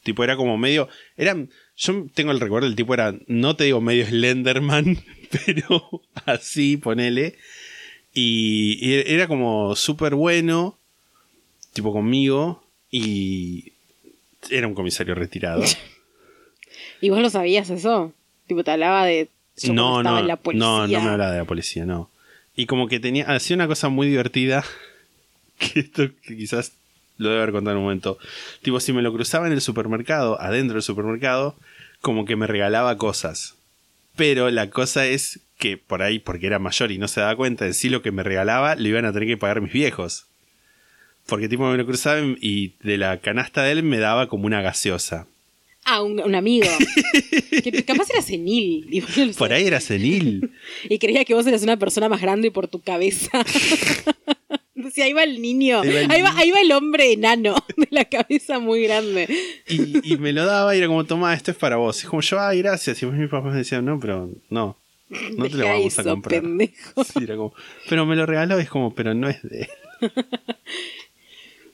tipo 0.03 0.23
era 0.23 0.35
como 0.35 0.57
medio, 0.57 0.89
era, 1.17 1.35
yo 1.77 2.05
tengo 2.13 2.31
el 2.31 2.39
recuerdo, 2.39 2.67
el 2.67 2.75
tipo 2.75 2.93
era, 2.93 3.15
no 3.27 3.55
te 3.55 3.65
digo 3.65 3.81
medio 3.81 4.05
Slenderman, 4.05 4.97
pero 5.45 6.01
así, 6.25 6.77
ponele, 6.77 7.37
y, 8.13 8.79
y 8.81 8.93
era 9.05 9.27
como 9.27 9.75
súper 9.75 10.15
bueno, 10.15 10.77
tipo 11.73 11.93
conmigo, 11.93 12.63
y 12.91 13.73
era 14.49 14.67
un 14.67 14.75
comisario 14.75 15.15
retirado. 15.15 15.63
¿Y 17.01 17.09
vos 17.09 17.21
lo 17.21 17.29
sabías 17.29 17.69
eso? 17.69 18.13
Tipo, 18.47 18.63
te 18.63 18.71
hablaba 18.71 19.05
de. 19.05 19.29
no, 19.71 20.03
no, 20.03 20.21
la 20.21 20.35
policía. 20.37 20.65
no, 20.65 20.87
no 20.87 21.01
me 21.01 21.09
hablaba 21.09 21.31
de 21.31 21.39
la 21.39 21.45
policía, 21.45 21.85
no. 21.85 22.09
Y 22.55 22.65
como 22.65 22.87
que 22.87 22.99
tenía, 22.99 23.25
hacía 23.25 23.55
una 23.55 23.67
cosa 23.67 23.89
muy 23.89 24.07
divertida, 24.07 24.65
que 25.73 25.81
esto 25.81 26.09
quizás 26.25 26.73
lo 27.17 27.29
debe 27.29 27.41
haber 27.41 27.53
contado 27.53 27.73
en 27.75 27.77
un 27.77 27.83
momento. 27.83 28.17
Tipo, 28.61 28.79
si 28.79 28.93
me 28.93 29.01
lo 29.01 29.13
cruzaba 29.13 29.47
en 29.47 29.53
el 29.53 29.61
supermercado, 29.61 30.39
adentro 30.41 30.75
del 30.75 30.83
supermercado, 30.83 31.55
como 32.01 32.25
que 32.25 32.35
me 32.35 32.47
regalaba 32.47 32.97
cosas. 32.97 33.55
Pero 34.15 34.49
la 34.49 34.69
cosa 34.69 35.05
es 35.05 35.41
que 35.57 35.77
por 35.77 36.01
ahí, 36.01 36.19
porque 36.19 36.47
era 36.47 36.59
mayor 36.59 36.91
y 36.91 36.97
no 36.97 37.07
se 37.07 37.19
daba 37.19 37.35
cuenta, 37.35 37.65
en 37.65 37.73
sí 37.73 37.89
lo 37.89 38.01
que 38.01 38.11
me 38.11 38.23
regalaba 38.23 38.75
lo 38.75 38.87
iban 38.87 39.05
a 39.05 39.13
tener 39.13 39.27
que 39.27 39.37
pagar 39.37 39.61
mis 39.61 39.73
viejos. 39.73 40.25
Porque 41.25 41.49
tipo 41.49 41.69
me 41.69 41.77
lo 41.77 41.85
cruzaba 41.85 42.21
y 42.39 42.73
de 42.81 42.97
la 42.97 43.19
canasta 43.19 43.63
de 43.63 43.73
él 43.73 43.83
me 43.83 43.99
daba 43.99 44.27
como 44.27 44.45
una 44.45 44.61
gaseosa. 44.61 45.27
Ah, 45.85 46.01
un, 46.01 46.19
un 46.19 46.35
amigo. 46.35 46.67
que 47.63 47.83
capaz 47.83 48.09
era 48.09 48.21
senil. 48.21 48.87
no 48.91 49.33
Por 49.33 49.53
ahí 49.53 49.65
era 49.65 49.79
senil. 49.79 50.51
Y 50.89 50.99
creía 50.99 51.25
que 51.25 51.33
vos 51.33 51.45
eras 51.47 51.63
una 51.63 51.77
persona 51.77 52.09
más 52.09 52.21
grande 52.21 52.51
por 52.51 52.67
tu 52.67 52.79
cabeza. 52.81 53.43
Decía, 54.83 55.05
ahí 55.05 55.13
va 55.13 55.23
el 55.23 55.41
niño. 55.41 55.81
Ahí 55.81 55.89
va 55.93 55.99
el 56.01 56.11
ahí, 56.11 56.21
va, 56.21 56.29
niño. 56.29 56.41
ahí 56.41 56.51
va 56.51 56.61
el 56.61 56.71
hombre 56.71 57.11
enano 57.13 57.55
de 57.77 57.87
la 57.91 58.05
cabeza 58.05 58.59
muy 58.59 58.83
grande. 58.83 59.27
Y, 59.67 60.13
y 60.13 60.17
me 60.17 60.33
lo 60.33 60.45
daba 60.45 60.75
y 60.75 60.79
era 60.79 60.87
como, 60.87 61.05
toma, 61.05 61.33
esto 61.33 61.51
es 61.51 61.57
para 61.57 61.77
vos. 61.77 61.99
Es 61.99 62.09
como 62.09 62.21
yo, 62.21 62.39
ay, 62.39 62.59
gracias. 62.61 63.01
Y 63.03 63.05
mis 63.05 63.29
papás 63.29 63.51
me 63.51 63.57
decían, 63.59 63.85
no, 63.85 63.99
pero 63.99 64.29
no. 64.49 64.77
No 65.35 65.49
te 65.49 65.57
lo 65.57 65.65
vamos 65.65 65.97
a 65.97 66.01
eso, 66.01 66.09
comprar. 66.09 66.41
pendejo. 66.41 67.03
Sí, 67.03 67.23
era 67.23 67.35
como, 67.35 67.53
pero 67.89 68.05
me 68.05 68.15
lo 68.15 68.25
regaló 68.25 68.59
y 68.59 68.63
es 68.63 68.69
como, 68.69 68.93
pero 68.93 69.13
no 69.13 69.27
es 69.27 69.41
de 69.41 69.61
él. 69.61 69.69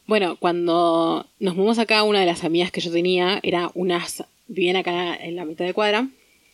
Bueno, 0.08 0.36
cuando 0.38 1.26
nos 1.40 1.56
mudamos 1.56 1.80
acá, 1.80 2.04
una 2.04 2.20
de 2.20 2.26
las 2.28 2.44
amigas 2.44 2.72
que 2.72 2.82
yo 2.82 2.92
tenía 2.92 3.40
era 3.44 3.72
unas. 3.74 4.24
Vivían 4.48 4.76
acá 4.76 5.16
en 5.16 5.36
la 5.36 5.46
mitad 5.46 5.66
de 5.66 5.74
cuadra. 5.74 6.08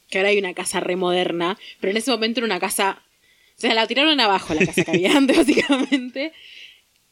Que 0.09 0.19
ahora 0.19 0.29
hay 0.29 0.39
una 0.39 0.53
casa 0.53 0.79
re 0.79 0.95
moderna. 0.95 1.57
Pero 1.79 1.91
en 1.91 1.97
ese 1.97 2.11
momento 2.11 2.39
era 2.39 2.45
una 2.45 2.59
casa. 2.59 3.01
O 3.61 3.67
sea, 3.67 3.73
la 3.73 3.87
tiraron 3.87 4.19
abajo 4.19 4.53
la 4.53 4.65
casa 4.65 4.83
que 4.83 4.91
había 4.91 5.15
antes, 5.15 5.37
básicamente. 5.45 6.33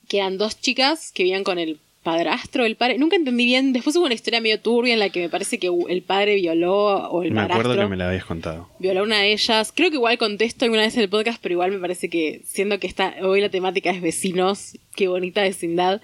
Que 0.07 0.17
eran 0.17 0.37
dos 0.37 0.59
chicas 0.59 1.11
que 1.13 1.23
vivían 1.23 1.43
con 1.43 1.59
el 1.59 1.79
padrastro, 2.03 2.65
el 2.65 2.75
padre. 2.75 2.97
Nunca 2.97 3.15
entendí 3.15 3.45
bien. 3.45 3.73
Después 3.73 3.95
hubo 3.95 4.05
una 4.05 4.15
historia 4.15 4.41
medio 4.41 4.59
turbia 4.59 4.93
en 4.93 4.99
la 4.99 5.09
que 5.09 5.19
me 5.19 5.29
parece 5.29 5.59
que 5.59 5.69
el 5.89 6.01
padre 6.01 6.35
violó 6.35 7.09
o 7.09 7.21
el 7.21 7.31
me 7.31 7.41
padrastro 7.41 7.61
acuerdo 7.71 7.83
que 7.83 7.89
me 7.89 7.97
la 7.97 8.07
habías 8.07 8.25
contado. 8.25 8.69
violó 8.79 9.01
a 9.01 9.03
una 9.03 9.19
de 9.19 9.33
ellas. 9.33 9.71
Creo 9.75 9.89
que 9.91 9.97
igual 9.97 10.17
contesto 10.17 10.65
alguna 10.65 10.81
vez 10.81 10.95
en 10.95 11.01
el 11.01 11.09
podcast, 11.09 11.39
pero 11.41 11.53
igual 11.53 11.71
me 11.71 11.79
parece 11.79 12.09
que, 12.09 12.41
siendo 12.45 12.79
que 12.79 12.87
está, 12.87 13.15
hoy 13.21 13.41
la 13.41 13.49
temática 13.49 13.91
es 13.91 14.01
vecinos, 14.01 14.77
qué 14.95 15.07
bonita 15.07 15.41
vecindad, 15.41 16.01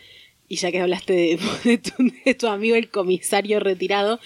y 0.47 0.57
ya 0.57 0.71
que 0.71 0.79
hablaste 0.79 1.13
de, 1.13 1.39
de 1.63 1.77
tu, 1.77 1.91
de 2.23 2.35
tu 2.35 2.47
amigo 2.47 2.75
el 2.75 2.89
comisario 2.89 3.59
retirado, 3.59 4.19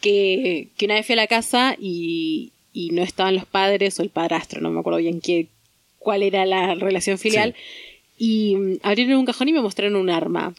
que, 0.00 0.68
que 0.76 0.86
una 0.86 0.94
vez 0.94 1.06
fui 1.06 1.12
a 1.12 1.16
la 1.16 1.26
casa 1.26 1.76
y, 1.78 2.52
y 2.72 2.90
no 2.90 3.02
estaban 3.02 3.34
los 3.34 3.44
padres 3.44 4.00
o 4.00 4.02
el 4.02 4.10
padrastro, 4.10 4.60
no 4.60 4.70
me 4.70 4.80
acuerdo 4.80 4.98
bien 4.98 5.20
qué, 5.20 5.46
cuál 6.00 6.24
era 6.24 6.44
la 6.46 6.74
relación 6.74 7.16
filial, 7.18 7.54
y 8.18 8.56
mm, 8.56 8.78
abrieron 8.82 9.18
un 9.18 9.26
cajón 9.26 9.48
y 9.48 9.52
me 9.52 9.60
mostraron 9.62 9.94
un 9.94 10.10
arma. 10.10 10.52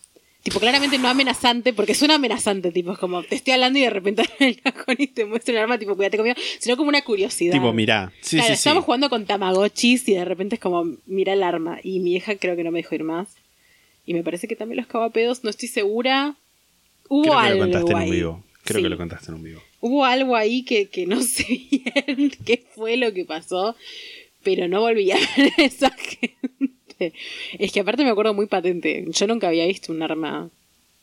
Tipo, 0.43 0.59
claramente 0.59 0.97
no 0.97 1.07
amenazante, 1.07 1.71
porque 1.71 1.93
suena 1.93 2.15
amenazante, 2.15 2.71
tipo, 2.71 2.93
es 2.93 2.97
como 2.97 3.21
te 3.21 3.35
estoy 3.35 3.53
hablando 3.53 3.77
y 3.77 3.83
de 3.83 3.91
repente 3.91 4.21
abren 4.33 4.49
el 4.49 4.61
cajón 4.61 4.95
y 4.97 5.05
te 5.07 5.25
muestran 5.25 5.57
un 5.57 5.61
arma, 5.63 5.77
tipo, 5.77 5.95
cuídate 5.95 6.17
conmigo, 6.17 6.35
sino 6.57 6.77
como 6.77 6.89
una 6.89 7.03
curiosidad. 7.03 7.53
Tipo, 7.53 7.71
mirá. 7.73 8.11
Sí, 8.21 8.37
claro, 8.37 8.47
sí, 8.47 8.53
sí. 8.53 8.57
estábamos 8.57 8.85
jugando 8.85 9.09
con 9.11 9.25
Tamagotchis 9.27 10.07
y 10.09 10.13
de 10.15 10.25
repente 10.25 10.55
es 10.55 10.61
como, 10.61 10.95
mira 11.05 11.33
el 11.33 11.43
arma. 11.43 11.79
Y 11.83 11.99
mi 11.99 12.15
hija 12.15 12.35
creo 12.37 12.55
que 12.55 12.63
no 12.63 12.71
me 12.71 12.79
dejó 12.79 12.95
ir 12.95 13.03
más. 13.03 13.27
Y 14.05 14.15
me 14.15 14.23
parece 14.23 14.47
que 14.47 14.55
también 14.55 14.77
los 14.77 14.87
cagapedos, 14.87 15.43
no 15.43 15.51
estoy 15.51 15.67
segura. 15.69 16.33
Hubo 17.07 17.21
Creo 17.23 17.33
que 17.39 17.45
algo 17.45 17.65
lo 17.65 17.71
contaste 17.71 17.91
en 17.91 17.97
ahí. 17.99 18.09
un 18.09 18.15
vivo. 18.15 18.43
Creo 18.63 18.77
Sí. 18.77 18.83
que 18.83 18.89
lo 18.89 18.97
contaste 18.97 19.27
en 19.27 19.35
un 19.35 19.43
vivo. 19.43 19.61
Hubo 19.79 20.05
algo 20.05 20.35
ahí 20.35 20.63
que, 20.63 20.87
que 20.89 21.05
no 21.05 21.21
sé 21.21 21.45
bien 21.69 22.31
qué 22.45 22.63
fue 22.75 22.97
lo 22.97 23.13
que 23.13 23.25
pasó, 23.25 23.75
pero 24.43 24.67
no 24.67 24.81
volví 24.81 25.11
a 25.11 25.15
ver 25.37 25.51
a 25.57 25.61
esa 25.63 25.91
gente. 25.91 27.13
Es 27.57 27.71
que 27.71 27.79
aparte 27.79 28.03
me 28.03 28.09
acuerdo 28.09 28.33
muy 28.33 28.45
patente. 28.47 29.05
Yo 29.09 29.27
nunca 29.27 29.47
había 29.47 29.65
visto 29.65 29.91
un 29.91 30.03
arma, 30.03 30.49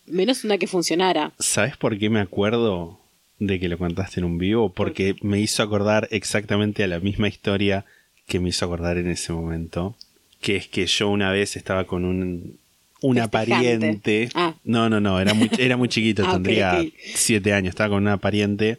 menos 0.06 0.44
una 0.44 0.58
que 0.58 0.66
funcionara. 0.66 1.32
¿Sabes 1.38 1.76
por 1.76 1.98
qué 1.98 2.08
me 2.10 2.20
acuerdo 2.20 3.00
de 3.38 3.58
que 3.60 3.68
lo 3.68 3.78
contaste 3.78 4.20
en 4.20 4.24
un 4.24 4.38
vivo? 4.38 4.72
Porque 4.72 5.16
me 5.22 5.40
hizo 5.40 5.62
acordar 5.62 6.08
exactamente 6.10 6.84
a 6.84 6.88
la 6.88 7.00
misma 7.00 7.28
historia 7.28 7.84
que 8.26 8.38
me 8.40 8.50
hizo 8.50 8.64
acordar 8.64 8.96
en 8.98 9.08
ese 9.10 9.32
momento. 9.32 9.96
Que 10.40 10.56
es 10.56 10.68
que 10.68 10.86
yo 10.86 11.08
una 11.08 11.32
vez 11.32 11.56
estaba 11.56 11.84
con 11.84 12.04
un 12.04 12.58
una 13.00 13.28
Festejante. 13.28 13.50
pariente. 13.78 14.28
Ah. 14.34 14.54
No, 14.64 14.88
no, 14.88 15.00
no, 15.00 15.20
era 15.20 15.32
muy, 15.34 15.48
era 15.58 15.76
muy 15.76 15.88
chiquito, 15.88 16.22
Ah, 16.26 16.32
tendría 16.32 16.84
siete 17.14 17.52
años, 17.52 17.70
estaba 17.70 17.90
con 17.90 18.02
una 18.02 18.16
pariente 18.18 18.78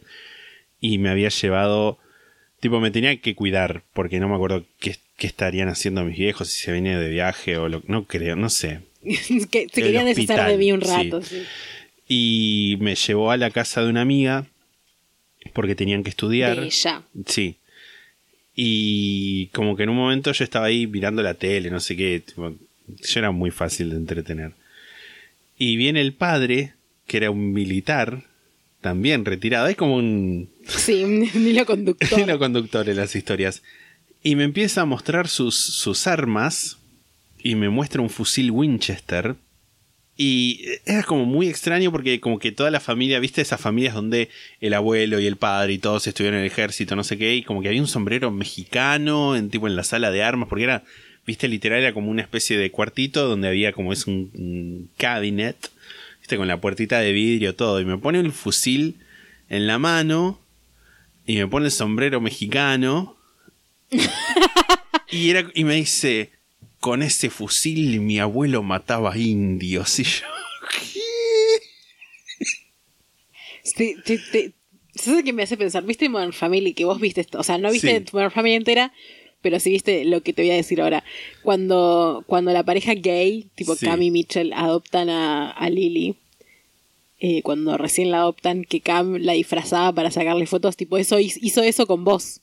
y 0.80 0.98
me 0.98 1.08
había 1.10 1.28
llevado, 1.30 1.98
tipo, 2.60 2.80
me 2.80 2.90
tenía 2.90 3.16
que 3.20 3.34
cuidar, 3.34 3.82
porque 3.92 4.20
no 4.20 4.28
me 4.28 4.34
acuerdo 4.34 4.64
qué, 4.78 4.96
qué 5.16 5.26
estarían 5.26 5.68
haciendo 5.68 6.04
mis 6.04 6.16
viejos, 6.16 6.48
si 6.48 6.64
se 6.64 6.72
venía 6.72 6.98
de 6.98 7.08
viaje 7.08 7.56
o 7.56 7.68
lo, 7.68 7.82
no 7.86 8.04
creo, 8.06 8.36
no 8.36 8.50
sé. 8.50 8.80
que 9.02 9.68
se 9.72 9.82
querían 9.82 10.06
deshacer 10.06 10.46
de 10.46 10.56
mí 10.56 10.72
un 10.72 10.82
sí. 10.82 10.88
rato. 10.88 11.22
sí. 11.22 11.42
Y 12.06 12.76
me 12.80 12.96
llevó 12.96 13.30
a 13.30 13.36
la 13.36 13.50
casa 13.50 13.82
de 13.82 13.88
una 13.88 14.00
amiga 14.00 14.46
porque 15.52 15.74
tenían 15.74 16.02
que 16.02 16.10
estudiar. 16.10 16.58
De 16.58 16.66
ella. 16.66 17.02
Sí. 17.26 17.56
Y 18.54 19.46
como 19.48 19.76
que 19.76 19.84
en 19.84 19.90
un 19.90 19.96
momento 19.96 20.32
yo 20.32 20.44
estaba 20.44 20.66
ahí 20.66 20.86
mirando 20.86 21.22
la 21.22 21.34
tele, 21.34 21.70
no 21.70 21.80
sé 21.80 21.96
qué. 21.96 22.20
tipo, 22.20 22.50
yo 22.50 23.18
era 23.18 23.30
muy 23.30 23.50
fácil 23.50 23.90
de 23.90 23.96
entretener. 23.96 24.52
Y 25.56 25.76
viene 25.76 26.00
el 26.00 26.14
padre, 26.14 26.74
que 27.06 27.18
era 27.18 27.30
un 27.30 27.52
militar, 27.52 28.24
también 28.80 29.24
retirado. 29.24 29.68
Es 29.68 29.76
como 29.76 29.96
un 29.96 30.50
Sí, 30.76 31.04
un 31.04 31.24
hilo 31.24 31.66
conductor. 31.66 32.18
hilo 32.18 32.38
conductor 32.38 32.88
en 32.88 32.96
las 32.96 33.14
historias. 33.14 33.62
Y 34.22 34.36
me 34.36 34.44
empieza 34.44 34.82
a 34.82 34.86
mostrar 34.86 35.28
sus, 35.28 35.56
sus 35.56 36.06
armas. 36.06 36.78
Y 37.42 37.54
me 37.54 37.70
muestra 37.70 38.02
un 38.02 38.10
fusil 38.10 38.50
Winchester. 38.50 39.36
Y 40.22 40.66
era 40.84 41.02
como 41.02 41.24
muy 41.24 41.48
extraño 41.48 41.90
porque 41.90 42.20
como 42.20 42.38
que 42.38 42.52
toda 42.52 42.70
la 42.70 42.80
familia, 42.80 43.20
viste 43.20 43.40
esas 43.40 43.58
familias 43.58 43.94
donde 43.94 44.28
el 44.60 44.74
abuelo 44.74 45.18
y 45.18 45.26
el 45.26 45.36
padre 45.36 45.72
y 45.72 45.78
todos 45.78 46.06
estuvieron 46.06 46.38
en 46.38 46.44
el 46.44 46.50
ejército, 46.50 46.94
no 46.94 47.04
sé 47.04 47.16
qué, 47.16 47.36
y 47.36 47.42
como 47.42 47.62
que 47.62 47.68
había 47.68 47.80
un 47.80 47.88
sombrero 47.88 48.30
mexicano 48.30 49.34
en 49.34 49.48
tipo 49.48 49.66
en 49.66 49.76
la 49.76 49.82
sala 49.82 50.10
de 50.10 50.22
armas, 50.22 50.50
porque 50.50 50.64
era, 50.64 50.84
viste, 51.26 51.48
literal 51.48 51.80
era 51.80 51.94
como 51.94 52.10
una 52.10 52.20
especie 52.20 52.58
de 52.58 52.70
cuartito 52.70 53.26
donde 53.26 53.48
había 53.48 53.72
como 53.72 53.94
es 53.94 54.06
un, 54.06 54.30
un 54.34 54.90
cabinet, 54.98 55.56
viste, 56.20 56.36
con 56.36 56.48
la 56.48 56.60
puertita 56.60 56.98
de 56.98 57.12
vidrio, 57.12 57.54
todo. 57.54 57.80
Y 57.80 57.86
me 57.86 57.96
pone 57.96 58.20
el 58.20 58.32
fusil 58.32 58.96
en 59.48 59.66
la 59.66 59.78
mano. 59.78 60.39
Y 61.26 61.36
me 61.36 61.46
pone 61.46 61.66
el 61.66 61.72
sombrero 61.72 62.20
mexicano. 62.20 63.16
y, 65.10 65.30
era, 65.30 65.50
y 65.54 65.64
me 65.64 65.74
dice, 65.76 66.32
con 66.80 67.02
ese 67.02 67.30
fusil 67.30 68.00
mi 68.00 68.18
abuelo 68.18 68.62
mataba 68.62 69.16
indios. 69.16 69.98
Y 69.98 70.04
yo, 70.04 70.26
Te, 73.76 73.96
te, 74.04 74.18
te- 74.18 74.52
¿Sabes 74.94 75.22
qué 75.24 75.32
me 75.32 75.42
hace 75.44 75.56
pensar? 75.56 75.84
¿Viste 75.84 76.08
Modern 76.08 76.32
Family? 76.32 76.74
Que 76.74 76.84
vos 76.84 77.00
viste 77.00 77.20
esto. 77.20 77.38
O 77.38 77.42
sea, 77.42 77.58
no 77.58 77.70
viste 77.70 77.98
Sí. 78.00 78.04
Modern 78.12 78.30
Family 78.32 78.54
entera, 78.54 78.92
pero 79.40 79.60
sí 79.60 79.70
viste 79.70 80.04
lo 80.04 80.22
que 80.22 80.32
te 80.32 80.42
voy 80.42 80.50
a 80.50 80.54
decir 80.56 80.80
ahora. 80.80 81.04
Cuando, 81.42 82.24
cuando 82.26 82.52
la 82.52 82.64
pareja 82.64 82.94
gay, 82.94 83.48
tipo 83.54 83.76
Sí. 83.76 83.86
Cam 83.86 84.02
y 84.02 84.10
Mitchell, 84.10 84.52
adoptan 84.52 85.08
a, 85.08 85.50
a 85.50 85.70
Lily. 85.70 86.16
Eh, 87.20 87.42
cuando 87.42 87.76
recién 87.76 88.10
la 88.10 88.18
adoptan, 88.18 88.64
que 88.64 88.80
Cam 88.80 89.16
la 89.16 89.34
disfrazaba 89.34 89.92
para 89.92 90.10
sacarle 90.10 90.46
fotos, 90.46 90.76
tipo, 90.76 90.96
eso 90.98 91.20
hizo 91.20 91.62
eso 91.62 91.86
con 91.86 92.02
vos. 92.02 92.40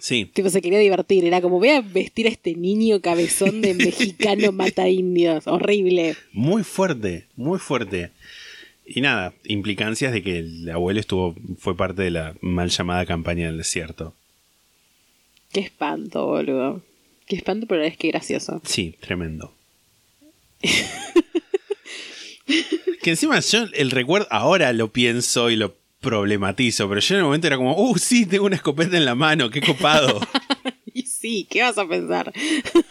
sí, 0.00 0.30
Tipo, 0.32 0.48
se 0.50 0.62
quería 0.62 0.78
divertir. 0.78 1.24
Era 1.24 1.40
como, 1.42 1.58
voy 1.58 1.68
a 1.68 1.82
vestir 1.82 2.26
a 2.26 2.30
este 2.30 2.54
niño 2.54 3.00
cabezón 3.00 3.60
de 3.60 3.74
mexicano 3.74 4.50
mata 4.52 4.88
indios. 4.88 5.46
Horrible. 5.46 6.16
muy 6.32 6.64
fuerte, 6.64 7.26
muy 7.36 7.58
fuerte. 7.58 8.10
Y 8.86 9.00
nada, 9.00 9.34
implicancias 9.44 10.12
de 10.12 10.22
que 10.22 10.38
el 10.38 10.70
abuelo 10.70 11.00
estuvo, 11.00 11.34
fue 11.58 11.76
parte 11.76 12.02
de 12.02 12.10
la 12.12 12.34
mal 12.40 12.70
llamada 12.70 13.04
campaña 13.04 13.46
del 13.46 13.58
desierto. 13.58 14.14
Qué 15.52 15.60
espanto, 15.60 16.26
boludo. 16.26 16.82
Qué 17.26 17.36
espanto, 17.36 17.66
pero 17.66 17.82
es 17.82 17.96
que 17.96 18.08
gracioso. 18.08 18.60
Sí, 18.64 18.94
tremendo. 19.00 19.52
que 23.06 23.10
encima 23.10 23.38
yo 23.38 23.68
el 23.72 23.92
recuerdo, 23.92 24.26
ahora 24.32 24.72
lo 24.72 24.90
pienso 24.90 25.48
y 25.48 25.54
lo 25.54 25.76
problematizo, 26.00 26.88
pero 26.88 27.00
yo 27.00 27.14
en 27.14 27.18
el 27.20 27.24
momento 27.24 27.46
era 27.46 27.56
como, 27.56 27.80
uh, 27.80 27.96
sí, 27.96 28.26
tengo 28.26 28.46
una 28.46 28.56
escopeta 28.56 28.96
en 28.96 29.04
la 29.04 29.14
mano, 29.14 29.48
qué 29.48 29.60
copado. 29.60 30.20
Y 30.92 31.02
sí, 31.02 31.46
¿qué 31.48 31.62
vas 31.62 31.78
a 31.78 31.86
pensar? 31.86 32.32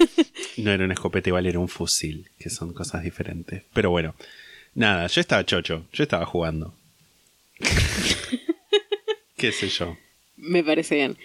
no 0.58 0.72
era 0.72 0.86
una 0.86 0.94
escopeta, 0.94 1.30
igual 1.30 1.48
era 1.48 1.60
un 1.60 1.68
fusil, 1.68 2.30
que 2.40 2.50
son 2.50 2.72
cosas 2.72 3.04
diferentes. 3.04 3.64
Pero 3.74 3.90
bueno, 3.90 4.16
nada, 4.74 5.08
yo 5.08 5.20
estaba 5.20 5.44
chocho, 5.44 5.86
yo 5.92 6.04
estaba 6.04 6.26
jugando. 6.26 6.74
qué 9.36 9.52
sé 9.52 9.68
yo. 9.68 9.98
Me 10.38 10.64
parece 10.64 10.96
bien. 10.96 11.18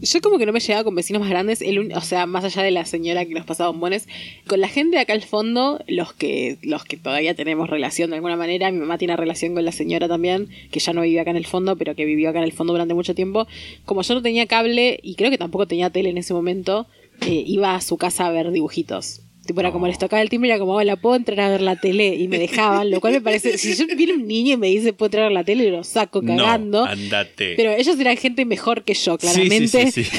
Yo 0.00 0.20
como 0.20 0.38
que 0.38 0.46
no 0.46 0.52
me 0.52 0.60
llevaba 0.60 0.84
con 0.84 0.94
vecinos 0.94 1.20
más 1.20 1.30
grandes, 1.30 1.62
el 1.62 1.92
o 1.92 2.00
sea, 2.00 2.26
más 2.26 2.44
allá 2.44 2.62
de 2.62 2.70
la 2.70 2.84
señora 2.84 3.24
que 3.24 3.34
nos 3.34 3.46
pasaba 3.46 3.70
bombones, 3.70 4.08
con 4.46 4.60
la 4.60 4.68
gente 4.68 4.96
de 4.96 5.02
acá 5.02 5.12
al 5.12 5.22
fondo, 5.22 5.82
los 5.86 6.12
que, 6.12 6.58
los 6.62 6.84
que 6.84 6.96
todavía 6.96 7.34
tenemos 7.34 7.70
relación 7.70 8.10
de 8.10 8.16
alguna 8.16 8.36
manera, 8.36 8.70
mi 8.70 8.78
mamá 8.78 8.98
tiene 8.98 9.16
relación 9.16 9.54
con 9.54 9.64
la 9.64 9.72
señora 9.72 10.08
también, 10.08 10.48
que 10.70 10.80
ya 10.80 10.92
no 10.92 11.02
vive 11.02 11.20
acá 11.20 11.30
en 11.30 11.36
el 11.36 11.46
fondo, 11.46 11.76
pero 11.76 11.94
que 11.94 12.04
vivió 12.04 12.30
acá 12.30 12.38
en 12.38 12.44
el 12.44 12.52
fondo 12.52 12.72
durante 12.72 12.94
mucho 12.94 13.14
tiempo. 13.14 13.46
Como 13.84 14.02
yo 14.02 14.14
no 14.14 14.22
tenía 14.22 14.46
cable 14.46 14.98
y 15.02 15.14
creo 15.14 15.30
que 15.30 15.38
tampoco 15.38 15.66
tenía 15.66 15.90
tele 15.90 16.10
en 16.10 16.18
ese 16.18 16.34
momento, 16.34 16.86
eh, 17.20 17.44
iba 17.46 17.74
a 17.74 17.80
su 17.80 17.96
casa 17.96 18.26
a 18.26 18.30
ver 18.30 18.50
dibujitos. 18.50 19.20
Tipo, 19.46 19.60
era 19.60 19.72
como 19.72 19.86
les 19.86 19.98
tocaba 19.98 20.22
el 20.22 20.30
timbre, 20.30 20.50
era 20.50 20.58
como, 20.58 20.72
hola, 20.74 20.96
¿puedo 20.96 21.16
entrar 21.16 21.40
a 21.40 21.50
ver 21.50 21.60
la 21.60 21.76
tele? 21.76 22.14
Y 22.14 22.28
me 22.28 22.38
dejaban, 22.38 22.90
lo 22.90 23.00
cual 23.00 23.12
me 23.12 23.20
parece, 23.20 23.58
si 23.58 23.74
yo 23.74 23.86
viene 23.94 24.14
un 24.14 24.26
niño 24.26 24.54
y 24.54 24.56
me 24.56 24.68
dice, 24.68 24.92
¿puedo 24.92 25.08
entrar 25.08 25.24
a 25.24 25.26
ver 25.26 25.34
la 25.34 25.44
tele? 25.44 25.70
Lo 25.70 25.84
saco 25.84 26.22
cagando. 26.22 26.84
No, 26.84 26.90
andate. 26.90 27.54
Pero 27.56 27.72
ellos 27.72 27.98
eran 27.98 28.16
gente 28.16 28.44
mejor 28.44 28.84
que 28.84 28.94
yo, 28.94 29.18
claramente. 29.18 29.90
sí, 29.90 30.04
sí, 30.04 30.04
sí. 30.04 30.18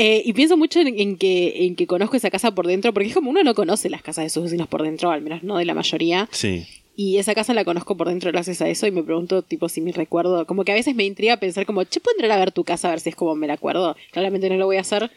Eh, 0.00 0.22
y 0.24 0.32
pienso 0.32 0.56
mucho 0.56 0.78
en, 0.78 0.86
en 1.00 1.16
que, 1.16 1.66
en 1.66 1.74
que 1.74 1.88
conozco 1.88 2.16
esa 2.16 2.30
casa 2.30 2.54
por 2.54 2.68
dentro, 2.68 2.94
porque 2.94 3.08
es 3.08 3.14
como 3.14 3.30
uno 3.30 3.42
no 3.42 3.52
conoce 3.56 3.90
las 3.90 4.00
casas 4.00 4.22
de 4.22 4.30
sus 4.30 4.44
vecinos 4.44 4.68
por 4.68 4.84
dentro, 4.84 5.10
al 5.10 5.22
menos 5.22 5.42
no 5.42 5.58
de 5.58 5.64
la 5.64 5.74
mayoría. 5.74 6.28
Sí. 6.30 6.64
Y 6.94 7.18
esa 7.18 7.34
casa 7.34 7.52
la 7.52 7.64
conozco 7.64 7.96
por 7.96 8.08
dentro 8.08 8.30
gracias 8.30 8.62
a 8.62 8.68
eso 8.68 8.86
y 8.86 8.92
me 8.92 9.02
pregunto, 9.02 9.42
tipo, 9.42 9.68
si 9.68 9.80
me 9.80 9.90
recuerdo. 9.90 10.46
Como 10.46 10.64
que 10.64 10.70
a 10.70 10.76
veces 10.76 10.94
me 10.94 11.04
intriga 11.04 11.36
pensar 11.38 11.66
como, 11.66 11.82
che, 11.82 11.98
¿puedo 11.98 12.16
entrar 12.16 12.30
a 12.30 12.38
ver 12.38 12.52
tu 12.52 12.62
casa 12.62 12.88
a 12.88 12.90
ver 12.92 13.00
si 13.00 13.08
es 13.08 13.16
como 13.16 13.34
me 13.34 13.48
la 13.48 13.54
acuerdo? 13.54 13.96
Claramente 14.12 14.48
no 14.48 14.56
lo 14.56 14.66
voy 14.66 14.76
a 14.76 14.82
hacer. 14.82 15.10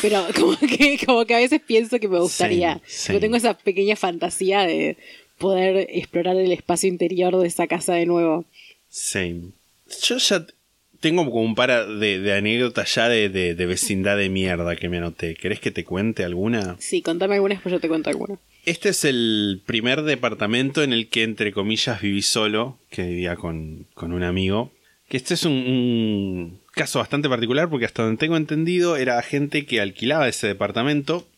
Pero 0.00 0.26
como 0.34 0.56
que, 0.58 0.98
como 1.04 1.24
que 1.26 1.34
a 1.34 1.38
veces 1.38 1.60
pienso 1.66 1.98
que 2.00 2.08
me 2.08 2.18
gustaría. 2.18 2.80
Yo 3.08 3.20
tengo 3.20 3.36
esa 3.36 3.54
pequeña 3.58 3.96
fantasía 3.96 4.62
de 4.62 4.96
poder 5.38 5.86
explorar 5.90 6.36
el 6.36 6.52
espacio 6.52 6.88
interior 6.88 7.36
de 7.38 7.46
esa 7.48 7.66
casa 7.66 7.94
de 7.94 8.06
nuevo. 8.06 8.44
Same. 8.88 9.50
Yo 10.02 10.16
ya 10.18 10.46
tengo 11.00 11.24
como 11.24 11.42
un 11.42 11.54
par 11.56 11.86
de, 11.88 12.20
de 12.20 12.32
anécdotas 12.32 12.94
ya 12.94 13.08
de, 13.08 13.28
de- 13.28 13.54
de 13.56 13.66
vecindad 13.66 14.16
de 14.16 14.28
mierda 14.28 14.76
que 14.76 14.88
me 14.88 14.98
anoté. 14.98 15.34
¿Querés 15.34 15.58
que 15.60 15.70
te 15.72 15.84
cuente 15.84 16.24
alguna? 16.24 16.76
Sí, 16.78 17.02
contame 17.02 17.34
algunas, 17.34 17.60
pues 17.60 17.72
yo 17.72 17.80
te 17.80 17.88
cuento 17.88 18.08
alguna. 18.10 18.38
Este 18.64 18.90
es 18.90 19.04
el 19.04 19.60
primer 19.66 20.02
departamento 20.02 20.84
en 20.84 20.92
el 20.92 21.08
que, 21.08 21.24
entre 21.24 21.52
comillas, 21.52 22.00
viví 22.00 22.22
solo, 22.22 22.78
que 22.90 23.02
vivía 23.02 23.34
con, 23.34 23.86
con 23.94 24.12
un 24.12 24.22
amigo. 24.22 24.70
Que 25.08 25.16
este 25.16 25.34
es 25.34 25.44
un, 25.44 25.52
un 25.52 26.60
caso 26.72 26.98
bastante 26.98 27.28
particular 27.28 27.68
porque 27.70 27.86
hasta 27.86 28.02
donde 28.02 28.18
tengo 28.18 28.36
entendido 28.36 28.96
era 28.96 29.20
gente 29.22 29.64
que 29.66 29.80
alquilaba 29.80 30.28
ese 30.28 30.46
departamento, 30.48 31.28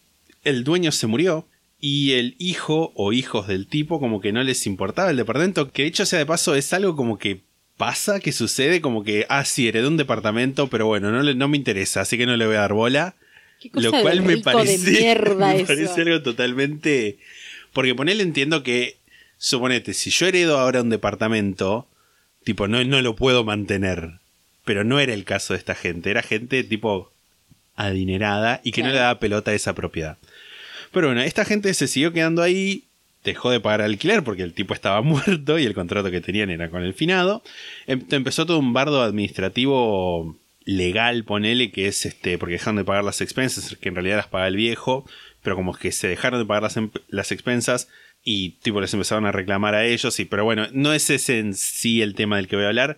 el 0.44 0.64
dueño 0.64 0.90
se 0.92 1.06
murió 1.06 1.46
y 1.80 2.12
el 2.12 2.34
hijo 2.38 2.92
o 2.94 3.12
hijos 3.12 3.46
del 3.46 3.66
tipo 3.66 4.00
como 4.00 4.20
que 4.20 4.32
no 4.32 4.42
les 4.42 4.66
importaba 4.66 5.10
el 5.10 5.16
departamento, 5.16 5.70
que 5.70 5.84
dicho 5.84 6.06
sea 6.06 6.18
de 6.18 6.26
paso 6.26 6.54
es 6.54 6.72
algo 6.72 6.96
como 6.96 7.18
que 7.18 7.42
pasa, 7.76 8.20
que 8.20 8.32
sucede, 8.32 8.80
como 8.80 9.02
que, 9.02 9.26
ah, 9.28 9.44
sí, 9.44 9.66
heredé 9.68 9.88
un 9.88 9.96
departamento, 9.96 10.68
pero 10.68 10.86
bueno, 10.86 11.10
no, 11.10 11.22
le- 11.22 11.34
no 11.34 11.48
me 11.48 11.56
interesa, 11.56 12.02
así 12.02 12.16
que 12.16 12.24
no 12.26 12.36
le 12.36 12.46
voy 12.46 12.54
a 12.56 12.60
dar 12.60 12.72
bola. 12.72 13.16
Qué 13.60 13.68
cosa 13.70 13.88
Lo 13.88 14.00
cual 14.00 14.22
me 14.22 14.38
parece, 14.38 14.78
de 14.92 14.98
mierda 15.00 15.48
me 15.48 15.56
eso. 15.56 15.66
parece 15.66 16.00
algo 16.02 16.22
totalmente... 16.22 17.18
Porque 17.72 17.94
ponele 17.96 18.22
entiendo 18.22 18.62
que, 18.62 18.98
suponete, 19.36 19.92
si 19.94 20.10
yo 20.10 20.26
heredo 20.28 20.58
ahora 20.60 20.82
un 20.82 20.90
departamento, 20.90 21.88
tipo, 22.44 22.68
no, 22.68 22.82
no 22.84 23.02
lo 23.02 23.16
puedo 23.16 23.42
mantener. 23.42 24.20
Pero 24.64 24.84
no 24.84 25.00
era 25.00 25.12
el 25.12 25.24
caso 25.24 25.52
de 25.54 25.58
esta 25.58 25.74
gente, 25.74 26.10
era 26.10 26.22
gente 26.22 26.62
tipo 26.64 27.12
adinerada 27.76 28.60
y 28.64 28.72
que 28.72 28.82
no 28.82 28.90
le 28.90 28.96
daba 28.96 29.18
pelota 29.18 29.50
a 29.50 29.54
esa 29.54 29.74
propiedad. 29.74 30.18
Pero 30.92 31.08
bueno, 31.08 31.22
esta 31.22 31.44
gente 31.44 31.74
se 31.74 31.88
siguió 31.88 32.12
quedando 32.12 32.42
ahí, 32.42 32.84
dejó 33.24 33.50
de 33.50 33.60
pagar 33.60 33.82
alquiler 33.82 34.22
porque 34.22 34.42
el 34.42 34.52
tipo 34.54 34.74
estaba 34.74 35.02
muerto 35.02 35.58
y 35.58 35.64
el 35.64 35.74
contrato 35.74 36.10
que 36.10 36.20
tenían 36.20 36.50
era 36.50 36.70
con 36.70 36.82
el 36.82 36.94
finado. 36.94 37.42
Em- 37.86 38.04
empezó 38.10 38.46
todo 38.46 38.58
un 38.58 38.72
bardo 38.72 39.02
administrativo 39.02 40.36
legal, 40.64 41.24
ponele, 41.24 41.70
que 41.70 41.88
es 41.88 42.06
este, 42.06 42.38
porque 42.38 42.54
dejaron 42.54 42.76
de 42.76 42.84
pagar 42.84 43.04
las 43.04 43.20
expensas, 43.20 43.76
que 43.76 43.88
en 43.88 43.96
realidad 43.96 44.16
las 44.16 44.28
paga 44.28 44.48
el 44.48 44.56
viejo, 44.56 45.04
pero 45.42 45.56
como 45.56 45.74
que 45.74 45.92
se 45.92 46.08
dejaron 46.08 46.40
de 46.40 46.46
pagar 46.46 46.62
las, 46.62 46.76
em- 46.76 46.90
las 47.08 47.32
expensas 47.32 47.88
y 48.22 48.50
tipo 48.62 48.80
les 48.80 48.94
empezaron 48.94 49.26
a 49.26 49.32
reclamar 49.32 49.74
a 49.74 49.84
ellos, 49.84 50.18
y, 50.18 50.24
pero 50.24 50.44
bueno, 50.44 50.68
no 50.72 50.94
es 50.94 51.10
ese 51.10 51.38
en 51.38 51.54
sí 51.54 52.00
el 52.00 52.14
tema 52.14 52.36
del 52.36 52.48
que 52.48 52.56
voy 52.56 52.64
a 52.64 52.68
hablar, 52.68 52.96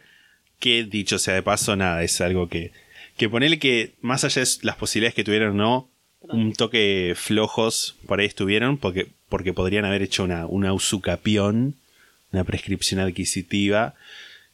que 0.59 0.85
dicho 0.85 1.19
sea 1.19 1.35
de 1.35 1.43
paso, 1.43 1.77
nada, 1.77 2.03
es 2.03 2.21
algo 2.21 2.49
que, 2.49 2.73
que 3.17 3.29
ponele 3.29 3.59
que 3.59 3.93
más 4.01 4.25
allá 4.25 4.43
de 4.43 4.49
las 4.63 4.77
posibilidades 4.77 5.15
que 5.15 5.25
tuvieron 5.25 5.51
o 5.61 5.63
no, 5.63 5.91
un 6.23 6.53
toque 6.55 7.15
flojos 7.17 7.97
por 8.07 8.21
ahí 8.21 8.27
estuvieron, 8.27 8.79
porque, 8.79 9.09
porque 9.29 9.53
podrían 9.53 9.85
haber 9.85 10.03
hecho 10.03 10.25
una, 10.25 10.47
una 10.47 10.73
usucapión, 10.73 11.75
una 12.33 12.45
prescripción 12.45 13.01
adquisitiva, 13.01 13.95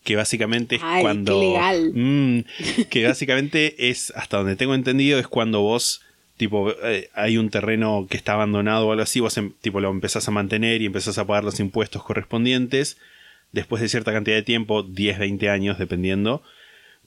que 0.05 0.17
básicamente 0.17 0.77
es 0.77 0.83
Ay, 0.85 0.97
qué 0.99 1.03
cuando... 1.03 1.41
legal. 1.41 1.93
Mm, 1.95 2.41
que 2.91 3.07
básicamente 3.07 3.89
es, 3.89 4.13
hasta 4.17 4.39
donde 4.39 4.57
tengo 4.57 4.75
entendido, 4.75 5.19
es 5.19 5.29
cuando 5.29 5.61
vos, 5.63 6.03
tipo, 6.37 6.73
eh, 6.83 7.09
hay 7.15 7.39
un 7.39 7.49
terreno 7.51 8.07
que 8.11 8.17
está 8.17 8.35
abandonado 8.35 8.89
o 8.89 8.91
algo 8.93 9.03
así, 9.05 9.21
vos 9.21 9.37
em- 9.39 9.53
tipo 9.61 9.81
lo 9.81 9.91
empezás 9.91 10.27
a 10.29 10.33
mantener 10.33 10.83
y 10.83 10.87
empezás 10.87 11.19
a 11.19 11.27
pagar 11.27 11.45
los 11.45 11.61
impuestos 11.61 12.03
correspondientes. 12.03 12.99
Después 13.53 13.83
de 13.83 13.89
cierta 13.89 14.13
cantidad 14.13 14.37
de 14.37 14.43
tiempo, 14.43 14.83
10, 14.83 15.19
20 15.19 15.51
años, 15.51 15.79
dependiendo, 15.79 16.43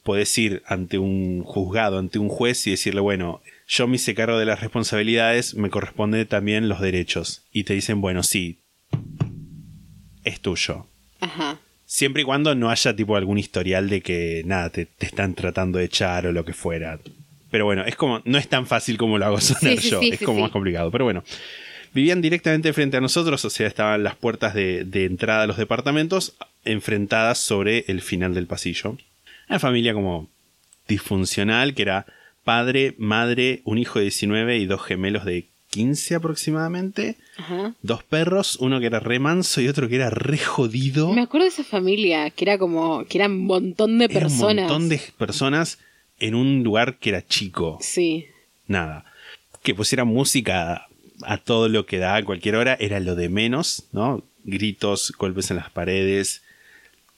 podés 0.04 0.38
ir 0.38 0.62
ante 0.68 1.00
un 1.00 1.44
juzgado, 1.44 1.98
ante 1.98 2.20
un 2.20 2.30
juez 2.30 2.68
y 2.68 2.72
decirle, 2.72 3.02
bueno, 3.02 3.42
yo 3.68 3.88
me 3.88 3.96
hice 3.96 4.14
cargo 4.14 4.38
de 4.38 4.46
las 4.46 4.62
responsabilidades, 4.62 5.56
me 5.56 5.72
corresponde 5.72 6.26
también 6.26 6.70
los 6.70 6.80
derechos. 6.80 7.44
Y 7.52 7.64
te 7.64 7.74
dicen, 7.74 8.00
bueno, 8.02 8.22
sí, 8.22 8.60
es 10.24 10.40
tuyo. 10.40 10.86
Ajá. 11.20 11.60
Siempre 11.86 12.22
y 12.22 12.26
cuando 12.26 12.54
no 12.56 12.70
haya 12.70 12.96
tipo 12.96 13.16
algún 13.16 13.40
historial 13.40 13.90
de 13.90 14.02
que 14.02 14.44
nada, 14.46 14.70
te, 14.70 14.86
te 14.86 15.08
están 15.08 15.34
tratando 15.34 15.80
de 15.80 15.86
echar 15.86 16.28
o 16.28 16.32
lo 16.32 16.46
que 16.46 16.54
fuera. 16.54 17.00
Pero 17.50 17.66
bueno, 17.66 17.86
es 17.86 17.96
como, 17.96 18.22
no 18.26 18.38
es 18.38 18.48
tan 18.48 18.68
fácil 18.68 18.98
como 18.98 19.18
lo 19.18 19.26
hago 19.26 19.40
sonar 19.42 19.78
Sí, 19.78 19.78
sí, 19.78 19.90
yo, 19.90 20.00
sí, 20.00 20.10
es 20.14 20.22
como 20.22 20.42
más 20.42 20.52
complicado. 20.52 20.92
Pero 20.92 21.06
bueno, 21.06 21.24
vivían 21.96 22.22
directamente 22.22 22.74
frente 22.74 22.98
a 22.98 23.02
nosotros, 23.02 23.44
o 23.46 23.50
sea, 23.50 23.68
estaban 23.68 24.04
las 24.04 24.16
puertas 24.16 24.54
de, 24.54 24.84
de 24.84 25.06
entrada 25.06 25.44
a 25.44 25.48
los 25.48 25.58
departamentos 25.58 26.36
enfrentadas 26.66 27.40
sobre 27.40 27.86
el 27.88 28.02
final 28.02 28.34
del 28.36 28.46
pasillo. 28.48 28.98
Una 29.50 29.60
familia 29.60 29.94
como 29.94 30.28
disfuncional, 30.88 31.74
que 31.74 31.84
era 31.84 32.06
padre, 32.44 32.96
madre, 32.98 33.62
un 33.64 33.78
hijo 33.78 34.00
de 34.00 34.04
19 34.06 34.58
y 34.58 34.66
dos 34.66 34.84
gemelos 34.84 35.24
de 35.26 35.48
15 35.70 36.16
aproximadamente. 36.16 37.16
Ajá. 37.38 37.74
Dos 37.82 38.04
perros, 38.04 38.58
uno 38.60 38.80
que 38.80 38.86
era 38.88 39.00
re 39.00 39.20
manso 39.20 39.62
y 39.62 39.68
otro 39.68 39.88
que 39.88 39.96
era 39.96 40.10
re 40.10 40.38
jodido. 40.38 41.14
Me 41.14 41.22
acuerdo 41.22 41.46
de 41.46 41.50
esa 41.52 41.64
familia, 41.64 42.30
que 42.30 42.46
era 42.46 42.58
como, 42.58 43.06
que 43.06 43.18
era 43.20 43.28
un 43.28 43.46
montón 43.46 43.98
de 44.00 44.06
Era 44.06 44.20
personas. 44.20 44.66
un 44.66 44.70
montón 44.70 44.90
de 44.90 45.02
personas 45.18 45.80
en 46.20 46.36
un 46.36 46.64
lugar 46.64 46.98
que 46.98 47.10
era 47.10 47.26
chico. 47.26 47.78
Sí. 47.82 48.26
Nada. 48.68 49.06
Que 49.64 49.74
pusieran 49.74 50.08
música 50.08 50.88
a 51.24 51.38
todo 51.38 51.70
lo 51.70 51.86
que 51.86 51.98
da 51.98 52.16
a 52.16 52.24
cualquier 52.24 52.56
hora 52.56 52.78
era 52.80 53.00
lo 53.00 53.16
de 53.16 53.30
menos, 53.30 53.88
¿no? 53.92 54.24
Gritos, 54.44 55.14
golpes 55.18 55.50
en 55.52 55.58
las 55.58 55.70
paredes, 55.72 56.44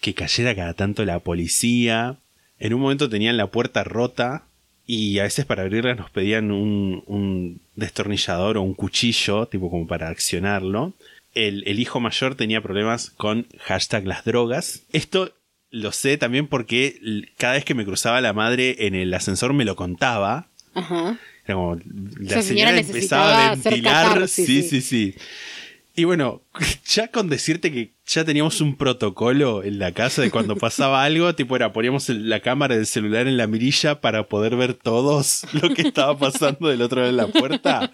que 0.01 0.13
cayera 0.13 0.55
cada 0.55 0.73
tanto 0.73 1.05
la 1.05 1.19
policía. 1.19 2.17
En 2.59 2.73
un 2.73 2.81
momento 2.81 3.09
tenían 3.09 3.37
la 3.37 3.47
puerta 3.47 3.83
rota 3.83 4.45
y 4.85 5.19
a 5.19 5.23
veces 5.23 5.45
para 5.45 5.63
abrirla 5.63 5.95
nos 5.95 6.09
pedían 6.09 6.51
un, 6.51 7.61
destornillador 7.75 8.57
o 8.57 8.61
un 8.61 8.73
cuchillo, 8.73 9.47
tipo 9.47 9.69
como 9.69 9.85
para 9.85 10.07
accionarlo. 10.07 10.93
El, 11.33 11.79
hijo 11.79 11.99
mayor 11.99 12.35
tenía 12.35 12.61
problemas 12.61 13.11
con 13.11 13.47
hashtag 13.59 14.07
las 14.07 14.23
drogas. 14.23 14.83
Esto 14.91 15.33
lo 15.69 15.91
sé 15.91 16.17
también 16.17 16.47
porque 16.47 16.99
cada 17.37 17.53
vez 17.53 17.65
que 17.65 17.75
me 17.75 17.85
cruzaba 17.85 18.21
la 18.21 18.33
madre 18.33 18.87
en 18.87 18.95
el 18.95 19.13
ascensor 19.13 19.53
me 19.53 19.65
lo 19.65 19.75
contaba. 19.75 20.47
Ajá. 20.73 21.19
Como, 21.53 21.75
la 21.75 22.41
señora 22.41 22.43
señora 22.43 22.79
empezaba 22.79 23.47
a 23.47 23.55
ventilar. 23.55 24.27
Sí, 24.27 24.45
sí. 24.45 24.63
sí, 24.63 24.81
sí. 24.81 25.15
Y 25.97 26.03
bueno, 26.03 26.43
ya 26.85 27.07
con 27.07 27.27
decirte 27.27 27.71
que 27.71 27.91
ya 28.05 28.23
teníamos 28.23 28.61
un 28.61 28.77
protocolo 28.77 29.63
en 29.63 29.79
la 29.79 29.93
casa 29.93 30.21
de 30.21 30.29
cuando 30.29 30.55
pasaba 30.55 31.03
algo, 31.03 31.33
tipo 31.35 31.55
era, 31.55 31.73
poníamos 31.73 32.07
la 32.09 32.39
cámara 32.39 32.75
del 32.75 32.85
celular 32.85 33.27
en 33.27 33.35
la 33.35 33.47
mirilla 33.47 33.99
para 33.99 34.27
poder 34.27 34.55
ver 34.55 34.75
todos 34.75 35.47
lo 35.59 35.73
que 35.73 35.81
estaba 35.81 36.15
pasando 36.15 36.69
del 36.69 36.83
otro 36.83 37.01
lado 37.01 37.11
de 37.11 37.17
la 37.17 37.27
puerta. 37.27 37.91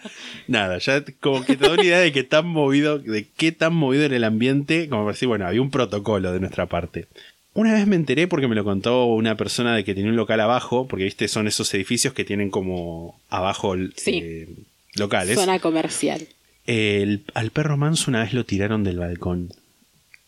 Nada, 0.49 0.79
ya 0.79 1.01
como 1.21 1.45
que 1.45 1.55
te 1.55 1.65
da 1.65 1.73
una 1.75 1.83
idea 1.83 1.99
de 1.99 2.11
que 2.11 2.25
tan 2.25 2.45
movido, 2.45 2.99
de 2.99 3.25
qué 3.37 3.53
tan 3.53 3.73
movido 3.73 4.03
era 4.03 4.17
el 4.17 4.25
ambiente, 4.25 4.89
como 4.89 5.03
para 5.03 5.13
decir, 5.13 5.29
bueno, 5.29 5.47
había 5.47 5.61
un 5.61 5.71
protocolo 5.71 6.33
de 6.33 6.41
nuestra 6.41 6.65
parte. 6.65 7.07
Una 7.55 7.73
vez 7.73 7.85
me 7.85 7.95
enteré 7.95 8.27
porque 8.27 8.47
me 8.47 8.55
lo 8.55 8.63
contó 8.63 9.05
una 9.05 9.37
persona 9.37 9.75
de 9.75 9.83
que 9.83 9.93
tenía 9.93 10.09
un 10.09 10.15
local 10.15 10.39
abajo, 10.41 10.87
porque 10.87 11.05
viste, 11.05 11.27
son 11.27 11.47
esos 11.47 11.71
edificios 11.73 12.13
que 12.13 12.25
tienen 12.25 12.49
como 12.49 13.19
abajo 13.29 13.75
Sí. 13.95 14.19
eh, 14.23 14.49
locales. 14.95 15.35
Zona 15.39 15.59
comercial. 15.59 16.27
El- 16.65 17.23
al 17.33 17.51
perro 17.51 17.77
manso 17.77 18.09
una 18.09 18.23
vez 18.23 18.33
lo 18.33 18.45
tiraron 18.45 18.83
del 18.83 18.97
balcón. 18.99 19.49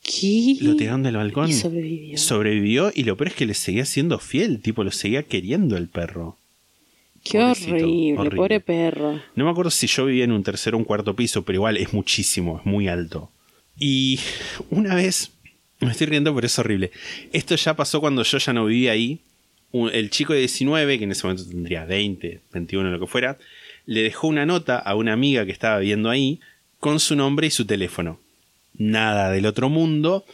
¿Qué? 0.04 0.58
Lo 0.62 0.76
tiraron 0.76 1.02
del 1.02 1.16
balcón. 1.18 1.50
Y 1.50 1.54
sobrevivió. 1.54 2.18
Sobrevivió 2.18 2.92
y 2.94 3.06
lo 3.06 3.18
peor 3.18 3.30
es 3.30 3.34
que 3.34 3.48
le 3.48 3.56
seguía 3.56 3.86
siendo 3.86 4.20
fiel, 4.20 4.62
tipo, 4.62 4.84
lo 4.84 4.92
seguía 4.92 5.24
queriendo 5.24 5.78
el 5.78 5.88
perro. 5.88 6.38
Qué 7.24 7.40
horrible, 7.40 8.14
horrible. 8.20 8.38
pobre 8.38 8.60
perro. 8.60 9.20
No 9.36 9.46
me 9.46 9.50
acuerdo 9.50 9.72
si 9.72 9.88
yo 9.88 10.06
vivía 10.06 10.26
en 10.26 10.32
un 10.32 10.44
tercero 10.44 10.78
o 10.78 10.80
un 10.80 10.86
cuarto 10.86 11.16
piso, 11.16 11.44
pero 11.44 11.56
igual 11.56 11.78
es 11.78 11.92
muchísimo, 11.92 12.60
es 12.60 12.66
muy 12.68 12.88
alto. 12.88 13.32
Y 13.80 14.20
una 14.70 14.94
vez, 14.94 15.32
me 15.80 15.92
estoy 15.92 16.08
riendo, 16.08 16.34
pero 16.34 16.48
es 16.48 16.58
horrible. 16.60 16.92
Esto 17.34 17.56
ya 17.56 17.76
pasó 17.76 18.00
cuando 18.00 18.24
yo 18.24 18.38
ya 18.38 18.54
no 18.54 18.66
vivía 18.66 18.92
ahí. 18.92 19.22
El 19.74 20.10
chico 20.10 20.34
de 20.34 20.40
19, 20.40 20.98
que 20.98 21.04
en 21.04 21.12
ese 21.12 21.28
momento 21.28 21.50
tendría 21.50 21.84
20, 21.86 22.42
21, 22.54 22.92
lo 22.92 23.00
que 23.00 23.08
fuera, 23.08 23.38
le 23.86 24.04
dejó 24.04 24.28
una 24.28 24.46
nota 24.46 24.78
a 24.78 24.96
una 24.96 25.14
amiga 25.14 25.46
que 25.46 25.52
estaba 25.52 25.80
viviendo 25.80 26.10
ahí 26.10 26.40
con 26.80 27.00
su 27.00 27.16
nombre 27.16 27.48
y 27.48 27.52
su 27.52 27.66
teléfono. 27.66 28.20
Nada 28.78 29.32
del 29.32 29.46
otro 29.46 29.70
mundo, 29.70 30.26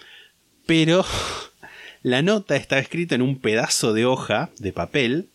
pero 0.67 1.05
la 2.03 2.21
nota 2.21 2.55
estaba 2.55 2.81
escrita 2.81 3.15
en 3.15 3.23
un 3.23 3.39
pedazo 3.39 3.93
de 3.93 4.05
hoja 4.05 4.51
de 4.59 4.73
papel 4.73 5.29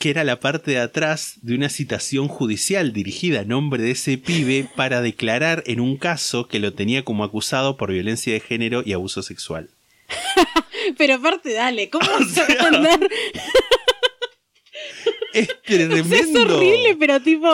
que 0.00 0.08
era 0.10 0.24
la 0.24 0.40
parte 0.40 0.70
de 0.70 0.78
atrás 0.78 1.34
de 1.42 1.54
una 1.54 1.68
citación 1.68 2.26
judicial 2.26 2.94
dirigida 2.94 3.40
a 3.40 3.44
nombre 3.44 3.82
de 3.82 3.90
ese 3.90 4.16
pibe 4.16 4.66
para 4.74 5.02
declarar 5.02 5.62
en 5.66 5.78
un 5.78 5.98
caso 5.98 6.48
que 6.48 6.58
lo 6.58 6.72
tenía 6.72 7.04
como 7.04 7.22
acusado 7.22 7.76
por 7.76 7.92
violencia 7.92 8.32
de 8.32 8.40
género 8.40 8.82
y 8.84 8.94
abuso 8.94 9.22
sexual. 9.22 9.68
Pero 10.98 11.16
aparte, 11.16 11.52
dale, 11.52 11.90
¿cómo 11.90 12.08
vas 12.18 12.38
a 12.38 12.62
mandar? 12.70 12.98
Es 15.32 15.48
tremendo. 15.62 16.16
Es 16.16 16.34
horrible, 16.34 16.96
pero 16.98 17.20
tipo, 17.20 17.46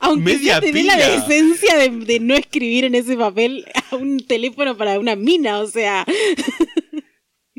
aunque 0.00 0.32
Media 0.34 0.60
tener 0.60 0.84
la 0.84 0.96
decencia 0.96 1.76
de, 1.76 1.88
de 1.90 2.18
no 2.18 2.34
escribir 2.34 2.84
en 2.84 2.96
ese 2.96 3.16
papel 3.16 3.66
a 3.92 3.94
un 3.94 4.18
teléfono 4.26 4.76
para 4.76 4.98
una 4.98 5.14
mina, 5.14 5.60
o 5.60 5.66
sea. 5.68 6.04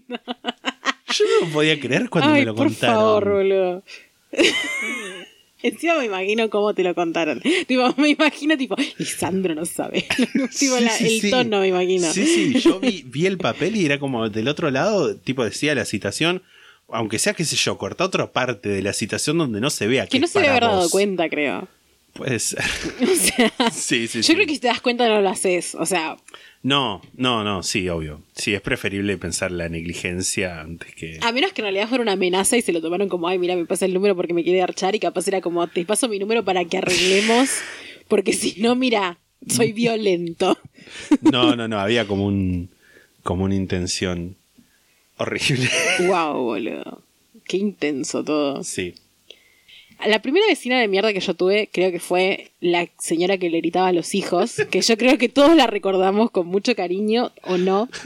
Yo 0.10 1.26
no 1.26 1.46
lo 1.46 1.54
podía 1.54 1.80
creer 1.80 2.10
cuando 2.10 2.32
Ay, 2.34 2.42
me 2.42 2.48
lo 2.48 2.56
por 2.56 2.68
contaron. 2.68 2.96
favor, 2.96 3.30
boludo. 3.30 3.84
Encima 5.64 6.00
me 6.00 6.06
imagino 6.06 6.50
cómo 6.50 6.74
te 6.74 6.82
lo 6.84 6.96
contaron. 6.96 7.40
Tipo, 7.68 7.94
me 7.98 8.10
imagino, 8.10 8.58
tipo, 8.58 8.76
Lisandro 8.98 9.54
no 9.54 9.66
sabe. 9.66 10.08
tipo, 10.58 10.80
la- 10.80 10.90
Sí, 10.90 11.06
sí, 11.08 11.16
el 11.16 11.22
sí. 11.22 11.30
tono, 11.30 11.60
me 11.60 11.68
imagino. 11.68 12.12
Sí, 12.12 12.26
sí, 12.26 12.60
yo 12.60 12.80
vi, 12.80 13.04
vi 13.06 13.28
el 13.28 13.38
papel 13.38 13.76
y 13.76 13.86
era 13.86 14.00
como 14.00 14.28
del 14.30 14.48
otro 14.48 14.72
lado, 14.72 15.16
tipo 15.16 15.44
decía 15.46 15.76
la 15.76 15.86
citación, 15.86 16.42
aunque 16.90 17.20
sea, 17.20 17.36
qué 17.36 17.46
sé 17.46 17.56
yo, 17.58 17.78
corta 17.78 18.06
otra 18.06 18.32
parte 18.32 18.70
de 18.70 18.82
la 18.82 18.92
citación 18.94 19.38
donde 19.38 19.62
no 19.62 19.70
se 19.70 19.86
vea 19.86 20.08
que 20.08 20.20
no 20.20 20.26
es 20.26 20.32
se 20.32 20.40
debe 20.40 20.50
haber 20.50 20.64
dado 20.64 20.90
cuenta, 20.90 21.30
creo. 21.30 21.68
Puede 22.14 22.40
ser. 22.40 22.64
O 23.02 23.16
sea, 23.16 23.72
Sí, 23.72 24.08
sí, 24.08 24.22
yo 24.24 24.34
creo 24.34 24.48
que 24.48 24.54
si 24.56 24.60
te 24.60 24.68
das 24.68 24.82
cuenta 24.82 25.08
no 25.08 25.22
lo 25.22 25.30
haces. 25.30 25.76
O 25.76 25.86
sea, 25.86 26.18
No, 26.64 27.02
no, 27.16 27.44
no, 27.44 27.64
sí, 27.64 27.90
obvio. 27.90 28.22
Sí, 28.34 28.54
es 28.54 28.62
preferible 28.62 29.18
pensar 29.18 29.52
la 29.52 29.68
negligencia 29.68 30.62
antes 30.62 30.94
que... 30.94 31.18
a 31.22 31.32
menos 31.32 31.54
que 31.54 31.62
en 31.62 31.66
realidad 31.66 31.90
fuera 31.90 32.04
una 32.04 32.12
amenaza 32.12 32.56
y 32.56 32.62
se 32.62 32.72
lo 32.72 32.82
tomaron 32.82 33.10
como, 33.10 33.28
ay, 33.28 33.40
mira, 33.40 33.56
me 33.56 33.66
pasa 33.66 33.86
el 33.86 33.94
número 33.94 34.16
porque 34.16 34.34
me 34.34 34.44
quiere 34.44 34.62
archar 34.62 34.94
y 34.94 35.00
capaz 35.00 35.28
era 35.28 35.42
como, 35.42 35.66
te 35.68 35.84
paso 35.86 36.08
mi 36.08 36.20
número 36.20 36.46
para 36.46 36.64
que 36.66 36.78
arreglemos, 36.78 37.50
porque 38.08 38.34
si 38.34 38.62
no, 38.62 38.76
mira, 38.76 39.18
soy 39.48 39.72
violento. 39.72 40.58
No, 41.22 41.56
no, 41.56 41.68
no, 41.68 41.80
había 41.80 42.06
como 42.08 42.26
un 42.26 42.70
como 43.24 43.46
una 43.46 43.56
intención 43.56 44.36
horrible. 45.18 45.70
wow, 46.08 46.34
boludo. 46.34 47.04
Qué 47.46 47.58
intenso 47.58 48.24
todo. 48.24 48.64
Sí. 48.64 48.96
La 50.08 50.22
primera 50.22 50.46
vecina 50.48 50.80
de 50.80 50.88
mierda 50.88 51.14
que 51.14 51.20
yo 51.20 51.34
tuve, 51.36 51.70
creo 51.72 51.92
que 51.92 52.00
fue 52.00 52.52
la 52.60 52.88
señora 53.00 53.38
que 53.38 53.50
le 53.50 53.60
gritaba 53.60 53.90
a 53.90 53.94
los 53.94 54.16
hijos, 54.16 54.56
que 54.72 54.82
yo 54.82 54.98
creo 54.98 55.18
que 55.18 55.30
todos 55.30 55.56
la 55.56 55.68
recordamos 55.68 56.32
con 56.32 56.48
mucho 56.48 56.76
cariño, 56.76 57.32
o 57.44 57.58
no. 57.58 57.90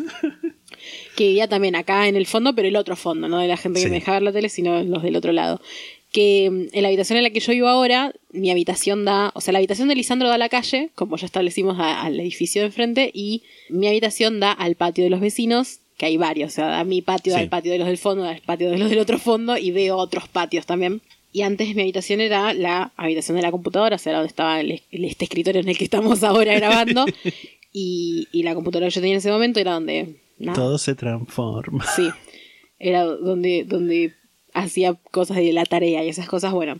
Que 1.16 1.28
vivía 1.28 1.48
también 1.48 1.76
acá 1.76 2.08
en 2.08 2.16
el 2.16 2.28
fondo, 2.28 2.54
pero 2.54 2.68
el 2.68 2.76
otro 2.76 2.96
fondo, 2.96 3.28
no 3.28 3.40
de 3.40 3.48
la 3.48 3.58
gente 3.58 3.80
que 3.80 3.86
Sí. 3.86 3.90
me 3.90 3.96
dejaba 4.00 4.18
ver 4.18 4.24
la 4.24 4.32
tele, 4.34 4.50
sino 4.50 4.84
los 4.84 5.02
del 5.02 5.16
otro 5.16 5.32
lado. 5.32 5.60
Que 6.12 6.50
mm, 6.52 6.68
en 6.76 6.82
la 6.84 6.90
habitación 6.90 7.18
en 7.18 7.24
la 7.24 7.30
que 7.32 7.40
yo 7.40 7.54
vivo 7.54 7.68
ahora, 7.68 8.14
mi 8.32 8.52
habitación 8.52 9.04
da, 9.06 9.32
o 9.34 9.42
sea, 9.42 9.52
la 9.54 9.58
habitación 9.60 9.88
de 9.88 9.96
Lisandro 9.96 10.28
da 10.28 10.36
a 10.36 10.38
la 10.38 10.50
calle, 10.50 10.90
como 10.94 11.18
ya 11.18 11.26
establecimos 11.26 11.80
a- 11.80 12.02
al 12.04 12.20
edificio 12.20 12.62
de 12.62 12.68
enfrente, 12.68 13.10
y 13.14 13.42
mi 13.70 13.88
habitación 13.88 14.40
da 14.40 14.52
al 14.52 14.76
patio 14.76 15.04
de 15.06 15.10
los 15.10 15.22
vecinos, 15.22 15.80
que 15.98 16.06
hay 16.06 16.18
varios, 16.18 16.52
o 16.52 16.56
sea, 16.56 16.68
da 16.68 16.84
mi 16.84 17.02
patio, 17.02 17.32
da 17.34 17.40
Sí. 17.40 17.44
al 17.46 17.50
patio 17.50 17.72
de 17.72 17.80
los 17.80 17.88
del 17.88 17.98
fondo, 17.98 18.24
da 18.24 18.32
al 18.32 18.42
patio 18.42 18.70
de 18.70 18.78
los 18.78 18.90
del 18.90 19.00
otro 19.00 19.18
fondo, 19.18 19.58
y 19.58 19.72
veo 19.72 19.96
otros 19.98 20.28
patios 20.28 20.66
también. 20.68 21.02
Y 21.36 21.42
antes 21.42 21.76
mi 21.76 21.82
habitación 21.82 22.22
era 22.22 22.54
la 22.54 22.94
habitación 22.96 23.36
de 23.36 23.42
la 23.44 23.52
computadora, 23.52 23.98
o 23.98 24.00
sea, 24.00 24.12
era 24.12 24.20
donde 24.20 24.30
estaba 24.30 24.62
el- 24.62 24.82
este 24.92 25.26
escritorio 25.26 25.60
en 25.60 25.68
el 25.68 25.78
que 25.78 25.84
estamos 25.84 26.24
ahora 26.24 26.54
grabando. 26.62 27.06
y, 27.74 28.30
y 28.32 28.44
la 28.44 28.56
computadora 28.56 28.88
que 28.88 28.96
yo 28.96 29.02
tenía 29.02 29.16
en 29.16 29.20
ese 29.20 29.32
momento 29.32 29.60
era 29.60 29.74
donde... 29.74 30.16
nada, 30.40 30.56
Todo 30.56 30.78
se 30.78 30.96
transforma. 30.96 31.86
Sí, 31.96 32.08
era 32.80 33.04
donde, 33.04 33.66
donde 33.68 34.14
hacía 34.54 34.94
cosas 35.12 35.36
de 35.38 35.52
la 35.52 35.66
tarea 35.66 36.06
y 36.06 36.08
esas 36.10 36.30
cosas, 36.30 36.54
bueno. 36.54 36.80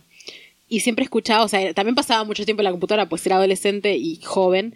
Y 0.68 0.80
siempre 0.80 1.04
escuchaba, 1.04 1.44
o 1.44 1.48
sea, 1.48 1.74
también 1.74 1.94
pasaba 1.94 2.24
mucho 2.24 2.44
tiempo 2.46 2.62
en 2.62 2.64
la 2.64 2.70
computadora, 2.70 3.08
pues 3.10 3.24
era 3.26 3.36
adolescente 3.36 3.96
y 3.96 4.16
joven. 4.22 4.74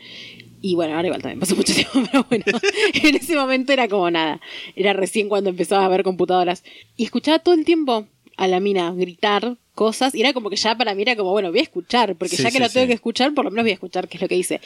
Y 0.60 0.74
bueno, 0.74 0.94
ahora 0.94 1.08
igual 1.08 1.22
también 1.22 1.40
pasó 1.40 1.56
mucho 1.56 1.72
tiempo, 1.74 2.02
pero 2.12 2.26
bueno, 2.28 2.44
en 3.02 3.14
ese 3.16 3.34
momento 3.34 3.72
era 3.72 3.88
como 3.88 4.10
nada. 4.10 4.42
Era 4.76 4.92
recién 4.92 5.30
cuando 5.30 5.48
empezaba 5.48 5.86
a 5.86 5.88
ver 5.88 6.02
computadoras. 6.02 6.64
Y 6.98 7.04
escuchaba 7.04 7.38
todo 7.38 7.54
el 7.54 7.64
tiempo 7.64 8.06
a 8.36 8.46
la 8.46 8.60
mina 8.60 8.92
gritar 8.92 9.56
cosas. 9.80 10.14
Y 10.14 10.20
era 10.20 10.34
como 10.34 10.50
que 10.50 10.56
ya 10.56 10.76
para 10.76 10.94
mí 10.94 11.00
era 11.02 11.16
como, 11.16 11.30
bueno, 11.30 11.50
voy 11.50 11.60
a 11.60 11.62
escuchar, 11.62 12.14
porque 12.16 12.36
Sí, 12.36 12.42
ya 12.42 12.50
que 12.50 12.58
sí, 12.58 12.62
lo 12.62 12.68
tengo 12.68 12.84
sí. 12.84 12.88
que 12.88 12.94
escuchar, 12.94 13.32
por 13.32 13.46
lo 13.46 13.50
menos 13.50 13.64
voy 13.64 13.70
a 13.70 13.74
escuchar 13.74 14.08
qué 14.08 14.18
es 14.18 14.20
lo 14.22 14.28
que 14.28 14.34
dice. 14.34 14.60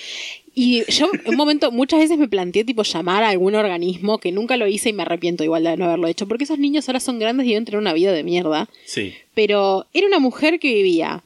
Y 0.56 0.82
yo 0.90 1.08
en 1.12 1.28
un 1.28 1.36
momento, 1.36 1.70
muchas 1.70 2.00
veces 2.00 2.18
me 2.18 2.26
planteé 2.28 2.64
tipo 2.64 2.82
llamar 2.82 3.22
a 3.22 3.28
algún 3.28 3.54
organismo 3.54 4.18
que 4.18 4.32
nunca 4.32 4.56
lo 4.56 4.66
hice 4.66 4.88
y 4.88 4.92
me 4.92 5.02
arrepiento 5.02 5.44
igual 5.44 5.62
de 5.62 5.76
no 5.76 5.84
haberlo 5.84 6.08
hecho, 6.08 6.26
porque 6.26 6.44
esos 6.44 6.58
niños 6.58 6.88
ahora 6.88 6.98
son 7.00 7.18
grandes 7.20 7.46
y 7.46 7.50
deben 7.50 7.64
tener 7.64 7.78
una 7.78 7.92
vida 7.92 8.12
de 8.12 8.24
mierda. 8.24 8.68
Sí. 8.86 9.14
Pero 9.34 9.86
era 9.94 10.06
una 10.08 10.18
mujer 10.18 10.58
que 10.58 10.74
vivía, 10.74 11.22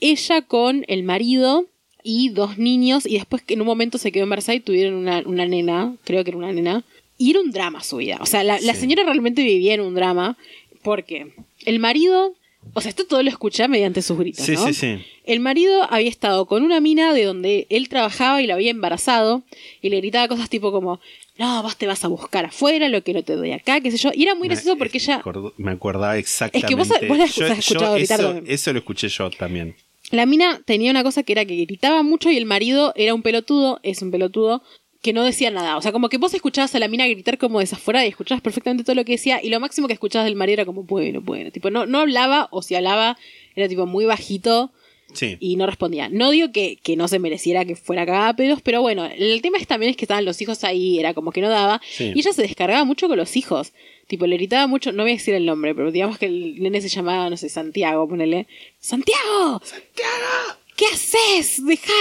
ella 0.00 0.40
con 0.42 0.84
el 0.88 1.02
marido 1.02 1.66
y 2.02 2.28
dos 2.30 2.56
niños, 2.56 3.04
y 3.04 3.14
después 3.14 3.42
que 3.42 3.54
en 3.54 3.60
un 3.62 3.66
momento 3.66 3.98
se 3.98 4.12
quedó 4.12 4.22
embarazada 4.22 4.54
y 4.56 4.60
tuvieron 4.60 4.94
una, 4.94 5.22
una 5.26 5.44
nena, 5.44 5.94
creo 6.04 6.22
que 6.24 6.30
era 6.30 6.38
una 6.38 6.52
nena, 6.52 6.84
y 7.18 7.30
era 7.30 7.40
un 7.40 7.50
drama 7.50 7.82
su 7.82 7.96
vida. 7.96 8.18
O 8.20 8.26
sea, 8.26 8.44
la, 8.44 8.60
la 8.60 8.74
Sí. 8.74 8.80
señora 8.80 9.02
realmente 9.02 9.42
vivía 9.42 9.74
en 9.74 9.80
un 9.80 9.94
drama, 9.94 10.36
porque 10.82 11.32
el 11.64 11.80
marido, 11.80 12.35
o 12.74 12.80
sea, 12.80 12.88
esto 12.90 13.06
todo 13.06 13.22
lo 13.22 13.28
escuché 13.30 13.66
mediante 13.68 14.02
sus 14.02 14.18
gritos, 14.18 14.44
Sí, 14.44 14.52
¿no? 14.52 14.66
sí, 14.66 14.74
sí. 14.74 14.98
El 15.24 15.40
marido 15.40 15.82
había 15.90 16.08
estado 16.08 16.46
con 16.46 16.62
una 16.62 16.80
mina 16.80 17.12
de 17.12 17.24
donde 17.24 17.66
él 17.70 17.88
trabajaba 17.88 18.40
y 18.42 18.46
la 18.46 18.54
había 18.54 18.70
embarazado 18.70 19.42
y 19.82 19.88
le 19.90 19.96
gritaba 19.98 20.28
cosas 20.28 20.48
tipo 20.50 20.70
como, 20.72 21.00
no, 21.38 21.62
vos 21.62 21.76
te 21.76 21.86
vas 21.86 22.04
a 22.04 22.08
buscar 22.08 22.44
afuera, 22.46 22.88
lo 22.88 23.02
que 23.02 23.12
no 23.12 23.22
te 23.22 23.34
doy 23.34 23.52
acá, 23.52 23.80
qué 23.80 23.90
sé 23.90 23.96
yo. 23.96 24.10
Y 24.14 24.22
era 24.22 24.34
muy 24.34 24.48
gracioso 24.48 24.78
porque 24.78 24.98
ella, 24.98 25.22
Me 25.56 25.70
acordaba 25.72 26.16
exactamente. 26.18 26.74
vos- 26.74 26.88
vos 27.08 27.18
la 27.18 27.24
has 27.24 27.58
escuchado 27.58 27.94
gritar 27.94 28.20
eso, 28.20 28.28
también. 28.32 28.54
eso 28.54 28.72
lo 28.72 28.78
escuché 28.78 29.08
yo 29.08 29.30
también. 29.30 29.74
la 30.12 30.24
mina 30.26 30.60
tenía 30.64 30.90
una 30.92 31.02
cosa 31.02 31.22
que 31.24 31.32
era 31.32 31.44
que 31.44 31.56
gritaba 31.64 32.02
mucho 32.02 32.30
y 32.30 32.36
el 32.36 32.44
marido 32.46 32.92
era 32.94 33.12
un 33.14 33.22
pelotudo, 33.22 33.80
es 33.82 34.02
un 34.02 34.10
pelotudo, 34.12 34.62
que 35.02 35.12
no 35.12 35.24
decía 35.24 35.50
nada. 35.50 35.76
O 35.76 35.82
sea, 35.82 35.92
como 35.92 36.08
que 36.08 36.18
vos 36.18 36.34
escuchabas 36.34 36.74
a 36.74 36.78
la 36.78 36.88
mina 36.88 37.06
gritar 37.06 37.38
como 37.38 37.60
desafuera 37.60 38.04
y 38.04 38.08
escuchabas 38.08 38.42
perfectamente 38.42 38.84
todo 38.84 38.96
lo 38.96 39.04
que 39.04 39.12
decía 39.12 39.40
y 39.42 39.48
lo 39.50 39.60
máximo 39.60 39.86
que 39.86 39.92
escuchabas 39.94 40.26
del 40.26 40.36
marido 40.36 40.54
era 40.54 40.64
como, 40.64 40.82
bueno, 40.84 41.20
bueno. 41.20 41.50
Tipo, 41.50 41.70
no, 41.70 41.86
no 41.86 42.00
hablaba 42.00 42.48
o 42.50 42.62
si 42.62 42.74
hablaba 42.74 43.16
era 43.54 43.68
tipo 43.68 43.86
muy 43.86 44.04
bajito 44.04 44.72
Sí. 45.12 45.36
y 45.38 45.54
no 45.56 45.66
respondía. 45.66 46.08
No 46.08 46.30
digo 46.32 46.50
que, 46.50 46.78
que 46.82 46.96
no 46.96 47.06
se 47.06 47.20
mereciera 47.20 47.64
que 47.64 47.76
fuera 47.76 48.04
cagada 48.04 48.30
a 48.30 48.36
pedos, 48.36 48.60
pero 48.60 48.82
bueno, 48.82 49.04
el 49.06 49.40
tema 49.40 49.56
es 49.56 49.66
también 49.68 49.90
es 49.90 49.96
que 49.96 50.04
estaban 50.04 50.24
los 50.24 50.42
hijos 50.42 50.64
ahí, 50.64 50.98
era 50.98 51.14
como 51.14 51.30
que 51.30 51.40
no 51.40 51.48
daba, 51.48 51.80
Sí. 51.88 52.10
y 52.12 52.18
ella 52.18 52.32
se 52.32 52.42
descargaba 52.42 52.84
mucho 52.84 53.06
con 53.06 53.16
los 53.16 53.36
hijos. 53.36 53.72
Tipo, 54.08 54.26
le 54.26 54.36
gritaba 54.36 54.66
mucho, 54.66 54.90
no 54.90 55.04
voy 55.04 55.12
a 55.12 55.14
decir 55.14 55.34
el 55.34 55.46
nombre, 55.46 55.76
pero 55.76 55.92
digamos 55.92 56.18
que 56.18 56.26
el 56.26 56.60
nene 56.60 56.80
se 56.80 56.88
llamaba, 56.88 57.30
no 57.30 57.36
sé, 57.36 57.48
Santiago, 57.48 58.08
ponele. 58.08 58.48
¡Santiago! 58.80 59.60
¡Santiago! 59.64 60.58
¿Qué 60.76 60.84
haces? 60.86 61.64
Deja 61.64 61.92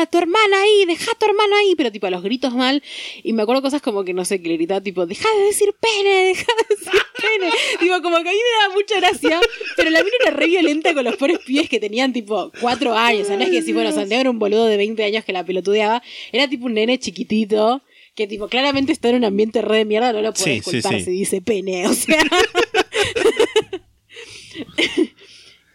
a 0.00 0.06
tu 0.06 0.16
hermana 0.18 0.62
ahí, 0.62 0.84
deja 0.86 1.10
a 1.10 1.14
tu 1.14 1.26
hermano 1.26 1.54
ahí, 1.56 1.74
pero 1.76 1.92
tipo 1.92 2.06
a 2.06 2.10
los 2.10 2.22
gritos 2.22 2.54
mal. 2.54 2.82
Y 3.22 3.34
me 3.34 3.42
acuerdo 3.42 3.60
cosas 3.60 3.82
como 3.82 4.04
que 4.04 4.14
no 4.14 4.24
sé, 4.24 4.40
que 4.40 4.48
le 4.48 4.56
gritaba 4.56 4.80
tipo, 4.80 5.04
deja 5.04 5.28
de 5.36 5.42
decir 5.44 5.74
pene, 5.78 6.24
deja 6.28 6.46
de 6.68 6.74
decir 6.74 6.92
pene. 7.20 7.50
tipo, 7.80 8.00
como 8.02 8.22
que 8.22 8.30
a 8.30 8.32
mí 8.32 8.38
me 8.38 8.62
daba 8.62 8.74
mucha 8.74 8.96
gracia, 9.00 9.38
pero 9.76 9.90
la 9.90 10.02
mina 10.02 10.14
era 10.22 10.30
re 10.30 10.46
violenta 10.46 10.94
con 10.94 11.04
los 11.04 11.16
pobres 11.16 11.40
pibes 11.40 11.68
que 11.68 11.78
tenían 11.78 12.14
tipo 12.14 12.50
cuatro 12.60 12.94
años. 12.96 13.24
O 13.24 13.26
sea, 13.26 13.36
no 13.36 13.42
es 13.44 13.50
que 13.50 13.60
si, 13.60 13.74
bueno, 13.74 13.92
Santiago 13.92 14.22
era 14.22 14.30
un 14.30 14.38
boludo 14.38 14.64
de 14.64 14.78
20 14.78 15.04
años 15.04 15.24
que 15.24 15.32
la 15.34 15.44
pelotudeaba, 15.44 16.02
era 16.32 16.48
tipo 16.48 16.64
un 16.66 16.74
nene 16.74 16.98
chiquitito. 16.98 17.82
Que 18.14 18.26
tipo, 18.26 18.46
claramente 18.48 18.92
está 18.92 19.08
en 19.08 19.16
un 19.16 19.24
ambiente 19.24 19.62
re 19.62 19.78
de 19.78 19.84
mierda, 19.86 20.12
no 20.12 20.20
lo 20.20 20.34
puede 20.34 20.56
Sí, 20.56 20.60
sí, 20.62 20.70
culpar 20.70 20.98
sí. 20.98 21.04
si 21.04 21.10
dice 21.12 21.40
pene, 21.40 21.86
o 21.86 21.94
sea. 21.94 22.22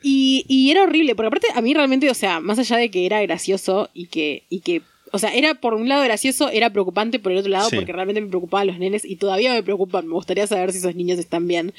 Y, 0.08 0.46
y 0.48 0.72
era 0.72 0.84
horrible, 0.84 1.16
porque 1.16 1.28
aparte 1.28 1.48
a 1.54 1.62
mí 1.62 1.74
realmente, 1.74 2.10
o 2.10 2.14
sea, 2.14 2.40
más 2.40 2.58
allá 2.60 2.78
de 2.78 2.90
que 2.90 3.06
era 3.06 3.22
gracioso 3.22 3.90
y 3.94 4.06
que, 4.08 4.44
y 4.50 4.62
que, 4.62 4.82
o 5.12 5.20
sea, 5.20 5.34
era 5.36 5.56
por 5.56 5.74
un 5.74 5.90
lado 5.90 6.04
gracioso, 6.04 6.50
era 6.50 6.70
preocupante 6.70 7.20
por 7.20 7.32
el 7.34 7.40
otro 7.40 7.52
lado, 7.52 7.70
Sí. 7.70 7.76
porque 7.76 7.92
realmente 7.92 8.22
me 8.22 8.28
preocupaban 8.28 8.68
los 8.68 8.80
nenes 8.80 9.04
y 9.04 9.18
todavía 9.18 9.54
me 9.54 9.64
preocupan, 9.64 10.08
me 10.08 10.14
gustaría 10.14 10.48
saber 10.48 10.72
si 10.72 10.78
esos 10.78 10.96
niños 10.96 11.20
están 11.20 11.48
bien. 11.48 11.74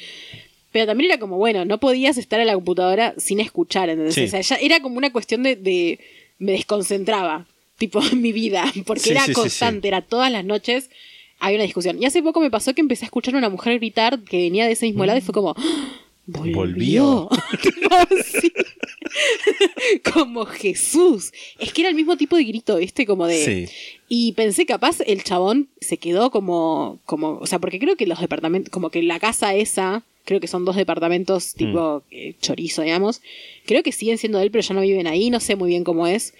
Pero 0.72 0.84
también 0.86 1.10
era 1.10 1.18
como, 1.20 1.38
bueno, 1.38 1.64
no 1.64 1.78
podías 1.78 2.18
estar 2.18 2.38
en 2.40 2.46
la 2.46 2.54
computadora 2.54 3.14
sin 3.16 3.40
escuchar, 3.40 3.88
¿entendés? 3.88 4.14
Sí. 4.14 4.24
O 4.24 4.28
sea, 4.28 4.40
ya 4.42 4.56
era 4.56 4.80
como 4.80 4.98
una 4.98 5.10
cuestión 5.12 5.42
de, 5.42 5.56
de- 5.56 5.98
me 6.38 6.52
desconcentraba, 6.52 7.46
tipo, 7.78 8.00
en 8.02 8.20
mi 8.20 8.32
vida, 8.32 8.64
porque 8.86 9.00
Sí, 9.04 9.10
era 9.10 9.24
constante, 9.32 9.88
era 9.88 10.02
todas 10.02 10.30
las 10.30 10.44
noches 10.44 10.90
había 11.40 11.56
una 11.58 11.64
discusión. 11.64 12.02
Y 12.02 12.04
hace 12.04 12.22
poco 12.22 12.40
me 12.40 12.50
pasó 12.50 12.74
que 12.74 12.80
empecé 12.80 13.04
a 13.04 13.06
escuchar 13.06 13.34
a 13.34 13.38
una 13.38 13.48
mujer 13.48 13.78
gritar 13.78 14.18
que 14.24 14.38
venía 14.38 14.66
de 14.66 14.72
ese 14.72 14.86
mismo 14.86 15.06
lado 15.06 15.18
y 15.18 15.22
fue 15.22 15.32
como, 15.32 15.54
¡Ah! 15.56 15.94
Volvió. 16.28 16.54
Volvió. 16.54 17.28
Como 20.12 20.44
Jesús. 20.44 21.32
Es 21.58 21.72
que 21.72 21.82
era 21.82 21.90
el 21.90 21.96
mismo 21.96 22.16
tipo 22.16 22.36
de 22.36 22.44
grito, 22.44 22.76
¿viste? 22.76 23.06
Como 23.06 23.26
de... 23.26 23.44
Sí. 23.44 23.74
Y 24.08 24.32
pensé, 24.32 24.64
capaz, 24.66 25.00
el 25.06 25.22
chabón 25.22 25.68
se 25.80 25.98
quedó 25.98 26.30
como, 26.30 26.98
como, 27.04 27.38
o 27.38 27.46
sea, 27.46 27.58
porque 27.58 27.78
creo 27.78 27.96
que 27.96 28.06
los 28.06 28.20
departamentos, 28.20 28.70
como 28.70 28.88
que 28.88 29.02
la 29.02 29.20
casa 29.20 29.54
esa, 29.54 30.02
creo 30.24 30.40
que 30.40 30.46
son 30.46 30.64
dos 30.64 30.76
departamentos 30.76 31.52
tipo 31.52 32.02
eh, 32.10 32.34
chorizo, 32.40 32.80
digamos, 32.80 33.20
creo 33.66 33.82
que 33.82 33.92
siguen 33.92 34.16
siendo 34.16 34.38
de 34.38 34.44
él, 34.44 34.50
pero 34.50 34.62
ya 34.62 34.74
no 34.74 34.80
viven 34.80 35.06
ahí, 35.06 35.28
no 35.28 35.40
sé 35.40 35.56
muy 35.56 35.68
bien 35.68 35.84
cómo 35.84 36.06
es. 36.06 36.32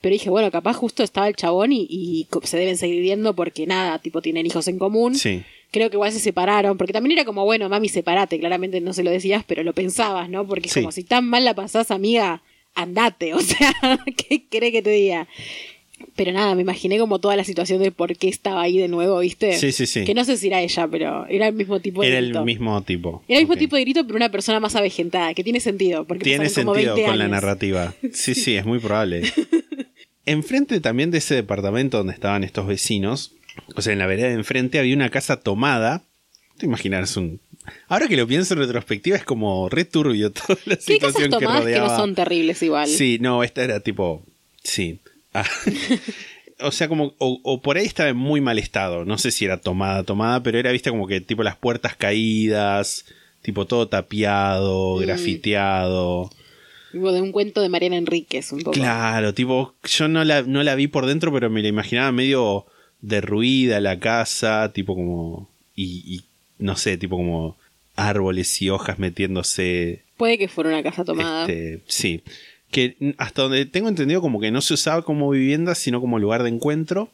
Pero 0.00 0.14
dije, 0.14 0.30
bueno, 0.30 0.50
capaz 0.50 0.74
justo 0.74 1.02
estaba 1.02 1.28
el 1.28 1.36
chabón 1.36 1.72
y, 1.72 1.86
y 1.88 2.26
se 2.44 2.56
deben 2.56 2.78
seguir 2.78 3.02
viendo 3.02 3.34
porque 3.34 3.66
nada, 3.66 3.98
tipo, 4.00 4.22
tienen 4.22 4.46
hijos 4.46 4.66
en 4.66 4.78
común. 4.78 5.14
Sí. 5.14 5.42
Creo 5.72 5.90
que 5.90 5.96
igual 5.96 6.12
se 6.12 6.20
separaron, 6.20 6.76
porque 6.78 6.92
también 6.92 7.18
era 7.18 7.24
como, 7.24 7.44
bueno, 7.44 7.68
mami, 7.68 7.88
separate, 7.88 8.38
claramente 8.38 8.80
no 8.80 8.92
se 8.92 9.02
lo 9.02 9.10
decías, 9.10 9.42
pero 9.46 9.64
lo 9.64 9.72
pensabas, 9.72 10.28
¿no? 10.28 10.46
Porque 10.46 10.68
es 10.68 10.74
Sí. 10.74 10.80
como 10.80 10.92
si 10.92 11.02
tan 11.02 11.26
mal 11.26 11.44
la 11.44 11.54
pasás, 11.54 11.90
amiga, 11.90 12.42
andate, 12.74 13.34
o 13.34 13.40
sea, 13.40 13.72
¿qué 14.16 14.44
cree 14.48 14.70
que 14.70 14.82
te 14.82 14.90
diga? 14.90 15.26
Pero 16.16 16.32
nada, 16.32 16.54
me 16.56 16.62
imaginé 16.62 16.98
como 16.98 17.20
toda 17.20 17.36
la 17.36 17.44
situación 17.44 17.80
de 17.80 17.92
por 17.92 18.16
qué 18.16 18.28
estaba 18.28 18.60
ahí 18.62 18.76
de 18.76 18.88
nuevo, 18.88 19.20
¿viste? 19.20 19.56
Sí, 19.56 19.70
sí, 19.72 19.86
sí. 19.86 20.04
Que 20.04 20.14
no 20.14 20.24
sé 20.24 20.36
si 20.36 20.48
era 20.48 20.60
ella, 20.60 20.88
pero 20.88 21.26
era 21.28 21.46
el 21.48 21.54
mismo 21.54 21.80
tipo 21.80 22.02
de 22.02 22.08
Era 22.08 22.18
el 22.18 22.24
grito. 22.26 22.44
mismo 22.44 22.82
tipo. 22.82 23.22
Era 23.28 23.38
el 23.38 23.44
mismo 23.46 23.56
tipo 23.56 23.76
de 23.76 23.82
grito, 23.82 24.04
pero 24.04 24.16
una 24.16 24.30
persona 24.30 24.58
más 24.60 24.74
avejentada, 24.74 25.32
que 25.32 25.44
tiene 25.44 25.60
sentido, 25.60 26.04
porque 26.04 26.24
Tiene 26.24 26.50
como 26.50 26.74
sentido 26.74 26.94
20 26.96 27.04
con 27.04 27.18
la 27.18 27.28
narrativa. 27.28 27.94
Sí, 28.12 28.34
sí, 28.34 28.56
es 28.56 28.66
muy 28.66 28.78
probable. 28.80 29.22
Enfrente 30.26 30.80
también 30.80 31.10
de 31.10 31.18
ese 31.18 31.34
departamento 31.34 31.98
donde 31.98 32.12
estaban 32.12 32.44
estos 32.44 32.66
vecinos, 32.66 33.32
o 33.74 33.82
sea, 33.82 33.92
en 33.92 33.98
la 33.98 34.06
vereda 34.06 34.28
de 34.28 34.34
enfrente 34.34 34.78
había 34.78 34.94
una 34.94 35.10
casa 35.10 35.40
tomada. 35.40 36.02
Te 36.58 36.66
imaginas 36.66 37.16
un. 37.16 37.40
Ahora 37.88 38.08
que 38.08 38.16
lo 38.16 38.26
pienso 38.26 38.54
en 38.54 38.60
retrospectiva, 38.60 39.16
es 39.16 39.24
como 39.24 39.68
re 39.68 39.84
turbio 39.84 40.30
toda 40.32 40.58
la 40.66 40.76
casas 40.76 40.84
situación 40.84 41.30
que 41.30 41.38
tomadas 41.38 41.60
que, 41.60 41.64
rodeaba. 41.66 41.88
no 41.88 41.96
son 41.96 42.14
terribles 42.14 42.62
igual. 42.62 42.88
Sí, 42.88 43.18
no, 43.20 43.42
esta 43.42 43.62
era 43.64 43.80
tipo. 43.80 44.22
Sí. 44.62 44.98
Ah. 45.34 45.44
o 46.60 46.70
sea, 46.72 46.88
como. 46.88 47.14
O, 47.18 47.40
o 47.42 47.62
por 47.62 47.76
ahí 47.76 47.86
estaba 47.86 48.10
en 48.10 48.16
muy 48.16 48.40
mal 48.40 48.58
estado. 48.58 49.04
No 49.04 49.18
sé 49.18 49.30
si 49.30 49.44
era 49.44 49.58
tomada, 49.60 50.02
tomada, 50.04 50.42
pero 50.42 50.58
era, 50.58 50.70
viste, 50.72 50.90
como 50.90 51.06
que 51.06 51.20
tipo 51.20 51.42
las 51.42 51.56
puertas 51.56 51.96
caídas. 51.96 53.04
Tipo 53.42 53.66
todo 53.66 53.88
tapiado, 53.88 54.98
Mm. 54.98 55.00
grafiteado. 55.00 56.30
De 56.92 57.20
un 57.22 57.32
cuento 57.32 57.60
de 57.62 57.68
Mariana 57.70 57.96
Enríquez, 57.96 58.52
un 58.52 58.60
poco. 58.60 58.72
Claro, 58.72 59.32
tipo, 59.34 59.74
yo 59.84 60.08
no 60.08 60.22
la, 60.24 60.42
no 60.42 60.62
la 60.62 60.74
vi 60.74 60.86
por 60.88 61.06
dentro, 61.06 61.32
pero 61.32 61.48
me 61.50 61.62
la 61.62 61.68
imaginaba 61.68 62.12
medio 62.12 62.66
derruida 63.02 63.80
la 63.80 63.98
casa, 63.98 64.72
tipo 64.72 64.94
como. 64.94 65.50
Y, 65.76 66.02
y 66.06 66.24
no 66.58 66.76
sé, 66.76 66.96
tipo 66.96 67.16
como 67.16 67.56
árboles 67.96 68.62
y 68.62 68.70
hojas 68.70 68.98
metiéndose. 68.98 70.02
Puede 70.16 70.38
que 70.38 70.48
fuera 70.48 70.70
una 70.70 70.82
casa 70.82 71.04
tomada. 71.04 71.42
Este, 71.42 71.82
sí. 71.86 72.22
Que 72.70 72.96
hasta 73.18 73.42
donde 73.42 73.66
tengo 73.66 73.88
entendido, 73.88 74.22
como 74.22 74.40
que 74.40 74.50
no 74.50 74.62
se 74.62 74.74
usaba 74.74 75.02
como 75.02 75.28
vivienda, 75.30 75.74
sino 75.74 76.00
como 76.00 76.18
lugar 76.18 76.42
de 76.42 76.48
encuentro. 76.48 77.10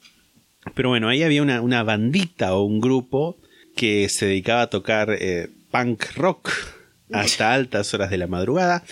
Pero 0.74 0.90
bueno, 0.90 1.08
ahí 1.08 1.22
había 1.22 1.42
una, 1.42 1.60
una 1.62 1.82
bandita 1.82 2.54
o 2.54 2.62
un 2.62 2.80
grupo 2.80 3.36
que 3.74 4.08
se 4.08 4.26
dedicaba 4.26 4.62
a 4.62 4.70
tocar 4.70 5.16
eh, 5.18 5.48
punk 5.70 6.04
rock 6.16 6.50
hasta 7.12 7.52
altas 7.54 7.92
horas 7.94 8.10
de 8.10 8.18
la 8.18 8.26
madrugada. 8.26 8.84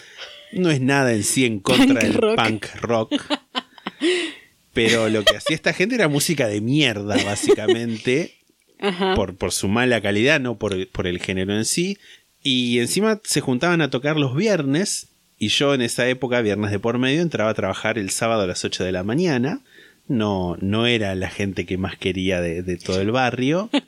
No 0.52 0.70
es 0.70 0.80
nada 0.80 1.12
en 1.12 1.22
sí 1.24 1.44
en 1.44 1.60
contra 1.60 1.86
Punk 1.86 2.02
del 2.02 2.14
rock. 2.14 2.36
punk 2.36 2.66
rock. 2.80 3.12
Pero 4.76 5.08
lo 5.08 5.24
que 5.24 5.36
hacía 5.36 5.56
esta 5.56 5.72
gente 5.72 5.94
era 5.94 6.06
música 6.06 6.46
de 6.46 6.60
mierda, 6.60 7.16
básicamente 7.24 8.34
Ajá. 8.78 9.14
por, 9.14 9.36
por 9.36 9.50
su 9.52 9.68
mala 9.68 10.00
calidad, 10.00 10.38
no 10.38 10.58
por, 10.58 10.86
por 10.90 11.06
el 11.06 11.18
género 11.18 11.56
en 11.56 11.64
sí. 11.64 11.98
Y 12.42 12.78
encima 12.78 13.20
se 13.24 13.40
juntaban 13.40 13.80
a 13.80 13.90
tocar 13.90 14.16
los 14.16 14.36
viernes. 14.36 15.08
Y 15.38 15.48
yo 15.48 15.74
en 15.74 15.82
esa 15.82 16.06
época, 16.08 16.40
viernes 16.42 16.70
de 16.70 16.78
por 16.78 16.98
medio, 16.98 17.22
entraba 17.22 17.50
a 17.50 17.54
trabajar 17.54 17.98
el 17.98 18.10
sábado 18.10 18.42
a 18.42 18.46
las 18.46 18.64
8 18.64 18.84
de 18.84 18.92
la 18.92 19.02
mañana. 19.02 19.62
No, 20.08 20.56
no 20.60 20.86
era 20.86 21.14
la 21.14 21.30
gente 21.30 21.66
que 21.66 21.78
más 21.78 21.96
quería 21.96 22.40
de, 22.40 22.62
de 22.62 22.76
todo 22.76 23.00
el 23.00 23.10
barrio. 23.10 23.70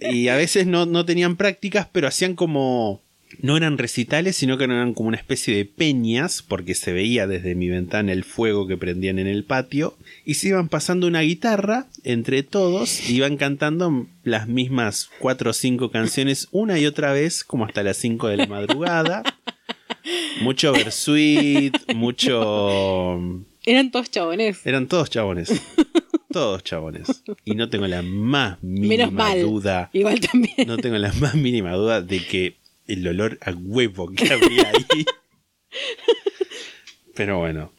Y 0.00 0.28
a 0.28 0.36
veces 0.36 0.66
no, 0.66 0.86
no 0.86 1.04
tenían 1.04 1.36
prácticas, 1.36 1.86
pero 1.92 2.08
hacían 2.08 2.34
como. 2.34 3.02
No 3.40 3.56
eran 3.56 3.78
recitales, 3.78 4.36
sino 4.36 4.58
que 4.58 4.64
eran 4.64 4.92
como 4.94 5.08
una 5.08 5.16
especie 5.16 5.56
de 5.56 5.64
peñas, 5.64 6.42
porque 6.42 6.74
se 6.74 6.92
veía 6.92 7.26
desde 7.26 7.54
mi 7.54 7.68
ventana 7.68 8.12
el 8.12 8.24
fuego 8.24 8.66
que 8.66 8.76
prendían 8.76 9.18
en 9.18 9.26
el 9.26 9.44
patio, 9.44 9.96
y 10.24 10.34
se 10.34 10.48
iban 10.48 10.68
pasando 10.68 11.06
una 11.06 11.20
guitarra 11.20 11.86
entre 12.04 12.42
todos, 12.42 13.08
y 13.08 13.16
iban 13.16 13.36
cantando 13.36 14.06
las 14.24 14.48
mismas 14.48 15.10
cuatro 15.20 15.50
o 15.50 15.54
cinco 15.54 15.90
canciones 15.90 16.48
una 16.50 16.78
y 16.78 16.86
otra 16.86 17.12
vez, 17.12 17.44
como 17.44 17.64
hasta 17.64 17.82
las 17.82 17.96
5 17.98 18.28
de 18.28 18.36
la 18.36 18.46
madrugada. 18.46 19.22
Mucho 20.42 20.72
versuit, 20.72 21.74
mucho... 21.94 23.18
Eran 23.64 23.90
todos 23.90 24.10
chabones. 24.10 24.64
Eran 24.66 24.86
todos 24.88 25.10
chabones. 25.10 25.52
Todos 26.32 26.62
chabones. 26.62 27.22
Y 27.44 27.54
no 27.56 27.68
tengo 27.68 27.86
la 27.88 28.02
más 28.02 28.62
mínima 28.62 28.88
Menos 28.96 29.12
mal. 29.12 29.42
duda. 29.42 29.90
Igual 29.92 30.20
también. 30.20 30.54
No 30.66 30.76
tengo 30.78 30.96
la 30.96 31.12
más 31.14 31.34
mínima 31.34 31.72
duda 31.72 32.00
de 32.02 32.24
que 32.24 32.56
el 32.92 33.06
olor 33.08 33.38
a 33.42 33.50
huevo 33.52 34.10
que 34.12 34.32
había 34.32 34.70
ahí. 34.70 35.04
Pero 37.14 37.38
bueno, 37.38 37.72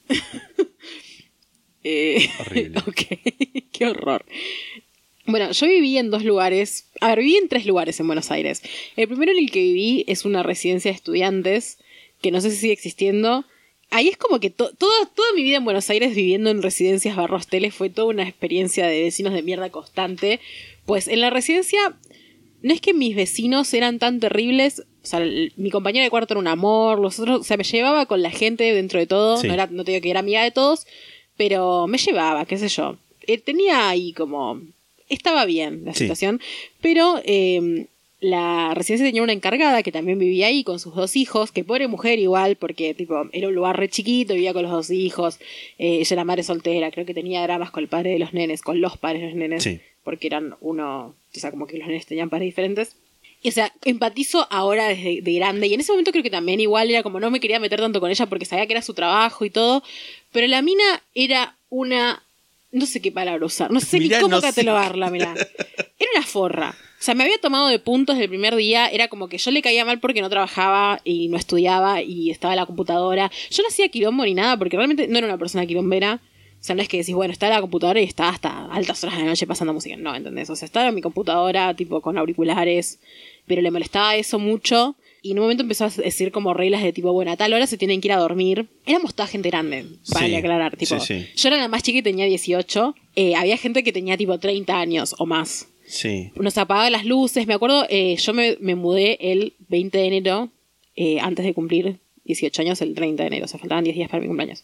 Eh, 1.84 2.30
Horrible. 2.40 2.80
ok, 2.88 3.02
qué 3.72 3.86
horror. 3.88 4.26
Bueno, 5.26 5.52
yo 5.52 5.68
viví 5.68 5.98
en 5.98 6.12
dos 6.12 6.24
lugares. 6.24 6.90
A 7.00 7.10
ver, 7.10 7.20
viví 7.20 7.38
en 7.38 7.48
tres 7.48 7.66
lugares 7.66 8.00
en 8.00 8.08
Buenos 8.08 8.32
Aires. 8.32 8.62
El 8.96 9.08
primero 9.08 9.32
en 9.32 9.40
el 9.40 9.52
que 9.52 9.62
viví 9.62 10.04
es 10.08 10.26
una 10.26 10.44
residencia 10.44 10.92
de 10.92 10.96
estudiantes, 10.96 11.80
que 12.22 12.32
no 12.32 12.42
sé 12.42 12.52
si 12.52 12.58
sigue 12.58 12.74
existiendo. 12.74 13.46
Ahí 13.90 14.08
es 14.10 14.18
como 14.18 14.40
que 14.40 14.50
to- 14.52 14.74
toda, 14.76 15.06
toda 15.08 15.28
mi 15.36 15.44
vida 15.44 15.58
en 15.58 15.66
Buenos 15.66 15.90
Aires 15.90 16.16
viviendo 16.16 16.50
en 16.50 16.62
residencias 16.62 17.16
barra 17.16 17.38
hosteles 17.38 17.74
fue 17.74 17.90
toda 17.90 18.08
una 18.10 18.24
experiencia 18.24 18.88
de 18.88 19.04
vecinos 19.04 19.34
de 19.34 19.42
mierda 19.42 19.70
constante. 19.70 20.40
Pues 20.86 21.08
en 21.08 21.20
la 21.20 21.30
residencia 21.30 21.98
no 22.62 22.74
es 22.74 22.80
que 22.82 22.94
mis 22.94 23.16
vecinos 23.16 23.74
eran 23.74 24.00
tan 24.00 24.20
terribles. 24.20 24.84
O 25.04 25.06
sea, 25.06 25.20
el- 25.20 25.52
mi 25.58 25.72
compañera 25.72 26.04
de 26.04 26.10
cuarto 26.10 26.34
era 26.34 26.40
un 26.40 26.48
amor. 26.48 27.00
Los 27.00 27.20
otros, 27.20 27.42
o 27.42 27.44
sea, 27.44 27.58
me 27.58 27.64
llevaba 27.64 28.06
con 28.06 28.22
la 28.22 28.30
gente 28.32 28.72
dentro 28.74 29.00
de 29.00 29.08
todo. 29.08 29.38
Sí. 29.38 29.48
No, 29.48 29.54
era, 29.54 29.68
no 29.68 29.84
te 29.84 29.92
digo 29.92 30.02
que 30.02 30.10
era 30.12 30.20
amiga 30.20 30.44
de 30.44 30.52
todos, 30.52 30.86
pero 31.38 31.88
me 31.88 31.98
llevaba, 31.98 32.46
qué 32.46 32.58
sé 32.58 32.68
yo. 32.70 32.98
Eh, 33.28 33.38
tenía 33.38 33.90
ahí 33.90 34.14
como. 34.14 34.62
Estaba 35.10 35.46
bien 35.46 35.84
la 35.86 35.94
Sí. 35.94 36.06
situación, 36.06 36.40
pero 36.82 37.20
eh, 37.26 37.88
la 38.22 38.74
residencia 38.76 39.06
tenía 39.08 39.24
una 39.24 39.34
encargada 39.34 39.82
que 39.84 39.92
también 39.92 40.20
vivía 40.20 40.48
ahí 40.48 40.64
con 40.64 40.80
sus 40.80 40.94
dos 40.96 41.16
hijos, 41.16 41.52
que 41.52 41.64
pobre 41.64 41.88
mujer 41.88 42.20
igual, 42.20 42.56
porque 42.56 42.94
tipo 42.94 43.24
era 43.34 43.48
un 43.48 43.56
lugar 43.56 43.78
re 43.78 43.90
chiquito, 43.90 44.36
vivía 44.36 44.54
con 44.54 44.62
los 44.64 44.72
dos 44.72 44.90
hijos, 44.92 45.40
eh, 45.80 45.98
ella 46.00 46.14
era 46.14 46.24
madre 46.24 46.44
soltera, 46.44 46.92
creo 46.92 47.06
que 47.06 47.14
tenía 47.16 47.42
dramas 47.42 47.72
con 47.72 47.82
el 47.84 47.90
padre 47.90 48.12
de 48.12 48.20
los 48.20 48.34
nenes, 48.34 48.62
con 48.62 48.80
los 48.80 48.96
padres 48.98 49.22
de 49.24 49.28
los 49.30 49.36
nenes, 49.36 49.64
Sí. 49.64 49.80
porque 50.04 50.28
eran 50.28 50.56
uno, 50.62 51.08
o 51.08 51.40
sea, 51.40 51.50
como 51.52 51.66
que 51.68 51.78
los 51.80 51.88
nenes 51.88 52.06
tenían 52.06 52.30
padres 52.30 52.46
diferentes. 52.48 52.96
Y, 53.42 53.50
o 53.50 53.52
sea, 53.52 53.74
empatizo 53.86 54.48
ahora 54.52 54.88
desde 54.88 55.22
de 55.22 55.34
grande. 55.34 55.68
Y 55.68 55.74
en 55.74 55.82
ese 55.82 55.92
momento 55.92 56.12
creo 56.12 56.24
que 56.24 56.30
también 56.30 56.60
igual 56.60 56.90
era 56.90 57.04
como 57.04 57.20
no 57.20 57.32
me 57.32 57.40
quería 57.40 57.60
meter 57.60 57.80
tanto 57.80 58.00
con 58.00 58.12
ella 58.12 58.26
porque 58.28 58.46
sabía 58.46 58.68
que 58.68 58.74
era 58.74 58.82
su 58.82 58.94
trabajo 58.94 59.46
y 59.46 59.50
todo. 59.50 59.84
Pero 60.32 60.48
la 60.48 60.62
mina 60.62 60.84
era 61.16 61.56
una. 61.70 62.24
No 62.72 62.86
sé 62.86 63.02
qué 63.02 63.12
palabra 63.12 63.46
usar. 63.46 63.72
No 63.72 63.80
sé 63.80 64.00
Mirá, 64.00 64.18
ni 64.18 64.24
cómo 64.24 64.36
no 64.36 64.42
sé. 64.42 64.48
catalogármela. 64.48 65.34
Era 66.00 66.10
una 66.16 66.26
forra. 66.26 66.74
O 67.02 67.04
sea, 67.04 67.16
me 67.16 67.24
había 67.24 67.38
tomado 67.40 67.68
de 67.68 67.80
puntos 67.80 68.18
el 68.18 68.30
primer 68.30 68.56
día. 68.56 68.88
Era 68.88 69.08
como 69.08 69.28
que 69.28 69.38
yo 69.38 69.52
le 69.52 69.62
caía 69.62 69.84
mal 69.84 70.00
porque 70.00 70.22
no 70.22 70.30
trabajaba 70.30 71.02
y 71.04 71.28
no 71.28 71.38
estudiaba 71.38 72.02
y 72.02 72.30
estaba 72.30 72.54
en 72.54 72.58
la 72.60 72.66
computadora. 72.66 73.30
Yo 73.50 73.62
no 73.64 73.70
hacía 73.70 73.90
quilombo 73.90 74.24
ni 74.24 74.34
nada 74.34 74.56
porque 74.56 74.78
realmente 74.78 75.08
no 75.08 75.18
era 75.18 75.28
una 75.28 75.38
persona 75.38 75.66
quilombera. 75.66 76.22
O 76.62 76.64
sea, 76.64 76.76
no 76.76 76.84
es 76.84 76.88
que 76.88 76.98
decís, 76.98 77.16
bueno, 77.16 77.34
está 77.34 77.48
en 77.48 77.54
la 77.54 77.62
computadora 77.62 78.00
y 78.00 78.04
está 78.04 78.30
hasta 78.30 78.66
altas 78.72 79.04
horas 79.04 79.18
de 79.18 79.24
la 79.24 79.30
noche 79.30 79.48
pasando 79.48 79.74
música. 79.74 79.98
No, 79.98 80.16
¿entendés? 80.16 80.48
O 80.52 80.56
sea, 80.56 80.68
estaba 80.68 80.90
en 80.90 80.94
mi 80.94 81.02
computadora, 81.02 81.76
tipo, 81.76 82.02
con 82.02 82.20
auriculares, 82.20 83.00
pero 83.48 83.64
le 83.64 83.72
molestaba 83.72 84.16
eso 84.16 84.38
mucho. 84.38 84.96
Y 85.24 85.32
en 85.32 85.40
un 85.40 85.46
momento 85.46 85.64
empezó 85.64 85.86
a 85.86 85.90
decir 85.90 86.32
como 86.32 86.54
reglas 86.54 86.84
de 86.84 86.94
tipo, 86.94 87.12
bueno, 87.14 87.32
a 87.32 87.36
tal 87.38 87.52
hora 87.54 87.66
se 87.66 87.80
tienen 87.80 88.00
que 88.00 88.10
ir 88.10 88.12
a 88.12 88.18
dormir. 88.18 88.68
Éramos 88.86 89.16
toda 89.16 89.26
gente 89.28 89.50
grande, 89.50 89.88
Sí, 90.04 90.36
aclarar. 90.36 90.78
Tipo, 90.78 91.00
sí, 91.00 91.20
sí. 91.20 91.28
Yo 91.36 91.48
era 91.50 91.58
la 91.58 91.68
más 91.68 91.82
chica 91.82 91.98
y 91.98 92.04
tenía 92.04 92.26
18. 92.26 92.96
Eh, 93.16 93.34
había 93.36 93.58
gente 93.58 93.84
que 93.84 93.92
tenía 93.92 94.16
tipo 94.16 94.38
30 94.38 94.80
años 94.80 95.16
o 95.18 95.26
más. 95.26 95.68
Sí. 95.88 96.30
Nos 96.36 96.60
apagaban 96.60 96.92
las 96.92 97.06
luces. 97.06 97.48
Me 97.48 97.56
acuerdo, 97.56 97.88
eh, 97.90 98.18
yo 98.18 98.34
me, 98.36 98.58
me 98.60 98.76
mudé 98.76 99.18
el 99.20 99.54
20 99.68 99.98
de 99.98 100.06
enero, 100.06 100.50
eh, 100.96 101.20
antes 101.22 101.44
de 101.44 101.56
cumplir 101.56 101.98
18 102.26 102.62
años, 102.62 102.82
el 102.82 102.94
30 102.94 103.24
de 103.24 103.28
enero. 103.28 103.46
O 103.46 103.48
sea, 103.48 103.60
faltaban 103.60 103.84
10 103.84 103.96
días 103.96 104.10
para 104.10 104.22
mi 104.22 104.28
cumpleaños. 104.28 104.64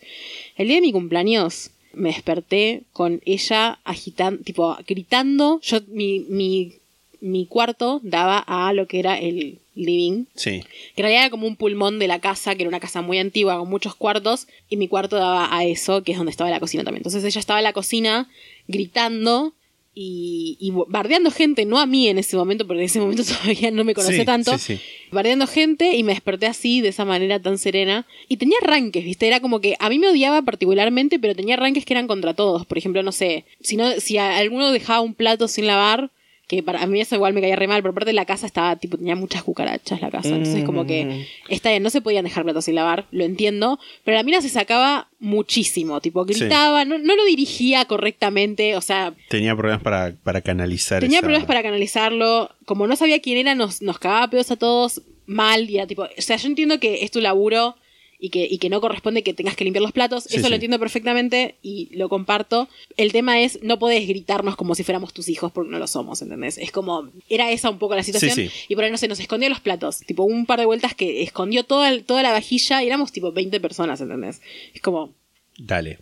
El 0.56 0.68
día 0.68 0.76
de 0.76 0.82
mi 0.82 0.91
cumpleaños 0.91 1.72
me 1.98 2.10
desperté 2.10 2.84
con 2.94 3.22
ella 3.26 3.80
agitando, 3.84 4.44
tipo, 4.44 4.78
gritando. 4.88 5.60
Yo, 5.61 5.80
mi, 5.88 6.19
mi, 6.30 6.74
mi 7.22 7.45
cuarto 7.45 7.99
daba 8.03 8.38
a 8.40 8.72
lo 8.74 8.88
que 8.88 8.99
era 8.99 9.18
el 9.19 9.60
living, 9.76 10.26
Sí. 10.36 10.61
que 10.95 11.02
en 11.02 11.03
realidad 11.03 11.22
era 11.24 11.30
como 11.30 11.45
un 11.48 11.56
pulmón 11.56 11.99
de 11.99 12.07
la 12.07 12.19
casa, 12.19 12.56
que 12.56 12.64
era 12.64 12.69
una 12.69 12.80
casa 12.80 13.02
muy 13.02 13.19
antigua 13.19 13.60
con 13.60 13.69
muchos 13.69 13.94
cuartos, 13.95 14.48
y 14.69 14.78
mi 14.78 14.88
cuarto 14.88 15.18
daba 15.18 15.56
a 15.56 15.65
eso, 15.65 16.03
que 16.03 16.14
es 16.14 16.18
donde 16.18 16.32
estaba 16.32 16.49
la 16.49 16.60
cocina 16.60 16.84
también. 16.84 16.99
Entonces 17.02 17.24
ella 17.24 17.40
estaba 17.40 17.60
en 17.60 17.64
la 17.65 17.74
cocina 17.74 18.28
gritando 18.68 19.53
y, 19.99 20.57
y 20.60 20.72
bardeando 20.90 21.32
gente, 21.32 21.65
no 21.65 21.80
a 21.80 21.88
mí 21.88 22.07
en 22.07 22.19
ese 22.19 22.38
momento, 22.38 22.68
porque 22.68 22.82
en 22.82 22.86
ese 22.86 22.99
momento 22.99 23.24
todavía 23.41 23.72
no 23.72 23.84
me 23.84 23.95
conocía 23.95 24.19
Sí, 24.19 24.26
tanto, 24.26 24.56
sí, 24.60 24.76
sí. 24.78 24.82
bardeando 25.11 25.48
gente 25.48 25.95
y 25.95 26.03
me 26.03 26.11
desperté 26.11 26.45
así, 26.45 26.82
de 26.82 26.90
esa 26.90 27.03
manera 27.03 27.41
tan 27.41 27.57
serena. 27.57 28.06
Y 28.28 28.38
tenía 28.38 28.57
arranques, 28.61 29.03
¿viste? 29.03 29.26
Era 29.26 29.40
como 29.40 29.60
que 29.60 29.76
a 29.80 29.90
mí 29.90 29.98
me 29.98 30.07
odiaba 30.10 30.44
particularmente, 30.44 31.18
pero 31.18 31.34
tenía 31.36 31.56
arranques 31.56 31.84
que 31.84 31.94
eran 31.94 32.06
contra 32.06 32.36
todos. 32.36 32.68
Por 32.68 32.78
ejemplo, 32.78 33.02
no 33.02 33.11
sé, 33.11 33.45
si, 33.61 33.76
no, 33.76 33.99
si 33.99 34.19
alguno 34.19 34.72
dejaba 34.72 35.02
un 35.02 35.15
plato 35.15 35.48
sin 35.48 35.65
lavar, 35.65 36.11
que 36.48 36.64
para 36.64 36.86
mí 36.88 37.02
eso 37.02 37.14
igual 37.15 37.34
me 37.34 37.41
caía 37.41 37.57
re 37.57 37.68
mal, 37.68 37.82
pero 37.82 37.91
aparte 37.91 38.14
la 38.14 38.24
casa 38.26 38.45
estaba, 38.45 38.78
tipo, 38.78 38.98
tenía 38.98 39.15
muchas 39.18 39.44
cucarachas 39.44 39.99
la 40.02 40.10
casa. 40.10 40.30
Entonces, 40.30 40.64
como 40.64 40.86
Mm. 40.86 40.88
que, 40.88 41.28
está 41.49 41.69
bien, 41.72 41.84
no 41.84 41.90
se 41.90 41.99
podían 42.02 42.24
dejar 42.24 42.44
platos 42.45 42.64
sin 42.65 42.76
lavar, 42.76 43.06
lo 43.11 43.26
entiendo, 43.26 43.80
pero 44.06 44.15
la 44.15 44.24
mina 44.24 44.41
se 44.41 44.48
sacaba 44.48 45.10
muchísimo, 45.19 45.99
tipo, 46.02 46.24
gritaba, 46.26 46.86
no, 46.86 46.98
no 46.99 47.15
lo 47.18 47.26
dirigía 47.26 47.84
correctamente, 47.86 48.76
o 48.78 48.82
sea, 48.82 49.14
Tenía 49.30 49.56
problemas 49.56 49.84
para, 49.84 50.14
para 50.24 50.41
canalizar. 50.41 51.02
Tenía 51.02 51.18
esa- 51.19 51.26
problemas 51.26 51.48
para 51.48 51.61
canalizarlo. 51.64 52.49
Como 52.65 52.88
no 52.88 52.95
sabía 52.95 53.19
quién 53.22 53.38
era, 53.38 53.53
nos, 53.53 53.82
nos 53.82 53.99
cagaba 53.99 54.30
pedos 54.30 54.49
a 54.52 54.56
todos 54.56 55.02
mal. 55.26 55.69
Y 55.69 55.78
era 55.78 55.88
tipo. 55.88 56.03
O 56.03 56.22
sea, 56.22 56.38
yo 56.38 56.48
entiendo 56.48 56.80
que 56.80 57.03
es 57.03 57.11
tu 57.11 57.19
laburo 57.22 57.76
y 58.19 58.30
que, 58.30 58.48
y 58.49 58.57
que 58.57 58.69
no 58.69 58.81
corresponde 58.81 59.22
que 59.23 59.34
tengas 59.34 59.56
que 59.56 59.64
limpiar 59.64 59.84
los 59.84 59.91
platos. 59.91 60.23
Sí, 60.23 60.38
Eso 60.38 60.45
sí. 60.45 60.49
lo 60.49 60.56
entiendo 60.56 60.80
perfectamente 60.80 61.56
y 61.61 61.95
lo 61.95 62.10
comparto. 62.10 62.68
El 62.98 63.11
tema 63.11 63.39
es, 63.41 63.60
no 63.61 63.77
podés 63.80 64.07
gritarnos 64.07 64.56
como 64.56 64.73
si 64.76 64.84
fuéramos 64.84 65.14
tus 65.14 65.30
hijos 65.30 65.52
porque 65.52 65.69
no 65.72 65.77
lo 65.80 65.88
somos, 65.88 66.22
¿entendés? 66.22 66.57
Es 66.57 66.72
como. 66.72 67.10
Era 67.30 67.52
esa 67.52 67.69
un 67.69 67.77
poco 67.77 67.95
la 67.95 68.03
situación. 68.03 68.31
Sí, 68.34 68.48
sí. 68.48 68.65
Y 68.69 68.76
por 68.76 68.84
ahí, 68.84 68.91
no 68.91 68.98
sé, 68.98 69.07
nos 69.07 69.19
escondió 69.19 69.49
los 69.49 69.60
platos. 69.60 69.99
Tipo, 69.99 70.23
un 70.23 70.45
par 70.45 70.60
de 70.60 70.65
vueltas 70.65 70.95
que 70.95 71.22
escondió 71.22 71.64
toda, 71.64 71.89
el- 71.89 72.03
toda 72.06 72.23
la 72.23 72.31
vajilla 72.31 72.84
y 72.84 72.88
éramos 72.88 73.11
tipo 73.11 73.31
20 73.31 73.60
personas, 73.60 74.02
¿entendés? 74.02 74.41
Es 74.73 74.81
como. 74.81 75.14
Dale. 75.57 75.99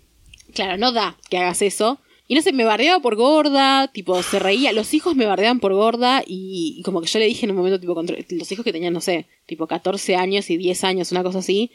Claro, 0.54 0.78
no 0.78 0.92
da 0.94 1.18
que 1.30 1.38
hagas 1.38 1.62
eso. 1.62 2.00
Y 2.28 2.34
no 2.34 2.42
sé, 2.42 2.54
me 2.54 2.64
bardeaba 2.64 3.02
por 3.02 3.16
gorda, 3.16 3.88
tipo, 3.90 4.24
se 4.24 4.40
reía. 4.40 4.72
Los 4.74 4.94
hijos 4.96 5.16
me 5.16 5.26
bardeaban 5.28 5.60
por 5.60 5.74
gorda 5.74 6.24
y, 6.26 6.76
y 6.80 6.82
como 6.82 7.00
que 7.02 7.08
yo 7.08 7.20
le 7.20 7.26
dije 7.26 7.46
en 7.46 7.52
un 7.52 7.58
momento, 7.58 7.80
tipo, 7.80 7.94
contra- 7.94 8.18
los 8.30 8.52
hijos 8.52 8.66
que 8.66 8.72
tenían, 8.74 8.94
no 8.94 9.02
sé, 9.02 9.28
tipo 9.46 9.68
14 9.68 10.16
años 10.16 10.50
y 10.50 10.58
10 10.58 10.84
años, 10.86 11.12
una 11.12 11.22
cosa 11.22 11.40
así. 11.40 11.70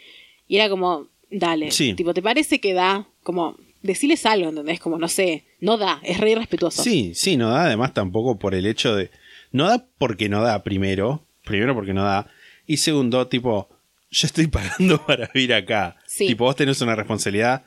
Y 0.50 0.56
era 0.56 0.68
como, 0.68 1.06
dale, 1.30 1.70
Sí. 1.70 1.94
tipo, 1.94 2.12
¿te 2.12 2.22
parece 2.22 2.58
que 2.58 2.74
da? 2.74 3.06
Como, 3.22 3.56
decirles 3.82 4.26
algo, 4.26 4.48
¿entendés? 4.48 4.80
Como, 4.80 4.98
no 4.98 5.06
sé, 5.06 5.44
no 5.60 5.76
da, 5.78 6.00
es 6.02 6.18
re 6.18 6.32
irrespetuoso. 6.32 6.82
Sí, 6.82 7.12
sí, 7.14 7.36
no 7.36 7.50
da. 7.50 7.66
Además, 7.66 7.94
tampoco 7.94 8.36
por 8.36 8.56
el 8.56 8.66
hecho 8.66 8.96
de. 8.96 9.12
No 9.52 9.68
da 9.68 9.86
porque 9.96 10.28
no 10.28 10.42
da, 10.42 10.64
primero. 10.64 11.24
Primero 11.44 11.72
porque 11.76 11.94
no 11.94 12.02
da. 12.02 12.26
Y 12.66 12.78
segundo, 12.78 13.28
tipo, 13.28 13.68
yo 14.10 14.26
estoy 14.26 14.46
pagando 14.48 15.06
para 15.06 15.30
vivir 15.32 15.54
acá. 15.54 15.96
Sí. 16.04 16.26
Tipo, 16.26 16.46
vos 16.46 16.56
tenés 16.56 16.80
una 16.80 16.96
responsabilidad 16.96 17.62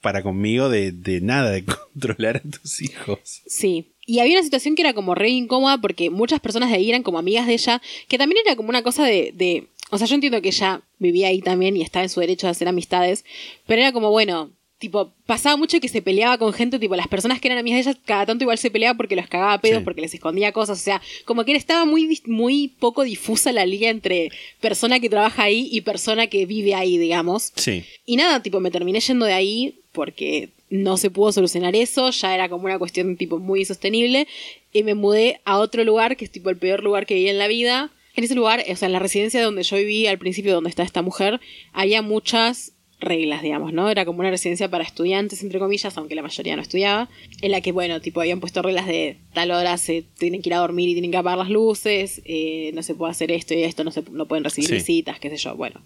para 0.00 0.22
conmigo 0.22 0.68
de, 0.68 0.92
de 0.92 1.20
nada, 1.20 1.50
de 1.50 1.64
controlar 1.92 2.36
a 2.36 2.40
tus 2.48 2.80
hijos. 2.80 3.18
Sí. 3.24 3.90
Y 4.06 4.20
había 4.20 4.34
una 4.34 4.44
situación 4.44 4.76
que 4.76 4.82
era 4.82 4.94
como 4.94 5.16
re 5.16 5.30
incómoda 5.30 5.78
porque 5.78 6.10
muchas 6.10 6.38
personas 6.38 6.70
de 6.70 6.76
ahí 6.76 6.90
eran 6.90 7.02
como 7.02 7.18
amigas 7.18 7.48
de 7.48 7.54
ella, 7.54 7.82
que 8.06 8.18
también 8.18 8.40
era 8.46 8.54
como 8.54 8.68
una 8.68 8.84
cosa 8.84 9.04
de, 9.04 9.32
de... 9.34 9.66
O 9.90 9.98
sea, 9.98 10.06
yo 10.06 10.14
entiendo 10.14 10.40
que 10.40 10.50
ella 10.50 10.82
vivía 11.00 11.26
ahí 11.28 11.40
también 11.40 11.76
y 11.76 11.82
estaba 11.82 12.04
en 12.04 12.08
su 12.10 12.20
derecho 12.20 12.46
de 12.46 12.52
hacer 12.52 12.68
amistades, 12.68 13.24
pero 13.66 13.82
era 13.82 13.90
como, 13.92 14.10
bueno, 14.10 14.50
tipo, 14.78 15.12
pasaba 15.26 15.56
mucho 15.58 15.78
que 15.78 15.88
se 15.88 16.00
peleaba 16.00 16.38
con 16.38 16.52
gente, 16.54 16.78
tipo, 16.78 16.96
las 16.96 17.06
personas 17.08 17.38
que 17.38 17.48
eran 17.48 17.58
amigas 17.58 17.84
de 17.84 17.90
ella, 17.90 18.00
cada 18.06 18.24
tanto 18.24 18.44
igual 18.44 18.56
se 18.56 18.70
peleaba 18.70 18.96
porque 18.96 19.14
los 19.16 19.26
cagaba 19.26 19.52
a 19.54 19.60
pedos, 19.60 19.80
Sí. 19.80 19.84
porque 19.84 20.00
les 20.00 20.14
escondía 20.14 20.52
cosas, 20.52 20.78
o 20.80 20.82
sea, 20.82 21.02
como 21.26 21.44
que 21.44 21.54
estaba 21.54 21.84
muy, 21.84 22.18
muy 22.26 22.68
poco 22.78 23.02
difusa 23.04 23.52
la 23.52 23.66
línea 23.66 23.90
entre 23.90 24.30
persona 24.60 24.98
que 25.00 25.10
trabaja 25.10 25.42
ahí 25.42 25.68
y 25.70 25.82
persona 25.82 26.28
que 26.28 26.46
vive 26.46 26.74
ahí, 26.74 26.96
digamos. 26.96 27.52
Sí. 27.56 27.84
Y 28.06 28.16
nada, 28.16 28.42
tipo, 28.42 28.60
me 28.60 28.70
terminé 28.70 29.00
yendo 29.00 29.26
de 29.26 29.34
ahí 29.34 29.80
porque 29.92 30.48
no 30.70 30.96
se 30.96 31.10
pudo 31.10 31.32
solucionar 31.32 31.74
eso, 31.76 32.10
ya 32.10 32.34
era 32.34 32.48
como 32.48 32.64
una 32.64 32.78
cuestión 32.78 33.16
tipo 33.18 33.38
muy 33.38 33.60
insostenible 33.60 34.28
y 34.72 34.82
me 34.84 34.94
mudé 34.94 35.40
a 35.44 35.58
otro 35.58 35.82
lugar 35.84 36.16
que 36.16 36.24
es 36.24 36.30
tipo 36.30 36.48
el 36.48 36.56
peor 36.56 36.82
lugar 36.84 37.04
que 37.06 37.14
viví 37.14 37.28
en 37.28 37.38
la 37.38 37.48
vida. 37.48 37.90
En 38.16 38.24
ese 38.24 38.34
lugar, 38.34 38.64
o 38.68 38.76
sea, 38.76 38.86
en 38.86 38.92
la 38.92 38.98
residencia 38.98 39.42
donde 39.42 39.62
yo 39.62 39.76
viví 39.76 40.06
al 40.06 40.18
principio, 40.18 40.52
donde 40.54 40.70
está 40.70 40.82
esta 40.82 41.02
mujer, 41.02 41.40
había 41.72 42.02
muchas 42.02 42.72
reglas, 42.98 43.40
digamos, 43.42 43.72
¿no? 43.72 43.88
Era 43.88 44.04
como 44.04 44.20
una 44.20 44.28
residencia 44.30 44.68
para 44.70 44.84
estudiantes, 44.84 45.42
entre 45.42 45.58
comillas, 45.58 45.96
aunque 45.96 46.14
la 46.14 46.20
mayoría 46.22 46.54
no 46.54 46.60
estudiaba, 46.60 47.08
en 47.40 47.50
la 47.50 47.62
que, 47.62 47.72
bueno, 47.72 48.00
tipo, 48.02 48.20
habían 48.20 48.40
puesto 48.40 48.60
reglas 48.60 48.86
de 48.86 49.16
tal 49.32 49.52
hora 49.52 49.78
se 49.78 50.04
tienen 50.18 50.42
que 50.42 50.50
ir 50.50 50.54
a 50.54 50.58
dormir 50.58 50.88
y 50.90 50.92
tienen 50.92 51.10
que 51.10 51.16
apagar 51.16 51.38
las 51.38 51.48
luces, 51.48 52.20
eh, 52.26 52.72
no 52.74 52.82
se 52.82 52.94
puede 52.94 53.12
hacer 53.12 53.30
esto 53.32 53.54
y 53.54 53.62
esto, 53.62 53.84
no, 53.84 53.90
se, 53.90 54.02
no 54.10 54.26
pueden 54.26 54.44
recibir 54.44 54.68
Sí. 54.68 54.74
visitas, 54.74 55.18
qué 55.18 55.30
sé 55.30 55.38
yo, 55.38 55.56
bueno. 55.56 55.80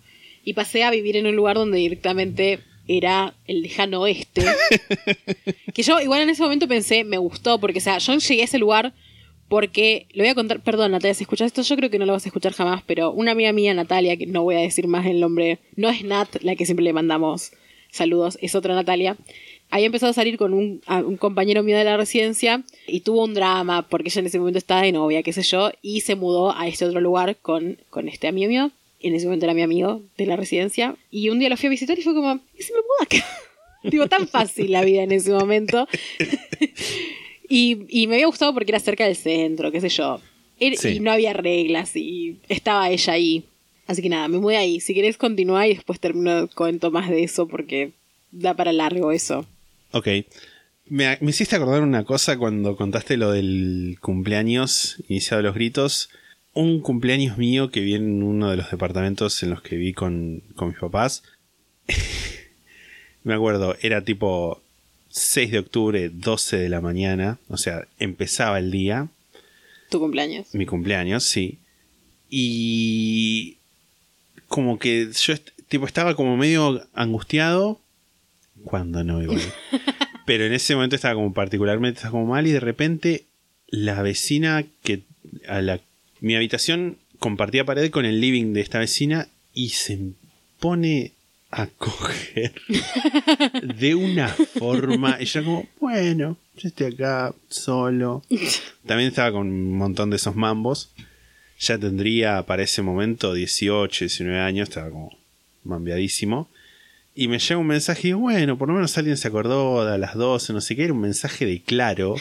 Y 0.45 0.55
pasé 0.55 0.83
a 0.83 0.91
vivir 0.91 1.17
en 1.17 1.27
un 1.27 1.37
lugar 1.37 1.55
donde 1.57 1.79
directamente 1.79 2.59
era 2.89 3.35
el 3.47 3.63
lejano 3.63 4.01
oeste. 4.01 4.43
que 5.75 5.83
yo 5.83 6.01
igual 6.01 6.23
en 6.23 6.31
ese 6.31 6.43
momento 6.43 6.67
pensé, 6.69 7.05
me 7.05 7.19
gustó, 7.19 7.59
porque, 7.61 7.79
o 7.79 7.83
sea, 7.83 7.99
yo 7.99 8.17
llegué 8.19 8.43
a 8.43 8.45
ese 8.45 8.59
lugar 8.59 8.93
porque, 9.49 10.07
lo 10.13 10.23
voy 10.23 10.31
a 10.31 10.35
contar, 10.35 10.61
perdón 10.61 10.93
Natalia, 10.93 11.15
si 11.15 11.25
escuchas 11.25 11.47
esto, 11.47 11.63
yo 11.63 11.77
creo 11.77 11.91
que 11.91 11.99
no 11.99 12.07
lo 12.07 12.13
vas 12.13 12.25
a 12.25 12.29
escuchar 12.29 12.53
jamás, 12.53 12.83
pero 12.87 13.13
una 13.13 13.33
amiga 13.33 13.53
mía, 13.53 13.75
Natalia, 13.75 14.17
que 14.17 14.27
no 14.27 14.43
voy 14.43 14.57
a 14.57 14.61
decir 14.61 14.89
más 14.89 15.07
el 15.07 15.21
nombre, 15.21 15.59
no 15.77 15.89
es 15.91 16.05
Nat, 16.05 16.43
la 16.43 16.57
que 16.57 16.65
siempre 16.65 16.85
le 16.85 16.93
mandamos 16.93 17.53
saludos, 17.91 18.39
es 18.41 18.55
otra 18.55 18.75
Natalia. 18.75 19.17
Había 19.71 19.87
empezado 19.87 20.11
a 20.11 20.15
salir 20.15 20.37
con 20.37 20.53
un, 20.53 20.83
un 20.89 21.17
compañero 21.17 21.63
mío 21.63 21.77
de 21.77 21.85
la 21.85 21.97
residencia 21.97 22.63
y 22.87 23.01
tuvo 23.01 23.25
un 23.25 23.35
drama 23.35 23.89
porque 23.89 24.09
ella 24.09 24.21
en 24.21 24.27
ese 24.27 24.39
momento 24.39 24.59
estaba 24.59 24.83
de 24.83 24.93
novia, 24.93 25.23
qué 25.23 25.33
sé 25.33 25.43
yo, 25.43 25.71
y 25.83 26.01
se 26.03 26.15
mudó 26.15 26.57
a 26.57 26.69
este 26.69 26.85
otro 26.85 27.01
lugar 27.01 27.37
con, 27.37 27.79
con 27.91 28.09
este 28.09 28.29
amigo 28.29 28.49
mío. 28.49 28.71
En 29.01 29.15
ese 29.15 29.27
momento 29.27 29.47
era 29.47 29.55
mi 29.55 29.63
amigo 29.63 30.03
de 30.17 30.27
la 30.27 30.37
residencia. 30.37 30.97
Y 31.11 31.29
un 31.29 31.39
día 31.39 31.49
lo 31.49 31.57
fui 31.57 31.67
a 31.67 31.71
visitar 31.71 31.99
y 31.99 32.03
fue 32.03 32.15
como, 32.15 32.41
¿y 32.59 32.63
si 32.63 32.73
me 32.73 32.79
mudo 32.79 33.03
acá? 33.03 33.27
Digo, 33.85 34.07
tan 34.07 34.29
fácil 34.29 34.73
la 34.73 34.83
vida 34.83 35.03
en 35.03 35.13
ese 35.13 35.31
momento. 35.31 35.87
y, 37.49 37.87
y 37.89 38.07
me 38.07 38.15
había 38.17 38.27
gustado 38.27 38.53
porque 38.55 38.71
era 38.73 38.81
cerca 38.81 39.05
del 39.05 39.17
centro, 39.17 39.71
qué 39.73 39.81
sé 39.81 39.89
yo. 39.89 40.21
Era- 40.61 40.77
Sí. 40.77 40.89
Y 40.97 41.01
no 41.01 41.11
había 41.11 41.33
reglas 41.33 41.95
y 41.97 42.39
estaba 42.49 42.91
ella 42.91 43.13
ahí. 43.15 43.45
Así 43.87 44.01
que 44.03 44.09
nada, 44.09 44.29
me 44.29 44.39
mudé 44.39 44.57
ahí. 44.57 44.81
Si 44.81 44.95
querés 44.95 45.17
continuar 45.19 45.67
y 45.69 45.75
después 45.75 46.01
termino 46.01 46.49
cuento 46.55 46.91
más 46.91 47.11
de 47.11 47.23
eso 47.25 47.47
porque 47.49 47.93
da 48.31 48.55
para 48.55 48.73
largo 48.73 49.13
eso. 49.13 49.47
Ok. 49.93 50.09
Me, 50.87 51.19
me 51.21 51.31
hiciste 51.31 51.57
acordar 51.57 51.83
una 51.83 52.05
cosa 52.05 52.39
cuando 52.39 52.77
contaste 52.77 53.17
lo 53.17 53.31
del 53.33 53.97
cumpleaños 54.01 54.97
iniciado 55.09 55.43
los 55.43 55.55
gritos. 55.55 56.09
Un 56.53 56.81
cumpleaños 56.81 57.37
mío 57.37 57.71
que 57.71 57.81
vi 57.81 57.95
en 57.95 58.23
uno 58.23 58.51
de 58.51 58.57
los 58.57 58.71
departamentos 58.71 59.43
en 59.43 59.51
los 59.51 59.61
que 59.61 59.77
vi 59.77 59.93
con, 59.93 60.43
con 60.55 60.69
mis 60.69 60.79
papás. 60.79 61.23
me 63.25 63.35
acuerdo, 63.35 63.77
era 63.83 64.05
tipo 64.05 64.63
6 65.15 65.53
de 65.53 65.59
octubre, 65.61 66.09
12 66.09 66.57
de 66.57 66.69
la 66.69 66.81
mañana. 66.81 67.39
O 67.49 67.57
sea, 67.57 67.87
empezaba 68.01 68.59
el 68.59 68.73
día. 68.73 69.09
Tu 69.89 70.01
cumpleaños. 70.01 70.53
Mi 70.55 70.67
cumpleaños, 70.67 71.23
sí. 71.23 71.59
Y 72.29 73.59
como 74.49 74.81
que 74.81 75.09
yo 75.13 75.35
tipo 75.69 75.87
estaba 75.87 76.17
como 76.17 76.37
medio 76.37 76.85
angustiado 76.95 77.81
cuando 78.65 79.05
no 79.05 79.23
igual. 79.23 79.41
Pero 80.27 80.47
en 80.47 80.53
ese 80.53 80.75
momento 80.75 80.97
estaba 80.97 81.15
como 81.15 81.33
particularmente 81.33 81.99
estaba 81.99 82.13
como 82.13 82.27
mal 82.27 82.49
y 82.49 82.51
de 82.53 82.61
repente 82.61 83.25
la 83.69 84.03
vecina 84.03 84.65
que 84.83 85.03
a 85.47 85.63
la 85.63 85.81
Mi 86.21 86.35
habitación 86.35 86.99
compartía 87.21 87.65
pared 87.65 87.89
con 87.91 88.05
el 88.05 88.21
living 88.21 88.53
de 88.53 88.63
esta 88.63 88.81
vecina 88.81 89.29
y 89.53 89.69
se 89.71 90.01
pone 90.59 91.13
de 93.63 93.95
una 93.95 94.29
forma. 94.29 95.17
Y 95.21 95.27
yo 95.27 95.45
como, 95.45 95.67
bueno, 95.81 96.37
yo 96.57 96.69
estoy 96.69 96.93
acá 96.93 97.35
solo. 97.49 98.23
También 98.87 99.09
estaba 99.09 99.33
con 99.33 99.49
un 99.49 99.77
montón 99.77 100.11
de 100.11 100.17
esos 100.17 100.35
mambos. 100.35 100.91
Ya 101.59 101.79
tendría 101.79 102.45
para 102.45 102.63
ese 102.63 102.83
momento 102.83 103.33
18, 103.33 104.05
19 104.05 104.41
años, 104.41 104.69
estaba 104.69 104.91
como 104.91 105.17
mambiadísimo. 105.63 106.49
Y 107.15 107.29
me 107.29 107.39
llega 107.39 107.59
un 107.59 107.67
mensaje 107.69 108.09
y 108.09 108.13
bueno, 108.13 108.59
por 108.59 108.69
lo 108.69 108.75
menos 108.75 108.99
alguien 108.99 109.17
se 109.17 109.29
acordó 109.29 109.87
de 109.87 109.95
a 109.95 109.99
las 109.99 110.15
12, 110.15 110.53
no 110.53 110.61
sé 110.61 110.75
qué, 110.75 110.85
era 110.85 110.93
un 110.93 111.01
mensaje 111.01 111.47
de 111.47 111.63
claro 111.63 112.17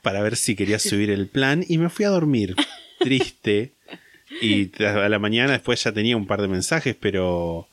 para 0.00 0.22
ver 0.22 0.36
si 0.36 0.56
quería 0.56 0.78
subir 0.78 1.10
el 1.10 1.26
plan 1.26 1.64
y 1.68 1.76
me 1.76 1.90
fui 1.90 2.06
a 2.06 2.08
dormir, 2.08 2.56
triste. 2.98 3.72
Y 4.40 4.70
a 4.82 5.08
la 5.08 5.18
mañana 5.18 5.52
después 5.52 5.84
ya 5.84 5.92
tenía 5.92 6.16
un 6.16 6.26
par 6.26 6.40
de 6.40 6.48
mensajes, 6.48 6.96
pero 6.98 7.68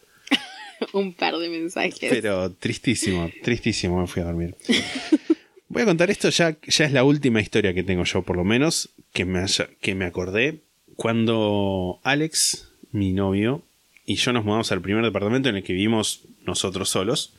Un 0.93 1.13
par 1.13 1.37
de 1.37 1.49
mensajes. 1.49 2.09
pero 2.09 2.51
tristísimo, 2.51 3.29
tristísimo 3.43 4.01
me 4.01 4.07
fui 4.07 4.21
a 4.21 4.25
dormir. 4.25 4.55
Voy 5.69 5.81
a 5.81 5.85
contar 5.85 6.11
esto, 6.11 6.29
ya, 6.29 6.55
ya 6.67 6.85
es 6.85 6.91
la 6.91 7.03
última 7.03 7.41
historia 7.41 7.73
que 7.73 7.81
tengo 7.83 8.03
yo, 8.03 8.21
por 8.21 8.35
lo 8.35 8.43
menos, 8.43 8.89
que 9.11 9.25
me, 9.25 9.39
haya- 9.39 9.69
que 9.81 9.95
me 9.95 10.05
acordé. 10.05 10.59
Cuando 10.95 11.99
Alex, 12.03 12.67
mi 12.91 13.11
novio, 13.13 13.63
y 14.05 14.15
yo 14.15 14.33
nos 14.33 14.45
mudamos 14.45 14.71
al 14.71 14.81
primer 14.81 15.03
departamento 15.03 15.49
en 15.49 15.55
el 15.55 15.63
que 15.63 15.73
vivimos 15.73 16.21
nosotros 16.45 16.89
solos, 16.89 17.33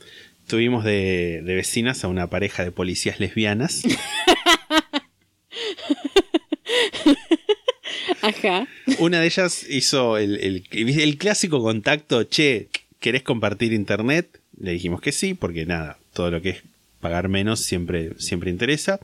tuvimos 0.47 0.83
de, 0.83 1.41
de 1.45 1.55
vecinas 1.55 2.03
a 2.03 2.09
una 2.09 2.29
pareja 2.29 2.63
de 2.65 2.71
policías 2.71 3.19
lesbianas. 3.21 3.83
Ajá. 8.21 8.67
Una 8.99 9.19
de 9.21 9.27
ellas 9.27 9.65
hizo 9.69 10.17
el, 10.17 10.39
el- 10.71 10.99
el 10.99 11.17
clásico 11.17 11.61
contacto, 11.61 12.23
che, 12.23 12.69
¿querés 13.05 13.21
compartir 13.21 13.71
internet? 13.71 14.39
Le 14.59 14.71
dijimos 14.71 14.99
que 14.99 15.11
sí, 15.11 15.35
porque 15.35 15.67
nada, 15.67 15.99
todo 16.13 16.31
lo 16.31 16.41
que 16.41 16.49
es 16.49 16.63
pagar 17.01 17.29
menos 17.29 17.59
siempre, 17.59 18.13
siempre 18.17 18.49
interesa. 18.49 18.99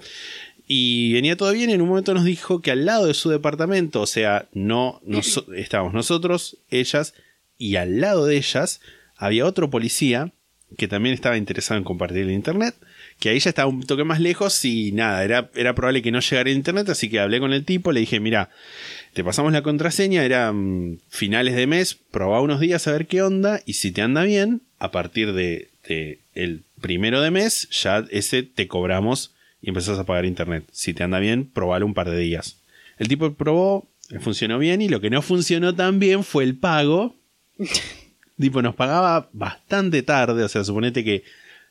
Y 0.67 1.13
venía 1.13 1.37
todo 1.37 1.51
bien, 1.51 1.69
en 1.69 1.81
un 1.83 1.89
momento 1.89 2.15
nos 2.15 2.25
dijo 2.25 2.63
que 2.63 2.71
al 2.71 2.83
lado 2.85 3.05
de 3.05 3.13
su 3.13 3.29
departamento, 3.29 4.01
o 4.01 4.07
sea, 4.07 4.47
no 4.53 4.99
nos- 5.05 5.45
estábamos 5.55 5.93
nosotros, 5.93 6.57
ellas, 6.71 7.13
y 7.59 7.75
al 7.75 8.01
lado 8.01 8.25
de 8.25 8.37
ellas 8.37 8.81
había 9.17 9.45
otro 9.45 9.69
policía 9.69 10.31
que 10.79 10.87
también 10.87 11.13
estaba 11.13 11.37
interesado 11.37 11.77
en 11.77 11.83
compartir 11.83 12.23
el 12.23 12.31
internet, 12.31 12.73
que 13.21 13.29
ahí 13.29 13.39
ya 13.39 13.49
estaba 13.49 13.69
un 13.69 13.83
toque 13.83 14.03
más 14.03 14.19
lejos 14.19 14.65
y 14.65 14.91
nada, 14.93 15.23
era, 15.23 15.51
era 15.53 15.75
probable 15.75 16.01
que 16.01 16.11
no 16.11 16.21
llegara 16.21 16.49
el 16.49 16.57
internet, 16.57 16.89
así 16.89 17.07
que 17.07 17.19
hablé 17.19 17.39
con 17.39 17.53
el 17.53 17.63
tipo, 17.65 17.91
le 17.91 17.99
dije, 17.99 18.19
mira, 18.19 18.49
te 19.13 19.23
pasamos 19.23 19.53
la 19.53 19.61
contraseña, 19.61 20.25
eran 20.25 20.99
finales 21.07 21.55
de 21.55 21.67
mes, 21.67 21.93
probá 21.93 22.41
unos 22.41 22.59
días 22.59 22.87
a 22.87 22.93
ver 22.93 23.05
qué 23.05 23.21
onda, 23.21 23.61
y 23.67 23.73
si 23.73 23.91
te 23.91 24.01
anda 24.01 24.23
bien, 24.23 24.63
a 24.79 24.89
partir 24.89 25.33
de, 25.33 25.69
de 25.87 26.21
el 26.33 26.63
primero 26.81 27.21
de 27.21 27.29
mes, 27.29 27.69
ya 27.69 28.03
ese 28.09 28.41
te 28.41 28.67
cobramos 28.67 29.35
y 29.61 29.69
empezás 29.69 29.99
a 29.99 30.05
pagar 30.07 30.25
internet. 30.25 30.65
Si 30.71 30.95
te 30.95 31.03
anda 31.03 31.19
bien, 31.19 31.45
probalo 31.45 31.85
un 31.85 31.93
par 31.93 32.09
de 32.09 32.17
días. 32.17 32.59
El 32.97 33.07
tipo 33.07 33.35
probó, 33.35 33.87
funcionó 34.21 34.57
bien, 34.57 34.81
y 34.81 34.89
lo 34.89 34.99
que 34.99 35.11
no 35.11 35.21
funcionó 35.21 35.75
tan 35.75 35.99
bien 35.99 36.23
fue 36.23 36.43
el 36.43 36.57
pago. 36.57 37.15
tipo, 38.39 38.63
nos 38.63 38.73
pagaba 38.73 39.29
bastante 39.31 40.01
tarde, 40.01 40.43
o 40.43 40.49
sea, 40.49 40.63
suponete 40.63 41.03
que 41.03 41.23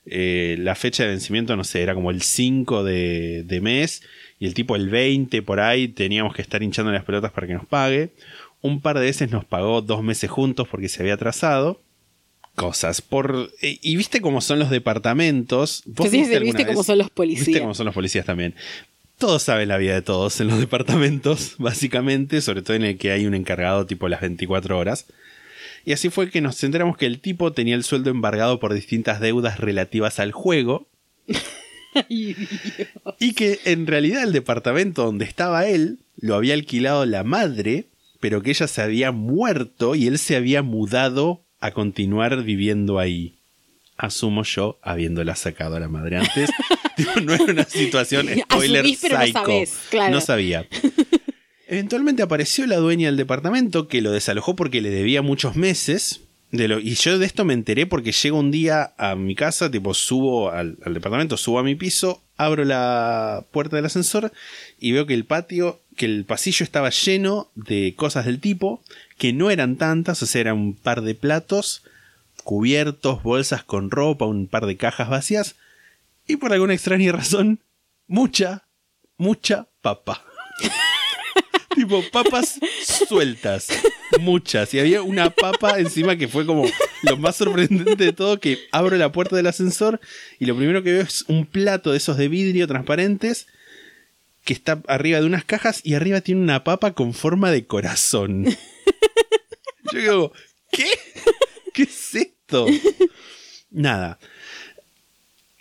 eh, 0.07 0.57
la 0.59 0.75
fecha 0.75 1.05
de 1.05 1.11
vencimiento, 1.11 1.57
no 1.57 1.65
sé, 1.65 1.83
era 1.83 1.95
como 1.95 2.11
el 2.11 2.23
5 2.23 2.85
de, 2.85 3.45
de 3.45 3.61
mes 3.61 4.03
y 4.39 4.47
el 4.47 4.55
tipo 4.55 4.75
el 4.75 4.89
20 4.89 5.43
por 5.43 5.61
ahí 5.61 5.89
teníamos 5.89 6.35
que 6.35 6.43
estar 6.43 6.63
hinchando 6.63 6.91
las 6.91 7.05
pelotas 7.05 7.31
para 7.31 7.47
que 7.47 7.55
nos 7.55 7.67
pague. 7.67 8.11
Un 8.63 8.81
par 8.81 8.99
de 8.99 9.05
veces 9.05 9.31
nos 9.31 9.45
pagó 9.45 9.83
dos 9.83 10.03
meses 10.03 10.31
juntos 10.31 10.67
porque 10.69 10.89
se 10.89 11.03
había 11.03 11.15
atrasado. 11.15 11.81
Cosas. 12.57 13.01
Por, 13.01 13.51
eh, 13.63 13.79
y 13.81 13.97
viste 13.97 14.21
cómo 14.21 14.41
son 14.41 14.59
los 14.59 14.71
departamentos. 14.71 15.83
¿Vos 15.87 16.11
Sí, 16.11 16.11
sí, 16.11 16.19
viste 16.23 16.41
viste 16.41 16.67
cómo 16.67 16.83
son 16.83 16.99
los 16.99 17.11
policías. 17.11 17.47
Viste 17.47 17.61
cómo 17.61 17.75
son 17.75 17.87
los 17.87 17.95
policías 17.95 18.27
también. 18.27 18.55
Todos 19.19 19.43
saben 19.43 19.69
la 19.69 19.77
vida 19.77 19.95
de 19.95 20.03
todos 20.03 20.41
en 20.41 20.49
los 20.49 20.59
departamentos, 20.61 21.55
básicamente, 21.59 22.41
sobre 22.41 22.63
todo 22.63 22.77
en 22.77 22.85
el 22.85 22.99
que 22.99 23.13
hay 23.13 23.27
un 23.27 23.35
encargado 23.35 23.87
tipo 23.87 24.09
las 24.09 24.23
24 24.23 24.79
horas. 24.79 25.07
Y 25.85 25.93
así 25.93 26.11
fue 26.11 26.31
que 26.31 26.41
nos 26.41 26.63
enteramos 26.63 26.97
que 26.97 27.07
el 27.07 27.21
tipo 27.21 27.53
tenía 27.53 27.75
el 27.75 27.85
sueldo 27.85 28.11
embargado 28.11 28.61
por 28.61 28.75
distintas 28.75 29.21
deudas 29.21 29.59
relativas 29.59 30.21
al 30.21 30.33
juego. 30.33 30.89
y 32.09 33.33
que 33.35 33.61
en 33.65 33.87
realidad 33.87 34.23
el 34.23 34.33
departamento 34.33 35.05
donde 35.05 35.25
estaba 35.25 35.67
él 35.67 35.99
lo 36.17 36.35
había 36.35 36.55
alquilado 36.55 37.07
la 37.07 37.25
madre, 37.25 37.87
pero 38.21 38.43
que 38.43 38.51
ella 38.51 38.69
se 38.69 38.83
había 38.83 39.13
muerto 39.13 39.95
y 39.95 40.07
él 40.07 40.19
se 40.19 40.37
había 40.37 40.63
mudado 40.63 41.43
a 41.61 41.73
continuar 41.73 42.43
viviendo 42.43 42.99
ahí. 42.99 43.35
Asumo 43.97 44.45
yo, 44.45 44.79
habiéndola 44.83 45.37
sacado 45.37 45.77
a 45.77 45.81
la 45.81 45.89
madre 45.89 46.19
antes. 46.19 46.51
No 47.25 47.33
era 47.33 47.45
una 47.45 47.65
situación 47.65 48.29
spoiler 48.29 48.81
Asumís, 48.85 48.99
pero 49.01 49.19
no 49.19 49.65
claro. 49.89 50.15
No 50.15 50.21
sabía. 50.21 50.67
Eventualmente 51.71 52.23
apareció 52.25 52.67
la 52.67 52.79
dueña 52.79 53.07
del 53.07 53.17
departamento 53.17 53.87
que 53.87 54.03
lo 54.03 54.11
desalojó 54.11 54.57
porque 54.57 54.81
le 54.81 54.91
debía 54.91 55.23
muchos 55.23 55.55
meses. 55.55 56.23
De 56.51 56.67
lo, 56.67 56.81
y 56.81 56.97
yo 56.97 57.17
de 57.17 57.25
esto 57.25 57.45
me 57.45 57.55
enteré 57.55 57.87
porque 57.87 58.11
llego 58.11 58.41
un 58.41 58.51
día 58.51 58.93
a 58.99 59.15
mi 59.15 59.37
casa, 59.37 59.71
tipo 59.71 59.95
subo 59.95 60.51
al, 60.51 60.79
al 60.85 60.95
departamento, 60.95 61.37
subo 61.37 61.61
a 61.61 61.63
mi 61.63 61.77
piso, 61.77 62.25
abro 62.37 62.65
la 62.65 63.45
puerta 63.53 63.77
del 63.77 63.85
ascensor 63.85 64.33
y 64.81 64.91
veo 64.91 65.07
que 65.07 65.15
el 65.15 65.25
patio, 65.25 65.81
que 65.95 66.07
el 66.07 66.25
pasillo 66.25 66.65
estaba 66.65 66.91
lleno 66.91 67.53
de 67.55 67.95
cosas 67.95 68.27
del 68.27 68.41
tipo, 68.41 68.83
que 69.17 69.33
no 69.33 69.49
eran 69.49 69.77
tantas, 69.77 70.21
o 70.25 70.27
sea, 70.27 70.41
eran 70.41 70.59
un 70.59 70.75
par 70.75 71.03
de 71.03 71.15
platos, 71.15 71.85
cubiertos, 72.43 73.23
bolsas 73.23 73.63
con 73.63 73.93
ropa, 73.93 74.25
un 74.25 74.49
par 74.49 74.67
de 74.67 74.77
cajas 74.77 75.09
vacías, 75.09 75.55
y 76.27 76.35
por 76.35 76.53
alguna 76.53 76.75
extraña 76.75 77.13
razón, 77.13 77.61
mucha, 78.09 78.65
mucha 79.17 79.69
papa. 79.83 80.25
tipo 81.91 82.09
papas 82.13 82.61
sueltas, 83.09 83.69
muchas. 84.21 84.73
Y 84.75 84.79
había 84.79 85.03
una 85.03 85.31
papa 85.31 85.79
encima 85.81 86.17
que 86.17 86.29
fue 86.29 86.47
como 86.47 86.65
lo 87.03 87.17
más 87.17 87.37
sorprendente 87.37 88.05
de 88.05 88.13
todo, 88.13 88.39
que 88.39 88.59
abro 88.71 88.97
la 88.97 89.11
puerta 89.11 89.35
del 89.35 89.49
ascensor 89.49 90.01
y 90.39 90.47
lo 90.47 90.57
primero 90.57 90.83
que 90.83 90.93
veo 90.93 91.03
es 91.03 91.25
un 91.27 91.47
plato 91.47 91.91
de 91.91 91.97
esos 91.97 92.17
de 92.17 92.29
vidrio 92.29 92.69
transparentes 92.69 93.49
que 94.45 94.53
está 94.53 94.81
arriba 94.87 95.21
de 95.21 95.27
unas 95.27 95.45
cajas 95.45 95.81
y 95.83 95.95
arriba 95.95 96.21
tiene 96.21 96.41
una 96.41 96.63
papa 96.63 96.93
con 96.93 97.13
forma 97.13 97.51
de 97.51 97.67
corazón. 97.67 98.45
Yo 99.93 99.99
digo, 99.99 100.33
¿qué? 100.71 100.89
¿Qué 101.75 101.83
es 101.83 102.15
esto? 102.15 102.67
Nada. 103.71 104.19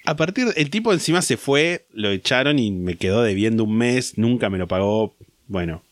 A 0.06 0.16
partir, 0.16 0.48
el 0.56 0.70
tipo 0.70 0.94
encima 0.94 1.22
se 1.22 1.38
fue, 1.38 1.86
lo 1.92 2.10
echaron 2.10 2.58
y 2.60 2.72
me 2.72 2.96
quedó 2.96 3.22
debiendo 3.22 3.64
un 3.64 3.78
mes, 3.78 4.18
nunca 4.18 4.50
me 4.50 4.58
lo 4.60 4.68
pagó. 4.68 5.16
Bueno. 5.48 5.84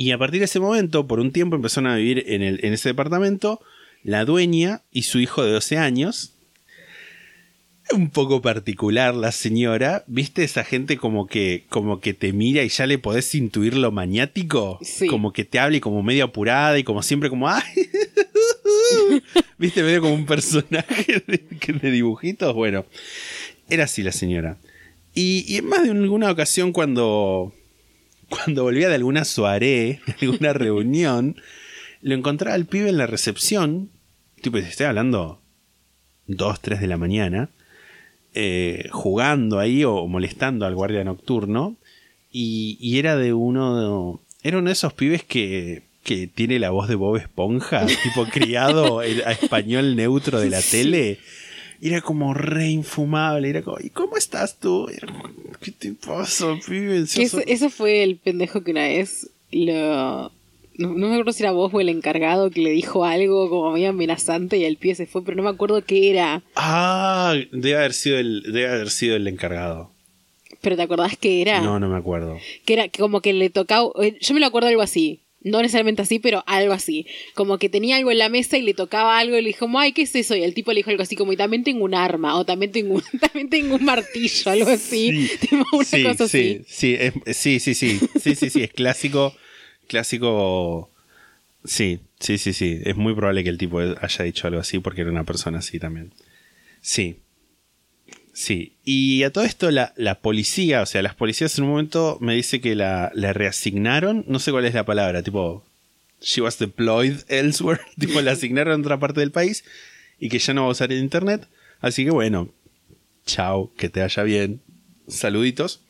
Y 0.00 0.12
a 0.12 0.18
partir 0.18 0.38
de 0.38 0.46
ese 0.46 0.60
momento, 0.60 1.06
por 1.06 1.20
un 1.20 1.30
tiempo 1.30 1.56
empezaron 1.56 1.90
a 1.90 1.96
vivir 1.96 2.24
en, 2.26 2.40
el, 2.40 2.64
en 2.64 2.72
ese 2.72 2.88
departamento 2.88 3.60
la 4.02 4.24
dueña 4.24 4.80
y 4.90 5.02
su 5.02 5.18
hijo 5.18 5.44
de 5.44 5.52
12 5.52 5.76
años. 5.76 6.32
Un 7.92 8.08
poco 8.08 8.40
particular 8.40 9.14
la 9.14 9.30
señora. 9.30 10.02
¿Viste 10.06 10.42
esa 10.42 10.64
gente 10.64 10.96
como 10.96 11.26
que, 11.26 11.66
como 11.68 12.00
que 12.00 12.14
te 12.14 12.32
mira 12.32 12.62
y 12.62 12.70
ya 12.70 12.86
le 12.86 12.96
podés 12.96 13.34
intuir 13.34 13.76
lo 13.76 13.92
maniático? 13.92 14.78
Sí. 14.80 15.06
Como 15.06 15.34
que 15.34 15.44
te 15.44 15.58
habla 15.58 15.76
y 15.76 15.80
como 15.80 16.02
medio 16.02 16.24
apurada 16.24 16.78
y 16.78 16.82
como 16.82 17.02
siempre 17.02 17.28
como 17.28 17.50
¡ay! 17.50 17.62
¿Viste? 19.58 19.82
Medio 19.82 20.00
como 20.00 20.14
un 20.14 20.24
personaje 20.24 21.22
de, 21.26 21.44
de 21.74 21.90
dibujitos. 21.90 22.54
Bueno, 22.54 22.86
era 23.68 23.84
así 23.84 24.02
la 24.02 24.12
señora. 24.12 24.56
Y, 25.14 25.44
y 25.46 25.58
en 25.58 25.66
más 25.66 25.82
de 25.82 25.90
alguna 25.90 26.30
ocasión 26.30 26.72
cuando, 26.72 27.52
cuando 28.30 28.62
volvía 28.62 28.88
de 28.88 28.94
alguna 28.94 29.24
soirée, 29.26 30.00
alguna 30.22 30.52
reunión, 30.54 31.36
lo 32.00 32.14
encontraba 32.14 32.54
al 32.54 32.64
pibe 32.64 32.88
en 32.88 32.96
la 32.96 33.06
recepción. 33.06 33.90
Tipo, 34.40 34.56
estoy 34.56 34.86
hablando 34.86 35.42
2, 36.26 36.60
3 36.60 36.80
de 36.80 36.86
la 36.86 36.96
mañana. 36.96 37.50
eh, 38.32 38.88
jugando 38.92 39.58
ahí 39.58 39.82
o 39.84 40.06
molestando 40.06 40.64
al 40.64 40.74
guardia 40.76 41.02
nocturno. 41.04 41.76
Y, 42.32 42.78
y 42.80 42.98
era 42.98 43.16
de 43.16 43.32
uno. 43.34 44.20
Era 44.42 44.58
uno 44.58 44.68
de 44.68 44.72
esos 44.72 44.92
pibes 44.94 45.24
que, 45.24 45.82
que 46.04 46.28
tiene 46.28 46.58
la 46.60 46.70
voz 46.70 46.88
de 46.88 46.94
Bob 46.94 47.16
Esponja, 47.16 47.84
tipo 47.86 48.24
criado 48.26 49.02
el- 49.02 49.22
a 49.26 49.32
español 49.32 49.96
neutro 49.96 50.40
de 50.40 50.48
la 50.48 50.62
tele. 50.70 51.18
Y 51.80 51.88
era 51.88 52.00
como 52.02 52.34
re 52.34 52.68
infumable. 52.68 53.48
Era 53.48 53.62
como, 53.62 53.78
¿y 53.80 53.90
cómo 53.90 54.16
estás 54.16 54.58
tú? 54.58 54.88
Era 54.88 55.06
como, 55.06 55.24
¿Qué 55.60 55.70
te 55.72 55.92
pasa, 55.92 56.56
pibe? 56.66 56.98
Eso, 57.00 57.40
eso 57.46 57.70
fue 57.70 58.02
el 58.02 58.16
pendejo 58.16 58.62
que 58.62 58.70
una 58.72 58.82
vez 58.88 59.28
lo. 59.50 60.30
No, 60.78 60.88
no 60.94 61.08
me 61.08 61.12
acuerdo 61.14 61.32
si 61.32 61.42
era 61.42 61.52
vos 61.52 61.72
o 61.74 61.80
el 61.80 61.90
encargado 61.90 62.50
que 62.50 62.62
le 62.62 62.70
dijo 62.70 63.04
algo 63.04 63.50
como 63.50 63.72
medio 63.72 63.90
amenazante 63.90 64.56
y 64.56 64.64
el 64.64 64.76
pie 64.78 64.94
se 64.94 65.06
fue, 65.06 65.22
pero 65.22 65.36
no 65.36 65.42
me 65.42 65.50
acuerdo 65.50 65.84
qué 65.84 66.10
era. 66.10 66.42
Ah, 66.56 67.34
debe 67.52 67.76
haber 67.76 67.92
sido 67.92 68.18
el, 68.18 68.42
debe 68.44 68.68
haber 68.68 68.88
sido 68.90 69.16
el 69.16 69.26
encargado. 69.28 69.90
pero 70.62 70.76
¿te 70.76 70.82
acordás 70.82 71.18
que 71.18 71.42
era? 71.42 71.60
No, 71.60 71.78
no 71.80 71.88
me 71.90 71.98
acuerdo. 71.98 72.38
Que 72.64 72.72
era 72.74 72.88
que 72.88 72.98
como 73.00 73.20
que 73.20 73.34
le 73.34 73.50
tocaba. 73.50 73.90
eh, 74.02 74.16
Yo 74.22 74.32
me 74.32 74.40
lo 74.40 74.46
acuerdo 74.46 74.68
algo 74.68 74.80
así. 74.82 75.20
No 75.42 75.62
necesariamente 75.62 76.02
así, 76.02 76.18
pero 76.18 76.44
algo 76.46 76.72
así. 76.74 77.06
Como 77.34 77.58
que 77.58 77.68
tenía 77.70 77.96
algo 77.96 78.10
en 78.12 78.18
la 78.18 78.28
mesa 78.28 78.58
y 78.58 78.62
le 78.62 78.74
tocaba 78.74 79.18
algo 79.18 79.36
y 79.38 79.42
le 79.42 79.48
dijo, 79.48 79.66
ay, 79.78 79.92
¿qué 79.92 80.02
es 80.02 80.14
eso? 80.14 80.36
Y 80.36 80.42
el 80.42 80.52
tipo 80.52 80.70
le 80.72 80.78
dijo 80.80 80.90
algo 80.90 81.02
así 81.02 81.16
como, 81.16 81.32
y 81.32 81.36
también 81.36 81.64
tengo 81.64 81.84
un 81.84 81.94
arma, 81.94 82.36
o 82.36 82.44
también 82.44 82.72
tengo 82.72 82.94
un, 82.94 83.02
también 83.20 83.48
tengo 83.48 83.76
un 83.76 83.84
martillo, 83.84 84.50
algo 84.50 84.68
así. 84.70 85.30
Tipo 85.40 85.64
una 85.72 85.84
sí, 85.84 86.02
cosa 86.02 86.28
sí, 86.28 86.58
así. 86.64 86.64
sí, 86.68 86.96
es- 87.24 87.36
sí, 87.36 87.58
sí, 87.60 87.74
sí, 87.74 87.98
sí, 88.20 88.34
sí, 88.34 88.50
sí, 88.50 88.62
es 88.62 88.70
clásico, 88.72 89.34
clásico, 89.88 90.90
sí, 91.64 92.00
sí, 92.18 92.38
sí, 92.38 92.52
sí, 92.52 92.78
es 92.84 92.96
muy 92.96 93.14
probable 93.14 93.42
que 93.44 93.50
el 93.50 93.58
tipo 93.58 93.78
haya 93.80 94.24
dicho 94.24 94.46
algo 94.46 94.60
así 94.60 94.78
porque 94.78 95.02
era 95.02 95.10
una 95.10 95.24
persona 95.24 95.58
así 95.58 95.78
también. 95.78 96.12
Sí, 96.80 97.16
sí, 98.40 98.72
y 98.84 99.22
a 99.22 99.32
todo 99.32 99.44
esto 99.44 99.70
la, 99.70 99.92
la 99.96 100.20
policía, 100.20 100.82
o 100.82 100.86
sea, 100.86 101.02
las 101.02 101.14
policías 101.14 101.56
en 101.58 101.64
un 101.64 101.70
momento 101.70 102.18
me 102.20 102.34
dice 102.34 102.60
que 102.60 102.74
la, 102.74 103.10
la 103.14 103.32
reasignaron, 103.32 104.24
no 104.28 104.38
sé 104.38 104.50
cuál 104.50 104.64
es 104.64 104.74
la 104.74 104.84
palabra, 104.84 105.22
tipo, 105.22 105.64
she 106.20 106.40
was 106.40 106.58
deployed 106.58 107.18
elsewhere, 107.28 107.80
tipo, 107.98 108.20
la 108.20 108.32
asignaron 108.32 108.80
a 108.80 108.82
otra 108.82 108.98
parte 108.98 109.20
del 109.20 109.30
país 109.30 109.64
y 110.18 110.28
que 110.28 110.38
ya 110.38 110.54
no 110.54 110.62
va 110.62 110.68
a 110.68 110.72
usar 110.72 110.92
el 110.92 110.98
internet, 110.98 111.48
así 111.80 112.04
que 112.04 112.10
bueno, 112.10 112.48
chao, 113.26 113.72
que 113.76 113.88
te 113.88 114.00
vaya 114.00 114.22
bien, 114.22 114.60
saluditos. 115.08 115.82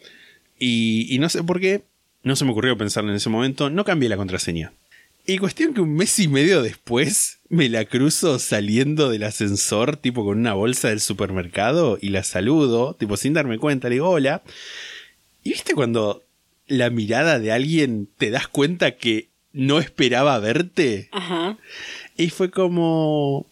Y, 0.58 1.06
y 1.08 1.18
no 1.18 1.28
sé 1.28 1.42
por 1.42 1.60
qué, 1.60 1.84
no 2.22 2.36
se 2.36 2.44
me 2.44 2.50
ocurrió 2.50 2.76
pensar 2.76 3.04
en 3.04 3.10
ese 3.10 3.30
momento, 3.30 3.70
no 3.70 3.84
cambié 3.84 4.08
la 4.08 4.16
contraseña. 4.16 4.72
Y 5.26 5.38
cuestión 5.38 5.74
que 5.74 5.80
un 5.80 5.94
mes 5.94 6.18
y 6.18 6.28
medio 6.28 6.62
después 6.62 7.38
me 7.48 7.68
la 7.68 7.84
cruzo 7.84 8.38
saliendo 8.38 9.10
del 9.10 9.22
ascensor, 9.22 9.96
tipo 9.96 10.24
con 10.24 10.38
una 10.38 10.54
bolsa 10.54 10.88
del 10.88 11.00
supermercado, 11.00 11.98
y 12.00 12.08
la 12.08 12.24
saludo, 12.24 12.94
tipo 12.94 13.16
sin 13.16 13.34
darme 13.34 13.58
cuenta, 13.58 13.88
le 13.88 13.96
digo 13.96 14.08
hola. 14.08 14.42
Y 15.42 15.50
viste 15.50 15.74
cuando 15.74 16.24
la 16.66 16.90
mirada 16.90 17.38
de 17.38 17.52
alguien 17.52 18.08
te 18.18 18.30
das 18.30 18.48
cuenta 18.48 18.96
que 18.96 19.28
no 19.52 19.78
esperaba 19.78 20.38
verte. 20.38 21.08
Ajá. 21.12 21.58
Y 22.16 22.30
fue 22.30 22.50
como, 22.50 23.46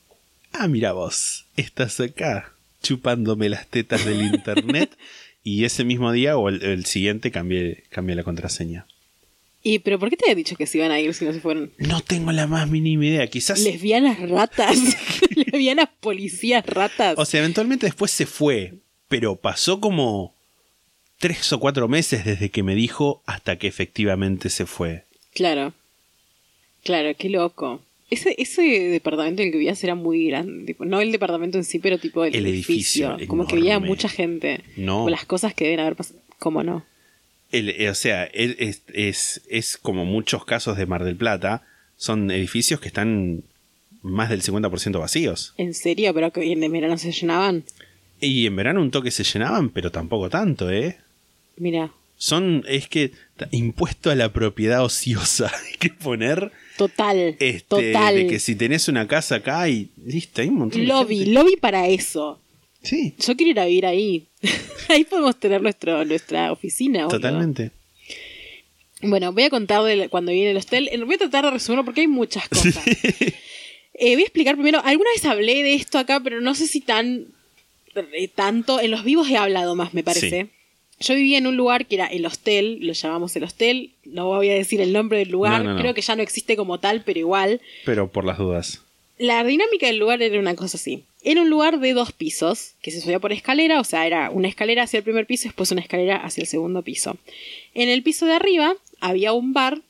ah, 0.53 0.69
mira 0.69 0.93
vos, 0.93 1.47
estás 1.57 2.01
acá 2.01 2.53
chupándome 2.83 3.49
las 3.49 3.67
tetas 3.67 4.05
del 4.05 4.23
internet. 4.35 4.97
y 5.43 5.65
ese 5.65 5.85
mismo 5.85 6.13
día 6.13 6.37
o 6.37 6.49
el, 6.49 6.63
el 6.63 6.85
siguiente 6.87 7.31
cambié, 7.31 7.85
cambié 7.91 8.17
la 8.17 8.25
contraseña. 8.25 8.87
Y, 9.63 9.81
pero 9.81 9.99
¿por 9.99 10.09
qué 10.09 10.17
te 10.17 10.27
había 10.27 10.37
dicho 10.37 10.57
que 10.57 10.67
se 10.67 10.79
iban 10.79 10.91
a 10.91 11.01
ir 11.01 11.13
si 11.15 11.25
no 11.25 11.33
se 11.33 11.41
fueron? 11.41 11.73
No 11.79 12.01
tengo 12.01 12.33
la 12.33 12.47
más 12.47 12.69
mínima 12.69 13.07
idea. 13.07 13.27
Quizás... 13.27 13.61
Lesbianas 13.61 14.29
ratas. 14.29 14.79
Lesbianas 15.37 15.89
policías 16.01 16.65
ratas. 16.65 17.15
O 17.19 17.25
sea, 17.25 17.41
eventualmente 17.41 17.87
después 17.87 18.11
se 18.11 18.27
fue. 18.27 18.75
Pero 19.09 19.37
pasó 19.37 19.81
como 19.81 20.35
tres 21.19 21.53
o 21.53 21.59
cuatro 21.59 21.89
meses 21.89 22.25
desde 22.25 22.51
que 22.51 22.63
me 22.63 22.75
dijo 22.75 23.23
hasta 23.27 23.57
que 23.59 23.67
efectivamente 23.67 24.49
se 24.49 24.67
fue. 24.67 25.05
Claro. 25.35 25.73
Claro, 26.85 27.11
qué 27.19 27.29
loco. 27.29 27.83
Ese, 28.11 28.35
ese 28.39 28.63
departamento 28.63 29.43
en 29.43 29.49
el 29.49 29.53
que 29.53 29.59
vivías 29.59 29.83
era 29.85 29.95
muy 29.95 30.29
grande. 30.29 30.65
Tipo, 30.65 30.85
no 30.85 31.01
el 31.01 31.13
departamento 31.13 31.59
en 31.59 31.65
sí, 31.65 31.79
pero 31.79 31.99
tipo 31.99 32.25
el, 32.25 32.35
El 32.35 32.47
edificio, 32.47 33.19
Como 33.27 33.47
que 33.47 33.57
había 33.57 33.79
mucha 33.81 34.09
gente. 34.09 34.61
No. 34.77 35.05
O 35.05 35.11
las 35.11 35.27
cosas 35.27 35.53
que 35.53 35.65
deben 35.65 35.81
haber 35.81 35.97
pasado. 35.97 36.21
¿Cómo 36.39 36.63
no? 36.63 36.85
El- 37.51 37.71
eh, 37.71 37.89
o 37.91 37.95
sea, 37.95 38.25
el- 38.25 38.57
es, 38.59 38.83
es, 38.93 39.41
es 39.49 39.77
como 39.79 40.05
muchos 40.05 40.45
casos 40.45 40.77
de 40.77 40.87
Mar 40.87 41.05
del 41.05 41.17
Plata. 41.17 41.63
Son 41.97 42.31
edificios 42.31 42.81
que 42.81 42.89
están 42.89 43.43
más 44.03 44.29
del 44.31 44.43
50% 44.43 44.99
vacíos. 45.01 45.55
¿En 45.57 45.75
serio? 45.75 46.15
¿Pero 46.15 46.31
que 46.33 46.53
en 46.53 46.73
verano 46.73 46.97
se 46.99 47.11
llenaban? 47.13 47.65
Y 48.21 48.47
en 48.47 48.57
verano 48.57 48.81
un 48.81 48.91
toque 48.91 49.11
se 49.11 49.25
llenaban, 49.25 49.71
pero 49.71 49.91
tampoco 49.91 50.29
tanto, 50.31 50.71
¿eh? 50.71 50.99
Mira, 51.57 51.91
Son, 52.17 52.65
es 52.69 52.89
que, 52.89 53.13
impuesto 53.53 54.11
a 54.11 54.15
la 54.17 54.33
propiedad 54.33 54.85
ociosa. 54.85 55.51
Hay 55.71 55.77
que 55.79 55.91
poner, 55.91 56.51
total. 56.77 57.37
este, 57.39 57.61
total. 57.69 58.15
de 58.15 58.27
que 58.27 58.39
si 58.41 58.55
tenés 58.57 58.89
una 58.89 59.07
casa 59.09 59.37
acá 59.37 59.69
y 59.69 59.89
listo, 60.05 60.43
hay 60.43 60.49
un 60.49 60.57
montón 60.57 60.81
de 60.81 60.87
Lobby, 60.87 61.19
gente. 61.19 61.33
lobby 61.33 61.57
para 61.57 61.87
eso. 61.89 62.41
Sí, 62.83 63.15
Yo 63.19 63.37
quiero 63.37 63.51
ir 63.51 63.61
a 63.61 63.65
vivir 63.67 63.87
ahí. 63.87 64.27
ahí 64.89 65.05
podemos 65.05 65.39
tener 65.39 65.61
nuestro, 65.63 66.05
nuestra 66.05 66.53
oficina. 66.53 67.09
totalmente. 67.09 67.71
Bueno, 69.03 69.33
voy 69.33 69.45
a 69.45 69.51
contar 69.51 69.83
de 69.85 70.09
cuando 70.09 70.33
viene 70.33 70.51
el 70.51 70.57
hostel. 70.57 70.89
Eh, 70.91 70.99
Voy 70.99 71.15
a 71.15 71.19
tratar 71.19 71.45
de 71.45 71.53
resumirlo 71.53 71.85
porque 71.85 72.01
hay 72.03 72.09
muchas 72.09 72.49
cosas. 72.49 72.85
Eh, 72.87 74.15
voy 74.15 74.23
a 74.23 74.27
explicar 74.27 74.55
primero. 74.57 74.81
Alguna 74.85 75.11
vez 75.15 75.25
hablé 75.25 75.63
de 75.63 75.75
esto 75.75 75.99
acá, 75.99 76.21
pero 76.21 76.41
no 76.41 76.55
sé 76.55 76.67
si 76.67 76.81
tan 76.81 77.27
eh, 78.13 78.29
tanto. 78.29 78.81
En 78.81 78.91
los 78.91 79.05
vivos 79.05 79.29
he 79.31 79.37
hablado 79.37 79.75
más, 79.75 79.95
me 79.95 80.03
parece. 80.03 80.49
Yo 81.01 81.15
vivía 81.15 81.39
en 81.39 81.47
un 81.47 81.57
lugar 81.57 81.87
que 81.87 81.95
era 81.95 82.07
el 82.07 82.27
hostel, 82.27 82.79
lo 82.81 82.93
llamamos 82.93 83.37
el 83.37 83.45
hostel. 83.45 83.93
No 84.05 84.27
voy 84.27 84.51
a 84.51 84.55
decir 84.55 84.81
el 84.81 84.93
nombre 84.93 85.19
del 85.19 85.29
lugar. 85.31 85.63
No, 85.63 85.71
no, 85.71 85.75
no. 85.75 85.81
Creo 85.81 85.95
que 85.95 86.03
ya 86.03 86.17
no 86.17 86.23
existe 86.23 86.57
como 86.57 86.81
tal, 86.81 87.03
pero 87.05 87.21
igual. 87.21 87.61
Pero 87.85 88.11
por 88.11 88.25
las 88.25 88.39
dudas. 88.39 88.83
La 89.17 89.45
dinámica 89.45 89.87
del 89.87 89.99
lugar 89.99 90.23
era 90.23 90.39
una 90.41 90.57
cosa 90.57 90.77
así. 90.77 91.05
Era 91.31 91.43
un 91.43 91.51
lugar 91.51 91.79
de 91.79 91.93
dos 91.93 92.13
pisos, 92.13 92.73
que 92.81 92.91
se 92.91 93.01
subía 93.03 93.19
por 93.19 93.33
escalera, 93.33 93.81
o 93.81 93.85
sea, 93.85 94.07
era 94.07 94.31
una 94.31 94.49
escalera 94.49 94.85
hacia 94.85 94.97
el 94.99 95.05
primer 95.05 95.27
piso 95.27 95.47
y 95.47 95.49
después 95.51 95.71
una 95.71 95.83
escalera 95.83 96.17
hacia 96.17 96.41
el 96.41 96.47
segundo 96.47 96.81
piso. 96.83 97.19
En 97.75 97.91
el 97.91 98.03
piso 98.03 98.25
de 98.25 98.33
arriba 98.33 98.75
había 99.01 99.33
un 99.35 99.53
bar 99.53 99.83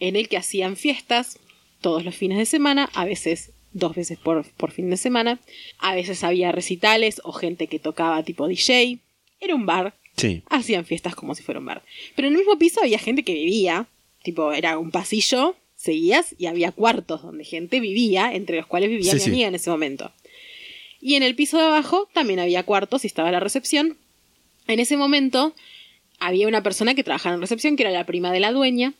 en 0.00 0.16
el 0.16 0.28
que 0.28 0.38
hacían 0.38 0.76
fiestas 0.76 1.38
todos 1.82 2.04
los 2.06 2.14
fines 2.16 2.38
de 2.38 2.46
semana, 2.46 2.88
a 2.94 3.04
veces 3.04 3.50
dos 3.72 3.94
veces 3.94 4.18
por, 4.18 4.46
por 4.56 4.70
fin 4.70 4.88
de 4.88 4.96
semana, 4.96 5.40
a 5.78 5.94
veces 5.94 6.24
había 6.24 6.52
recitales 6.52 7.20
o 7.22 7.32
gente 7.32 7.66
que 7.66 7.78
tocaba 7.78 8.22
tipo 8.22 8.48
DJ. 8.48 8.98
Era 9.40 9.54
un 9.54 9.66
bar, 9.66 9.94
Sí. 10.16 10.42
hacían 10.48 10.84
fiestas 10.86 11.14
como 11.14 11.34
si 11.34 11.42
fuera 11.42 11.60
un 11.60 11.66
bar. 11.66 11.82
Pero 12.16 12.28
en 12.28 12.34
el 12.34 12.38
mismo 12.38 12.58
piso 12.58 12.80
había 12.82 12.98
gente 12.98 13.24
que 13.24 13.34
vivía, 13.34 13.86
tipo, 14.22 14.52
era 14.52 14.78
un 14.78 14.90
pasillo, 14.90 15.54
seguías 15.76 16.34
y 16.38 16.46
había 16.46 16.72
cuartos 16.72 17.22
donde 17.22 17.44
gente 17.44 17.78
vivía, 17.78 18.32
entre 18.32 18.56
los 18.56 18.66
cuales 18.66 18.88
vivía 18.88 19.12
Sí, 19.12 19.16
mi 19.18 19.22
sí. 19.22 19.30
amiga 19.30 19.48
en 19.48 19.54
ese 19.54 19.70
momento. 19.70 20.10
Y 21.00 21.14
en 21.14 21.22
el 21.22 21.34
piso 21.34 21.58
de 21.58 21.64
abajo 21.64 22.08
también 22.12 22.40
había 22.40 22.62
cuartos 22.64 23.04
y 23.04 23.06
estaba 23.06 23.30
la 23.30 23.40
recepción. 23.40 23.96
En 24.66 24.80
ese 24.80 24.96
momento 24.96 25.54
había 26.18 26.48
una 26.48 26.62
persona 26.62 26.94
que 26.94 27.04
trabajaba 27.04 27.34
en 27.36 27.40
recepción, 27.40 27.76
que 27.76 27.84
era 27.84 27.92
la 27.92 28.04
prima 28.06 28.32
de 28.32 28.40
la 28.40 28.52
dueña. 28.52 28.94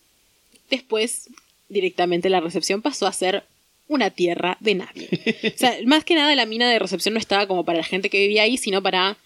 Después, 0.71 1.29
directamente 1.69 2.29
la 2.31 2.41
recepción 2.41 2.83
pasó 2.83 3.07
a 3.07 3.13
ser 3.13 3.45
una 3.89 4.11
tierra 4.11 4.57
de 4.61 4.75
nadie. 4.75 5.09
O 5.55 5.59
sea, 5.59 5.77
más 5.87 6.05
que 6.05 6.15
nada 6.15 6.35
la 6.37 6.47
mina 6.47 6.69
de 6.71 6.79
recepción 6.79 7.15
no 7.15 7.21
estaba 7.21 7.47
como 7.47 7.65
para 7.65 7.79
la 7.79 7.85
gente 7.85 8.11
que 8.11 8.21
vivía 8.21 8.43
ahí, 8.43 8.57
sino 8.59 8.83
para 8.83 9.17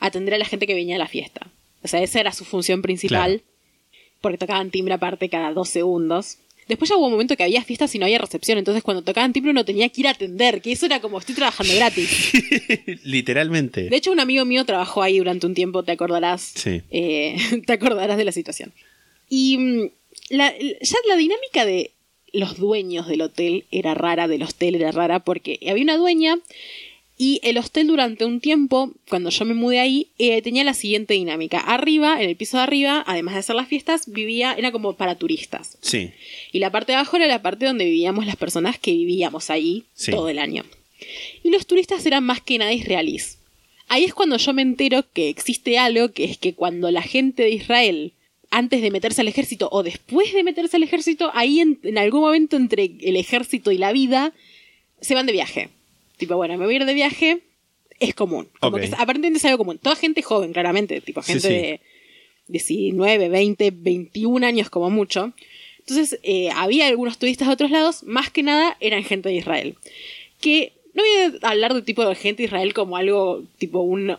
atender 0.00 0.34
a 0.34 0.38
la 0.38 0.44
gente 0.46 0.66
que 0.66 0.74
venía 0.74 0.96
a 0.96 0.98
la 0.98 1.06
fiesta. 1.08 1.46
O 1.82 1.88
sea, 1.88 2.02
esa 2.02 2.18
era 2.20 2.32
su 2.32 2.44
función 2.44 2.82
principal, 2.82 3.40
Claro. 3.40 4.10
porque 4.20 4.38
tocaban 4.38 4.70
timbre 4.70 4.94
aparte 4.94 5.28
cada 5.28 5.52
dos 5.52 5.68
segundos. 5.68 6.38
Después 6.68 6.88
ya 6.88 6.96
hubo 6.96 7.06
un 7.06 7.12
momento 7.12 7.36
que 7.36 7.44
había 7.44 7.62
fiestas 7.62 7.94
y 7.94 7.98
no 7.98 8.06
había 8.06 8.18
recepción, 8.18 8.58
entonces 8.58 8.82
cuando 8.82 9.02
tocaban 9.02 9.32
timbre 9.32 9.52
uno 9.52 9.64
tenía 9.64 9.88
que 9.88 10.00
ir 10.00 10.08
a 10.08 10.10
atender, 10.10 10.60
que 10.60 10.72
eso 10.72 10.86
era 10.86 11.00
como 11.00 11.18
estoy 11.18 11.34
trabajando 11.34 11.72
gratis. 11.74 12.32
Literalmente. 13.04 13.88
De 13.88 13.96
hecho, 13.96 14.10
un 14.10 14.18
amigo 14.18 14.44
mío 14.44 14.64
trabajó 14.64 15.02
ahí 15.02 15.18
durante 15.18 15.46
un 15.46 15.54
tiempo, 15.54 15.84
te 15.84 15.92
acordarás. 15.92 16.52
Sí. 16.54 16.82
Eh, 16.90 17.36
te 17.66 17.72
acordarás 17.72 18.16
de 18.16 18.24
la 18.24 18.32
situación. 18.32 18.72
Y 19.28 19.58
mm, 19.58 19.90
la, 20.30 20.52
ya 20.58 20.96
la 21.08 21.16
dinámica 21.16 21.64
de 21.64 21.92
los 22.32 22.56
dueños 22.56 23.06
del 23.06 23.22
hotel 23.22 23.64
era 23.70 23.94
rara, 23.94 24.26
del 24.26 24.42
hostel 24.42 24.74
era 24.74 24.90
rara, 24.90 25.20
porque 25.20 25.60
había 25.70 25.84
una 25.84 25.96
dueña 25.96 26.38
y 27.18 27.40
el 27.42 27.56
hostel 27.58 27.86
durante 27.86 28.24
un 28.26 28.40
tiempo, 28.40 28.92
cuando 29.08 29.30
yo 29.30 29.44
me 29.46 29.54
mudé 29.54 29.80
ahí, 29.80 30.08
eh, 30.18 30.42
tenía 30.42 30.64
la 30.64 30.74
siguiente 30.74 31.14
dinámica. 31.14 31.58
Arriba, 31.60 32.20
en 32.22 32.28
el 32.28 32.36
piso 32.36 32.58
de 32.58 32.64
arriba, 32.64 33.02
además 33.06 33.34
de 33.34 33.40
hacer 33.40 33.56
las 33.56 33.68
fiestas, 33.68 34.10
vivía, 34.12 34.54
era 34.56 34.70
como 34.70 34.92
para 34.94 35.14
turistas. 35.14 35.78
Sí. 35.80 36.10
Y 36.52 36.58
la 36.58 36.70
parte 36.70 36.92
de 36.92 36.96
abajo 36.96 37.16
era 37.16 37.26
la 37.26 37.40
parte 37.40 37.64
donde 37.66 37.86
vivíamos 37.86 38.26
las 38.26 38.36
personas 38.36 38.78
que 38.78 38.92
vivíamos 38.92 39.48
ahí 39.50 39.84
Sí. 39.94 40.10
todo 40.10 40.28
el 40.28 40.38
año. 40.38 40.64
Y 41.42 41.50
los 41.50 41.66
turistas 41.66 42.04
eran 42.04 42.24
más 42.24 42.40
que 42.42 42.58
nada 42.58 42.72
israelíes. 42.72 43.38
Ahí 43.88 44.04
es 44.04 44.12
cuando 44.12 44.36
yo 44.36 44.52
me 44.52 44.62
entero 44.62 45.04
que 45.12 45.28
existe 45.28 45.78
algo 45.78 46.10
que 46.12 46.24
es 46.24 46.36
que 46.38 46.54
cuando 46.54 46.90
la 46.90 47.02
gente 47.02 47.44
de 47.44 47.50
Israel, 47.50 48.12
antes 48.50 48.82
de 48.82 48.90
meterse 48.90 49.20
al 49.22 49.28
ejército 49.28 49.68
o 49.72 49.82
después 49.82 50.32
de 50.34 50.42
meterse 50.42 50.76
al 50.76 50.82
ejército, 50.82 51.30
ahí 51.34 51.60
en, 51.60 51.78
en 51.82 51.96
algún 51.96 52.20
momento 52.20 52.56
entre 52.56 52.90
el 53.00 53.16
ejército 53.16 53.70
y 53.72 53.78
la 53.78 53.92
vida, 53.92 54.32
se 55.00 55.14
van 55.14 55.26
de 55.26 55.32
viaje. 55.32 55.68
Tipo, 56.16 56.36
bueno, 56.36 56.56
me 56.56 56.64
voy 56.64 56.74
a 56.74 56.76
ir 56.78 56.84
de 56.84 56.94
viaje, 56.94 57.42
es 58.00 58.14
común. 58.14 58.48
Como 58.60 58.76
que 58.78 58.90
aparentemente 58.96 59.38
es 59.38 59.44
algo 59.44 59.58
común. 59.58 59.78
Toda 59.78 59.96
gente 59.96 60.22
joven, 60.22 60.52
claramente. 60.52 61.00
Tipo, 61.00 61.22
Sí, 61.22 61.32
gente 61.32 61.48
sí. 61.48 61.54
de 61.54 61.80
19, 62.48 63.28
20, 63.28 63.70
21 63.70 64.46
años 64.46 64.70
como 64.70 64.90
mucho. 64.90 65.32
Entonces, 65.80 66.18
eh, 66.22 66.50
había 66.54 66.86
algunos 66.88 67.18
turistas 67.18 67.48
de 67.48 67.54
otros 67.54 67.70
lados, 67.70 68.02
más 68.02 68.30
que 68.30 68.42
nada 68.42 68.76
eran 68.80 69.04
gente 69.04 69.28
de 69.28 69.36
Israel. 69.36 69.76
Que 70.40 70.72
no 70.94 71.02
voy 71.02 71.38
a 71.42 71.48
hablar 71.48 71.74
de 71.74 71.82
tipo 71.82 72.04
de 72.04 72.14
gente 72.14 72.42
de 72.42 72.46
Israel 72.46 72.74
como 72.74 72.96
algo 72.96 73.44
tipo 73.58 73.80
un 73.80 74.16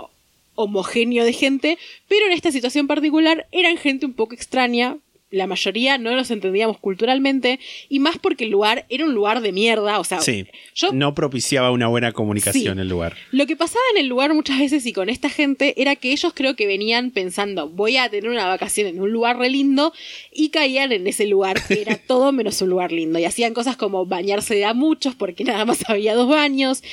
homogéneo 0.55 1.23
de 1.23 1.33
gente, 1.33 1.77
pero 2.07 2.25
en 2.25 2.31
esta 2.33 2.51
situación 2.51 2.87
particular 2.87 3.47
eran 3.51 3.77
gente 3.77 4.05
un 4.05 4.13
poco 4.13 4.33
extraña, 4.33 4.97
la 5.29 5.45
mayoría 5.45 5.97
no 5.97 6.15
los 6.15 6.31
entendíamos 6.31 6.77
culturalmente 6.79 7.59
y 7.89 7.99
más 7.99 8.17
porque 8.17 8.45
el 8.45 8.49
lugar 8.51 8.85
era 8.89 9.03
un 9.03 9.13
lugar 9.13 9.41
de 9.41 9.51
mierda, 9.51 9.99
o 9.99 10.03
sea, 10.05 10.21
Sí. 10.21 10.45
yo 10.73 10.93
No 10.93 11.13
propiciaba 11.15 11.71
una 11.71 11.87
buena 11.87 12.13
comunicación 12.13 12.75
Sí. 12.75 12.81
el 12.81 12.87
lugar. 12.87 13.15
lo 13.31 13.45
que 13.45 13.57
pasaba 13.57 13.83
en 13.93 14.01
el 14.01 14.07
lugar 14.07 14.33
muchas 14.33 14.57
veces 14.59 14.85
y 14.85 14.93
con 14.93 15.09
esta 15.09 15.29
gente 15.29 15.81
era 15.81 15.97
que 15.97 16.13
ellos 16.13 16.31
creo 16.33 16.55
que 16.55 16.65
venían 16.65 17.11
pensando, 17.11 17.67
voy 17.67 17.97
a 17.97 18.09
tener 18.09 18.29
una 18.29 18.47
vacación 18.47 18.87
en 18.87 19.01
un 19.01 19.11
lugar 19.11 19.37
re 19.37 19.49
lindo 19.49 19.91
y 20.33 20.49
caían 20.49 20.93
en 20.93 21.05
ese 21.07 21.27
lugar 21.27 21.57
que 21.67 21.81
era 21.81 21.97
todo 22.07 22.31
menos 22.31 22.61
un 22.61 22.69
lugar 22.69 22.91
lindo. 22.93 23.19
Y 23.19 23.25
hacían 23.25 23.53
cosas 23.53 23.75
como 23.75 24.05
bañarse 24.05 24.55
de 24.55 24.63
a 24.65 24.73
muchos 24.73 25.13
porque 25.15 25.43
nada 25.43 25.65
más 25.65 25.89
había 25.89 26.15
dos 26.15 26.29
baños, 26.29 26.83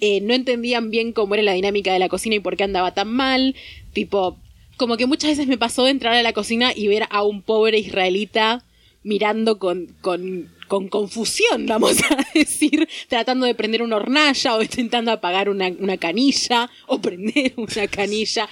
eh, 0.00 0.20
no 0.20 0.34
entendían 0.34 0.90
bien 0.90 1.12
cómo 1.12 1.34
era 1.34 1.44
la 1.44 1.52
dinámica 1.52 1.92
de 1.92 2.00
la 2.00 2.08
cocina 2.08 2.34
y 2.34 2.40
por 2.40 2.56
qué 2.56 2.64
andaba 2.64 2.92
tan 2.92 3.08
mal, 3.08 3.54
tipo, 3.92 4.36
como 4.76 4.96
que 4.96 5.06
muchas 5.06 5.30
veces 5.30 5.46
me 5.46 5.58
pasó 5.58 5.84
de 5.84 5.90
entrar 5.90 6.14
a 6.14 6.22
la 6.22 6.32
cocina 6.32 6.72
y 6.74 6.88
ver 6.88 7.06
a 7.10 7.22
un 7.22 7.42
pobre 7.42 7.78
israelita 7.78 8.64
mirando 9.02 9.58
con, 9.58 9.94
con, 10.00 10.50
con 10.66 10.88
confusión, 10.88 11.66
vamos 11.66 11.98
a 12.10 12.16
decir, 12.34 12.88
tratando 13.08 13.46
de 13.46 13.54
prender 13.54 13.82
una 13.82 13.96
hornalla 13.96 14.56
o 14.56 14.62
intentando 14.62 15.12
apagar 15.12 15.48
una, 15.48 15.68
una 15.68 15.96
canilla 15.98 16.70
o 16.86 17.00
prender 17.00 17.52
una 17.56 17.86
canilla. 17.86 18.48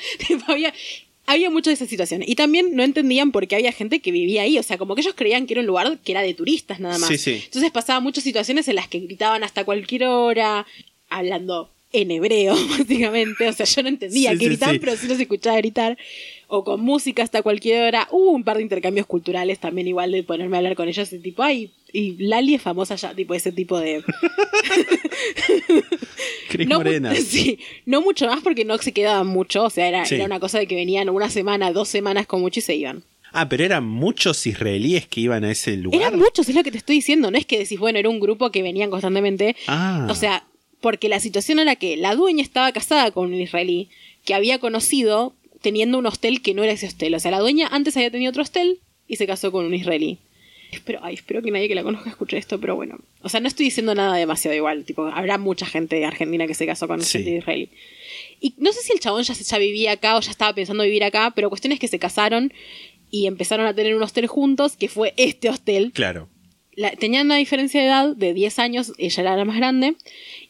Había, 0.47 0.73
había 1.27 1.51
mucho 1.51 1.70
de 1.70 1.74
esa 1.74 1.86
situación. 1.86 2.23
Y 2.24 2.35
también 2.35 2.77
no 2.77 2.82
entendían 2.82 3.32
por 3.32 3.49
qué 3.49 3.57
había 3.57 3.73
gente 3.73 4.01
que 4.01 4.12
vivía 4.12 4.43
ahí. 4.43 4.59
O 4.59 4.62
sea, 4.62 4.78
como 4.78 4.94
que 4.94 5.01
ellos 5.01 5.15
creían 5.16 5.47
que 5.47 5.55
era 5.55 5.62
un 5.62 5.66
lugar 5.66 5.99
que 6.05 6.12
era 6.12 6.23
de 6.23 6.35
turistas 6.35 6.81
nada 6.81 6.99
más. 6.99 7.09
Sí, 7.09 7.19
sí. 7.19 7.43
Entonces 7.44 7.70
pasaban 7.70 8.03
muchas 8.03 8.23
situaciones 8.23 8.69
en 8.69 8.77
las 8.77 8.89
que 8.89 9.01
gritaban 9.01 9.43
hasta 9.43 9.65
cualquier 9.65 10.05
hora, 10.05 10.66
hablando 11.09 11.70
en 11.93 12.10
hebreo, 12.10 12.55
básicamente. 12.78 13.48
O 13.48 13.52
sea, 13.52 13.66
yo 13.66 13.82
no 13.82 13.89
entendía 13.89 14.32
Sí, 14.32 14.39
sí, 14.39 14.44
gritaban, 14.47 14.74
sí. 14.74 14.78
pero 14.81 14.97
sí 14.97 15.06
los 15.09 15.20
escuchaba 15.20 15.56
gritar. 15.59 15.97
O 16.48 16.64
con 16.64 16.81
música 16.82 17.23
hasta 17.23 17.43
cualquier 17.43 17.82
hora. 17.85 18.09
Hubo 18.10 18.31
un 18.31 18.44
par 18.44 18.59
de 18.59 18.62
intercambios 18.62 19.06
culturales 19.06 19.59
también, 19.59 19.89
igual 19.89 20.12
de 20.12 20.23
ponerme 20.23 20.56
a 20.56 20.59
hablar 20.59 20.74
con 20.74 20.86
ellos. 20.89 21.10
Y 21.12 21.19
tipo, 21.19 21.43
ay, 21.43 21.70
y 21.93 22.16
Lali 22.27 22.55
es 22.55 22.62
famosa 22.62 22.94
ya, 22.97 23.14
tipo 23.14 23.35
ese 23.35 23.52
tipo 23.52 23.78
de. 23.78 24.02
Cris 26.48 26.69
no, 26.69 26.77
Morena. 26.77 27.14
Sí, 27.16 27.59
no 27.86 28.02
mucho 28.02 28.27
más 28.27 28.43
porque 28.43 28.64
no 28.64 28.77
se 28.78 28.93
quedaban 28.93 29.27
mucho. 29.27 29.64
O 29.64 29.70
sea, 29.70 29.89
era, 29.89 30.05
era 30.05 30.24
una 30.24 30.40
cosa 30.40 30.59
de 30.59 30.66
que 30.66 30.74
venían 30.74 31.09
una 31.09 31.31
semana, 31.31 31.73
dos 31.73 31.89
semanas 31.89 32.27
con 32.27 32.40
mucho 32.40 32.60
y 32.60 32.62
se 32.62 32.74
iban. 32.74 33.02
Ah, 33.32 33.48
pero 33.48 33.64
eran 33.64 33.85
muchos 33.86 34.47
israelíes 34.47 35.06
que 35.06 35.23
iban 35.23 35.44
a 35.44 35.51
ese 35.51 35.77
lugar. 35.78 36.02
Eran 36.02 36.19
muchos, 36.19 36.47
es 36.51 36.55
lo 36.55 36.62
que 36.62 36.70
te 36.70 36.77
estoy 36.77 36.97
diciendo. 36.97 37.31
No 37.31 37.39
es 37.39 37.47
que 37.47 37.59
decís, 37.59 37.78
bueno, 37.78 37.98
era 37.98 38.10
un 38.10 38.20
grupo 38.20 38.51
que 38.51 38.62
venían 38.62 38.90
constantemente. 38.90 39.56
Ah. 39.69 40.06
O 40.10 40.14
sea, 40.14 40.44
porque 40.83 41.09
la 41.09 41.19
situación 41.21 41.59
era 41.59 41.77
que 41.77 41.97
la 41.97 42.15
dueña 42.15 42.43
estaba 42.43 42.71
casada 42.73 43.11
con 43.13 43.33
un 43.33 43.41
israelí 43.41 43.89
que 44.27 44.35
había 44.35 44.59
conocido 44.59 45.35
teniendo 45.63 45.97
un 45.99 46.07
hostel 46.07 46.43
que 46.43 46.53
no 46.55 46.63
era 46.65 46.73
ese 46.73 46.87
hostel. 46.89 47.15
O 47.15 47.21
sea, 47.21 47.31
la 47.31 47.39
dueña 47.39 47.69
antes 47.69 47.97
había 47.97 48.11
tenido 48.11 48.31
otro 48.31 48.43
hostel 48.43 48.81
y 49.09 49.17
se 49.17 49.27
casó 49.27 49.51
con 49.53 49.65
un 49.65 49.73
israelí. 49.75 50.19
Espero, 50.73 51.01
ay, 51.03 51.15
espero 51.15 51.43
que 51.43 51.51
nadie 51.51 51.69
que 51.69 51.75
la 51.75 51.83
conozca 51.83 52.09
escuche 52.11 52.39
esto, 52.39 52.59
pero 52.59 52.75
bueno. 52.77 52.99
O 53.23 53.29
sea, 53.29 53.41
no 53.41 53.47
estoy 53.49 53.67
diciendo 53.67 53.95
nada 53.95 54.17
demasiado 54.17 54.57
igual. 54.57 54.85
Tipo, 54.85 55.07
habrá 55.07 55.37
mucha 55.39 55.67
gente 55.67 55.97
de 55.97 56.05
Argentina 56.07 56.47
que 56.47 56.55
se 56.55 56.67
casó 56.67 56.89
con 56.89 56.99
un 57.01 57.05
Sí. 57.05 57.19
israelí. 57.19 57.69
Y 58.41 58.55
no 58.59 58.73
sé 58.73 58.81
si 58.81 58.93
el 58.93 58.99
chabón 59.01 59.23
ya, 59.23 59.35
se- 59.35 59.45
ya 59.45 59.59
vivía 59.59 59.93
acá 59.93 60.17
o 60.17 60.21
ya 60.21 60.31
estaba 60.31 60.55
pensando 60.55 60.83
vivir 60.83 61.05
acá, 61.05 61.33
pero 61.37 61.49
cuestión 61.51 61.73
es 61.73 61.79
que 61.79 61.89
se 61.89 61.99
casaron 61.99 62.53
y 63.11 63.27
empezaron 63.27 63.67
a 63.67 63.75
tener 63.75 63.95
un 63.95 64.03
hostel 64.03 64.27
juntos, 64.27 64.77
que 64.77 64.89
fue 64.89 65.13
este 65.19 65.51
hostel, 65.51 65.93
Claro. 65.93 66.29
La- 66.74 66.93
tenían 66.93 67.27
una 67.27 67.36
diferencia 67.36 67.81
de 67.81 67.86
edad 67.86 68.16
de 68.16 68.35
10 68.35 68.59
años, 68.59 68.93
ella 68.99 69.23
era 69.23 69.36
la 69.36 69.44
más 69.44 69.57
grande, 69.57 69.97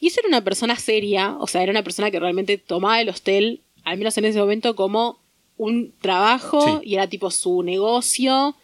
y 0.00 0.06
esa 0.08 0.20
era 0.20 0.28
una 0.28 0.44
persona 0.44 0.76
seria, 0.76 1.36
o 1.38 1.46
sea, 1.46 1.62
era 1.62 1.70
una 1.72 1.82
persona 1.82 2.10
que 2.10 2.20
realmente 2.20 2.58
tomaba 2.58 3.00
el 3.00 3.08
hostel, 3.08 3.60
al 3.84 3.98
menos 3.98 4.16
en 4.18 4.24
ese 4.26 4.38
momento, 4.38 4.76
como 4.76 5.18
un 5.56 5.92
trabajo, 6.00 6.80
Sí. 6.80 6.88
y 6.90 6.94
era 6.94 7.06
tipo 7.08 7.30
su 7.30 7.62
negocio, 7.62 8.56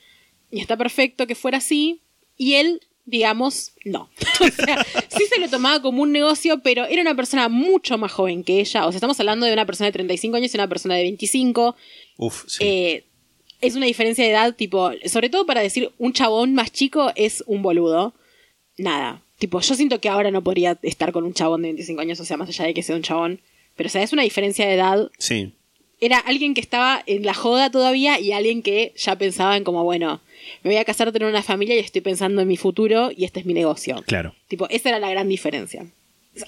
y 0.50 0.60
está 0.60 0.76
perfecto 0.76 1.26
que 1.26 1.34
fuera 1.34 1.58
así, 1.58 2.00
y 2.36 2.54
él, 2.54 2.80
digamos, 3.04 3.72
no. 3.84 4.08
o 4.40 4.50
sea, 4.50 4.84
sí 5.08 5.24
se 5.32 5.40
lo 5.40 5.48
tomaba 5.48 5.82
como 5.82 6.02
un 6.02 6.12
negocio, 6.12 6.60
pero 6.62 6.84
era 6.86 7.02
una 7.02 7.14
persona 7.16 7.48
mucho 7.48 7.98
más 7.98 8.12
joven 8.12 8.44
que 8.44 8.60
ella, 8.60 8.86
o 8.86 8.92
sea, 8.92 8.96
estamos 8.98 9.18
hablando 9.20 9.46
de 9.46 9.52
una 9.52 9.66
persona 9.66 9.86
de 9.86 9.92
35 9.92 10.36
años 10.36 10.54
y 10.54 10.56
una 10.56 10.68
persona 10.68 10.94
de 10.94 11.02
25, 11.02 11.74
Uf, 12.18 12.44
sí. 12.46 12.58
eh, 12.64 13.04
es 13.60 13.74
una 13.74 13.86
diferencia 13.86 14.24
de 14.24 14.30
edad, 14.30 14.54
tipo, 14.54 14.90
sobre 15.06 15.30
todo 15.30 15.46
para 15.46 15.60
decir 15.60 15.90
un 15.98 16.12
chabón 16.12 16.54
más 16.54 16.72
chico 16.72 17.12
es 17.16 17.42
un 17.46 17.62
boludo. 17.62 18.14
Nada. 18.76 19.22
Tipo, 19.38 19.60
yo 19.60 19.74
siento 19.74 20.00
que 20.00 20.08
ahora 20.08 20.30
no 20.30 20.42
podría 20.42 20.78
estar 20.82 21.12
con 21.12 21.24
un 21.24 21.34
chabón 21.34 21.62
de 21.62 21.68
25 21.68 22.00
años, 22.00 22.20
o 22.20 22.24
sea, 22.24 22.36
más 22.36 22.48
allá 22.48 22.66
de 22.66 22.74
que 22.74 22.82
sea 22.82 22.96
un 22.96 23.02
chabón. 23.02 23.40
Pero, 23.76 23.86
o 23.86 23.90
sea, 23.90 24.02
es 24.02 24.12
una 24.12 24.22
diferencia 24.22 24.66
de 24.66 24.74
edad. 24.74 25.10
sí. 25.18 25.52
Era 26.00 26.18
alguien 26.18 26.54
que 26.54 26.60
estaba 26.60 27.02
en 27.06 27.26
la 27.26 27.34
joda 27.34 27.72
todavía 27.72 28.20
y 28.20 28.30
alguien 28.30 28.62
que 28.62 28.92
ya 28.96 29.18
pensaba 29.18 29.56
en 29.56 29.64
como, 29.64 29.82
bueno, 29.82 30.20
me 30.62 30.70
voy 30.70 30.78
a 30.78 30.84
casar, 30.84 31.10
tener 31.10 31.28
una 31.28 31.42
familia 31.42 31.74
y 31.74 31.80
estoy 31.80 32.02
pensando 32.02 32.40
en 32.40 32.46
mi 32.46 32.56
futuro 32.56 33.10
y 33.10 33.24
este 33.24 33.40
es 33.40 33.46
mi 33.46 33.52
negocio. 33.52 34.04
Claro. 34.06 34.32
Tipo, 34.46 34.68
esa 34.70 34.90
era 34.90 35.00
la 35.00 35.10
gran 35.10 35.28
diferencia. 35.28 35.90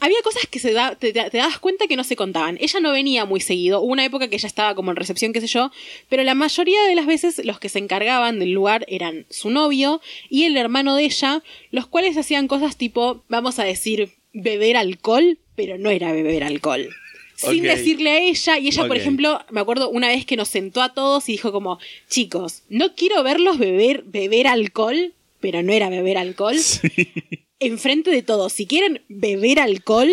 Había 0.01 0.21
cosas 0.23 0.47
que 0.51 0.59
se 0.59 0.73
da, 0.73 0.95
te, 0.95 1.13
te 1.13 1.39
dabas 1.39 1.59
cuenta 1.59 1.87
que 1.87 1.97
no 1.97 2.05
se 2.05 2.17
contaban. 2.17 2.59
Ella 2.61 2.81
no 2.81 2.93
venía 2.93 3.25
muy 3.25 3.41
seguido. 3.41 3.81
Hubo 3.81 3.93
una 3.93 4.05
época 4.05 4.29
que 4.29 4.37
ella 4.37 4.47
estaba 4.47 4.75
como 4.75 4.91
en 4.91 4.97
recepción, 4.97 5.33
qué 5.33 5.41
sé 5.41 5.47
yo. 5.47 5.71
Pero 6.09 6.23
la 6.25 6.35
mayoría 6.35 6.83
de 6.85 6.95
las 6.95 7.07
veces 7.07 7.45
los 7.45 7.59
que 7.59 7.69
se 7.69 7.79
encargaban 7.79 8.39
del 8.39 8.53
lugar 8.53 8.85
eran 8.89 9.27
su 9.31 9.51
novio 9.51 10.01
y 10.29 10.45
el 10.45 10.57
hermano 10.57 10.97
de 10.97 11.05
ella, 11.05 11.43
los 11.71 11.87
cuales 11.87 12.17
hacían 12.17 12.49
cosas 12.49 12.77
tipo, 12.77 13.25
vamos 13.29 13.59
a 13.59 13.65
decir, 13.65 14.11
beber 14.33 14.77
alcohol, 14.77 15.39
pero 15.57 15.79
no 15.79 15.91
era 15.91 16.13
beber 16.13 16.45
alcohol. 16.45 16.89
Sin 17.35 17.63
decirle 17.63 18.11
a 18.11 18.19
ella, 18.21 18.59
y 18.59 18.69
ella, 18.69 18.87
por 18.87 18.99
ejemplo, 18.99 19.41
me 19.51 19.61
acuerdo 19.61 19.89
una 19.89 20.09
vez 20.09 20.27
que 20.27 20.37
nos 20.37 20.49
sentó 20.49 20.83
a 20.83 20.93
todos 20.93 21.27
y 21.31 21.33
dijo 21.33 21.53
como, 21.53 21.79
chicos, 22.07 22.65
no 22.69 22.95
quiero 22.95 23.23
verlos 23.23 23.59
beber, 23.59 24.03
beber 24.05 24.47
alcohol, 24.47 25.15
pero 25.41 25.63
no 25.63 25.73
era 25.73 25.89
beber 25.89 26.19
alcohol 26.19 26.57
enfrente 27.61 28.11
de 28.11 28.23
todos. 28.23 28.53
Si 28.53 28.67
quieren 28.67 29.03
beber 29.09 29.61
alcohol, 29.61 30.09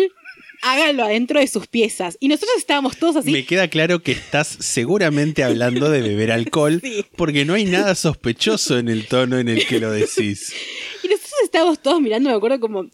háganlo 0.62 1.04
adentro 1.04 1.40
de 1.40 1.46
sus 1.46 1.66
piezas. 1.66 2.16
Y 2.20 2.28
nosotros 2.28 2.56
estábamos 2.58 2.96
todos 2.96 3.16
así. 3.16 3.30
Me 3.32 3.44
queda 3.44 3.68
claro 3.68 4.02
que 4.02 4.12
estás 4.12 4.46
seguramente 4.60 5.42
hablando 5.44 5.90
de 5.90 6.00
beber 6.02 6.30
alcohol 6.32 6.80
Sí. 6.84 7.04
porque 7.16 7.44
no 7.44 7.54
hay 7.54 7.64
nada 7.64 7.94
sospechoso 7.94 8.78
en 8.78 8.88
el 8.88 9.06
tono 9.06 9.38
en 9.38 9.48
el 9.48 9.66
que 9.66 9.80
lo 9.80 9.90
decís. 9.90 10.52
Y 11.02 11.08
nosotros 11.08 11.40
estábamos 11.44 11.80
todos 11.80 12.00
mirando, 12.00 12.28
me 12.30 12.36
acuerdo 12.36 12.58
como. 12.60 12.86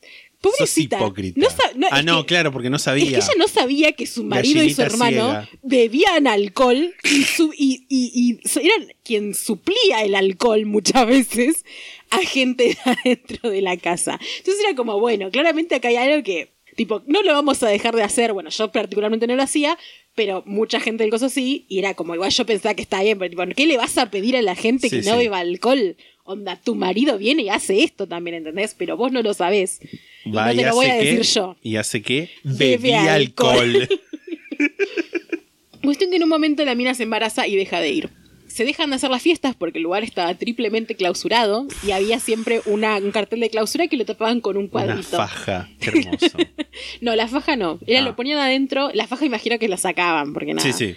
Sos 0.50 0.58
Pobrecita. 0.58 0.96
hipócrita. 0.98 1.40
No 1.40 1.50
sa- 1.50 1.72
no, 1.76 1.86
ah, 1.90 1.98
es 2.00 2.04
no, 2.04 2.20
que- 2.22 2.26
claro, 2.26 2.52
porque 2.52 2.70
no 2.70 2.76
Es 2.76 2.82
sabía. 2.82 3.04
que 3.04 3.16
ella 3.16 3.28
no 3.38 3.48
sabía 3.48 3.92
que 3.92 4.06
su 4.06 4.24
marido 4.24 4.62
y 4.62 4.72
su 4.74 4.82
hermano 4.82 5.10
ciega. 5.30 5.48
bebían 5.62 6.26
alcohol 6.26 6.94
y, 7.04 7.22
su- 7.24 7.52
y, 7.56 7.86
y- 7.88 8.38
eran 8.60 8.88
quien 9.04 9.34
suplía 9.34 10.02
el 10.02 10.14
alcohol 10.14 10.64
muchas 10.66 11.06
veces 11.06 11.64
a 12.10 12.18
gente 12.18 12.76
adentro 12.84 13.50
de 13.50 13.60
la 13.62 13.76
casa. 13.76 14.18
Entonces 14.38 14.62
era 14.66 14.74
como, 14.76 14.98
bueno, 15.00 15.30
claramente 15.30 15.74
acá 15.74 15.88
hay 15.88 15.96
algo 15.96 16.22
que, 16.22 16.52
tipo, 16.76 17.02
no 17.06 17.22
lo 17.22 17.32
vamos 17.32 17.62
a 17.62 17.68
dejar 17.68 17.94
de 17.96 18.02
hacer. 18.02 18.32
Bueno, 18.32 18.50
yo 18.50 18.70
particularmente 18.72 19.26
no 19.26 19.36
lo 19.36 19.42
hacía, 19.42 19.78
pero 20.14 20.42
mucha 20.46 20.78
gente 20.80 21.02
del 21.04 21.10
coso 21.10 21.28
sí, 21.28 21.66
y 21.68 21.78
era 21.80 21.94
como, 21.94 22.14
igual 22.14 22.30
yo 22.30 22.46
pensaba 22.46 22.74
que 22.74 22.82
está 22.82 23.02
bien, 23.02 23.18
pero 23.18 23.30
tipo, 23.30 23.42
¿qué 23.56 23.66
le 23.66 23.76
vas 23.76 23.98
a 23.98 24.10
pedir 24.10 24.36
a 24.36 24.42
la 24.42 24.54
gente 24.54 24.88
Sí, 24.88 25.00
que 25.00 25.06
no 25.08 25.12
sí. 25.12 25.18
beba 25.24 25.38
alcohol? 25.38 25.96
Onda, 26.24 26.56
tu 26.56 26.74
marido 26.74 27.18
viene 27.18 27.42
y 27.42 27.48
hace 27.50 27.82
esto 27.84 28.06
también, 28.06 28.36
¿entendés? 28.36 28.74
Pero 28.78 28.96
vos 28.96 29.12
no 29.12 29.22
lo 29.22 29.34
sabés. 29.34 29.78
Y 30.24 30.30
Va, 30.30 30.46
no 30.46 30.54
te 30.54 30.60
y 30.62 30.64
lo 30.64 30.74
voy 30.74 30.86
a 30.86 30.94
decir 30.94 31.18
qué, 31.18 31.24
yo. 31.24 31.56
Y 31.62 31.76
hace 31.76 32.00
que 32.02 32.30
Bebe 32.42 32.78
bebía 32.78 33.14
alcohol. 33.14 33.58
alcohol. 33.58 34.00
Cuestión 35.82 36.10
que 36.10 36.16
en 36.16 36.22
un 36.22 36.28
momento 36.30 36.64
la 36.64 36.74
mina 36.74 36.94
se 36.94 37.02
embaraza 37.02 37.46
y 37.46 37.56
deja 37.56 37.78
de 37.80 37.90
ir. 37.90 38.08
Se 38.48 38.64
dejan 38.64 38.88
de 38.90 38.96
hacer 38.96 39.10
las 39.10 39.20
fiestas 39.20 39.54
porque 39.56 39.78
el 39.78 39.82
lugar 39.84 40.04
estaba 40.04 40.32
triplemente 40.34 40.94
clausurado 40.94 41.66
y 41.86 41.90
había 41.90 42.20
siempre 42.20 42.62
una, 42.66 42.96
un 42.98 43.10
cartel 43.10 43.40
de 43.40 43.50
clausura 43.50 43.88
que 43.88 43.96
lo 43.96 44.04
tapaban 44.04 44.40
con 44.40 44.56
un 44.56 44.62
Una 44.64 44.70
cuadrito. 44.70 45.16
faja. 45.16 45.68
Qué 45.80 45.90
hermoso. 45.90 46.38
No, 47.00 47.14
la 47.16 47.28
faja 47.28 47.54
no. 47.56 47.78
Era 47.86 48.00
Ah. 48.00 48.02
lo 48.02 48.16
ponían 48.16 48.38
adentro. 48.38 48.90
La 48.94 49.06
faja 49.06 49.26
imagino 49.26 49.58
que 49.58 49.68
la 49.68 49.76
sacaban 49.76 50.32
porque 50.32 50.54
nada. 50.54 50.72
Sí, 50.72 50.72
sí. 50.72 50.96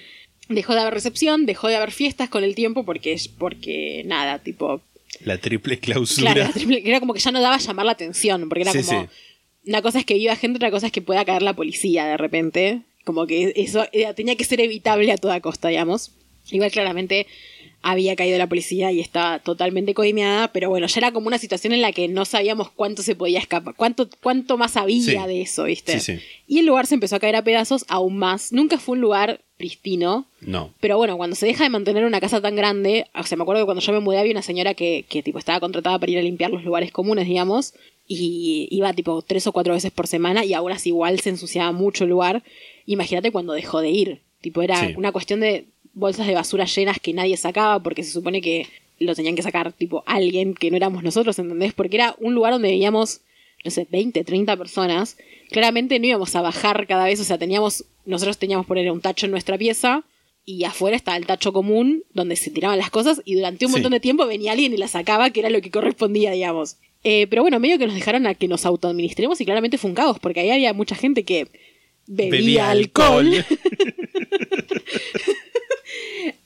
Dejó 0.49 0.73
de 0.73 0.79
haber 0.81 0.93
recepción, 0.93 1.45
dejó 1.45 1.67
de 1.67 1.75
haber 1.75 1.91
fiestas 1.91 2.29
con 2.29 2.43
el 2.43 2.55
tiempo 2.55 2.85
porque, 2.85 3.19
porque 3.37 4.03
nada, 4.05 4.39
tipo. 4.39 4.81
La 5.23 5.37
triple 5.37 5.79
clausura. 5.79 6.33
Claro, 6.33 6.49
la 6.49 6.53
triple- 6.53 6.81
era 6.85 6.99
como 6.99 7.13
que 7.13 7.19
ya 7.19 7.31
no 7.31 7.41
daba 7.41 7.57
llamar 7.57 7.85
la 7.85 7.91
atención 7.93 8.47
porque 8.49 8.61
era 8.63 8.71
Sí, 8.71 8.83
como. 8.83 9.03
sí. 9.03 9.07
Una 9.67 9.81
cosa 9.81 9.99
es 9.99 10.05
que 10.05 10.13
viva 10.13 10.35
gente, 10.35 10.57
otra 10.57 10.71
cosa 10.71 10.85
es 10.87 10.91
que 10.91 11.01
pueda 11.01 11.25
caer 11.25 11.41
la 11.41 11.53
policía 11.55 12.05
de 12.05 12.17
repente. 12.17 12.81
Como 13.03 13.25
que 13.25 13.53
eso 13.55 13.85
era- 13.93 14.13
tenía 14.13 14.35
que 14.35 14.43
ser 14.43 14.59
evitable 14.61 15.11
a 15.11 15.17
toda 15.17 15.39
costa, 15.41 15.69
digamos. 15.69 16.11
Igual 16.51 16.71
claramente 16.71 17.27
había 17.81 18.15
caído 18.15 18.37
la 18.37 18.47
policía 18.47 18.91
y 18.91 18.99
estaba 18.99 19.39
totalmente 19.39 19.93
coimeada, 19.93 20.51
pero 20.51 20.69
bueno, 20.69 20.87
ya 20.87 20.99
era 20.99 21.11
como 21.11 21.27
una 21.27 21.37
situación 21.37 21.73
en 21.73 21.81
la 21.81 21.91
que 21.91 22.07
no 22.07 22.25
sabíamos 22.25 22.71
cuánto 22.71 23.03
se 23.03 23.15
podía 23.15 23.39
escapar, 23.39 23.75
cuánto, 23.75 24.09
cuánto 24.21 24.57
más 24.57 24.75
había 24.77 25.01
Sí. 25.23 25.27
de 25.27 25.41
eso, 25.41 25.65
¿viste? 25.65 25.99
Sí, 25.99 26.17
sí. 26.17 26.23
Y 26.47 26.59
el 26.59 26.65
lugar 26.65 26.87
se 26.87 26.95
empezó 26.95 27.15
a 27.15 27.19
caer 27.19 27.35
a 27.35 27.43
pedazos 27.43 27.85
aún 27.87 28.17
más. 28.17 28.51
Nunca 28.51 28.77
fue 28.79 28.93
un 28.93 29.01
lugar 29.01 29.41
pristino. 29.57 30.25
No. 30.41 30.73
Pero 30.79 30.97
bueno, 30.97 31.17
cuando 31.17 31.35
se 31.35 31.45
deja 31.47 31.63
de 31.63 31.69
mantener 31.69 32.05
una 32.05 32.19
casa 32.19 32.39
tan 32.41 32.55
grande, 32.55 33.07
o 33.19 33.23
sea, 33.23 33.37
me 33.37 33.41
acuerdo 33.43 33.61
que 33.63 33.65
cuando 33.65 33.81
yo 33.81 33.91
me 33.93 33.99
mudé 33.99 34.19
había 34.19 34.31
una 34.31 34.41
señora 34.41 34.73
que, 34.73 35.05
que 35.09 35.23
tipo 35.23 35.39
estaba 35.39 35.59
contratada 35.59 35.99
para 35.99 36.11
ir 36.11 36.19
a 36.19 36.21
limpiar 36.21 36.51
los 36.51 36.63
lugares 36.63 36.91
comunes, 36.91 37.27
digamos, 37.27 37.73
y 38.07 38.67
iba 38.71 38.93
tipo 38.93 39.21
tres 39.21 39.47
o 39.47 39.51
cuatro 39.51 39.73
veces 39.73 39.91
por 39.91 40.07
semana 40.07 40.45
y 40.45 40.53
ahora 40.53 40.77
sí 40.79 40.89
igual 40.89 41.19
se 41.19 41.29
ensuciaba 41.29 41.71
mucho 41.71 42.03
el 42.05 42.11
lugar. 42.11 42.43
Imagínate 42.85 43.31
cuando 43.31 43.53
dejó 43.53 43.81
de 43.81 43.89
ir. 43.89 44.21
Tipo, 44.41 44.61
era 44.61 44.87
Sí. 44.87 44.93
una 44.95 45.11
cuestión 45.11 45.39
de 45.39 45.65
bolsas 45.93 46.27
de 46.27 46.35
basura 46.35 46.65
llenas 46.65 46.99
que 47.01 47.11
nadie 47.13 47.35
sacaba 47.37 47.81
porque 47.81 48.03
se 48.03 48.11
supone 48.11 48.39
que 48.41 48.67
lo 48.99 49.13
tenían 49.15 49.35
que 49.35 49.41
sacar, 49.43 49.73
tipo, 49.73 50.03
alguien 50.05 50.53
que 50.53 50.71
no 50.71 50.77
éramos 50.77 51.03
nosotros, 51.03 51.37
¿entendés? 51.39 51.73
Porque 51.73 51.97
era 51.97 52.15
un 52.19 52.33
lugar 52.33 52.53
donde 52.53 52.69
veíamos, 52.69 53.21
no 53.67 53.71
sé, 53.71 53.85
20, 53.91 54.23
30 54.23 54.55
personas. 54.57 55.17
Claramente 55.51 55.99
no 55.99 56.07
íbamos 56.07 56.35
a 56.35 56.41
bajar 56.41 56.87
cada 56.87 57.03
vez, 57.05 57.19
o 57.19 57.23
sea, 57.25 57.37
teníamos, 57.37 57.83
nosotros 58.05 58.37
teníamos 58.37 58.65
poner 58.65 58.89
un 58.91 59.01
tacho 59.01 59.25
en 59.25 59.31
nuestra 59.31 59.57
pieza 59.57 60.03
y 60.45 60.63
afuera 60.63 60.95
estaba 60.95 61.17
el 61.17 61.25
tacho 61.25 61.51
común 61.51 62.03
donde 62.13 62.37
se 62.37 62.49
tiraban 62.51 62.77
las 62.77 62.89
cosas 62.89 63.21
y 63.25 63.35
durante 63.35 63.65
un 63.65 63.71
Sí. 63.71 63.75
montón 63.75 63.91
de 63.91 63.99
tiempo 63.99 64.25
venía 64.25 64.53
alguien 64.53 64.73
y 64.73 64.77
la 64.77 64.87
sacaba, 64.87 65.29
que 65.31 65.41
era 65.41 65.49
lo 65.49 65.61
que 65.61 65.69
correspondía, 65.71 66.31
digamos. 66.31 66.77
Eh, 67.03 67.27
pero 67.29 67.41
bueno, 67.41 67.59
medio 67.59 67.77
que 67.77 67.85
nos 67.85 67.95
dejaron 67.95 68.25
a 68.27 68.33
que 68.35 68.47
nos 68.47 68.65
autoadministremos 68.65 69.39
y 69.41 69.45
claramente 69.45 69.77
fue 69.77 69.89
un 69.89 69.95
caos, 69.95 70.17
porque 70.19 70.39
ahí 70.39 70.49
había 70.51 70.73
mucha 70.73 70.95
gente 70.95 71.23
que 71.23 71.47
bebía, 72.07 72.69
alcohol. 72.69 73.45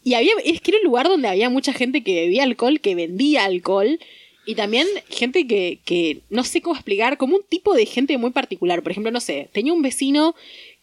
Y 0.03 0.15
había, 0.15 0.33
es 0.43 0.61
que 0.61 0.71
era 0.71 0.79
un 0.79 0.85
lugar 0.85 1.07
donde 1.07 1.27
había 1.27 1.49
mucha 1.49 1.73
gente 1.73 2.03
que 2.03 2.15
bebía 2.21 2.43
alcohol, 2.43 2.79
que 2.79 2.95
vendía 2.95 3.45
alcohol. 3.45 3.99
Y 4.45 4.55
también 4.55 4.87
gente 5.09 5.45
que, 5.45 5.79
que 5.85 6.19
no 6.29 6.43
sé 6.43 6.61
cómo 6.61 6.75
explicar, 6.75 7.17
como 7.17 7.35
un 7.35 7.43
tipo 7.47 7.73
de 7.75 7.85
gente 7.85 8.17
muy 8.17 8.31
particular. 8.31 8.81
Por 8.81 8.91
ejemplo, 8.91 9.11
no 9.11 9.19
sé, 9.21 9.49
tenía 9.53 9.71
un 9.73 9.81
vecino 9.83 10.35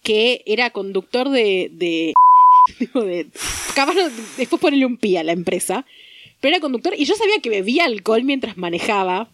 que 0.02 0.43
era 0.47 0.70
conductor 0.70 1.28
de. 1.28 1.68
de, 1.72 2.12
de 2.94 3.26
capaz 3.74 3.94
no- 3.94 4.09
después 4.36 4.60
ponerle 4.60 4.86
un 4.86 4.97
pie 4.97 5.18
a 5.18 5.24
la 5.24 5.32
empresa. 5.32 5.85
Pero 6.40 6.55
era 6.55 6.60
conductor 6.60 6.94
y 6.97 7.05
yo 7.05 7.14
sabía 7.16 7.40
que 7.43 7.51
bebía 7.51 7.85
alcohol 7.85 8.22
mientras 8.22 8.56
manejaba. 8.56 9.28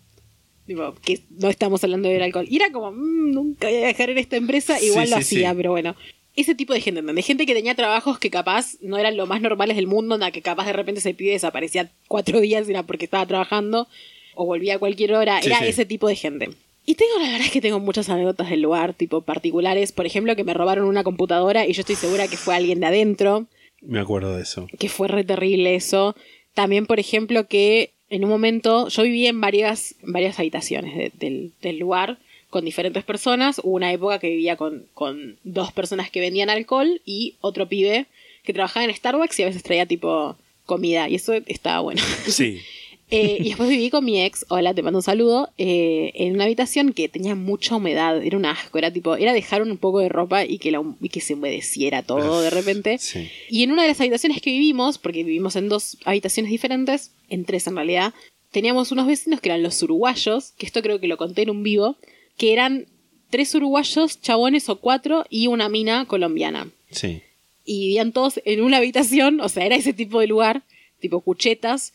Tipo, 0.67 0.95
que 1.05 1.21
no 1.39 1.51
estamos 1.51 1.85
hablando 1.85 2.09
de 2.09 2.15
beber 2.15 2.25
alcohol. 2.25 2.47
Y 2.49 2.57
era 2.57 2.73
como, 2.73 2.93
"Mm, 2.93 3.33
nunca 3.33 3.69
voy 3.69 3.77
a 3.83 3.87
dejar 3.89 4.09
en 4.09 4.17
esta 4.17 4.37
empresa. 4.37 4.79
Sí, 4.79 4.87
Igual 4.87 5.11
lo 5.11 5.17
sí, 5.17 5.23
hacía, 5.23 5.51
sí. 5.51 5.57
pero 5.57 5.73
bueno. 5.73 5.95
Ese 6.37 6.55
tipo 6.57 6.73
de 6.73 6.81
gente, 6.81 6.99
¿entendés? 7.01 7.27
Gente 7.27 7.47
que 7.47 7.55
tenía 7.55 7.75
trabajos 7.77 8.19
que 8.19 8.29
capaz 8.31 8.77
no 8.81 8.97
eran 8.99 9.17
lo 9.17 9.27
más 9.27 9.41
normales 9.41 9.77
del 9.77 9.87
mundo, 9.87 10.19
nada 10.19 10.33
que 10.33 10.43
capaz 10.43 10.67
de 10.67 10.73
repente 10.73 11.01
se 11.01 11.15
pide 11.15 11.31
desaparecía 11.33 11.91
cuatro 12.09 12.41
días 12.41 12.67
y 12.67 12.71
era 12.73 12.83
porque 12.83 13.05
estaba 13.05 13.25
trabajando 13.27 13.87
o 14.35 14.45
volvía 14.47 14.77
a 14.77 14.79
cualquier 14.79 15.13
hora. 15.15 15.41
Sí, 15.41 15.49
era 15.49 15.59
sí. 15.61 15.67
ese 15.67 15.85
tipo 15.87 16.09
de 16.09 16.17
gente. 16.17 16.51
Y 16.87 16.97
tengo, 16.97 17.13
la 17.19 17.25
verdad 17.31 17.47
es 17.47 17.51
que 17.53 17.61
tengo 17.63 17.81
muchas 17.81 18.09
anécdotas 18.11 18.51
del 18.51 18.61
lugar, 18.61 18.93
tipo 18.95 19.23
particulares. 19.23 19.93
Por 19.93 20.05
ejemplo, 20.07 20.37
que 20.37 20.45
me 20.45 20.53
robaron 20.55 20.87
una 20.87 21.03
computadora 21.05 21.67
y 21.67 21.73
yo 21.73 21.81
estoy 21.81 21.97
segura 21.97 22.29
que 22.29 22.37
fue 22.37 22.55
alguien 22.55 22.81
de 22.81 22.87
adentro 22.87 23.47
Me 23.81 24.01
acuerdo 24.01 24.37
de 24.37 24.43
eso. 24.43 24.67
que 24.79 24.89
fue 24.91 25.09
re 25.09 25.25
terrible 25.25 25.75
eso. 25.77 26.15
También, 26.53 26.85
por 26.87 27.01
ejemplo, 27.01 27.47
que 27.49 27.91
en 28.11 28.23
un 28.25 28.31
momento 28.31 28.89
yo 28.89 29.03
vivía 29.03 29.31
en 29.31 29.41
varias, 29.41 29.95
varias 30.03 30.39
habitaciones 30.39 30.95
de- 30.97 31.13
del, 31.19 31.53
del 31.63 31.79
lugar 31.79 32.19
con 32.51 32.65
diferentes 32.67 33.03
personas. 33.03 33.61
Hubo 33.65 33.75
una 33.77 33.91
época 33.91 34.19
que 34.19 34.29
vivía 34.29 34.57
con, 34.57 34.87
con 34.93 35.39
dos 35.43 35.73
personas 35.73 36.11
que 36.11 36.21
vendían 36.21 36.51
alcohol 36.51 37.01
y 37.07 37.35
otro 37.41 37.67
pibe 37.67 38.07
que 38.45 38.53
trabajaba 38.53 38.85
en 38.85 38.95
Starbucks 38.95 39.41
y 39.41 39.43
a 39.43 39.47
veces 39.47 39.63
traía 39.63 39.87
tipo 39.87 40.37
comida 40.67 41.09
y 41.09 41.15
eso 41.15 41.33
estaba 41.47 41.81
bueno. 41.81 42.03
Sí. 42.29 42.61
Eh, 43.15 43.39
y 43.41 43.49
después 43.51 43.69
viví 43.69 43.91
con 43.91 44.05
mi 44.05 44.21
ex, 44.21 44.45
hola, 44.49 44.75
te 44.75 44.83
mando 44.83 44.99
un 44.99 45.03
saludo, 45.03 45.51
eh, 45.57 46.11
en 46.15 46.35
una 46.35 46.45
habitación 46.45 46.93
que 46.93 47.09
tenía 47.09 47.37
mucha 47.37 47.77
humedad, 47.77 48.21
era 48.23 48.37
un 48.37 48.45
asco, 48.45 48.77
era 48.77 48.93
tipo, 48.93 49.15
era 49.15 49.33
dejar 49.33 49.63
un 49.63 49.77
poco 49.77 50.01
de 50.01 50.09
ropa 50.09 50.45
y 50.45 50.59
que, 50.59 50.73
la, 50.73 50.83
y 51.01 51.09
que 51.09 51.21
se 51.21 51.35
humedeciera 51.35 52.03
todo 52.03 52.41
de 52.41 52.51
repente. 52.51 52.99
Sí. 52.99 53.29
Y 53.49 53.63
en 53.63 53.71
una 53.71 53.83
de 53.83 53.89
las 53.89 54.01
habitaciones 54.01 54.43
que 54.43 54.51
vivimos, 54.51 54.99
porque 54.99 55.23
vivimos 55.23 55.55
en 55.55 55.69
dos 55.69 55.97
habitaciones 56.05 56.51
diferentes, 56.51 57.13
en 57.29 57.45
tres 57.45 57.67
en 57.69 57.77
realidad, 57.77 58.15
teníamos 58.51 58.91
unos 58.91 59.07
vecinos 59.07 59.41
que 59.41 59.49
eran 59.49 59.63
los 59.63 59.81
uruguayos, 59.83 60.53
que 60.59 60.67
esto 60.67 60.83
creo 60.83 60.99
que 60.99 61.07
lo 61.07 61.17
conté 61.17 61.43
en 61.43 61.51
un 61.51 61.63
vivo, 61.63 61.97
que 62.37 62.53
eran 62.53 62.87
tres 63.31 63.55
uruguayos, 63.55 64.21
chabones 64.21 64.69
o 64.69 64.81
cuatro, 64.81 65.25
y 65.31 65.47
una 65.47 65.69
mina 65.69 66.07
colombiana. 66.07 66.69
Sí. 66.91 67.23
Y 67.65 67.81
vivían 67.81 68.13
todos 68.13 68.41
en 68.45 68.61
una 68.61 68.79
habitación, 68.79 69.41
o 69.41 69.49
sea, 69.49 69.67
era 69.67 69.77
ese 69.77 69.93
tipo 69.93 70.21
de 70.21 70.27
lugar, 70.27 70.63
tipo 71.01 71.21
cuchetas. 71.21 71.93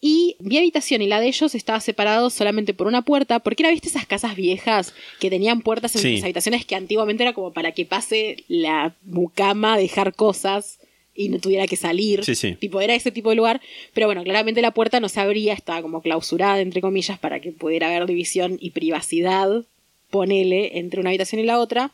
Y 0.00 0.36
mi 0.38 0.56
habitación 0.58 1.02
y 1.02 1.08
la 1.08 1.18
de 1.20 1.26
ellos 1.26 1.54
estaba 1.56 1.80
separados 1.80 2.32
solamente 2.32 2.72
por 2.72 2.86
una 2.86 3.02
puerta, 3.02 3.40
porque 3.40 3.64
era, 3.64 3.70
viste, 3.72 3.88
esas 3.88 4.06
casas 4.06 4.36
viejas 4.36 4.94
que 5.18 5.28
tenían 5.28 5.60
puertas 5.60 5.94
en 5.96 6.02
Sí. 6.02 6.14
sus 6.16 6.24
habitaciones 6.24 6.64
que 6.64 6.76
antiguamente 6.76 7.24
era 7.24 7.32
como 7.32 7.52
para 7.52 7.72
que 7.72 7.84
pase 7.84 8.44
la 8.46 8.94
mucama 9.04 9.74
a 9.74 9.78
dejar 9.78 10.14
cosas 10.14 10.78
y 11.16 11.30
no 11.30 11.40
tuviera 11.40 11.66
que 11.66 11.74
salir. 11.74 12.24
Sí, 12.24 12.36
sí. 12.36 12.54
Tipo, 12.54 12.80
era 12.80 12.94
ese 12.94 13.10
tipo 13.10 13.30
de 13.30 13.34
lugar. 13.36 13.60
Pero 13.92 14.06
bueno, 14.06 14.22
claramente 14.22 14.62
la 14.62 14.70
puerta 14.72 15.00
no 15.00 15.08
se 15.08 15.18
abría, 15.18 15.52
estaba 15.52 15.82
como 15.82 16.00
clausurada, 16.00 16.60
entre 16.60 16.80
comillas, 16.80 17.18
para 17.18 17.40
que 17.40 17.50
pudiera 17.50 17.88
haber 17.88 18.06
división 18.06 18.56
y 18.60 18.70
privacidad, 18.70 19.64
ponele, 20.10 20.78
entre 20.78 21.00
una 21.00 21.10
habitación 21.10 21.40
y 21.40 21.44
la 21.44 21.58
otra. 21.58 21.90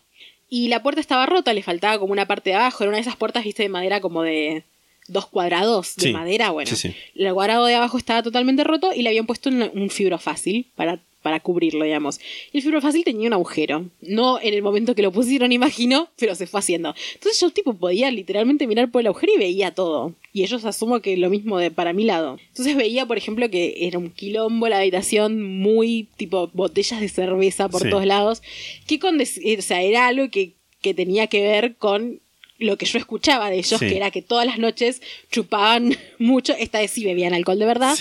Y 0.50 0.68
la 0.68 0.82
puerta 0.82 1.00
estaba 1.00 1.24
rota, 1.24 1.54
le 1.54 1.62
faltaba 1.62 1.98
como 1.98 2.12
una 2.12 2.26
parte 2.26 2.50
de 2.50 2.56
abajo, 2.56 2.84
era 2.84 2.90
una 2.90 2.98
de 2.98 3.02
esas 3.02 3.16
puertas, 3.16 3.44
viste, 3.44 3.62
de 3.62 3.70
madera 3.70 4.00
como 4.02 4.22
de 4.22 4.62
dos 5.08 5.26
cuadrados 5.26 5.96
de 5.96 6.08
Sí, 6.08 6.12
madera, 6.12 6.50
bueno. 6.50 6.68
sí, 6.70 6.76
sí. 6.76 6.94
El 7.14 7.32
cuadrado 7.34 7.66
de 7.66 7.74
abajo 7.74 7.98
estaba 7.98 8.22
totalmente 8.22 8.64
roto 8.64 8.92
y 8.94 9.02
le 9.02 9.08
habían 9.10 9.26
puesto 9.26 9.48
un, 9.50 9.62
un 9.74 9.90
fibro 9.90 10.18
fácil 10.18 10.66
para, 10.76 10.98
para 11.22 11.40
cubrirlo, 11.40 11.84
digamos. 11.84 12.20
Y 12.52 12.58
el 12.58 12.62
fibro 12.62 12.80
fácil 12.80 13.04
tenía 13.04 13.26
un 13.28 13.34
agujero. 13.34 13.86
No 14.00 14.40
en 14.40 14.54
el 14.54 14.62
momento 14.62 14.94
que 14.94 15.02
lo 15.02 15.12
pusieron, 15.12 15.52
imagino, 15.52 16.08
pero 16.16 16.34
se 16.34 16.46
fue 16.46 16.60
haciendo. 16.60 16.94
Entonces 17.14 17.38
yo 17.40 17.50
tipo 17.50 17.74
podía 17.74 18.10
literalmente 18.10 18.66
mirar 18.66 18.90
por 18.90 19.00
el 19.02 19.08
agujero 19.08 19.32
y 19.34 19.38
veía 19.38 19.72
todo. 19.74 20.14
Y 20.32 20.42
ellos 20.42 20.64
asumo 20.64 21.00
que 21.00 21.16
lo 21.18 21.28
mismo 21.30 21.58
de 21.58 21.70
para 21.70 21.92
mi 21.92 22.04
lado. 22.04 22.38
Entonces 22.48 22.74
veía, 22.74 23.06
por 23.06 23.18
ejemplo, 23.18 23.48
que 23.50 23.86
era 23.86 23.98
un 23.98 24.10
quilombo 24.10 24.68
la 24.68 24.78
habitación, 24.78 25.42
muy 25.60 26.08
tipo 26.16 26.50
botellas 26.54 27.00
de 27.00 27.08
cerveza 27.08 27.68
por 27.68 27.88
todos 27.88 28.06
lados. 28.06 28.42
Que 28.86 28.98
con 28.98 29.20
o 29.20 29.24
sea, 29.62 29.82
era 29.82 30.06
algo 30.06 30.30
que, 30.30 30.52
que 30.80 30.92
tenía 30.94 31.26
que 31.28 31.42
ver 31.42 31.76
con 31.76 32.20
lo 32.58 32.78
que 32.78 32.86
yo 32.86 32.98
escuchaba 32.98 33.50
de 33.50 33.56
ellos, 33.58 33.80
Sí. 33.80 33.88
que 33.88 33.96
era 33.96 34.10
que 34.10 34.22
todas 34.22 34.46
las 34.46 34.58
noches 34.58 35.02
chupaban 35.30 35.96
mucho, 36.18 36.54
esta 36.58 36.78
vez 36.78 36.90
sí 36.92 37.04
bebían 37.04 37.34
alcohol 37.34 37.58
de 37.58 37.66
verdad, 37.66 37.96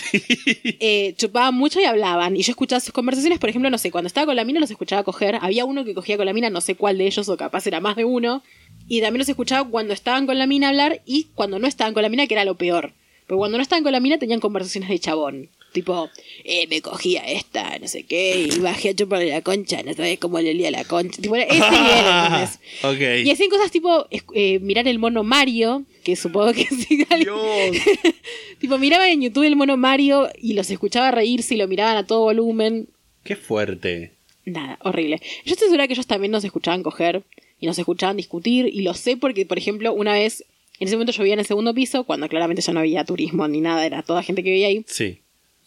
eh, 0.79 1.13
chupaban 1.17 1.55
mucho 1.55 1.79
y 1.79 1.85
hablaban. 1.85 2.35
Y 2.37 2.43
yo 2.43 2.51
escuchaba 2.51 2.79
sus 2.79 2.93
conversaciones, 2.93 3.39
por 3.39 3.49
ejemplo, 3.49 3.69
no 3.69 3.77
sé, 3.77 3.91
cuando 3.91 4.07
estaba 4.07 4.25
con 4.27 4.35
la 4.35 4.43
mina 4.45 4.59
los 4.59 4.71
escuchaba 4.71 5.03
coger, 5.03 5.37
había 5.41 5.65
uno 5.65 5.83
que 5.85 5.93
cogía 5.93 6.17
con 6.17 6.25
la 6.25 6.33
mina, 6.33 6.49
no 6.49 6.61
sé 6.61 6.75
cuál 6.75 6.97
de 6.97 7.07
ellos, 7.07 7.27
o 7.29 7.37
capaz 7.37 7.65
era 7.67 7.79
más 7.79 7.95
de 7.95 8.05
uno, 8.05 8.43
y 8.87 9.01
también 9.01 9.19
los 9.19 9.29
escuchaba 9.29 9.67
cuando 9.69 9.93
estaban 9.93 10.25
con 10.25 10.37
la 10.37 10.45
mina 10.47 10.69
hablar 10.69 11.01
y 11.05 11.27
cuando 11.35 11.59
no 11.59 11.67
estaban 11.67 11.93
con 11.93 12.03
la 12.03 12.09
mina, 12.09 12.27
que 12.27 12.33
era 12.35 12.45
lo 12.45 12.55
peor. 12.55 12.93
Porque 13.27 13.37
cuando 13.39 13.57
no 13.57 13.61
estaban 13.63 13.83
con 13.83 13.93
la 13.93 13.99
mina 13.99 14.17
tenían 14.19 14.39
conversaciones 14.39 14.89
de 14.89 14.99
chabón. 14.99 15.49
Tipo, 15.73 16.09
eh, 16.43 16.67
me 16.67 16.81
cogía 16.81 17.21
esta, 17.21 17.79
no 17.79 17.87
sé 17.87 18.03
qué, 18.03 18.47
y 18.53 18.59
bajé 18.61 18.89
a 18.89 18.95
chuparle 18.95 19.29
la 19.29 19.41
concha, 19.41 19.81
no 19.83 19.93
sabes 19.93 20.19
cómo 20.19 20.39
le 20.39 20.51
olía 20.51 20.71
la 20.71 20.85
concha. 20.85 21.21
Tipo, 21.21 21.35
ese 21.35 21.51
nivel, 21.53 22.05
¿entendés? 22.05 22.59
ok. 22.83 23.25
Y 23.25 23.31
hacían 23.31 23.49
cosas 23.49 23.71
tipo 23.71 24.07
eh, 24.33 24.59
mirar 24.59 24.87
el 24.87 24.99
mono 24.99 25.23
Mario, 25.23 25.83
que 26.03 26.15
supongo 26.15 26.53
que 26.53 26.65
sí. 26.65 27.05
tipo, 28.59 28.77
miraban 28.77 29.09
en 29.09 29.21
YouTube 29.23 29.43
el 29.43 29.55
mono 29.55 29.75
Mario 29.75 30.29
y 30.39 30.53
los 30.53 30.69
escuchaba 30.69 31.11
reírse 31.11 31.55
y 31.55 31.57
lo 31.57 31.67
miraban 31.67 31.97
a 31.97 32.05
todo 32.05 32.21
volumen. 32.21 32.87
Qué 33.23 33.35
fuerte. 33.35 34.11
Nada, 34.45 34.77
horrible. 34.81 35.21
Yo 35.45 35.53
estoy 35.53 35.67
segura 35.67 35.87
que 35.87 35.93
ellos 35.93 36.07
también 36.07 36.31
nos 36.31 36.43
escuchaban 36.43 36.83
coger 36.83 37.23
y 37.59 37.65
nos 37.65 37.79
escuchaban 37.79 38.17
discutir. 38.17 38.67
Y 38.67 38.81
lo 38.81 38.93
sé 38.93 39.17
porque, 39.17 39.45
por 39.45 39.57
ejemplo, 39.57 39.93
una 39.93 40.13
vez, 40.13 40.43
en 40.79 40.87
ese 40.87 40.97
momento 40.97 41.13
yo 41.13 41.23
vivía 41.23 41.33
en 41.33 41.39
el 41.39 41.45
segundo 41.45 41.73
piso, 41.73 42.03
cuando 42.03 42.27
claramente 42.27 42.61
ya 42.61 42.73
no 42.73 42.81
había 42.81 43.05
turismo 43.05 43.47
ni 43.47 43.61
nada, 43.61 43.85
era 43.85 44.03
toda 44.03 44.21
gente 44.21 44.43
que 44.43 44.49
vivía 44.51 44.67
ahí. 44.67 44.83
Sí. 44.85 45.19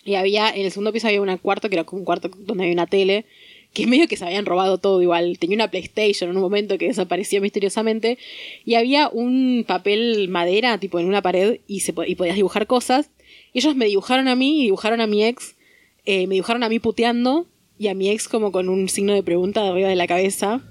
Y 0.06 0.14
había, 0.14 0.48
en 0.48 0.64
el 0.64 0.70
segundo 0.70 0.92
piso 0.92 1.08
había 1.08 1.20
un 1.20 1.36
cuarto 1.38 1.68
que 1.68 1.74
era 1.74 1.84
como 1.84 2.00
un 2.00 2.06
cuarto 2.06 2.30
donde 2.38 2.64
había 2.64 2.72
una 2.72 2.86
tele, 2.86 3.26
que 3.74 3.86
medio 3.86 4.08
que 4.08 4.16
se 4.16 4.24
habían 4.24 4.46
robado 4.46 4.78
todo 4.78 5.02
igual. 5.02 5.36
Tenía 5.38 5.56
una 5.56 5.70
PlayStation 5.70 6.30
en 6.30 6.36
un 6.36 6.42
momento 6.42 6.78
que 6.78 6.86
desapareció 6.86 7.42
misteriosamente. 7.42 8.16
Y 8.64 8.76
había 8.76 9.08
un 9.08 9.64
papel 9.66 10.28
madera, 10.28 10.78
tipo 10.78 10.98
en 11.00 11.06
una 11.06 11.20
pared, 11.20 11.60
y, 11.66 11.80
se, 11.80 11.92
y 12.06 12.14
podías 12.14 12.36
dibujar 12.36 12.66
cosas. 12.66 13.10
Ellos 13.52 13.74
me 13.76 13.86
dibujaron 13.86 14.28
a 14.28 14.36
mí 14.36 14.60
y 14.60 14.64
dibujaron 14.64 15.00
a 15.00 15.06
mi 15.06 15.24
ex. 15.24 15.56
eh, 16.06 16.26
me 16.26 16.34
dibujaron 16.34 16.62
a 16.62 16.68
mí 16.68 16.78
puteando 16.78 17.46
y 17.78 17.88
a 17.88 17.94
mi 17.94 18.08
ex 18.08 18.28
como 18.28 18.52
con 18.52 18.68
un 18.68 18.88
signo 18.88 19.12
de 19.12 19.22
pregunta 19.22 19.68
arriba 19.68 19.88
de 19.88 19.96
la 19.96 20.06
cabeza. 20.06 20.62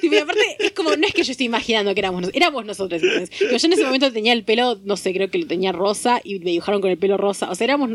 Tipo, 0.00 0.14
y 0.16 0.18
aparte, 0.18 0.40
es 0.58 0.72
como, 0.72 0.90
no 0.96 1.06
es 1.06 1.14
que 1.14 1.22
yo 1.22 1.30
estoy 1.32 1.46
imaginando 1.46 1.94
que 1.94 2.00
éramos, 2.00 2.22
nos- 2.22 2.34
éramos 2.34 2.64
nosotros. 2.66 3.00
yo 3.00 3.08
en 3.08 3.72
ese 3.72 3.84
momento 3.84 4.12
tenía 4.12 4.32
el 4.32 4.44
pelo, 4.44 4.78
no 4.84 4.96
sé, 4.96 5.12
creo 5.12 5.30
que 5.30 5.38
lo 5.38 5.46
tenía 5.46 5.72
rosa 5.72 6.20
y 6.24 6.38
me 6.40 6.50
dibujaron 6.50 6.80
con 6.80 6.90
el 6.90 6.98
pelo 6.98 7.16
rosa. 7.16 7.50
O 7.50 7.54
sea, 7.54 7.64
éramos. 7.64 7.90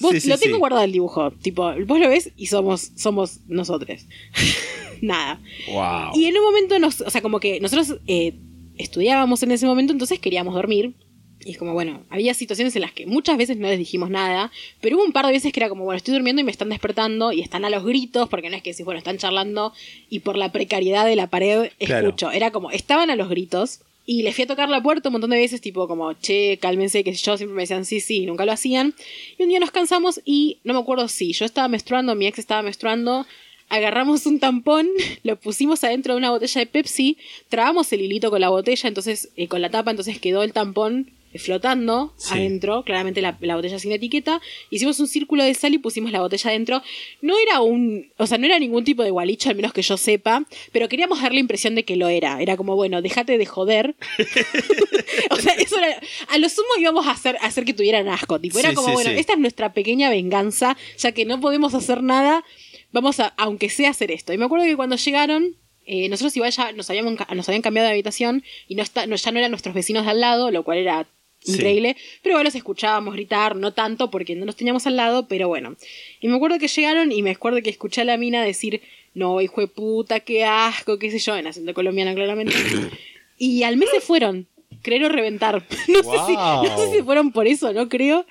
Vos 0.00 0.12
Sí, 0.12 0.20
sí, 0.20 0.28
lo 0.28 0.38
tengo 0.38 0.56
sí. 0.56 0.60
guardado 0.60 0.84
el 0.84 0.92
dibujo. 0.92 1.30
Tipo, 1.32 1.72
vos 1.86 1.98
lo 2.00 2.08
ves 2.08 2.30
y 2.36 2.46
somos, 2.46 2.90
somos 2.96 3.40
nosotros. 3.46 4.02
Nada. 5.00 5.40
Wow. 5.70 6.10
Y 6.18 6.24
en 6.26 6.36
un 6.36 6.44
momento 6.44 6.78
nos, 6.78 7.00
o 7.02 7.10
sea, 7.10 7.22
como 7.22 7.38
que 7.40 7.60
nosotros 7.60 7.98
eh, 8.08 8.34
estudiábamos 8.76 9.42
en 9.44 9.52
ese 9.52 9.66
momento, 9.66 9.92
entonces 9.92 10.18
queríamos 10.18 10.54
dormir. 10.54 10.94
Y 11.44 11.52
es 11.52 11.58
como, 11.58 11.72
bueno, 11.72 12.02
había 12.10 12.34
situaciones 12.34 12.74
en 12.76 12.82
las 12.82 12.92
que 12.92 13.06
muchas 13.06 13.36
veces 13.38 13.56
no 13.56 13.68
les 13.68 13.78
dijimos 13.78 14.10
nada, 14.10 14.50
pero 14.80 14.96
hubo 14.96 15.04
un 15.04 15.12
par 15.12 15.24
de 15.26 15.32
veces 15.32 15.52
que 15.52 15.60
era 15.60 15.68
como, 15.68 15.84
bueno, 15.84 15.96
estoy 15.96 16.14
durmiendo 16.14 16.40
y 16.40 16.44
me 16.44 16.50
están 16.50 16.68
despertando 16.68 17.32
y 17.32 17.40
están 17.40 17.64
a 17.64 17.70
los 17.70 17.84
gritos, 17.84 18.28
porque 18.28 18.50
no 18.50 18.56
es 18.56 18.62
que 18.62 18.74
si, 18.74 18.82
bueno, 18.82 18.98
están 18.98 19.18
charlando 19.18 19.72
y 20.10 20.20
por 20.20 20.36
la 20.36 20.50
precariedad 20.52 21.06
de 21.06 21.16
la 21.16 21.28
pared 21.28 21.70
Claro. 21.78 22.08
escucho. 22.08 22.30
Era 22.32 22.50
como, 22.50 22.70
estaban 22.70 23.10
a 23.10 23.16
los 23.16 23.28
gritos 23.28 23.80
y 24.04 24.22
les 24.22 24.34
fui 24.34 24.44
a 24.44 24.46
tocar 24.46 24.68
la 24.68 24.82
puerta 24.82 25.10
un 25.10 25.12
montón 25.12 25.30
de 25.30 25.36
veces, 25.36 25.60
tipo 25.60 25.86
como, 25.86 26.12
che, 26.14 26.58
cálmense, 26.60 27.04
que 27.04 27.12
yo 27.12 27.36
siempre 27.36 27.54
me 27.54 27.62
decían 27.62 27.84
sí, 27.84 28.00
sí, 28.00 28.22
y 28.22 28.26
nunca 28.26 28.44
lo 28.44 28.52
hacían. 28.52 28.94
Y 29.38 29.42
un 29.42 29.48
día 29.50 29.60
nos 29.60 29.70
cansamos 29.70 30.20
y 30.24 30.58
no 30.64 30.74
me 30.74 30.80
acuerdo 30.80 31.08
si 31.08 31.32
yo 31.32 31.44
estaba 31.44 31.68
menstruando, 31.68 32.14
mi 32.14 32.26
ex 32.26 32.38
estaba 32.38 32.62
menstruando, 32.62 33.26
agarramos 33.68 34.26
un 34.26 34.40
tampón, 34.40 34.88
lo 35.22 35.36
pusimos 35.36 35.84
adentro 35.84 36.14
de 36.14 36.18
una 36.18 36.30
botella 36.30 36.60
de 36.60 36.66
Pepsi, 36.66 37.16
trabamos 37.48 37.92
el 37.92 38.00
hilito 38.00 38.30
con 38.30 38.40
la 38.40 38.48
botella, 38.48 38.88
entonces, 38.88 39.28
eh, 39.36 39.46
con 39.46 39.60
la 39.62 39.70
tapa, 39.70 39.90
entonces 39.90 40.18
quedó 40.18 40.42
el 40.42 40.52
tampón 40.52 41.10
flotando 41.38 42.12
Sí. 42.16 42.34
adentro, 42.34 42.82
claramente 42.84 43.20
la, 43.22 43.36
la 43.40 43.56
botella 43.56 43.78
sin 43.78 43.92
etiqueta. 43.92 44.40
Hicimos 44.70 45.00
un 45.00 45.08
círculo 45.08 45.44
de 45.44 45.54
sal 45.54 45.74
y 45.74 45.78
pusimos 45.78 46.12
la 46.12 46.20
botella 46.20 46.50
adentro. 46.50 46.82
No 47.22 47.34
era 47.38 47.60
un, 47.60 48.10
o 48.16 48.26
sea, 48.26 48.38
no 48.38 48.46
era 48.46 48.58
ningún 48.58 48.84
tipo 48.84 49.02
de 49.02 49.10
gualicho, 49.10 49.48
al 49.50 49.56
menos 49.56 49.72
que 49.72 49.82
yo 49.82 49.96
sepa, 49.96 50.44
pero 50.72 50.88
queríamos 50.88 51.20
dar 51.22 51.32
la 51.32 51.40
impresión 51.40 51.74
de 51.74 51.84
que 51.84 51.96
lo 51.96 52.08
era. 52.08 52.40
Era 52.42 52.56
como, 52.56 52.74
bueno, 52.76 53.02
déjate 53.02 53.38
de 53.38 53.46
joder. 53.46 53.96
o 55.30 55.36
sea, 55.36 55.54
eso 55.54 55.78
era, 55.78 56.00
a 56.28 56.38
lo 56.38 56.48
sumo 56.48 56.68
íbamos 56.78 57.06
a 57.06 57.12
hacer, 57.12 57.36
a 57.40 57.46
hacer 57.46 57.64
que 57.64 57.74
tuvieran 57.74 58.08
asco. 58.08 58.38
Tipo, 58.40 58.58
era 58.58 58.70
Sí, 58.70 58.74
como, 58.74 58.88
sí, 58.88 58.94
bueno, 58.94 59.10
esta 59.10 59.32
es 59.34 59.38
nuestra 59.38 59.72
pequeña 59.72 60.10
venganza, 60.10 60.76
ya 60.98 61.12
que 61.12 61.24
no 61.24 61.40
podemos 61.40 61.74
hacer 61.74 62.02
nada, 62.02 62.44
vamos 62.92 63.20
a, 63.20 63.28
aunque 63.36 63.68
sea 63.70 63.90
hacer 63.90 64.10
esto. 64.10 64.32
Y 64.32 64.38
me 64.38 64.44
acuerdo 64.44 64.66
que 64.66 64.76
cuando 64.76 64.96
llegaron, 64.96 65.56
eh, 65.86 66.08
nosotros 66.08 66.36
igual 66.36 66.50
ya 66.52 66.72
nos, 66.72 66.90
habíamos, 66.90 67.14
nos 67.34 67.48
habían 67.48 67.62
cambiado 67.62 67.86
de 67.86 67.92
habitación 67.92 68.44
y 68.68 68.74
no 68.74 68.82
está, 68.82 69.06
no, 69.06 69.16
ya 69.16 69.32
no 69.32 69.38
eran 69.38 69.50
nuestros 69.50 69.74
vecinos 69.74 70.04
de 70.04 70.10
al 70.10 70.20
lado, 70.20 70.50
lo 70.50 70.62
cual 70.62 70.78
era 70.78 71.06
Sí. 71.40 71.52
increíble, 71.52 71.96
pero 72.22 72.32
igual 72.32 72.44
los 72.44 72.54
escuchábamos 72.54 73.14
gritar, 73.14 73.54
no 73.56 73.72
tanto 73.72 74.10
porque 74.10 74.34
no 74.34 74.44
los 74.44 74.56
teníamos 74.56 74.86
al 74.86 74.96
lado, 74.96 75.28
pero 75.28 75.48
bueno. 75.48 75.76
Y 76.20 76.28
me 76.28 76.36
acuerdo 76.36 76.58
que 76.58 76.68
llegaron 76.68 77.12
y 77.12 77.22
me 77.22 77.30
acuerdo 77.30 77.62
que 77.62 77.70
escuché 77.70 78.00
a 78.00 78.04
la 78.04 78.16
mina 78.16 78.42
decir, 78.42 78.82
no, 79.14 79.40
hijo 79.40 79.60
de 79.60 79.68
puta, 79.68 80.20
qué 80.20 80.44
asco, 80.44 80.98
qué 80.98 81.10
sé 81.10 81.18
yo, 81.18 81.36
en 81.36 81.46
acento 81.46 81.74
colombiano 81.74 82.14
claramente. 82.14 82.54
y 83.38 83.62
al 83.62 83.76
mes 83.76 83.88
se 83.90 84.00
fueron, 84.00 84.46
creer 84.82 85.04
o 85.04 85.08
reventar. 85.08 85.64
No, 85.88 86.02
sé 86.02 86.26
si, 86.26 86.34
no 86.34 86.78
sé 86.78 86.92
si 86.92 87.02
fueron 87.02 87.32
por 87.32 87.46
eso, 87.46 87.72
no 87.72 87.88
creo, 87.88 88.26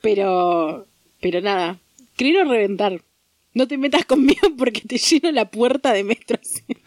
pero, 0.00 0.86
pero 1.20 1.40
nada, 1.40 1.78
creer 2.16 2.38
o 2.38 2.44
reventar. 2.44 3.00
No 3.54 3.66
te 3.66 3.78
metas 3.78 4.04
conmigo 4.06 4.48
porque 4.58 4.82
te 4.82 4.98
lleno 4.98 5.32
la 5.32 5.50
puerta 5.50 5.92
de 5.92 6.04
menstruación. 6.04 6.78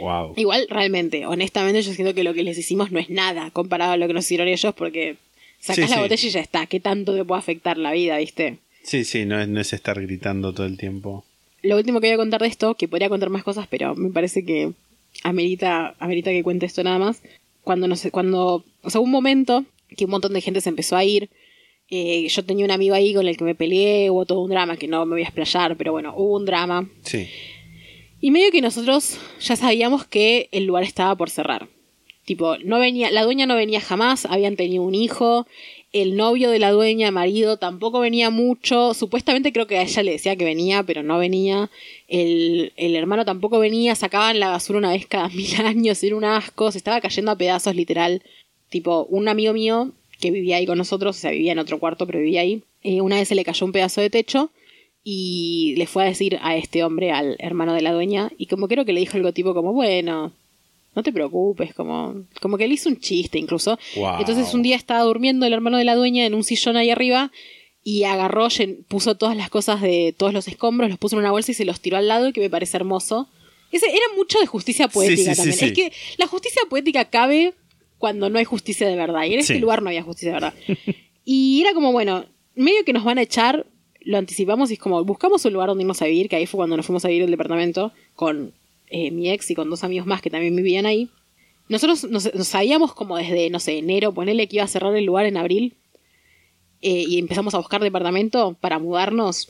Wow. 0.00 0.34
Igual, 0.36 0.66
realmente, 0.68 1.26
honestamente, 1.26 1.82
yo 1.82 1.92
siento 1.92 2.14
que 2.14 2.24
lo 2.24 2.34
que 2.34 2.42
les 2.42 2.58
hicimos 2.58 2.90
no 2.92 2.98
es 2.98 3.10
nada 3.10 3.50
comparado 3.52 3.92
a 3.92 3.96
lo 3.96 4.06
que 4.06 4.12
nos 4.14 4.24
hicieron 4.24 4.48
ellos, 4.48 4.74
porque 4.74 5.16
sacás 5.60 5.76
Sí, 5.86 5.90
la 5.90 5.96
sí. 5.96 6.02
botella 6.02 6.28
y 6.28 6.30
ya 6.30 6.40
está. 6.40 6.66
¿Qué 6.66 6.80
tanto 6.80 7.14
te 7.14 7.24
puede 7.24 7.38
afectar 7.38 7.78
la 7.78 7.92
vida, 7.92 8.18
viste? 8.18 8.58
Sí, 8.82 9.04
sí, 9.04 9.24
no 9.24 9.40
es, 9.40 9.48
no 9.48 9.60
es 9.60 9.72
estar 9.72 10.00
gritando 10.00 10.52
todo 10.52 10.66
el 10.66 10.76
tiempo. 10.76 11.24
Lo 11.62 11.76
último 11.76 12.00
que 12.00 12.06
voy 12.08 12.14
a 12.14 12.18
contar 12.18 12.40
de 12.42 12.46
esto, 12.48 12.74
que 12.74 12.86
podría 12.88 13.08
contar 13.08 13.30
más 13.30 13.42
cosas, 13.42 13.66
pero 13.68 13.94
me 13.96 14.10
parece 14.10 14.44
que 14.44 14.72
amerita, 15.22 15.94
amerita 15.98 16.30
que 16.30 16.42
cuente 16.42 16.66
esto 16.66 16.82
nada 16.84 16.98
más. 16.98 17.22
Cuando, 17.62 17.88
no 17.88 17.96
sé, 17.96 18.10
cuando, 18.10 18.64
o 18.82 18.90
sea, 18.90 19.00
hubo 19.00 19.06
un 19.06 19.10
momento 19.12 19.64
que 19.96 20.04
un 20.04 20.10
montón 20.10 20.32
de 20.32 20.40
gente 20.40 20.60
se 20.60 20.68
empezó 20.68 20.96
a 20.96 21.04
ir. 21.04 21.28
eh, 21.90 22.26
yo 22.28 22.44
tenía 22.44 22.64
un 22.64 22.70
amigo 22.72 22.94
ahí 22.94 23.14
con 23.14 23.26
el 23.28 23.36
que 23.36 23.44
me 23.44 23.54
peleé, 23.54 24.10
hubo 24.10 24.24
todo 24.26 24.40
un 24.42 24.50
drama, 24.50 24.76
que 24.76 24.88
no 24.88 25.04
me 25.06 25.12
voy 25.14 25.22
a 25.22 25.26
explayar, 25.26 25.76
pero 25.76 25.92
bueno, 25.92 26.12
hubo 26.16 26.36
un 26.36 26.44
drama. 26.44 26.88
Sí. 27.02 27.28
Y 28.20 28.30
medio 28.30 28.50
que 28.50 28.62
nosotros 28.62 29.18
ya 29.40 29.56
sabíamos 29.56 30.06
que 30.06 30.48
el 30.52 30.64
lugar 30.64 30.84
estaba 30.84 31.14
por 31.16 31.30
cerrar. 31.30 31.68
Tipo, 32.24 32.56
no 32.58 32.80
venía, 32.80 33.10
la 33.10 33.22
dueña 33.22 33.46
no 33.46 33.54
venía 33.54 33.80
jamás, 33.80 34.26
habían 34.26 34.56
tenido 34.56 34.82
un 34.82 34.94
hijo, 34.94 35.46
el 35.92 36.16
novio 36.16 36.50
de 36.50 36.58
la 36.58 36.72
dueña, 36.72 37.10
marido, 37.10 37.58
tampoco 37.58 38.00
venía 38.00 38.30
mucho. 38.30 38.94
Supuestamente 38.94 39.52
creo 39.52 39.66
que 39.66 39.78
a 39.78 39.82
ella 39.82 40.02
le 40.02 40.12
decía 40.12 40.34
que 40.34 40.44
venía, 40.44 40.82
pero 40.82 41.02
no 41.02 41.18
venía. 41.18 41.70
El, 42.08 42.72
el 42.76 42.96
hermano 42.96 43.24
tampoco 43.24 43.58
venía, 43.58 43.94
sacaban 43.94 44.40
la 44.40 44.48
basura 44.48 44.78
una 44.78 44.90
vez 44.90 45.06
cada 45.06 45.28
mil 45.30 45.54
años, 45.64 46.02
era 46.02 46.16
un 46.16 46.24
asco, 46.24 46.72
se 46.72 46.78
estaba 46.78 47.00
cayendo 47.00 47.30
a 47.30 47.38
pedazos 47.38 47.76
literal. 47.76 48.22
Tipo, 48.70 49.04
un 49.04 49.28
amigo 49.28 49.52
mío 49.52 49.92
que 50.20 50.30
vivía 50.30 50.56
ahí 50.56 50.66
con 50.66 50.78
nosotros, 50.78 51.16
o 51.16 51.20
sea, 51.20 51.30
vivía 51.30 51.52
en 51.52 51.58
otro 51.58 51.78
cuarto, 51.78 52.06
pero 52.06 52.18
vivía 52.18 52.40
ahí, 52.40 52.62
eh, 52.82 53.02
una 53.02 53.16
vez 53.16 53.28
se 53.28 53.34
le 53.34 53.44
cayó 53.44 53.66
un 53.66 53.72
pedazo 53.72 54.00
de 54.00 54.10
techo 54.10 54.50
y 55.08 55.76
le 55.76 55.86
fue 55.86 56.02
a 56.02 56.06
decir 56.06 56.36
a 56.42 56.56
este 56.56 56.82
hombre, 56.82 57.12
al 57.12 57.36
hermano 57.38 57.74
de 57.74 57.80
la 57.80 57.92
dueña, 57.92 58.32
y 58.38 58.46
como 58.46 58.66
creo 58.66 58.84
que 58.84 58.92
le 58.92 58.98
dijo 58.98 59.16
algo 59.16 59.30
tipo 59.30 59.54
como, 59.54 59.72
bueno, 59.72 60.32
no 60.96 61.02
te 61.04 61.12
preocupes, 61.12 61.72
como, 61.74 62.24
como 62.40 62.58
que 62.58 62.66
le 62.66 62.74
hizo 62.74 62.88
un 62.88 62.98
chiste 62.98 63.38
incluso. 63.38 63.78
Wow. 63.94 64.16
Entonces 64.18 64.52
un 64.52 64.62
día 64.62 64.74
estaba 64.74 65.02
durmiendo 65.02 65.46
el 65.46 65.52
hermano 65.52 65.78
de 65.78 65.84
la 65.84 65.94
dueña 65.94 66.26
en 66.26 66.34
un 66.34 66.42
sillón 66.42 66.76
ahí 66.76 66.90
arriba 66.90 67.30
y 67.84 68.02
agarró, 68.02 68.48
puso 68.88 69.14
todas 69.14 69.36
las 69.36 69.48
cosas 69.48 69.80
de 69.80 70.12
todos 70.18 70.32
los 70.32 70.48
escombros, 70.48 70.90
los 70.90 70.98
puso 70.98 71.14
en 71.14 71.20
una 71.20 71.30
bolsa 71.30 71.52
y 71.52 71.54
se 71.54 71.64
los 71.64 71.80
tiró 71.80 71.98
al 71.98 72.08
lado, 72.08 72.32
que 72.32 72.40
me 72.40 72.50
parece 72.50 72.76
hermoso. 72.76 73.28
Ese 73.70 73.86
era 73.86 74.06
mucho 74.16 74.40
de 74.40 74.46
justicia 74.46 74.88
poética 74.88 75.16
sí, 75.16 75.30
sí, 75.30 75.36
también. 75.36 75.56
sí. 75.56 75.64
Es 75.66 75.72
que 75.72 75.92
la 76.18 76.26
justicia 76.26 76.62
poética 76.68 77.04
cabe 77.04 77.54
cuando 77.98 78.28
no 78.28 78.40
hay 78.40 78.44
justicia 78.44 78.88
de 78.88 78.96
verdad. 78.96 79.22
Y 79.22 79.34
en 79.34 79.38
este 79.38 79.60
lugar 79.60 79.82
no 79.82 79.88
había 79.90 80.02
justicia 80.02 80.30
de 80.30 80.34
verdad. 80.34 80.54
y 81.24 81.60
era 81.60 81.74
como, 81.74 81.92
bueno, 81.92 82.26
medio 82.56 82.84
que 82.84 82.92
nos 82.92 83.04
van 83.04 83.18
a 83.18 83.22
echar, 83.22 83.66
lo 84.06 84.16
anticipamos 84.18 84.70
y 84.70 84.74
es 84.74 84.78
como, 84.78 85.04
buscamos 85.04 85.44
un 85.44 85.52
lugar 85.52 85.68
donde 85.68 85.82
irnos 85.82 86.00
a 86.00 86.06
vivir, 86.06 86.28
que 86.28 86.36
ahí 86.36 86.46
fue 86.46 86.58
cuando 86.58 86.76
nos 86.76 86.86
fuimos 86.86 87.04
a 87.04 87.08
vivir 87.08 87.24
el 87.24 87.30
departamento 87.30 87.92
con 88.14 88.52
eh, 88.88 89.10
mi 89.10 89.30
ex 89.30 89.50
y 89.50 89.54
con 89.54 89.68
dos 89.68 89.84
amigos 89.84 90.06
más 90.06 90.22
que 90.22 90.30
también 90.30 90.54
vivían 90.56 90.86
ahí. 90.86 91.10
Nosotros 91.68 92.04
nos, 92.04 92.32
nos 92.34 92.46
sabíamos 92.48 92.94
como 92.94 93.16
desde, 93.16 93.50
no 93.50 93.58
sé, 93.60 93.78
enero, 93.78 94.12
ponerle 94.14 94.46
que 94.46 94.56
iba 94.56 94.64
a 94.64 94.68
cerrar 94.68 94.94
el 94.96 95.04
lugar 95.04 95.26
en 95.26 95.36
abril. 95.36 95.74
eh, 96.82 97.04
y 97.08 97.18
empezamos 97.18 97.54
a 97.54 97.58
buscar 97.58 97.82
departamento 97.82 98.54
para 98.60 98.78
mudarnos. 98.78 99.48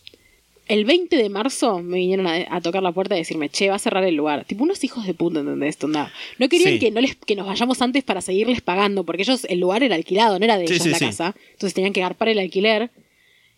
El 0.69 0.85
20 0.85 1.17
de 1.17 1.29
marzo 1.29 1.81
me 1.81 1.99
vinieron 1.99 2.27
a, 2.27 2.47
a 2.51 2.61
tocar 2.61 2.83
la 2.83 2.91
puerta 2.93 3.15
y 3.15 3.19
decirme, 3.19 3.49
che, 3.51 3.69
va 3.69 3.77
a 3.77 3.79
cerrar 3.79 4.03
el 4.05 4.15
lugar. 4.17 4.45
Tipo 4.47 4.65
unos 4.65 4.83
hijos 4.85 5.07
de 5.07 5.13
puta, 5.15 5.41
¿entendés? 5.41 5.77
Onda, 5.85 6.11
No 6.39 6.49
querían 6.49 6.73
Sí. 6.75 6.79
que, 6.81 6.91
no 6.91 7.01
les, 7.01 7.15
que 7.15 7.37
nos 7.37 7.47
vayamos 7.47 7.83
antes 7.83 8.03
para 8.05 8.21
seguirles 8.21 8.63
pagando, 8.63 9.05
porque 9.05 9.23
ellos, 9.23 9.45
el 9.51 9.61
lugar 9.61 9.83
era 9.83 9.95
alquilado, 9.97 10.39
no 10.39 10.45
era 10.45 10.57
de 10.59 10.67
Sí, 10.67 10.75
ellos 10.75 10.85
sí, 10.85 10.91
la 10.91 10.99
casa. 10.99 11.35
Entonces 11.53 11.75
tenían 11.75 11.93
que 11.93 12.01
garpar 12.01 12.29
el 12.31 12.39
alquiler. 12.39 12.91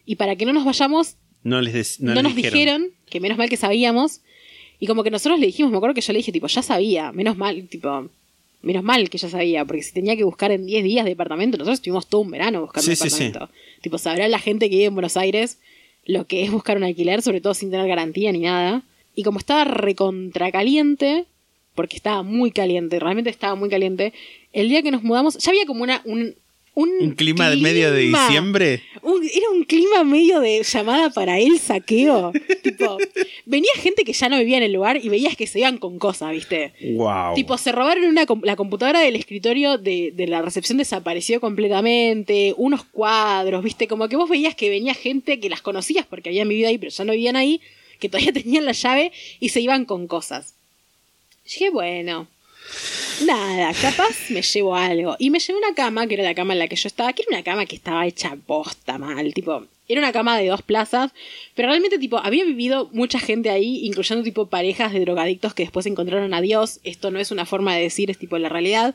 Y 0.08 0.16
para 0.16 0.36
que 0.36 0.46
no 0.46 0.54
nos 0.54 0.64
vayamos, 0.64 1.16
No 1.44 1.60
les 1.60 2.00
no, 2.00 2.14
nos 2.22 2.34
dijeron. 2.34 2.88
que 3.10 3.20
menos 3.20 3.36
mal 3.36 3.50
que 3.50 3.58
sabíamos. 3.58 4.22
Y 4.80 4.86
como 4.86 5.02
que 5.04 5.10
nosotros 5.10 5.38
le 5.38 5.44
dijimos, 5.46 5.70
me 5.70 5.76
acuerdo 5.76 5.94
que 5.94 6.00
yo 6.00 6.12
le 6.14 6.20
dije, 6.20 6.32
tipo, 6.32 6.46
ya 6.46 6.62
sabía, 6.62 7.12
menos 7.12 7.36
mal, 7.36 7.68
tipo, 7.68 8.08
menos 8.62 8.82
mal 8.82 9.10
que 9.10 9.18
ya 9.18 9.28
sabía, 9.28 9.66
porque 9.66 9.82
si 9.82 9.92
tenía 9.92 10.16
que 10.16 10.24
buscar 10.24 10.50
en 10.50 10.64
10 10.64 10.82
días 10.82 11.04
departamento, 11.04 11.58
nosotros 11.58 11.78
estuvimos 11.80 12.06
todo 12.06 12.22
un 12.22 12.30
verano 12.30 12.62
buscando 12.62 12.86
Sí, 12.86 12.96
sí, 12.96 13.10
sí. 13.10 13.24
departamento. 13.26 13.54
Tipo, 13.82 13.98
sabrá 13.98 14.26
la 14.28 14.38
gente 14.38 14.70
que 14.70 14.76
vive 14.76 14.86
en 14.86 14.94
Buenos 14.94 15.16
Aires 15.18 15.58
lo 16.06 16.26
que 16.26 16.42
es 16.42 16.50
buscar 16.50 16.78
un 16.78 16.84
alquiler, 16.84 17.20
sobre 17.20 17.42
todo 17.42 17.52
sin 17.52 17.70
tener 17.70 17.86
garantía 17.86 18.32
ni 18.32 18.38
nada. 18.40 18.82
Y 19.14 19.24
como 19.24 19.38
estaba 19.40 19.64
recontra 19.64 20.50
caliente, 20.50 21.26
porque 21.74 21.96
estaba 21.96 22.22
muy 22.22 22.50
caliente, 22.50 22.98
realmente 22.98 23.28
estaba 23.28 23.54
muy 23.56 23.68
caliente, 23.68 24.14
el 24.54 24.70
día 24.70 24.80
que 24.82 24.90
nos 24.90 25.02
mudamos, 25.02 25.36
ya 25.36 25.50
había 25.50 25.66
como 25.66 25.82
una, 25.82 26.00
un, 26.06 26.34
un, 26.80 26.90
¿Un 27.00 27.10
clima 27.16 27.50
de 27.50 27.56
medio 27.56 27.90
de 27.92 28.02
diciembre? 28.02 28.82
Un- 29.02 29.24
era 29.24 29.50
un 29.50 29.64
clima 29.64 30.04
medio 30.04 30.38
de 30.38 30.62
llamada 30.62 31.10
para 31.10 31.38
el 31.40 31.58
saqueo. 31.58 32.30
tipo, 32.62 32.98
venía 33.46 33.70
gente 33.76 34.04
que 34.04 34.12
ya 34.12 34.28
no 34.28 34.38
vivía 34.38 34.58
en 34.58 34.62
el 34.62 34.72
lugar 34.74 34.96
y 35.02 35.08
veías 35.08 35.36
que 35.36 35.48
se 35.48 35.58
iban 35.58 35.78
con 35.78 35.98
cosas, 35.98 36.30
¿viste? 36.30 36.72
Wow. 36.94 37.34
Tipo, 37.34 37.58
se 37.58 37.72
robaron 37.72 38.04
una, 38.04 38.24
la 38.42 38.54
computadora 38.54 39.00
del 39.00 39.16
escritorio 39.16 39.76
de, 39.76 40.12
de 40.14 40.26
la 40.28 40.40
recepción 40.40 40.78
desapareció 40.78 41.40
completamente, 41.40 42.54
unos 42.56 42.84
cuadros, 42.84 43.64
¿viste? 43.64 43.88
Como 43.88 44.08
que 44.08 44.14
vos 44.14 44.30
veías 44.30 44.54
que 44.54 44.70
venía 44.70 44.94
gente 44.94 45.40
que 45.40 45.50
las 45.50 45.62
conocías 45.62 46.06
porque 46.06 46.28
habían 46.28 46.48
vivido 46.48 46.68
ahí, 46.68 46.78
pero 46.78 46.92
ya 46.92 47.04
no 47.04 47.10
vivían 47.10 47.34
ahí, 47.34 47.60
que 47.98 48.08
todavía 48.08 48.32
tenían 48.40 48.64
la 48.64 48.72
llave 48.72 49.10
y 49.40 49.48
se 49.48 49.60
iban 49.60 49.84
con 49.84 50.06
cosas. 50.06 50.54
Dije, 51.44 51.70
bueno, 51.70 52.28
nada, 53.24 53.72
capaz 53.80 54.30
me 54.30 54.42
llevo 54.42 54.74
algo. 54.74 55.16
Y 55.18 55.30
me 55.30 55.38
llevé 55.38 55.58
una 55.58 55.74
cama, 55.74 56.06
que 56.06 56.14
era 56.14 56.24
la 56.24 56.34
cama 56.34 56.52
en 56.52 56.58
la 56.60 56.68
que 56.68 56.76
yo 56.76 56.88
estaba, 56.88 57.12
que 57.12 57.22
era 57.22 57.36
una 57.36 57.44
cama 57.44 57.66
que 57.66 57.76
estaba 57.76 58.06
hecha 58.06 58.36
posta 58.46 58.98
mal, 58.98 59.34
tipo, 59.34 59.66
era 59.88 60.00
una 60.00 60.12
cama 60.12 60.38
de 60.38 60.48
dos 60.48 60.62
plazas, 60.62 61.12
pero 61.54 61.68
realmente, 61.68 61.98
tipo, 61.98 62.18
había 62.18 62.44
vivido 62.44 62.90
mucha 62.92 63.18
gente 63.18 63.48
ahí, 63.48 63.86
incluyendo, 63.86 64.22
tipo, 64.22 64.46
parejas 64.46 64.92
de 64.92 65.00
drogadictos 65.00 65.54
que 65.54 65.62
después 65.62 65.86
encontraron 65.86 66.34
a 66.34 66.40
Dios. 66.42 66.80
Esto 66.84 67.10
no 67.10 67.18
es 67.18 67.30
una 67.30 67.46
forma 67.46 67.74
de 67.74 67.82
decir, 67.82 68.10
es 68.10 68.18
tipo 68.18 68.36
la 68.38 68.50
realidad. 68.50 68.94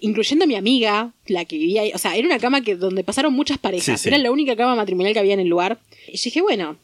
Incluyendo 0.00 0.44
a 0.44 0.48
mi 0.48 0.54
amiga, 0.54 1.12
la 1.26 1.44
que 1.44 1.58
vivía 1.58 1.82
ahí. 1.82 1.92
O 1.92 1.98
sea, 1.98 2.14
era 2.14 2.24
una 2.24 2.38
cama 2.38 2.60
que 2.60 2.76
donde 2.76 3.02
pasaron 3.02 3.32
muchas 3.32 3.58
parejas. 3.58 4.00
Sí, 4.00 4.04
sí. 4.04 4.08
Era 4.08 4.18
la 4.18 4.30
única 4.30 4.54
cama 4.54 4.76
matrimonial 4.76 5.12
que 5.12 5.18
había 5.18 5.34
en 5.34 5.40
el 5.40 5.48
lugar. 5.48 5.80
Y 6.06 6.12
dije, 6.12 6.40
bueno, 6.40 6.76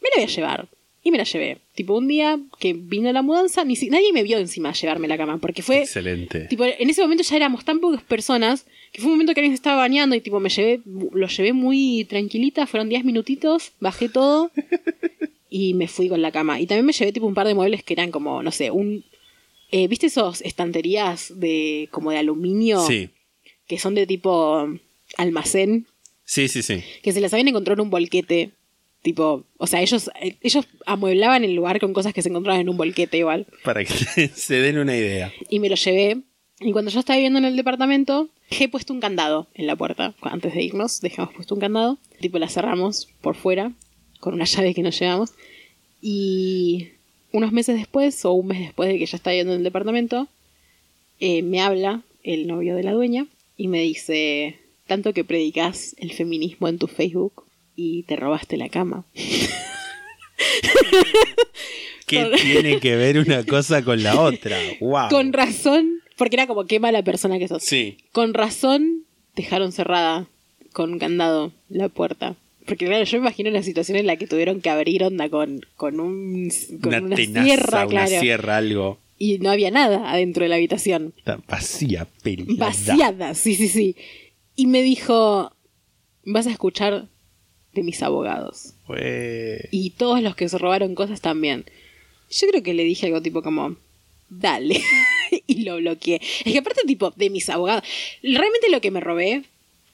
me 0.00 0.08
la 0.10 0.22
voy 0.22 0.24
a 0.24 0.34
llevar. 0.34 0.68
Y 1.04 1.10
me 1.10 1.18
la 1.18 1.24
llevé. 1.24 1.58
Tipo, 1.74 1.96
un 1.98 2.06
día 2.06 2.38
que 2.60 2.74
vino 2.74 3.12
la 3.12 3.22
mudanza, 3.22 3.64
ni 3.64 3.74
si- 3.74 3.90
nadie 3.90 4.12
me 4.12 4.22
vio 4.22 4.38
encima 4.38 4.72
llevarme 4.72 5.08
la 5.08 5.16
cama, 5.16 5.38
porque 5.38 5.62
fue 5.62 5.80
Excelente. 5.80 6.42
Tipo, 6.46 6.64
en 6.64 6.88
ese 6.90 7.02
momento 7.02 7.24
ya 7.24 7.36
éramos 7.36 7.64
tan 7.64 7.80
pocas 7.80 8.02
personas 8.04 8.66
que 8.92 9.00
fue 9.00 9.06
un 9.10 9.14
momento 9.14 9.34
que 9.34 9.40
alguien 9.40 9.52
se 9.52 9.56
estaba 9.60 9.76
bañando 9.78 10.14
y 10.14 10.20
tipo 10.20 10.38
me 10.38 10.48
llevé, 10.48 10.80
lo 10.84 11.26
llevé 11.26 11.52
muy 11.52 12.04
tranquilita, 12.08 12.66
fueron 12.66 12.88
10 12.88 13.04
minutitos, 13.04 13.72
bajé 13.80 14.08
todo 14.08 14.52
y 15.50 15.74
me 15.74 15.88
fui 15.88 16.08
con 16.08 16.22
la 16.22 16.30
cama. 16.30 16.60
Y 16.60 16.66
también 16.66 16.86
me 16.86 16.92
llevé 16.92 17.10
tipo 17.12 17.26
un 17.26 17.34
par 17.34 17.46
de 17.48 17.54
muebles 17.54 17.82
que 17.82 17.94
eran 17.94 18.10
como, 18.10 18.42
no 18.42 18.52
sé, 18.52 18.70
un 18.70 19.04
eh, 19.72 19.88
¿viste 19.88 20.06
esos 20.06 20.42
estanterías 20.42 21.32
de 21.34 21.88
como 21.90 22.10
de 22.10 22.18
aluminio 22.18 22.86
Sí. 22.86 23.08
que 23.66 23.78
son 23.78 23.94
de 23.94 24.06
tipo 24.06 24.68
almacén? 25.16 25.86
Sí, 26.24 26.48
sí, 26.48 26.62
sí. 26.62 26.82
Que 27.02 27.12
se 27.12 27.20
las 27.20 27.32
habían 27.32 27.48
encontrado 27.48 27.80
en 27.80 27.86
un 27.86 27.90
bolquete. 27.90 28.50
Tipo, 29.02 29.44
o 29.58 29.66
sea, 29.66 29.82
ellos, 29.82 30.10
eh, 30.20 30.36
ellos 30.42 30.66
amueblaban 30.86 31.42
el 31.42 31.54
lugar 31.54 31.80
con 31.80 31.92
cosas 31.92 32.14
que 32.14 32.22
se 32.22 32.28
encontraban 32.28 32.60
en 32.60 32.68
un 32.68 32.76
bolquete 32.76 33.18
igual. 33.18 33.46
Para 33.64 33.84
que 33.84 33.92
se 34.34 34.54
den 34.54 34.78
una 34.78 34.96
idea. 34.96 35.32
y 35.50 35.58
me 35.58 35.68
lo 35.68 35.74
llevé. 35.74 36.22
Y 36.60 36.70
cuando 36.70 36.92
yo 36.92 37.00
estaba 37.00 37.16
viviendo 37.16 37.40
en 37.40 37.44
el 37.44 37.56
departamento, 37.56 38.28
dejé 38.48 38.68
puesto 38.68 38.92
un 38.92 39.00
candado 39.00 39.48
en 39.54 39.66
la 39.66 39.74
puerta. 39.74 40.14
Antes 40.22 40.54
de 40.54 40.62
irnos, 40.62 41.00
dejamos 41.00 41.34
puesto 41.34 41.56
un 41.56 41.60
candado. 41.60 41.98
Tipo, 42.20 42.38
la 42.38 42.48
cerramos 42.48 43.08
por 43.20 43.34
fuera, 43.34 43.72
con 44.20 44.34
una 44.34 44.44
llave 44.44 44.72
que 44.72 44.82
nos 44.82 44.96
llevamos. 44.98 45.30
Y 46.00 46.90
unos 47.32 47.50
meses 47.50 47.76
después, 47.76 48.24
o 48.24 48.32
un 48.32 48.46
mes 48.46 48.60
después 48.60 48.88
de 48.88 48.98
que 48.98 49.06
ya 49.06 49.16
estaba 49.16 49.32
viviendo 49.32 49.54
en 49.54 49.58
el 49.58 49.64
departamento, 49.64 50.28
eh, 51.18 51.42
me 51.42 51.60
habla 51.60 52.02
el 52.22 52.46
novio 52.46 52.76
de 52.76 52.84
la 52.84 52.92
dueña 52.92 53.26
y 53.56 53.66
me 53.66 53.80
dice, 53.80 54.60
tanto 54.86 55.12
que 55.12 55.24
predicas 55.24 55.96
el 55.98 56.12
feminismo 56.12 56.68
en 56.68 56.78
tu 56.78 56.86
Facebook 56.86 57.44
y 57.76 58.02
te 58.04 58.16
robaste 58.16 58.56
la 58.56 58.68
cama. 58.68 59.04
¿Qué 62.06 62.30
tiene 62.42 62.80
que 62.80 62.96
ver 62.96 63.18
una 63.18 63.44
cosa 63.44 63.82
con 63.82 64.02
la 64.02 64.20
otra? 64.20 64.58
¡Wow! 64.80 65.08
Con 65.08 65.32
razón, 65.32 66.00
porque 66.16 66.36
era 66.36 66.46
como 66.46 66.66
qué 66.66 66.78
mala 66.80 67.02
persona 67.02 67.38
que 67.38 67.48
sos. 67.48 67.62
Sí. 67.62 67.96
Con 68.12 68.34
razón 68.34 69.04
dejaron 69.34 69.72
cerrada 69.72 70.26
con 70.72 70.92
un 70.92 70.98
candado 70.98 71.52
la 71.68 71.88
puerta. 71.88 72.36
Porque 72.66 72.86
claro, 72.86 73.04
yo 73.04 73.18
me 73.18 73.24
imagino 73.26 73.50
la 73.50 73.62
situación 73.62 73.98
en 73.98 74.06
la 74.06 74.16
que 74.16 74.26
tuvieron 74.26 74.60
que 74.60 74.70
abrir 74.70 75.02
onda 75.02 75.28
con, 75.28 75.66
con 75.76 76.00
un 76.00 76.50
con 76.80 76.94
Una, 76.94 77.06
una, 77.06 77.16
tenaza, 77.16 77.44
sierra, 77.44 77.86
una 77.86 78.06
sierra, 78.06 78.56
algo. 78.58 78.98
Y 79.18 79.38
no 79.38 79.50
había 79.50 79.70
nada 79.70 80.10
adentro 80.10 80.44
de 80.44 80.48
la 80.48 80.56
habitación. 80.56 81.12
Está 81.16 81.40
vacía, 81.48 82.06
pelada. 82.22 82.54
Vaciada, 82.56 83.34
sí, 83.34 83.54
sí, 83.54 83.68
sí. 83.68 83.96
Y 84.54 84.66
me 84.66 84.82
dijo, 84.82 85.52
vas 86.24 86.46
a 86.46 86.50
escuchar 86.50 87.08
de 87.74 87.82
mis 87.82 88.02
abogados. 88.02 88.74
Y 89.70 89.90
todos 89.90 90.22
los 90.22 90.36
que 90.36 90.48
se 90.48 90.58
robaron 90.58 90.94
cosas 90.94 91.20
también. 91.20 91.64
Yo 92.30 92.48
creo 92.48 92.62
que 92.62 92.74
le 92.74 92.84
dije 92.84 93.06
algo 93.06 93.22
tipo 93.22 93.42
como, 93.42 93.76
dale. 94.28 94.80
y 95.46 95.62
lo 95.64 95.76
bloqueé. 95.76 96.20
Es 96.44 96.52
que 96.52 96.58
aparte 96.58 96.82
tipo, 96.86 97.10
de 97.16 97.30
mis 97.30 97.48
abogados. 97.48 97.84
Realmente 98.22 98.70
lo 98.70 98.80
que 98.80 98.90
me 98.90 99.00
robé, 99.00 99.44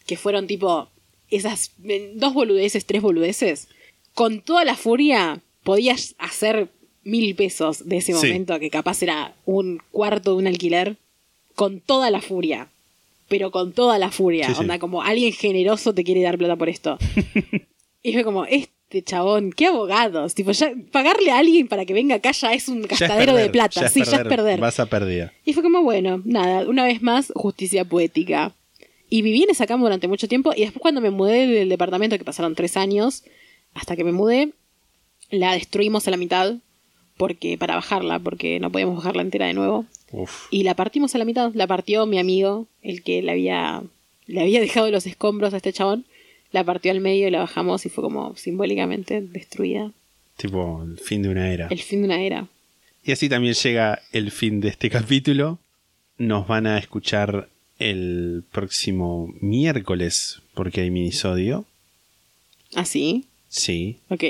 que 0.07 0.17
fueron 0.17 0.47
tipo 0.47 0.89
esas 1.31 1.73
eh, 1.85 2.13
dos 2.15 2.35
boludeces, 2.35 2.87
tres 2.87 3.03
boludeces, 3.03 3.69
con 4.15 4.41
toda 4.41 4.65
la 4.65 4.77
furia 4.77 5.41
podías 5.63 6.15
hacer 6.19 6.69
mil 7.05 7.35
pesos 7.35 7.89
de 7.89 7.99
ese 7.99 8.13
Sí. 8.15 8.27
momento, 8.27 8.59
que 8.59 8.71
capaz 8.71 9.03
era 9.03 9.35
un 9.45 9.81
cuarto 9.91 10.33
de 10.33 10.37
un 10.39 10.47
alquiler, 10.47 10.97
con 11.55 11.81
toda 11.81 12.11
la 12.11 12.21
furia. 12.21 12.69
Pero 13.29 13.51
con 13.51 13.73
toda 13.73 13.99
la 13.99 14.11
furia. 14.11 14.47
Sí, 14.49 14.55
sí. 14.55 14.61
Onda, 14.61 14.79
como 14.79 15.03
alguien 15.03 15.33
generoso 15.33 15.95
te 15.95 16.03
quiere 16.05 16.23
dar 16.23 16.39
plata 16.39 16.57
por 16.57 16.69
esto. 16.69 16.99
Y 18.01 18.13
fue 18.13 18.23
como, 18.25 18.45
este 18.47 19.03
chabón, 19.03 19.53
qué 19.53 19.67
abogados. 19.67 20.35
Tipo, 20.35 20.53
ya 20.53 20.73
pagarle 20.93 21.31
a 21.31 21.39
alguien 21.39 21.69
para 21.69 21.85
que 21.85 21.93
venga 21.93 22.15
acá 22.15 22.31
ya 22.31 22.55
es 22.55 22.69
un 22.69 22.83
Ya 22.83 22.89
gastadero 22.89 23.35
de 23.35 23.51
plata. 23.51 23.89
sí, 23.89 24.03
ya 24.05 24.19
es 24.19 24.29
perder. 24.29 24.61
Vas 24.61 24.81
a 24.81 24.87
perder. 24.87 25.33
Y 25.45 25.53
fue 25.53 25.63
como, 25.63 25.83
bueno, 25.83 26.23
nada, 26.25 26.67
una 26.67 26.85
vez 26.85 27.03
más, 27.03 27.33
justicia 27.35 27.85
poética. 27.85 28.55
Y 29.11 29.23
viví 29.23 29.43
en 29.43 29.51
esa 29.51 29.67
cama 29.67 29.83
durante 29.83 30.07
mucho 30.09 30.29
tiempo. 30.29 30.53
Y 30.57 30.61
después, 30.61 30.81
cuando 30.81 31.01
me 31.01 31.11
mudé 31.11 31.47
del 31.47 31.69
departamento, 31.69 32.17
que 32.17 32.25
pasaron 32.25 32.55
tres 32.55 32.77
años, 32.77 33.25
hasta 33.75 33.97
que 33.97 34.05
me 34.05 34.13
mudé, 34.13 34.53
la 35.31 35.53
destruimos 35.53 36.07
a 36.07 36.11
la 36.11 36.17
mitad. 36.17 36.55
Porque, 37.19 37.59
para 37.59 37.74
bajarla, 37.74 38.19
porque 38.19 38.59
no 38.61 38.70
podíamos 38.73 38.97
bajarla 38.97 39.20
entera 39.23 39.47
de 39.47 39.53
nuevo. 39.55 39.85
Uf. 40.12 40.47
Y 40.51 40.62
la 40.62 40.74
partimos 40.74 41.15
a 41.15 41.19
la 41.19 41.27
mitad. 41.27 41.53
La 41.55 41.66
partió 41.66 42.07
mi 42.07 42.19
amigo, 42.19 42.66
el 42.82 43.03
que 43.03 43.20
le 43.20 43.32
había, 43.32 43.82
le 44.27 44.40
había 44.40 44.61
dejado 44.61 44.90
los 44.90 45.05
escombros 45.07 45.53
a 45.53 45.59
este 45.59 45.73
chabón. 45.74 46.07
La 46.51 46.65
partió 46.65 46.90
al 46.93 47.01
medio 47.01 47.28
y 47.28 47.31
la 47.31 47.40
bajamos 47.40 47.85
y 47.85 47.90
fue 47.90 48.03
como 48.03 48.35
simbólicamente 48.36 49.20
destruida. 49.20 49.93
Tipo, 50.39 50.82
el 50.85 50.99
fin 50.99 51.23
de 51.23 51.28
una 51.28 51.53
era. 51.53 51.66
El 51.69 51.81
fin 51.82 52.01
de 52.01 52.07
una 52.07 52.23
era. 52.23 52.47
Y 53.05 53.12
así 53.12 53.28
también 53.28 53.53
llega 53.55 54.01
el 54.12 54.31
fin 54.31 54.61
de 54.61 54.69
este 54.69 54.89
capítulo. 54.89 55.59
Nos 56.16 56.47
van 56.47 56.66
a 56.66 56.78
escuchar 56.78 57.49
el 57.78 58.45
próximo 58.51 59.32
miércoles, 59.40 60.40
porque 60.55 60.81
hay 60.82 60.90
minisodio. 60.90 61.65
¿Así? 62.74 63.24
Sí, 63.49 63.97
Ok. 64.11 64.24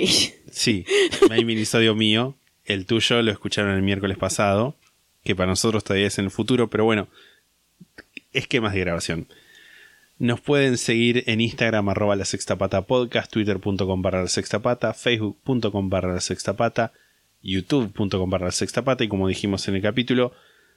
sí, 0.50 0.84
hay 1.30 1.44
minisodio 1.44 1.94
mío. 1.94 2.34
El 2.68 2.84
tuyo 2.84 3.22
lo 3.22 3.32
escucharon 3.32 3.74
el 3.74 3.80
miércoles 3.80 4.18
pasado, 4.18 4.76
que 5.24 5.34
para 5.34 5.48
nosotros 5.48 5.84
todavía 5.84 6.08
es 6.08 6.18
en 6.18 6.26
el 6.26 6.30
futuro, 6.30 6.68
pero 6.68 6.84
bueno, 6.84 7.08
esquemas 8.34 8.74
de 8.74 8.80
grabación. 8.80 9.26
Nos 10.18 10.42
pueden 10.42 10.76
seguir 10.76 11.24
en 11.28 11.40
Instagram 11.40 11.88
arroba 11.88 12.14
la 12.14 12.26
sexta 12.26 12.56
pata 12.56 12.82
podcast, 12.82 13.32
twitter.com 13.32 14.02
barra 14.02 14.20
la 14.20 14.28
sexta 14.28 14.58
pata, 14.58 14.92
facebook.com 14.92 15.88
barra 15.88 16.12
la 16.12 16.20
sexta 16.20 16.56
pata, 16.56 16.92
youtube.com 17.42 18.28
barra 18.28 18.46
la 18.46 18.52
sexta 18.52 18.84
pata 18.84 19.02
y 19.02 19.08
como 19.08 19.28
dijimos 19.28 19.66
en 19.68 19.76
el 19.76 19.80
capítulo, 19.80 20.34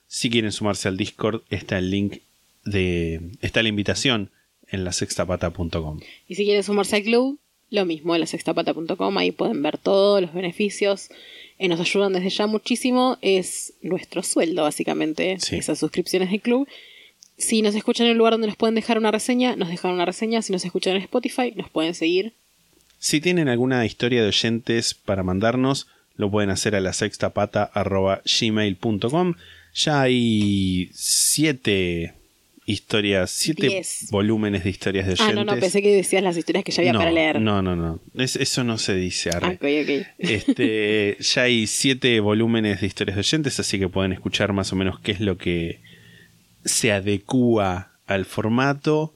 si 0.07 0.29
quieren 0.29 0.53
sumarse 0.53 0.87
al 0.87 0.95
Discord 0.95 1.41
está 1.49 1.77
el 1.77 1.91
link 1.91 2.19
de... 2.63 3.31
está 3.41 3.63
la 3.63 3.69
invitación 3.69 4.29
en 4.69 4.85
la 4.85 4.93
sextapata.com. 4.93 5.99
Y 6.29 6.35
si 6.35 6.45
quieren 6.45 6.63
sumarse 6.63 6.95
al 6.95 7.03
club, 7.03 7.37
lo 7.69 7.85
mismo, 7.85 8.15
en 8.15 8.21
la 8.21 8.27
sextapata.com, 8.27 9.17
ahí 9.17 9.31
pueden 9.31 9.61
ver 9.61 9.77
todos 9.77 10.21
los 10.21 10.33
beneficios. 10.33 11.09
Eh, 11.63 11.67
nos 11.67 11.79
ayudan 11.79 12.11
desde 12.13 12.29
ya 12.31 12.47
muchísimo. 12.47 13.19
Es 13.21 13.73
nuestro 13.83 14.23
sueldo, 14.23 14.63
básicamente, 14.63 15.37
Sí. 15.39 15.57
esas 15.57 15.77
suscripciones 15.77 16.31
del 16.31 16.41
club. 16.41 16.67
Si 17.37 17.61
nos 17.61 17.75
escuchan 17.75 18.07
en 18.07 18.13
el 18.13 18.17
lugar 18.17 18.33
donde 18.33 18.47
nos 18.47 18.55
pueden 18.55 18.73
dejar 18.75 18.97
una 18.97 19.11
reseña, 19.11 19.55
nos 19.55 19.69
dejan 19.69 19.91
una 19.91 20.05
reseña. 20.05 20.41
Si 20.41 20.51
nos 20.51 20.65
escuchan 20.65 20.95
en 20.95 21.03
Spotify, 21.03 21.53
nos 21.55 21.69
pueden 21.69 21.93
seguir. 21.93 22.33
Si 22.97 23.21
tienen 23.21 23.47
alguna 23.47 23.85
historia 23.85 24.21
de 24.23 24.29
oyentes 24.29 24.95
para 24.95 25.21
mandarnos, 25.23 25.85
lo 26.15 26.31
pueden 26.31 26.49
hacer 26.49 26.75
a 26.75 26.79
la 26.81 26.93
sextapata.gmail.com. 26.93 29.35
Ya 29.73 30.01
hay 30.01 30.89
siete 30.93 32.13
historias, 32.65 33.31
siete 33.31 33.67
Diez. 33.67 34.07
volúmenes 34.11 34.63
de 34.63 34.69
historias 34.69 35.05
de 35.07 35.13
oyentes. 35.13 35.37
Ah, 35.37 35.43
no, 35.43 35.43
no, 35.43 35.59
pensé 35.59 35.81
que 35.81 35.95
decías 35.95 36.21
las 36.23 36.37
historias 36.37 36.63
que 36.63 36.71
ya 36.71 36.81
había 36.81 36.93
no, 36.93 36.99
para 36.99 37.11
leer. 37.11 37.41
No, 37.41 37.61
no, 37.61 37.75
no. 37.75 37.99
Es- 38.15 38.35
eso 38.35 38.63
no 38.63 38.77
se 38.77 38.95
dice. 38.95 39.29
Arre. 39.31 39.57
Este, 40.17 41.17
ya 41.19 41.43
hay 41.43 41.67
siete 41.67 42.19
volúmenes 42.19 42.81
de 42.81 42.87
historias 42.87 43.15
de 43.15 43.21
oyentes, 43.21 43.59
así 43.59 43.79
que 43.79 43.87
pueden 43.89 44.13
escuchar 44.13 44.53
más 44.53 44.71
o 44.73 44.75
menos 44.75 44.99
qué 44.99 45.11
es 45.11 45.19
lo 45.19 45.37
que 45.37 45.81
se 46.65 46.91
adecúa 46.91 47.93
al 48.05 48.25
formato. 48.25 49.15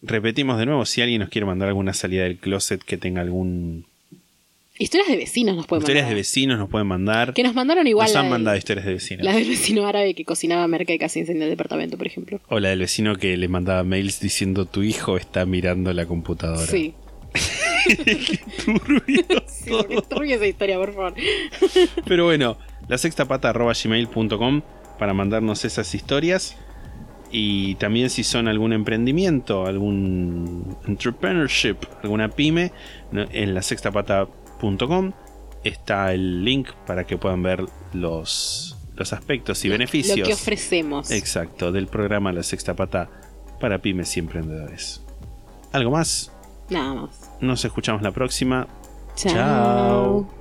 Repetimos 0.00 0.58
de 0.58 0.66
nuevo, 0.66 0.86
si 0.86 1.02
alguien 1.02 1.20
nos 1.20 1.28
quiere 1.28 1.44
mandar 1.44 1.68
alguna 1.68 1.92
salida 1.92 2.22
del 2.22 2.38
closet 2.38 2.82
que 2.82 2.96
tenga 2.96 3.20
algún... 3.20 3.87
Historias 4.78 5.08
de 5.08 5.16
vecinos 5.16 5.56
nos 5.56 5.66
pueden 5.66 5.82
historias 5.82 6.04
mandar. 6.04 6.14
de 6.14 6.20
vecinos 6.20 6.58
nos 6.58 6.68
pueden 6.68 6.86
mandar. 6.86 7.34
Que 7.34 7.42
nos 7.42 7.54
mandaron 7.54 7.86
igual. 7.86 8.06
Nos 8.06 8.16
han 8.16 8.22
del- 8.24 8.30
mandado 8.30 8.56
historias 8.56 8.86
de 8.86 8.92
vecinos. 8.94 9.24
La 9.24 9.32
del 9.34 9.48
vecino 9.48 9.86
árabe 9.86 10.14
que 10.14 10.24
cocinaba 10.24 10.66
merca 10.68 10.92
y 10.92 10.98
casi 10.98 11.20
incendió 11.20 11.44
el 11.44 11.50
departamento, 11.50 11.98
por 11.98 12.06
ejemplo. 12.06 12.40
O 12.48 12.60
la 12.60 12.68
del 12.70 12.78
vecino 12.80 13.16
que 13.16 13.36
le 13.36 13.48
mandaba 13.48 13.82
mails 13.84 14.20
diciendo 14.20 14.66
tu 14.66 14.82
hijo 14.82 15.16
está 15.16 15.44
mirando 15.46 15.92
la 15.92 16.06
computadora. 16.06 16.66
Sí. 16.66 16.94
Turbio 18.64 19.24
Sí, 19.48 20.32
esa 20.32 20.46
historia, 20.46 20.76
por 20.78 20.94
favor. 20.94 21.14
Pero 22.06 22.24
bueno, 22.24 22.56
la 22.88 22.98
sextapata.gmail.com 22.98 24.62
para 24.98 25.12
mandarnos 25.14 25.64
esas 25.64 25.94
historias. 25.94 26.56
Y 27.30 27.74
también 27.74 28.08
si 28.08 28.24
son 28.24 28.48
algún 28.48 28.72
emprendimiento, 28.72 29.66
algún 29.66 30.76
entrepreneurship, 30.86 31.76
alguna 32.02 32.30
pyme, 32.30 32.72
en 33.12 33.52
la 33.54 33.60
sextapata.com 33.60 34.37
está 35.64 36.12
el 36.12 36.44
link 36.44 36.70
para 36.86 37.04
que 37.04 37.16
puedan 37.16 37.42
ver 37.42 37.64
los, 37.92 38.76
los 38.96 39.12
aspectos 39.12 39.64
y 39.64 39.68
beneficios. 39.68 40.18
Lo 40.18 40.26
que 40.26 40.34
ofrecemos. 40.34 41.10
Exacto, 41.10 41.72
del 41.72 41.86
programa 41.86 42.32
La 42.32 42.42
Sexta 42.42 42.74
Pata 42.74 43.08
para 43.60 43.78
pymes 43.80 44.16
y 44.16 44.20
emprendedores. 44.20 45.02
¿Algo 45.72 45.90
más? 45.90 46.32
Nada 46.70 46.94
más. 46.94 47.30
Nos 47.40 47.64
escuchamos 47.64 48.02
la 48.02 48.12
próxima. 48.12 48.66
Chao. 49.16 49.34
Chao. 49.34 50.38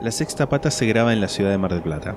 La 0.00 0.10
Sexta 0.10 0.48
Pata 0.48 0.70
se 0.70 0.86
graba 0.86 1.12
en 1.12 1.20
la 1.20 1.28
ciudad 1.28 1.50
de 1.50 1.58
Mar 1.58 1.72
del 1.72 1.82
Plata. 1.82 2.16